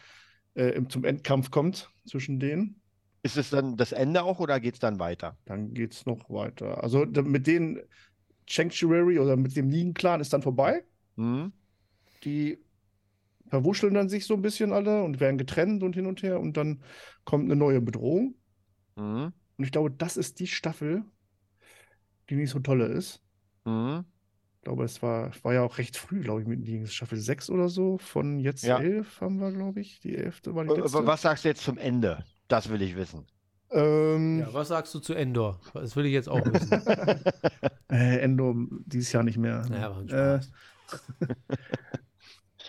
äh, 0.55 0.69
im, 0.69 0.89
zum 0.89 1.03
Endkampf 1.03 1.51
kommt 1.51 1.91
zwischen 2.05 2.39
denen. 2.39 2.81
Ist 3.23 3.37
es 3.37 3.49
dann 3.49 3.75
das 3.75 3.91
Ende 3.91 4.23
auch 4.23 4.39
oder 4.39 4.59
geht's 4.59 4.79
dann 4.79 4.99
weiter? 4.99 5.37
Dann 5.45 5.73
geht's 5.73 6.05
noch 6.05 6.29
weiter. 6.29 6.83
Also 6.83 7.05
mit 7.05 7.47
denen 7.47 7.79
Sanctuary 8.49 9.19
oder 9.19 9.35
mit 9.35 9.55
dem 9.55 9.67
Negan-Clan 9.67 10.21
ist 10.21 10.33
dann 10.33 10.41
vorbei. 10.41 10.83
Hm? 11.17 11.51
Die 12.23 12.59
verwuscheln 13.49 13.93
dann 13.93 14.09
sich 14.09 14.25
so 14.25 14.33
ein 14.33 14.41
bisschen 14.41 14.71
alle 14.71 15.03
und 15.03 15.19
werden 15.19 15.37
getrennt 15.37 15.83
und 15.83 15.95
hin 15.95 16.05
und 16.05 16.23
her 16.23 16.39
und 16.39 16.57
dann 16.57 16.81
kommt 17.25 17.45
eine 17.45 17.55
neue 17.55 17.81
Bedrohung. 17.81 18.35
Hm? 18.95 19.33
Und 19.57 19.63
ich 19.63 19.71
glaube, 19.71 19.91
das 19.91 20.17
ist 20.17 20.39
die 20.39 20.47
Staffel, 20.47 21.03
die 22.29 22.35
nicht 22.35 22.51
so 22.51 22.59
tolle 22.59 22.85
ist. 22.85 23.21
Hm? 23.67 24.05
Ich 24.55 24.61
glaube, 24.63 24.83
es 24.85 25.01
war, 25.01 25.31
war 25.43 25.53
ja 25.53 25.61
auch 25.63 25.77
recht 25.77 25.95
früh, 25.97 26.21
glaube 26.21 26.41
ich, 26.41 26.47
mit 26.47 26.59
Negan. 26.61 26.87
Staffel 26.87 27.17
6 27.17 27.49
oder 27.49 27.69
so. 27.69 27.97
Von 27.99 28.39
jetzt 28.39 28.63
Ja. 28.63 28.79
11 28.79 29.21
haben 29.21 29.39
wir, 29.39 29.51
glaube 29.51 29.79
ich. 29.81 29.99
Die 30.01 30.15
11. 30.15 30.41
war 30.55 30.63
die 30.65 30.71
Äh, 30.71 30.77
letzte. 30.81 31.05
Was 31.05 31.21
sagst 31.21 31.43
du 31.45 31.49
jetzt 31.49 31.63
zum 31.63 31.77
Ende? 31.77 32.23
Das 32.47 32.69
will 32.69 32.81
ich 32.81 32.95
wissen. 32.95 33.25
Ähm, 33.71 34.39
Ja, 34.39 34.53
was 34.53 34.69
sagst 34.69 34.93
du 34.95 34.99
zu 34.99 35.13
Endor? 35.13 35.59
Das 35.73 35.95
will 35.95 36.05
ich 36.05 36.13
jetzt 36.13 36.29
auch 36.29 36.43
wissen. 36.45 36.71
äh, 37.91 38.19
Endor 38.19 38.55
dieses 38.85 39.11
Jahr 39.11 39.23
nicht 39.23 39.37
mehr. 39.37 39.65
naja, 39.69 39.89
war 39.91 39.99
ein 39.99 40.09
Äh, 40.09 40.41
Spaß. 40.41 40.51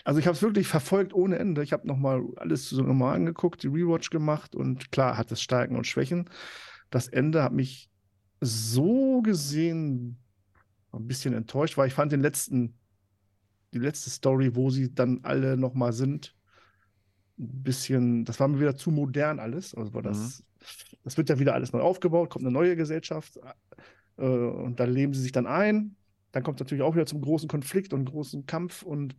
Also 0.05 0.20
ich 0.20 0.26
habe 0.26 0.36
es 0.36 0.42
wirklich 0.42 0.66
verfolgt 0.66 1.12
ohne 1.12 1.38
Ende. 1.38 1.62
Ich 1.62 1.72
habe 1.72 1.86
nochmal 1.86 2.22
alles 2.36 2.70
so 2.70 2.82
normal 2.82 3.14
angeguckt, 3.16 3.62
die 3.62 3.66
Rewatch 3.68 4.09
gemacht 4.11 4.55
und 4.55 4.90
klar 4.90 5.18
hat 5.18 5.30
es 5.32 5.42
Stärken 5.42 5.76
und 5.76 5.86
Schwächen. 5.86 6.30
Das 6.90 7.09
Ende 7.09 7.42
hat 7.42 7.53
mich 7.53 7.90
so 8.40 9.20
gesehen 9.22 10.16
ein 10.93 11.07
bisschen 11.07 11.34
enttäuscht, 11.34 11.76
weil 11.76 11.89
ich 11.89 11.95
fand 11.95 12.12
den 12.12 12.20
letzten, 12.20 12.78
die 13.72 13.78
letzte 13.78 14.11
Story, 14.11 14.55
wo 14.55 14.70
sie 14.70 14.95
dann 14.95 15.20
alle 15.22 15.57
nochmal 15.57 15.93
sind, 15.93 16.34
ein 17.39 17.62
bisschen, 17.62 18.24
das 18.24 18.41
war 18.41 18.49
mir 18.49 18.61
wieder 18.61 18.76
zu 18.76 18.91
modern 18.91 19.39
alles. 19.39 19.74
Also 19.74 19.95
war 19.95 20.03
das, 20.03 20.43
das 21.05 21.16
wird 21.16 21.28
ja 21.28 21.39
wieder 21.39 21.55
alles 21.55 21.72
neu 21.72 21.80
aufgebaut, 21.80 22.30
kommt 22.30 22.45
eine 22.45 22.53
neue 22.53 22.76
Gesellschaft 22.76 23.39
äh, 24.16 24.22
und 24.22 24.80
da 24.80 24.84
leben 24.84 25.14
sie 25.14 25.22
sich 25.22 25.32
dann 25.32 25.47
ein. 25.47 25.97
Dann 26.32 26.43
kommt 26.43 26.61
es 26.61 26.64
natürlich 26.64 26.82
auch 26.82 26.95
wieder 26.95 27.07
zum 27.07 27.20
großen 27.20 27.49
Konflikt 27.49 27.93
und 27.93 28.05
großen 28.07 28.47
Kampf 28.47 28.82
und 28.82 29.16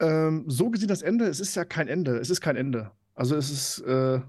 ähm, 0.00 0.44
so 0.46 0.70
gesehen 0.70 0.88
das 0.88 1.02
Ende, 1.02 1.26
es 1.26 1.40
ist 1.40 1.54
ja 1.56 1.64
kein 1.64 1.88
Ende, 1.88 2.18
es 2.18 2.30
ist 2.30 2.40
kein 2.40 2.56
Ende. 2.56 2.92
Also 3.14 3.34
es 3.34 3.50
ist, 3.50 3.80
äh, 3.80 4.20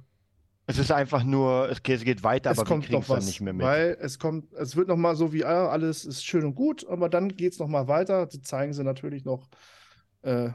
Es 0.69 0.77
ist 0.77 0.91
einfach 0.91 1.23
nur, 1.23 1.67
es 1.69 1.81
geht, 1.81 1.97
es 1.97 2.03
geht 2.05 2.23
weiter, 2.23 2.51
es 2.51 2.59
aber 2.59 2.67
wir 2.67 2.73
kommt 2.73 2.85
kriegen 2.85 2.93
noch 2.97 3.01
es 3.01 3.07
dann 3.07 3.17
was, 3.17 3.25
nicht 3.25 3.41
mehr 3.41 3.53
mit. 3.53 3.65
weil 3.65 3.97
es 4.01 4.19
kommt, 4.19 4.53
es 4.53 4.75
wird 4.75 4.87
noch 4.87 4.97
mal 4.97 5.15
so 5.15 5.33
wie, 5.33 5.43
ah, 5.43 5.67
alles 5.67 6.05
ist 6.05 6.23
schön 6.23 6.45
und 6.45 6.53
gut, 6.53 6.85
aber 6.87 7.09
dann 7.09 7.29
geht 7.35 7.53
es 7.53 7.59
noch 7.59 7.67
mal 7.67 7.87
weiter. 7.87 8.27
Die 8.27 8.41
zeigen 8.41 8.71
sie 8.73 8.83
natürlich 8.83 9.25
noch, 9.25 9.47
äh, 10.21 10.49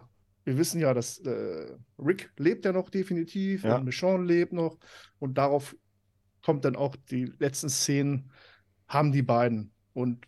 wir 0.44 0.56
wissen 0.56 0.80
ja, 0.80 0.94
dass 0.94 1.18
äh, 1.18 1.66
Rick 1.98 2.30
lebt 2.38 2.64
ja 2.64 2.72
noch 2.72 2.90
definitiv 2.90 3.64
Ja. 3.64 3.76
und 3.76 3.86
Michonne 3.86 4.24
lebt 4.24 4.52
noch 4.52 4.78
und 5.18 5.36
darauf 5.36 5.74
kommt 6.44 6.64
dann 6.64 6.76
auch 6.76 6.94
die 7.10 7.32
letzten 7.40 7.68
Szenen, 7.68 8.30
haben 8.86 9.10
die 9.10 9.22
beiden 9.22 9.72
und 9.94 10.24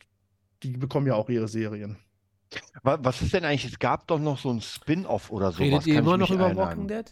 die 0.64 0.72
bekommen 0.72 1.07
ja 1.07 1.14
auch 1.14 1.28
ihre 1.28 1.47
Serien. 1.47 1.97
Wa- 2.82 2.99
Was 3.03 3.22
ist 3.22 3.34
denn 3.34 3.45
eigentlich? 3.45 3.70
Es 3.72 3.78
gab 3.78 4.09
doch 4.09 4.18
noch 4.18 4.39
so 4.39 4.51
ein 4.51 4.61
Spin-off 4.62 5.30
oder 5.30 5.53
sowas. 5.53 5.61
Redet 5.61 5.87
ihr 5.87 5.99
immer 6.01 6.16
noch 6.16 6.30
über. 6.30 6.57
Walking 6.57 6.89
Dead? 6.89 7.05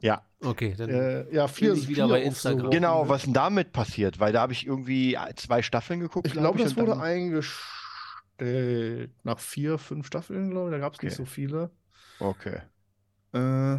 Ja. 0.00 0.22
Okay, 0.40 0.74
dann. 0.76 0.90
Äh, 0.90 1.34
ja, 1.34 1.48
vier, 1.48 1.74
ich 1.74 1.88
wieder 1.88 2.06
vier 2.06 2.14
bei 2.14 2.20
auf 2.20 2.26
Instagram. 2.26 2.64
so 2.64 2.70
Genau, 2.70 3.08
was 3.08 3.22
denn 3.22 3.32
damit 3.32 3.72
passiert? 3.72 4.20
Weil 4.20 4.32
da 4.32 4.40
habe 4.42 4.52
ich 4.52 4.66
irgendwie 4.66 5.16
zwei 5.36 5.62
Staffeln 5.62 6.00
geguckt. 6.00 6.26
Ich 6.26 6.32
glaub 6.32 6.56
glaube, 6.56 6.62
das 6.62 6.72
und 6.72 6.86
wurde 6.86 7.00
eingestellt. 7.00 9.10
Nach 9.24 9.38
vier, 9.38 9.78
fünf 9.78 10.06
Staffeln, 10.06 10.50
glaube 10.50 10.68
ich, 10.68 10.74
da 10.74 10.78
gab 10.78 10.94
es 10.94 11.02
nicht 11.02 11.12
Okay. 11.12 11.22
so 11.22 11.24
viele. 11.24 11.70
Okay. 12.18 12.60
Äh, 13.32 13.78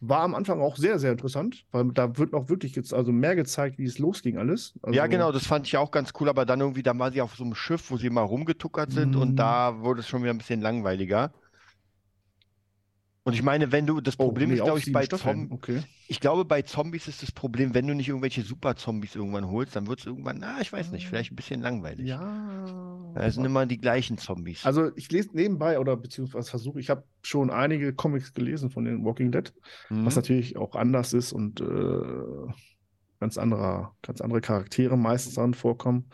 war 0.00 0.20
am 0.20 0.34
Anfang 0.34 0.60
auch 0.60 0.76
sehr, 0.76 0.98
sehr 0.98 1.12
interessant, 1.12 1.64
weil 1.72 1.86
da 1.92 2.16
wird 2.18 2.34
auch 2.34 2.48
wirklich 2.48 2.74
jetzt 2.76 2.92
also 2.92 3.12
mehr 3.12 3.34
gezeigt, 3.34 3.78
wie 3.78 3.84
es 3.84 3.98
losging 3.98 4.36
alles. 4.36 4.74
Ja, 4.90 5.02
Also, 5.04 5.10
genau, 5.10 5.32
das 5.32 5.46
fand 5.46 5.66
ich 5.66 5.76
auch 5.76 5.90
ganz 5.90 6.12
cool, 6.20 6.28
aber 6.28 6.44
dann 6.44 6.60
irgendwie, 6.60 6.82
da 6.82 6.96
war 6.98 7.10
sie 7.12 7.22
auf 7.22 7.34
so 7.34 7.44
einem 7.44 7.54
Schiff, 7.54 7.90
wo 7.90 7.96
sie 7.96 8.10
mal 8.10 8.22
rumgetuckert 8.22 8.92
sind 8.92 9.16
und 9.16 9.30
Mhm. 9.30 9.36
da 9.36 9.80
wurde 9.80 10.00
es 10.00 10.08
schon 10.08 10.22
wieder 10.22 10.32
ein 10.32 10.38
bisschen 10.38 10.60
langweiliger. 10.60 11.32
Und 13.26 13.34
ich 13.34 13.42
meine, 13.42 13.72
wenn 13.72 13.86
du, 13.86 14.00
das 14.00 14.16
Oh, 14.18 14.26
Problem 14.26 14.50
nee, 14.50 14.54
ist, 14.54 14.62
glaube 14.62 14.78
ich, 14.78 14.92
bei 14.92 15.04
Zombies, 15.06 15.50
Okay. 15.52 15.82
ich 16.06 16.20
glaube, 16.20 16.44
bei 16.44 16.62
Zombies 16.62 17.08
ist 17.08 17.22
das 17.22 17.32
Problem, 17.32 17.74
wenn 17.74 17.84
du 17.86 17.94
nicht 17.94 18.08
irgendwelche 18.08 18.42
Super-Zombies 18.42 19.16
irgendwann 19.16 19.48
holst, 19.50 19.74
dann 19.74 19.88
wird 19.88 19.98
es 19.98 20.06
irgendwann, 20.06 20.38
na, 20.38 20.60
ich 20.60 20.72
weiß 20.72 20.92
nicht, 20.92 21.08
vielleicht 21.08 21.32
ein 21.32 21.36
bisschen 21.36 21.60
langweilig. 21.60 22.06
Ja. 22.06 23.12
Das 23.16 23.34
sind 23.34 23.44
immer 23.44 23.66
die 23.66 23.78
gleichen 23.78 24.16
Zombies. 24.16 24.64
Also 24.64 24.94
ich 24.94 25.10
lese 25.10 25.30
nebenbei 25.32 25.80
oder 25.80 25.96
beziehungsweise 25.96 26.48
versuche, 26.48 26.78
ich 26.78 26.88
habe 26.88 27.02
schon 27.22 27.50
einige 27.50 27.92
Comics 27.94 28.32
gelesen 28.32 28.70
von 28.70 28.84
den 28.84 29.04
Walking 29.04 29.32
Dead, 29.32 29.52
was 29.88 29.96
Mhm. 29.96 30.04
natürlich 30.04 30.56
auch 30.56 30.76
anders 30.76 31.12
ist 31.12 31.32
und 31.32 31.60
äh, 31.60 31.64
ganz 33.18 33.38
anderer, 33.38 33.96
ganz 34.02 34.20
andere 34.20 34.40
Charaktere 34.40 34.96
meistens 34.96 35.34
dran 35.34 35.54
vorkommen. 35.54 36.10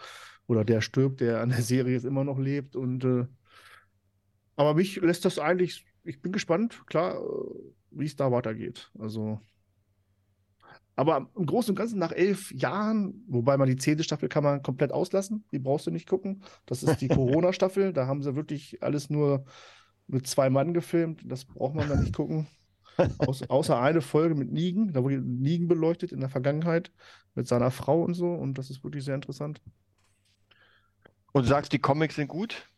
Oder 0.47 0.65
der 0.65 0.81
stirbt, 0.81 1.21
der 1.21 1.41
an 1.41 1.51
der 1.51 1.63
Serie 1.63 1.95
jetzt 1.95 2.05
immer 2.05 2.25
noch 2.25 2.39
lebt. 2.39 2.75
Und 2.77 3.05
äh, 3.05 3.27
aber 4.57 4.75
mich 4.75 4.97
lässt 4.97 5.25
das 5.25 5.39
eigentlich, 5.39 5.85
ich 6.05 6.21
bin 6.21 6.33
gespannt, 6.33 6.83
klar, 6.87 7.17
äh, 7.17 7.73
wie 7.91 8.07
es 8.07 8.17
da 8.17 8.31
weitergeht. 8.31 8.91
Also. 8.99 9.41
Aber 10.95 11.31
im 11.37 11.47
Großen 11.47 11.71
und 11.71 11.77
Ganzen 11.77 11.99
nach 11.99 12.13
elf 12.13 12.53
Jahren, 12.53 13.25
wobei 13.27 13.57
man 13.57 13.69
die 13.69 13.77
zehnte 13.77 14.05
Staffel 14.05 14.29
kann 14.29 14.45
man 14.45 14.63
komplett 14.63 14.93
auslassen, 14.93 15.45
die 15.51 15.59
brauchst 15.59 15.87
du 15.87 15.91
nicht 15.91 16.09
gucken. 16.09 16.43
Das 16.67 16.83
ist 16.83 17.01
die 17.01 17.09
Corona-Staffel, 17.09 17.93
da 17.93 18.07
haben 18.07 18.23
sie 18.23 18.37
wirklich 18.37 18.83
alles 18.83 19.09
nur 19.09 19.47
mit 20.07 20.27
zwei 20.27 20.51
Mann 20.51 20.75
gefilmt, 20.75 21.23
das 21.25 21.47
braucht 21.47 21.75
man 21.75 21.89
da 21.89 21.97
nicht 21.97 22.15
gucken. 22.15 22.47
Aus, 23.19 23.43
außer 23.49 23.81
eine 23.81 24.03
Folge 24.03 24.35
mit 24.35 24.53
Negan, 24.53 24.93
da 24.93 25.03
wurde 25.03 25.19
Negan 25.19 25.67
beleuchtet 25.67 26.13
in 26.13 26.21
der 26.21 26.29
Vergangenheit 26.29 26.93
mit 27.35 27.49
seiner 27.49 27.71
Frau 27.71 28.03
und 28.03 28.13
so 28.13 28.35
und 28.35 28.59
das 28.59 28.69
ist 28.69 28.85
wirklich 28.85 29.03
sehr 29.03 29.15
interessant. 29.15 29.63
Und 31.33 31.45
du 31.45 31.49
sagst, 31.49 31.73
die 31.73 31.79
Comics 31.79 32.17
sind 32.17 32.29
gut? 32.29 32.69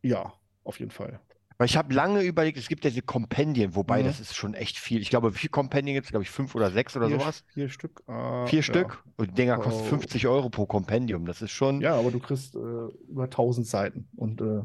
Ja, 0.00 0.32
auf 0.64 0.80
jeden 0.80 0.90
Fall. 0.90 1.20
Weil 1.62 1.68
ich 1.68 1.76
habe 1.76 1.94
lange 1.94 2.22
überlegt, 2.22 2.58
es 2.58 2.66
gibt 2.66 2.82
ja 2.82 2.90
diese 2.90 3.02
Kompendien, 3.02 3.76
wobei 3.76 4.02
Mhm. 4.02 4.06
das 4.06 4.18
ist 4.18 4.34
schon 4.34 4.54
echt 4.54 4.76
viel. 4.76 5.00
Ich 5.00 5.10
glaube, 5.10 5.32
wie 5.32 5.38
viele 5.38 5.52
Kompendien 5.52 5.94
gibt 5.94 6.06
es? 6.06 6.10
Glaube 6.10 6.24
ich, 6.24 6.30
fünf 6.30 6.56
oder 6.56 6.72
sechs 6.72 6.96
oder 6.96 7.06
vier, 7.06 7.20
sowas? 7.20 7.44
Vier 7.54 7.68
Stück. 7.68 8.02
ah, 8.08 8.46
Vier 8.46 8.58
ja. 8.58 8.62
Stück? 8.64 9.04
Und 9.16 9.30
die 9.30 9.34
Dinger 9.34 9.58
kosten 9.58 9.82
Oh. 9.82 9.84
50 9.84 10.26
Euro 10.26 10.50
pro 10.50 10.66
Kompendium. 10.66 11.24
Das 11.24 11.40
ist 11.40 11.52
schon. 11.52 11.80
Ja, 11.80 11.94
aber 11.94 12.10
du 12.10 12.18
kriegst 12.18 12.56
äh, 12.56 12.58
über 12.58 13.28
1000 13.28 13.64
Seiten 13.64 14.08
und 14.16 14.40
äh, 14.40 14.62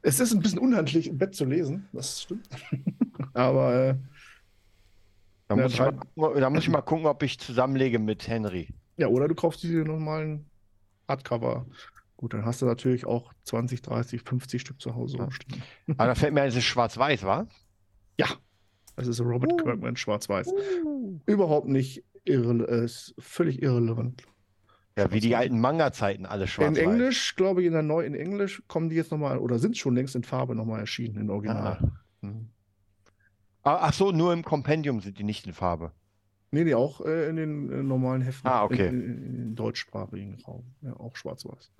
es 0.00 0.18
ist 0.18 0.32
ein 0.32 0.40
bisschen 0.40 0.60
unhandlich 0.60 1.08
im 1.08 1.18
Bett 1.18 1.34
zu 1.34 1.44
lesen, 1.44 1.86
das 1.92 2.22
stimmt. 2.22 2.48
aber 3.34 3.74
äh, 3.90 3.94
Da 5.48 5.56
Ja, 5.56 5.62
muss, 5.64 5.78
mal 5.78 5.92
gucken, 5.92 6.40
da 6.40 6.48
muss 6.48 6.62
ich 6.62 6.70
mal 6.70 6.80
gucken, 6.80 7.04
ob 7.04 7.22
ich 7.22 7.38
zusammenlege 7.38 7.98
mit 7.98 8.26
Henry. 8.28 8.68
ja, 8.96 9.08
oder 9.08 9.28
du 9.28 9.34
kaufst 9.34 9.62
dir 9.62 9.72
den 9.84 9.88
normalen 9.88 10.46
Hardcover. 11.06 11.66
Gut, 12.18 12.34
dann 12.34 12.44
hast 12.44 12.60
du 12.60 12.66
natürlich 12.66 13.06
auch 13.06 13.32
20, 13.44 13.80
30, 13.80 14.22
50 14.22 14.60
Stück 14.60 14.80
zu 14.82 14.96
Hause 14.96 15.18
Ja. 15.18 15.22
rumstehen. 15.24 15.62
Aber 15.96 16.08
da 16.08 16.14
fällt 16.16 16.34
mir 16.34 16.42
ein, 16.42 16.48
es 16.48 16.56
ist 16.56 16.64
schwarz-weiß, 16.64 17.22
wa? 17.22 17.46
Ja, 18.18 18.26
das 18.96 19.06
ist 19.06 19.20
Robert 19.20 19.56
Kirkman 19.62 19.96
schwarz-weiß. 19.96 20.52
Überhaupt 21.26 21.68
nicht 21.68 22.04
irre, 22.24 22.68
äh, 22.68 22.84
ist 22.84 23.14
völlig 23.20 23.62
irrelevant. 23.62 24.24
Ja, 24.98 25.12
wie 25.12 25.20
die 25.20 25.36
alten 25.36 25.60
Manga-Zeiten, 25.60 26.26
alle 26.26 26.42
In 26.42 26.48
schwarz-weiß. 26.48 26.78
Englisch, 26.78 27.36
glaube 27.36 27.60
ich, 27.60 27.68
in 27.68 27.72
der 27.72 27.82
neu 27.84 28.04
in 28.04 28.16
Englisch 28.16 28.64
kommen 28.66 28.88
die 28.90 28.96
jetzt 28.96 29.12
nochmal 29.12 29.38
oder 29.38 29.60
sind 29.60 29.78
schon 29.78 29.94
längst 29.94 30.16
in 30.16 30.24
Farbe 30.24 30.56
nochmal 30.56 30.80
erschienen, 30.80 31.18
in 31.18 31.30
Original. 31.30 31.78
Ah. 31.80 32.26
Mhm. 32.26 32.48
Ah, 33.62 33.78
Ach 33.82 33.92
so, 33.92 34.10
nur 34.10 34.32
im 34.32 34.42
Kompendium 34.44 35.00
sind 35.00 35.20
die 35.20 35.24
nicht 35.24 35.46
in 35.46 35.52
Farbe. 35.52 35.92
Nee, 36.50 36.64
nee, 36.64 36.74
auch 36.74 37.00
äh, 37.02 37.28
in 37.28 37.36
den 37.36 37.70
äh, 37.70 37.82
normalen 37.84 38.22
Heften. 38.22 38.48
Ah, 38.48 38.64
okay. 38.64 38.88
In, 38.88 39.00
in, 39.02 39.34
in 39.36 39.54
deutschsprachigen 39.54 40.34
Raum. 40.44 40.64
Ja, 40.80 40.94
auch 40.94 41.14
schwarz-weiß. 41.14 41.70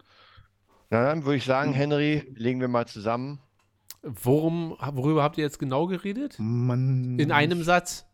Na 0.90 1.04
dann 1.04 1.24
würde 1.24 1.36
ich 1.36 1.44
sagen, 1.44 1.72
Henry, 1.72 2.32
legen 2.34 2.60
wir 2.60 2.68
mal 2.68 2.86
zusammen. 2.86 3.40
Worum, 4.02 4.76
worüber 4.92 5.22
habt 5.22 5.38
ihr 5.38 5.44
jetzt 5.44 5.58
genau 5.58 5.86
geredet? 5.86 6.36
Mann. 6.38 7.18
In 7.18 7.32
einem 7.32 7.62
Satz? 7.62 8.06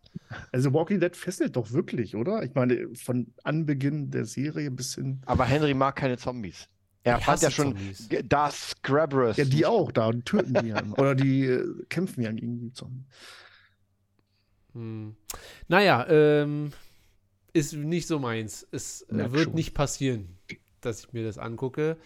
Also 0.53 0.73
Walking 0.73 1.01
Dead 1.01 1.15
fesselt 1.17 1.57
doch 1.57 1.73
wirklich, 1.73 2.17
oder? 2.17 2.43
Ich 2.43 2.55
meine, 2.55 2.89
von 2.95 3.33
Anbeginn 3.43 4.11
der 4.11 4.25
Serie 4.25 4.71
bis 4.71 4.95
hin. 4.95 5.21
Aber 5.27 5.45
Henry 5.45 5.75
mag 5.75 5.97
keine 5.97 6.17
Zombies. 6.17 6.69
Er 7.03 7.19
Ich 7.19 7.25
fand 7.25 7.43
ja 7.43 7.51
schon 7.51 7.77
Zombies. 7.77 8.09
Das 8.29 8.71
Scrabberus. 8.71 9.37
Ja, 9.37 9.45
die 9.45 9.67
auch 9.67 9.93
da 9.93 10.11
töten 10.25 10.55
die 10.55 10.69
ja. 10.69 10.83
Oder 10.97 11.15
die 11.15 11.45
äh, 11.45 11.85
kämpfen 11.89 12.23
ja 12.23 12.33
gegen 12.33 12.61
die 12.61 12.73
Zombies. 12.73 13.05
Hm. 14.73 15.17
Naja, 15.69 16.07
ähm, 16.09 16.73
ist 17.53 17.75
nicht 17.75 18.07
so 18.07 18.19
meins. 18.19 18.67
Es 18.71 19.03
äh, 19.03 19.15
Merk 19.15 19.33
wird 19.33 19.45
schon. 19.45 19.55
nicht 19.55 19.75
passieren, 19.75 20.39
dass 20.81 21.05
ich 21.05 21.13
mir 21.13 21.25
das 21.25 21.39
angucke. 21.39 21.99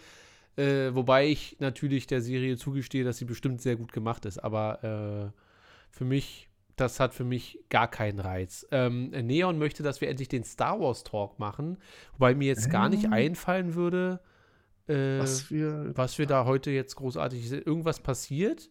Äh, 0.59 0.93
wobei 0.93 1.27
ich 1.27 1.55
natürlich 1.59 2.05
der 2.05 2.21
Serie 2.21 2.57
zugestehe, 2.57 3.03
dass 3.03 3.17
sie 3.17 3.25
bestimmt 3.25 3.61
sehr 3.61 3.77
gut 3.77 3.93
gemacht 3.93 4.25
ist. 4.25 4.37
Aber 4.39 5.31
äh, 5.31 5.39
für 5.89 6.05
mich, 6.05 6.49
das 6.75 6.99
hat 6.99 7.13
für 7.13 7.23
mich 7.23 7.59
gar 7.69 7.89
keinen 7.89 8.19
Reiz. 8.19 8.67
Ähm, 8.71 9.09
Neon 9.11 9.57
möchte, 9.57 9.83
dass 9.83 10.01
wir 10.01 10.09
endlich 10.09 10.27
den 10.27 10.43
Star 10.43 10.79
Wars 10.79 11.03
Talk 11.03 11.39
machen. 11.39 11.77
Wobei 12.13 12.35
mir 12.35 12.47
jetzt 12.47 12.69
gar 12.69 12.89
nicht 12.89 13.05
Ähm. 13.05 13.13
einfallen 13.13 13.75
würde, 13.75 14.19
äh, 14.87 15.19
Was 15.19 15.49
wir 15.49 15.91
was 15.95 16.17
wir 16.17 16.25
da 16.25 16.45
heute 16.45 16.71
jetzt 16.71 16.95
großartig. 16.95 17.51
Irgendwas 17.51 17.99
passiert? 17.99 18.69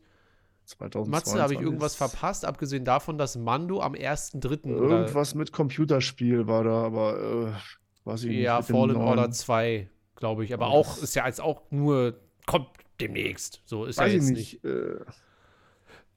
2022. 0.67 1.11
Matze, 1.11 1.43
habe 1.43 1.55
ich 1.55 1.61
irgendwas 1.61 1.95
verpasst, 1.95 2.45
abgesehen 2.45 2.85
davon, 2.85 3.17
dass 3.17 3.37
Mando 3.37 3.81
am 3.81 3.95
1.3. 3.95 4.75
oder 4.75 5.01
Irgendwas 5.01 5.35
mit 5.35 5.51
Computerspiel 5.53 6.47
war 6.47 6.65
da, 6.65 6.83
aber 6.83 7.55
äh, 7.55 8.07
weiß 8.07 8.25
ich 8.25 8.31
nicht. 8.31 8.41
Ja, 8.41 8.59
mit 8.59 8.69
dem 8.69 8.77
Fallen 8.77 8.97
Order 8.97 9.31
2, 9.31 9.89
glaube 10.19 10.45
ich. 10.45 10.53
Aber 10.53 10.69
Oh, 10.69 10.73
auch, 10.81 10.99
ist 11.03 11.15
ja 11.15 11.27
jetzt 11.27 11.41
auch 11.41 11.63
nur, 11.71 12.21
kommt 12.47 12.69
demnächst. 13.01 13.63
So 13.65 13.85
ist 13.87 13.99
Weiß 13.99 14.13
ja 14.13 14.19
jetzt 14.19 14.29
nicht. 14.31 14.63
nicht. 14.63 14.65
Äh, 14.65 15.01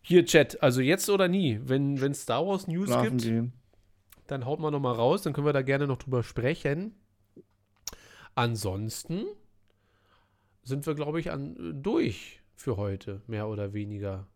Hier, 0.02 0.26
Chat, 0.26 0.62
also 0.62 0.82
jetzt 0.82 1.10
oder 1.10 1.28
nie. 1.28 1.60
Wenn 1.64 1.96
es 1.98 2.24
Star 2.24 2.46
Wars 2.46 2.68
News 2.68 2.88
schlafen 2.90 3.18
gibt, 3.18 3.22
gehen. 3.24 3.54
dann 4.28 4.46
haut 4.46 4.60
mal 4.60 4.72
noch 4.72 4.80
mal 4.80 4.94
raus, 4.94 5.22
dann 5.22 5.34
können 5.34 5.46
wir 5.46 5.54
da 5.54 5.62
gerne 5.62 5.88
noch 5.88 5.98
drüber 5.98 6.24
sprechen. 6.24 6.96
Ansonsten 8.36 9.26
sind 10.64 10.86
wir, 10.86 10.96
glaube 10.96 11.20
ich, 11.20 11.32
an, 11.32 11.80
durch 11.82 12.42
für 12.56 12.78
heute, 12.78 13.22
mehr 13.28 13.48
oder 13.48 13.74
weniger. 13.74 14.28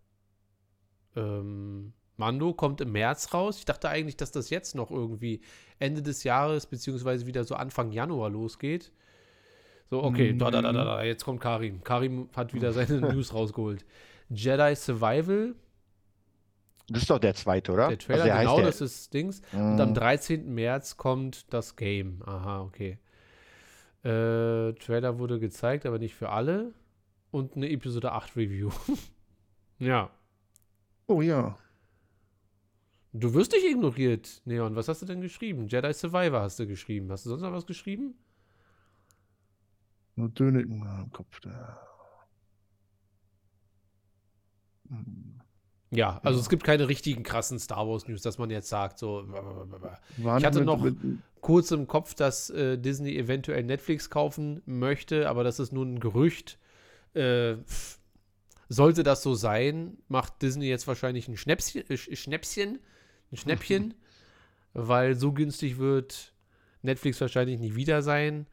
Ähm, 1.16 1.94
Mando 2.18 2.54
kommt 2.54 2.82
im 2.82 2.92
März 2.92 3.34
raus. 3.34 3.58
Ich 3.60 3.66
dachte 3.66 3.90
eigentlich, 3.90 4.18
dass 4.18 4.32
das 4.32 4.50
jetzt 4.50 4.76
noch 4.76 4.92
irgendwie 4.92 5.42
Ende 5.80 6.02
des 6.02 6.24
Jahres, 6.24 6.66
beziehungsweise 6.66 7.26
wieder 7.26 7.44
so 7.44 7.56
Anfang 7.56 7.92
Januar 7.92 8.30
losgeht. 8.30 8.92
So, 9.90 10.03
okay, 10.03 10.34
da, 10.36 10.49
da, 10.52 10.62
da, 10.62 10.72
da, 10.72 10.84
da, 10.84 11.03
jetzt 11.03 11.24
kommt 11.24 11.40
Karim. 11.41 11.84
Karim 11.84 12.30
hat 12.36 12.53
wieder 12.53 12.74
seine 12.74 13.02
News 13.14 13.34
rausgeholt. 13.34 13.86
Jedi 14.30 14.76
Survival, 14.76 15.53
Das 16.88 17.03
ist 17.03 17.10
doch 17.12 17.20
der 17.20 17.36
zweite, 17.36 17.72
oder? 17.72 17.90
der 17.90 17.99
Trailer, 17.99 18.24
Also 18.24 18.34
der 18.34 18.40
genau, 18.41 18.57
heißt 18.57 18.68
das 18.68 18.82
ist 18.82 19.14
Dings. 19.14 19.41
Und 19.53 19.80
am 19.80 19.91
Mm. 19.91 19.94
13. 19.94 20.53
März 20.53 20.98
kommt 20.98 21.53
das 21.53 21.76
Game. 21.76 22.22
Aha, 22.26 22.62
okay. 22.62 22.98
Äh, 24.03 24.74
Trailer 24.74 25.18
wurde 25.20 25.40
gezeigt, 25.40 25.86
aber 25.86 25.99
nicht 25.99 26.16
für 26.16 26.30
alle. 26.30 26.74
Und 27.32 27.56
eine 27.56 27.70
Episode 27.70 28.12
8 28.12 28.36
Review. 28.38 28.72
ja. 29.80 30.10
Oh 31.07 31.22
ja. 31.22 31.57
Du 33.14 33.34
wirst 33.34 33.53
dich 33.53 33.66
ignoriert, 33.66 34.41
Neon. 34.45 34.76
Was 34.76 34.88
hast 34.88 35.02
du 35.02 35.06
denn 35.06 35.22
geschrieben? 35.22 35.68
Jedi 35.68 35.94
Survivor 35.94 36.41
hast 36.41 36.60
du 36.60 36.68
geschrieben. 36.68 37.12
Hast 37.12 37.26
du 37.26 37.30
sonst 37.30 37.44
noch 37.44 37.52
was 37.53 37.66
geschrieben? 37.66 38.16
Nur 40.16 40.30
Döniken 40.30 40.82
im 40.82 41.12
Kopf. 41.12 41.40
Hm. 44.90 45.42
Ja, 45.92 46.20
also 46.24 46.40
Ja. 46.40 46.44
es 46.44 46.50
gibt 46.50 46.64
keine 46.64 46.88
richtigen 46.88 47.24
krassen 47.24 47.60
Star 47.60 47.88
Wars 47.88 48.08
News, 48.08 48.22
dass 48.22 48.38
man 48.38 48.50
jetzt 48.50 48.70
sagt, 48.70 48.98
so. 49.00 49.24
War 50.18 50.38
Ich 50.38 50.46
hatte 50.46 50.62
noch- 50.64 50.82
Mit, 50.82 50.98
kurz 51.42 51.72
im 51.72 51.88
Kopf, 51.88 52.16
dass 52.16 52.50
äh, 52.50 52.78
Disney 52.78 53.16
eventuell 53.18 53.64
Netflix 53.64 54.10
kaufen 54.10 54.62
möchte, 54.66 55.30
aber 55.30 55.44
das 55.44 55.60
ist 55.60 55.72
nur 55.72 55.86
ein 55.86 56.00
Gerücht. 56.00 56.58
Äh, 57.14 57.58
sollte 58.68 59.04
das 59.04 59.22
so 59.22 59.36
sein, 59.36 59.98
macht 60.08 60.42
Disney 60.42 60.66
jetzt 60.68 60.88
wahrscheinlich 60.88 61.28
ein 61.28 61.38
Schnäpschen, 61.38 61.82
äh, 61.90 61.94
Sch- 61.94 62.16
Schnäpschen, 62.16 62.80
ein 63.32 63.38
Schnäppchen, 63.38 63.94
weil 64.74 65.16
so 65.16 65.32
günstig 65.34 65.78
wird 65.78 66.34
Netflix 66.82 67.22
wahrscheinlich 67.22 67.60
nie 67.60 67.76
wieder 67.76 68.02
sein. 68.02 68.48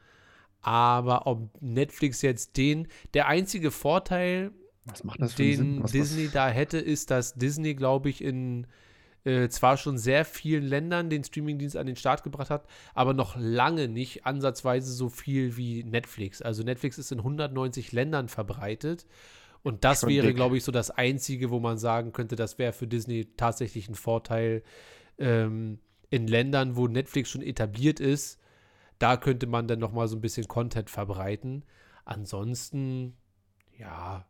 Aber 0.62 1.26
ob 1.26 1.50
Netflix 1.60 2.22
jetzt 2.22 2.56
den, 2.56 2.88
der 3.14 3.26
einzige 3.26 3.70
Vorteil, 3.70 4.52
den 5.38 5.84
Disney 5.84 6.28
da 6.32 6.48
hätte, 6.48 6.78
ist, 6.78 7.10
dass 7.10 7.34
Disney, 7.34 7.74
glaube 7.74 8.08
ich, 8.08 8.22
in 8.22 8.66
äh, 9.24 9.48
zwar 9.48 9.76
schon 9.76 9.98
sehr 9.98 10.24
vielen 10.24 10.64
Ländern 10.64 11.10
den 11.10 11.22
Streamingdienst 11.22 11.76
an 11.76 11.86
den 11.86 11.96
Start 11.96 12.24
gebracht 12.24 12.50
hat, 12.50 12.66
aber 12.94 13.14
noch 13.14 13.36
lange 13.36 13.88
nicht 13.88 14.26
ansatzweise 14.26 14.92
so 14.92 15.08
viel 15.08 15.56
wie 15.56 15.84
Netflix. 15.84 16.42
Also 16.42 16.62
Netflix 16.62 16.98
ist 16.98 17.12
in 17.12 17.18
190 17.18 17.92
Ländern 17.92 18.28
verbreitet. 18.28 19.06
Und 19.62 19.84
das 19.84 20.00
Schon 20.00 20.10
wäre, 20.10 20.34
glaube 20.34 20.56
ich, 20.56 20.64
so 20.64 20.72
das 20.72 20.90
Einzige, 20.90 21.50
wo 21.50 21.60
man 21.60 21.78
sagen 21.78 22.12
könnte, 22.12 22.34
das 22.34 22.58
wäre 22.58 22.72
für 22.72 22.88
Disney 22.88 23.28
tatsächlich 23.36 23.88
ein 23.88 23.94
Vorteil. 23.94 24.62
Ähm, 25.18 25.78
in 26.10 26.26
Ländern, 26.26 26.76
wo 26.76 26.88
Netflix 26.88 27.30
schon 27.30 27.40
etabliert 27.40 27.98
ist, 27.98 28.38
da 29.02 29.16
könnte 29.16 29.46
man 29.46 29.68
dann 29.68 29.80
noch 29.80 29.92
mal 29.92 30.08
so 30.08 30.16
ein 30.16 30.20
bisschen 30.20 30.48
Content 30.48 30.90
verbreiten. 30.90 31.64
Ansonsten, 32.04 33.16
ja, 33.78 34.26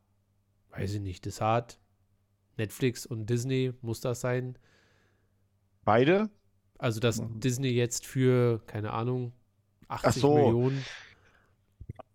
weiß 0.71 0.95
ich 0.95 1.01
nicht, 1.01 1.27
das 1.27 1.41
hat 1.41 1.79
Netflix 2.59 3.07
und 3.07 3.27
Disney, 3.31 3.75
muss 3.83 4.01
das 4.01 4.21
sein? 4.23 4.59
Beide? 5.85 6.31
Also, 6.79 7.01
dass 7.01 7.21
Mhm. 7.21 7.41
Disney 7.41 7.71
jetzt 7.71 8.07
für, 8.07 8.61
keine 8.67 8.93
Ahnung, 8.93 9.33
80 9.89 10.23
so. 10.23 10.35
Millionen. 10.35 10.89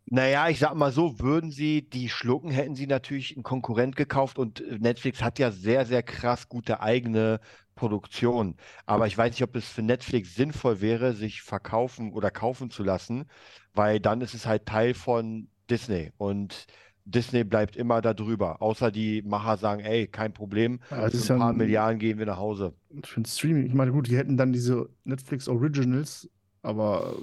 Naja, 0.10 0.48
ich 0.48 0.60
sag 0.60 0.74
mal 0.76 0.92
so, 0.94 1.20
würden 1.20 1.52
sie 1.52 1.82
die 1.90 2.08
schlucken, 2.08 2.50
hätten 2.50 2.76
sie 2.76 2.88
natürlich 2.88 3.36
einen 3.36 3.44
Konkurrent 3.44 3.98
gekauft 3.98 4.40
und 4.40 4.62
äh, 4.62 4.78
Netflix 4.80 5.22
hat 5.22 5.38
ja 5.38 5.52
sehr, 5.52 5.86
sehr 5.86 6.02
krass 6.02 6.48
gute 6.48 6.80
eigene 6.80 7.42
Produktion. 7.76 8.56
Aber 8.86 9.06
ich 9.08 9.18
weiß 9.18 9.32
nicht, 9.32 9.44
ob 9.44 9.54
es 9.58 9.68
für 9.68 9.82
Netflix 9.82 10.34
sinnvoll 10.34 10.80
wäre, 10.80 11.14
sich 11.14 11.42
verkaufen 11.42 12.14
oder 12.14 12.32
kaufen 12.32 12.70
zu 12.70 12.84
lassen, 12.84 13.26
weil 13.74 14.00
dann 14.00 14.22
ist 14.22 14.34
es 14.34 14.46
halt 14.46 14.66
Teil 14.66 14.94
von 14.94 15.50
Disney 15.70 16.12
und 16.18 16.68
Disney 17.04 17.44
bleibt 17.44 17.76
immer 17.76 18.02
da 18.02 18.14
drüber. 18.14 18.62
Außer 18.62 18.92
die 18.92 19.22
Macher 19.24 19.58
sagen, 19.58 19.82
ey, 19.82 20.08
kein 20.08 20.34
Problem, 20.34 20.80
Ja, 20.90 21.10
für 21.10 21.34
ein 21.34 21.38
paar 21.38 21.52
ein- 21.52 21.58
Milliarden 21.58 22.00
gehen 22.00 22.18
wir 22.18 22.26
nach 22.26 22.38
Hause. 22.38 22.74
Für 23.04 23.20
ein 23.20 23.26
Streaming, 23.26 23.66
ich 23.68 23.74
meine, 23.74 23.92
gut, 23.92 24.08
die 24.08 24.18
hätten 24.18 24.38
dann 24.38 24.54
diese 24.54 24.90
Netflix 25.04 25.50
Originals, 25.50 26.30
aber 26.62 27.18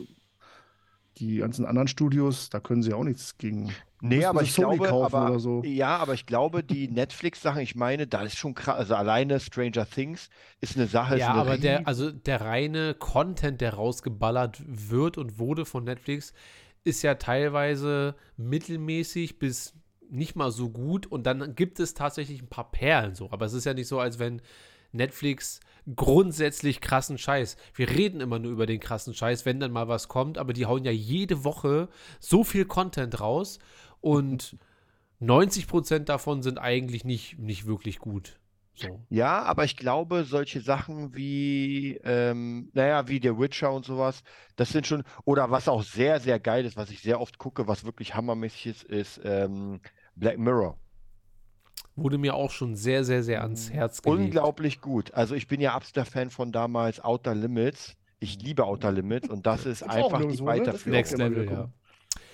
die 1.19 1.36
ganzen 1.39 1.65
anderen 1.66 1.89
Studios, 1.89 2.51
da 2.51 2.61
können 2.61 2.82
sie 2.82 2.93
auch 2.93 3.05
nichts 3.05 3.39
gegen. 3.39 3.73
Nee, 4.01 4.24
aber 4.24 4.43
ich 4.43 4.53
Sony 4.53 4.77
glaube, 4.77 4.89
kaufen 4.89 5.15
aber, 5.15 5.31
oder 5.31 5.41
so. 5.41 5.62
ja, 5.65 5.97
aber 5.97 6.15
ich 6.15 6.27
glaube, 6.27 6.62
die 6.62 6.89
Netflix-Sachen, 6.93 7.62
ich 7.62 7.74
meine, 7.74 8.07
da 8.07 8.23
ist 8.23 8.36
schon 8.36 8.55
krass. 8.55 8.77
Also 8.77 8.95
alleine 8.97 9.41
Stranger 9.41 9.89
Things 9.89 10.28
ist 10.61 10.77
eine 10.77 10.86
Sache, 10.86 11.16
ist 11.16 11.20
Ja, 11.20 11.31
eine 11.31 11.41
aber 11.41 11.57
der, 11.59 11.86
also 11.86 12.11
der 12.11 12.41
reine 12.43 12.95
Content, 12.95 13.61
der 13.61 13.74
rausgeballert 13.74 14.62
wird 14.66 15.16
und 15.19 15.39
wurde 15.39 15.65
von 15.65 15.85
Netflix, 15.85 16.32
ist 16.85 17.03
ja 17.03 17.15
teilweise 17.15 18.15
mittelmäßig 18.36 19.39
bis 19.39 19.74
nicht 20.11 20.36
mal 20.36 20.51
so 20.51 20.70
gut 20.70 21.07
und 21.07 21.24
dann 21.27 21.55
gibt 21.55 21.81
es 21.81 21.95
tatsächlich 21.95 22.43
ein 22.43 22.49
paar 22.49 22.70
Perlen 22.70 23.15
so. 23.15 23.31
Aber 23.31 23.47
es 23.47 23.55
ist 23.55 23.65
ja 23.65 23.74
nicht 23.74 23.89
so, 23.89 23.99
als 24.01 24.19
wenn 24.19 24.43
Netflix 24.95 25.61
grundsätzlich 25.97 26.81
krassen 26.81 27.19
Scheiß. 27.19 27.57
Wir 27.75 27.91
reden 27.91 28.21
immer 28.21 28.39
nur 28.39 28.53
über 28.53 28.66
den 28.66 28.81
krassen 28.81 29.15
Scheiß, 29.15 29.45
wenn 29.45 29.61
dann 29.61 29.73
mal 29.73 29.89
was 29.89 30.09
kommt, 30.09 30.39
aber 30.39 30.53
die 30.53 30.66
hauen 30.66 30.85
ja 30.85 30.93
jede 30.93 31.45
Woche 31.45 31.89
so 32.21 32.45
viel 32.45 32.65
Content 32.65 33.21
raus 33.21 33.59
und 34.01 34.57
90% 35.21 36.01
davon 36.01 36.43
sind 36.43 36.59
eigentlich 36.59 37.05
nicht, 37.05 37.39
nicht 37.39 37.66
wirklich 37.66 37.99
gut. 37.99 38.39
So. 38.77 39.01
Ja, 39.09 39.43
aber 39.43 39.65
ich 39.65 39.77
glaube, 39.77 40.25
solche 40.25 40.61
Sachen 40.61 41.15
wie, 41.15 42.01
ähm, 42.03 42.71
naja, 42.73 43.07
wie 43.07 43.21
der 43.21 43.39
Witcher 43.39 43.73
und 43.73 43.85
sowas, 43.85 44.25
das 44.57 44.71
sind 44.71 44.87
schon, 44.87 45.05
oder 45.25 45.51
was 45.51 45.69
auch 45.69 45.85
sehr, 45.85 46.19
sehr 46.19 46.41
geil 46.41 46.65
ist, 46.65 46.77
was 46.77 46.91
ich 46.91 47.01
sehr 47.01 47.21
oft 47.21 47.39
gucke, 47.39 47.69
was 47.69 47.85
wirklich 47.85 48.16
hammermäßig 48.16 48.66
ist, 48.66 48.83
ist 48.83 49.21
ähm, 49.23 49.81
Black 50.16 50.39
Mirror. 50.39 50.77
Wurde 51.97 52.19
mir 52.19 52.35
auch 52.35 52.51
schon 52.51 52.75
sehr, 52.77 53.05
sehr, 53.05 53.23
sehr 53.23 53.43
ans 53.43 53.71
Herz 53.71 54.03
gelegt. 54.03 54.37
Unglaublich 54.37 54.81
gut. 54.81 55.15
Also 55.15 55.35
ich 55.35 55.47
bin 55.47 55.61
ja 55.61 55.75
absoluter 55.75 56.11
Fan 56.11 56.31
von 56.31 56.53
damals 56.53 57.01
Outer 57.03 57.35
Limits. 57.35 57.97
Ich 58.19 58.41
liebe 58.43 58.65
Outer 58.65 58.93
Limits 58.93 59.29
und 59.29 59.47
das 59.47 59.66
ist 59.66 59.83
einfach 59.83 60.23
die 60.27 60.27
nirgendwo, 60.27 60.53
ne? 60.53 60.69
Das 60.69 60.87
Weiterführung. 60.87 60.91
Next 60.91 61.19
Level, 61.19 61.49
ja. 61.51 61.73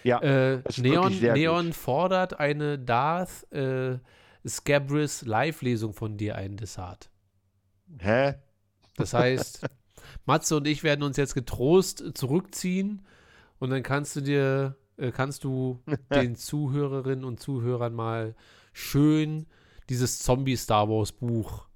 Ja, 0.02 0.22
Äh, 0.22 0.62
Neon, 0.76 1.12
Neon 1.20 1.66
gut. 1.66 1.74
fordert 1.74 2.40
eine 2.40 2.78
Darth 2.78 3.50
äh, 3.52 3.98
Scabris 4.46 5.22
Live-Lesung 5.22 5.92
von 5.94 6.16
dir 6.16 6.36
ein, 6.36 6.56
Desart. 6.56 7.10
hä? 7.98 8.34
Das 8.96 9.14
heißt, 9.14 9.66
Matze 10.26 10.56
und 10.56 10.66
ich 10.66 10.82
werden 10.82 11.02
uns 11.02 11.16
jetzt 11.16 11.34
getrost 11.34 12.04
zurückziehen 12.14 13.06
und 13.58 13.70
dann 13.70 13.82
kannst 13.82 14.16
du 14.16 14.20
dir, 14.20 14.76
äh, 14.96 15.10
kannst 15.12 15.44
du 15.44 15.82
den 16.14 16.36
Zuhörerinnen 16.36 17.24
und 17.24 17.40
Zuhörern 17.40 17.94
mal 17.94 18.34
schön 18.72 19.46
dieses 19.88 20.18
Zombie-Star 20.20 20.88
Wars-Buch 20.88 21.68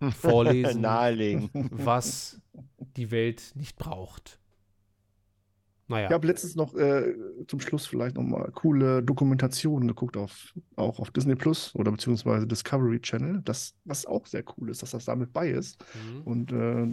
vorlesen, 0.20 0.80
Nahelegen. 0.80 1.50
was 1.70 2.40
die 2.96 3.10
Welt 3.10 3.52
nicht 3.54 3.76
braucht. 3.76 4.38
Naja. 5.88 6.08
Ich 6.08 6.12
habe 6.12 6.26
letztens 6.26 6.54
noch 6.54 6.74
äh, 6.74 7.14
zum 7.46 7.60
Schluss 7.60 7.86
vielleicht 7.86 8.16
nochmal 8.16 8.50
coole 8.54 9.02
Dokumentationen 9.02 9.88
geguckt 9.88 10.18
auf 10.18 10.52
auch 10.76 10.98
auf 10.98 11.10
Disney 11.10 11.34
Plus 11.34 11.74
oder 11.74 11.90
beziehungsweise 11.90 12.46
Discovery 12.46 13.00
Channel, 13.00 13.40
das, 13.44 13.74
was 13.84 14.04
auch 14.04 14.26
sehr 14.26 14.44
cool 14.56 14.68
ist, 14.68 14.82
dass 14.82 14.90
das 14.90 15.06
damit 15.06 15.32
bei 15.32 15.48
ist. 15.48 15.82
Mhm. 15.94 16.22
Und 16.24 16.52
äh, 16.52 16.86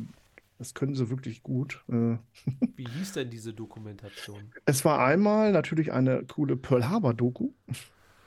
das 0.58 0.74
können 0.74 0.96
sie 0.96 1.10
wirklich 1.10 1.44
gut. 1.44 1.84
Äh, 1.90 2.18
Wie 2.78 2.88
hieß 2.88 3.14
denn 3.14 3.30
diese 3.30 3.54
Dokumentation? 3.54 4.54
es 4.66 4.86
war 4.86 5.06
einmal 5.06 5.52
natürlich 5.52 5.92
eine 5.92 6.24
coole 6.24 6.56
Pearl 6.56 6.88
Harbor 6.88 7.14
Doku 7.14 7.52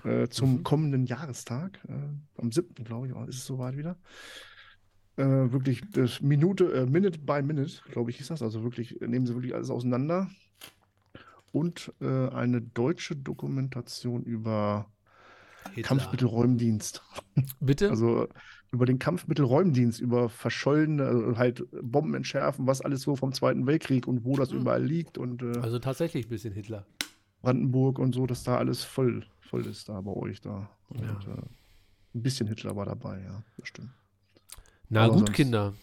äh, 0.09 0.29
zum 0.29 0.57
Mhm. 0.59 0.63
kommenden 0.65 1.07
Jahrestag. 1.07 1.79
Äh, 1.89 1.93
am 2.41 2.51
7. 2.53 2.85
glaube 2.85 3.07
ich, 3.09 3.13
ist 3.29 3.37
es 3.37 3.47
soweit 3.47 3.77
wieder. 3.77 3.97
Äh, 5.17 5.51
wirklich 5.53 5.83
das 5.93 6.21
Minute, 6.23 6.73
äh, 6.73 6.87
Minute 6.87 7.19
by 7.19 7.43
Minute, 7.43 7.83
glaube 7.91 8.11
ich, 8.11 8.19
hieß 8.19 8.29
das. 8.29 8.43
Also 8.43 8.63
wirklich, 8.63 8.99
nehmen 9.01 9.27
sie 9.27 9.35
wirklich 9.35 9.55
alles 9.55 9.71
auseinander. 9.71 10.29
Und 11.51 11.93
äh, 12.01 12.29
eine 12.29 12.61
deutsche 12.61 13.17
Dokumentation 13.17 14.23
über 14.23 14.87
Hitler. 15.73 15.83
Kampfmittelräumdienst. 15.83 17.03
Bitte? 17.61 17.91
Also 17.91 18.29
über 18.71 18.85
den 18.85 18.99
Kampfmittelräumdienst, 18.99 19.99
über 19.99 20.29
verschollene, 20.29 21.05
also 21.07 21.39
halt 21.39 21.65
Bomben 21.83 22.15
entschärfen, 22.15 22.67
was 22.67 22.83
alles 22.83 23.01
so 23.03 23.17
vom 23.17 23.33
Zweiten 23.33 23.67
Weltkrieg 23.67 24.07
und 24.07 24.25
wo 24.25 24.37
das 24.37 24.53
Mhm. 24.53 24.61
überall 24.61 24.85
liegt 24.85 25.17
und 25.19 25.43
äh, 25.43 25.59
also 25.61 25.79
tatsächlich 25.79 26.27
ein 26.27 26.29
bisschen 26.29 26.53
Hitler. 26.53 26.87
Brandenburg 27.43 27.99
und 27.99 28.15
so, 28.15 28.27
dass 28.27 28.43
da 28.45 28.57
alles 28.59 28.85
voll, 28.85 29.25
voll 29.41 29.67
ist 29.67 29.89
da 29.89 30.01
bei 30.01 30.13
euch 30.13 30.41
da. 30.41 30.69
Und, 30.89 31.01
Ja. 31.03 31.11
äh, 31.35 31.43
ein 32.15 32.23
bisschen 32.23 32.49
Hitler 32.49 32.75
war 32.77 32.87
dabei, 32.87 33.21
ja, 33.23 33.43
das 33.57 33.69
stimmt. 33.69 33.91
Na 34.89 35.05
Aber 35.05 35.11
gut, 35.15 35.19
sonst- 35.27 35.33
Kinder. 35.37 35.75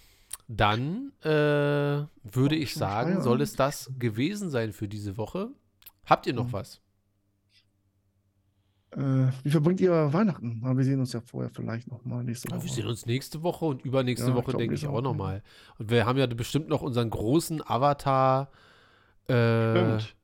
Dann 0.47 1.11
äh, 1.21 1.27
würde 2.23 2.55
ich 2.55 2.73
sagen, 2.75 3.21
soll 3.21 3.41
es 3.41 3.53
das 3.55 3.91
gewesen 3.97 4.49
sein 4.49 4.73
für 4.73 4.87
diese 4.87 5.17
Woche. 5.17 5.49
Habt 6.05 6.27
ihr 6.27 6.33
noch 6.33 6.47
Mhm. 6.47 6.53
was? 6.53 6.81
Äh, 8.91 9.27
wie 9.43 9.49
verbringt 9.49 9.81
ihr 9.81 10.13
Weihnachten? 10.13 10.59
Na, 10.61 10.75
wir 10.77 10.83
sehen 10.83 10.99
uns 10.99 11.11
ja 11.13 11.19
vorher 11.21 11.49
vielleicht 11.49 11.89
noch 11.89 12.05
mal 12.05 12.23
nächste 12.23 12.47
Ja, 12.49 12.55
Woche. 12.55 12.65
wir 12.65 12.71
sehen 12.71 12.87
uns 12.87 13.05
nächste 13.05 13.43
Woche 13.43 13.65
und 13.65 13.83
übernächste 13.83 14.29
Ja, 14.29 14.35
Woche, 14.35 14.51
glaub, 14.51 14.59
denke 14.59 14.75
ich, 14.75 14.87
auch- 14.87 15.01
nochmal. 15.01 15.43
Und 15.77 15.89
wir 15.89 16.05
haben 16.05 16.17
ja 16.17 16.27
bestimmt 16.27 16.69
noch 16.69 16.81
unseren 16.81 17.09
großen 17.09 17.61
Avatar. 17.67 18.49
Äh, 19.27 19.71
Stimmt. 19.99 20.15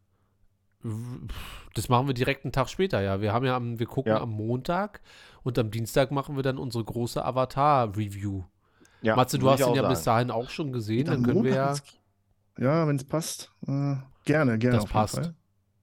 Das 1.73 1.89
machen 1.89 2.07
wir 2.07 2.13
direkt 2.13 2.45
einen 2.45 2.51
Tag 2.51 2.69
später, 2.69 3.01
ja. 3.01 3.21
Wir 3.21 3.33
haben 3.33 3.45
ja 3.45 3.55
am, 3.55 3.79
wir 3.79 3.85
gucken 3.85 4.11
Ja. 4.11 4.21
am 4.21 4.31
Montag 4.31 5.01
und 5.43 5.57
am 5.59 5.71
Dienstag 5.71 6.11
machen 6.11 6.35
wir 6.35 6.43
dann 6.43 6.57
unsere 6.57 6.83
große 6.83 7.23
Avatar-Review. 7.23 8.43
Ja, 9.01 9.15
Matze, 9.15 9.39
du 9.39 9.49
hast 9.49 9.61
ihn 9.61 9.73
ja 9.73 9.87
bis 9.87 10.03
sagen. 10.03 10.27
dahin 10.29 10.31
auch 10.43 10.49
schon 10.49 10.71
gesehen. 10.71 11.05
Dann 11.05 11.17
am 11.17 11.23
können 11.23 11.43
wir 11.43 11.55
ja. 11.55 11.75
Ja, 12.57 12.87
wenn 12.87 12.95
es 12.97 13.03
passt. 13.03 13.51
Äh, 13.67 13.95
gerne, 14.25 14.57
gerne. 14.59 14.75
Das 14.77 14.83
auf 14.83 14.89
jeden 14.89 14.91
passt. 14.91 15.15
Fall. 15.15 15.35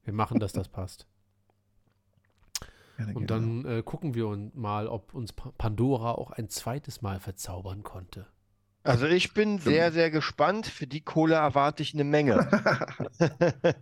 Wir 0.05 0.15
machen, 0.15 0.39
dass 0.41 0.53
das 0.53 0.69
passt. 0.69 1.07
Gerne, 2.97 3.15
Und 3.15 3.27
gerne. 3.29 3.63
dann 3.63 3.79
äh, 3.79 3.83
gucken 3.83 4.15
wir 4.15 4.27
uns 4.27 4.53
mal, 4.55 4.89
ob 4.89 5.15
uns 5.15 5.33
Pa- 5.33 5.53
Pandora 5.57 6.13
auch 6.13 6.33
ein 6.33 6.49
zweites 6.49 7.01
Mal 7.01 7.21
verzaubern 7.21 7.85
konnte. 7.85 8.27
Also 8.89 9.07
ich 9.07 9.35
bin 9.35 9.59
sehr, 9.59 9.93
sehr 9.93 10.11
gespannt. 10.11 10.67
Für 10.67 10.87
die 10.87 11.01
Kohle 11.01 11.35
erwarte 11.35 11.83
ich 11.83 11.95
eine 11.95 12.05
Menge. 12.05 12.49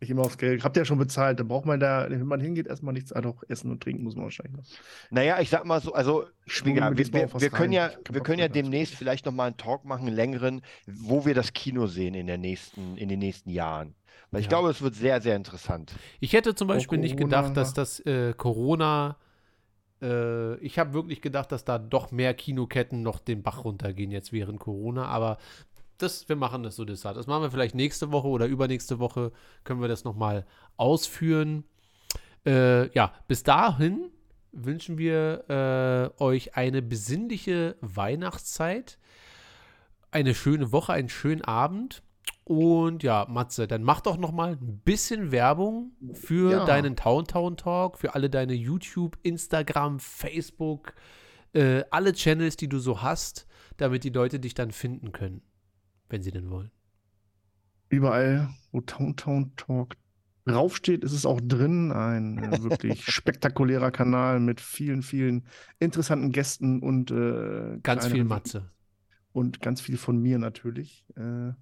Ich 0.00 0.10
immer 0.10 0.22
aufs 0.22 0.38
Geld. 0.38 0.62
Habt 0.62 0.76
ihr 0.76 0.82
ja 0.82 0.84
schon 0.84 0.98
bezahlt. 0.98 1.40
Da 1.40 1.44
braucht 1.44 1.64
man 1.64 1.80
da, 1.80 2.06
wenn 2.08 2.26
man 2.26 2.40
hingeht, 2.40 2.66
erstmal 2.66 2.92
nichts. 2.92 3.12
Ah, 3.12 3.22
doch, 3.22 3.42
essen 3.48 3.70
und 3.70 3.82
trinken 3.82 4.04
muss 4.04 4.14
man 4.14 4.24
wahrscheinlich 4.24 4.54
noch. 4.54 4.64
Naja, 5.10 5.40
ich 5.40 5.48
sag 5.48 5.64
mal 5.64 5.80
so, 5.80 5.94
also 5.94 6.26
mir 6.64 6.74
wir, 6.74 7.12
wir, 7.12 7.40
wir 7.40 7.50
können 7.50 7.72
ja, 7.72 7.90
wir 8.10 8.20
können 8.20 8.38
ja 8.38 8.48
demnächst 8.48 8.94
vielleicht 8.94 9.24
nochmal 9.24 9.48
einen 9.48 9.56
Talk 9.56 9.84
machen, 9.84 10.06
einen 10.06 10.16
längeren, 10.16 10.62
wo 10.86 11.24
wir 11.24 11.34
das 11.34 11.52
Kino 11.54 11.86
sehen 11.86 12.14
in 12.14 12.26
der 12.26 12.38
nächsten, 12.38 12.96
in 12.96 13.08
den 13.08 13.18
nächsten 13.18 13.50
Jahren. 13.50 13.94
Weil 14.30 14.40
ich 14.40 14.46
Ja. 14.46 14.50
glaube, 14.50 14.70
es 14.70 14.82
wird 14.82 14.94
sehr, 14.94 15.20
sehr 15.22 15.36
interessant. 15.36 15.94
Ich 16.20 16.34
hätte 16.34 16.54
zum 16.54 16.68
Beispiel 16.68 16.98
nicht 16.98 17.16
gedacht, 17.16 17.56
dass 17.56 17.72
das 17.72 18.00
äh, 18.00 18.34
Corona. 18.36 19.16
Äh, 20.04 20.56
ich 20.56 20.78
habe 20.78 20.92
wirklich 20.92 21.22
gedacht, 21.22 21.50
dass 21.50 21.64
da 21.64 21.78
doch 21.78 22.12
mehr 22.12 22.34
Kinoketten 22.34 23.02
noch 23.02 23.18
den 23.18 23.42
Bach 23.42 23.64
runtergehen 23.64 24.10
jetzt 24.10 24.32
während 24.32 24.60
Corona. 24.60 25.06
Aber 25.06 25.38
das, 25.98 26.28
wir 26.28 26.36
machen 26.36 26.62
das 26.62 26.76
so 26.76 26.84
deshalb. 26.84 27.16
Das 27.16 27.26
machen 27.26 27.42
wir 27.42 27.50
vielleicht 27.50 27.74
nächste 27.74 28.12
Woche 28.12 28.28
oder 28.28 28.46
übernächste 28.46 28.98
Woche. 28.98 29.32
Können 29.64 29.80
wir 29.80 29.88
das 29.88 30.04
nochmal 30.04 30.46
ausführen. 30.76 31.64
Äh, 32.46 32.92
ja, 32.94 33.12
bis 33.26 33.42
dahin 33.42 34.10
wünschen 34.52 34.98
wir 34.98 36.12
äh, 36.18 36.22
euch 36.22 36.56
eine 36.56 36.82
besinnliche 36.82 37.76
Weihnachtszeit, 37.80 38.98
eine 40.10 40.34
schöne 40.34 40.70
Woche, 40.70 40.92
einen 40.92 41.08
schönen 41.08 41.42
Abend. 41.42 42.02
Und 42.44 43.02
ja, 43.02 43.26
Matze, 43.28 43.66
dann 43.66 43.82
mach 43.82 44.02
doch 44.02 44.18
noch 44.18 44.30
mal 44.30 44.52
ein 44.52 44.78
bisschen 44.84 45.32
Werbung 45.32 45.92
für 46.12 46.50
Ja. 46.50 46.64
deinen 46.66 46.94
Town 46.94 47.26
Town 47.26 47.56
Talk, 47.56 47.98
für 47.98 48.14
alle 48.14 48.28
deine 48.28 48.52
YouTube, 48.52 49.16
Instagram, 49.22 49.98
Facebook, 49.98 50.94
äh, 51.54 51.84
alle 51.90 52.12
Channels, 52.12 52.56
die 52.56 52.68
du 52.68 52.78
so 52.78 53.00
hast, 53.00 53.46
damit 53.78 54.04
die 54.04 54.10
Leute 54.10 54.40
dich 54.40 54.52
dann 54.52 54.72
finden 54.72 55.12
können, 55.12 55.40
wenn 56.10 56.22
sie 56.22 56.32
denn 56.32 56.50
wollen. 56.50 56.70
Überall, 57.88 58.50
wo 58.72 58.80
Town 58.82 59.16
Town 59.16 59.52
Talk 59.56 59.96
draufsteht, 60.44 61.02
ist 61.02 61.12
es 61.12 61.24
auch 61.24 61.40
drin. 61.40 61.92
Ein 61.92 62.38
äh, 62.38 62.62
wirklich 62.62 63.06
spektakulärer 63.06 63.90
Kanal 63.90 64.40
mit 64.40 64.60
vielen, 64.60 65.02
vielen 65.02 65.46
interessanten 65.78 66.30
Gästen 66.30 66.80
und 66.80 67.10
äh, 67.10 67.78
Ganz 67.82 68.06
viel 68.06 68.24
Matze. 68.24 68.70
Und 69.32 69.60
ganz 69.60 69.80
viel 69.80 69.96
von 69.96 70.18
mir 70.18 70.38
natürlich. 70.38 71.06
Äh, 71.16 71.52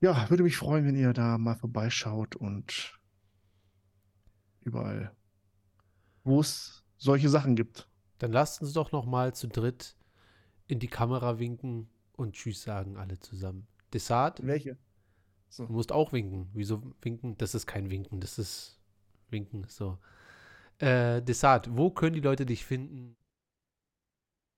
ja, 0.00 0.28
würde 0.30 0.42
mich 0.42 0.56
freuen, 0.56 0.84
wenn 0.86 0.96
ihr 0.96 1.12
da 1.12 1.38
mal 1.38 1.56
vorbeischaut 1.56 2.36
und 2.36 2.98
überall, 4.60 5.12
wo 6.24 6.40
es 6.40 6.84
solche 6.96 7.28
Sachen 7.28 7.56
gibt. 7.56 7.88
Dann 8.18 8.32
lasst 8.32 8.60
uns 8.62 8.72
doch 8.72 8.92
noch 8.92 9.06
mal 9.06 9.34
zu 9.34 9.48
dritt 9.48 9.96
in 10.66 10.78
die 10.78 10.88
Kamera 10.88 11.38
winken 11.38 11.88
und 12.12 12.34
Tschüss 12.34 12.62
sagen 12.62 12.96
alle 12.96 13.18
zusammen. 13.20 13.66
Desart, 13.92 14.44
Welche? 14.44 14.76
du 15.56 15.72
musst 15.72 15.92
auch 15.92 16.12
winken. 16.12 16.48
Wieso 16.52 16.82
winken? 17.00 17.36
Das 17.38 17.54
ist 17.54 17.66
kein 17.66 17.90
Winken, 17.90 18.20
das 18.20 18.38
ist 18.38 18.80
Winken. 19.30 19.66
So. 19.68 19.98
Äh, 20.78 21.22
Desart, 21.22 21.74
wo 21.76 21.90
können 21.90 22.14
die 22.14 22.20
Leute 22.20 22.44
dich 22.46 22.64
finden? 22.64 23.16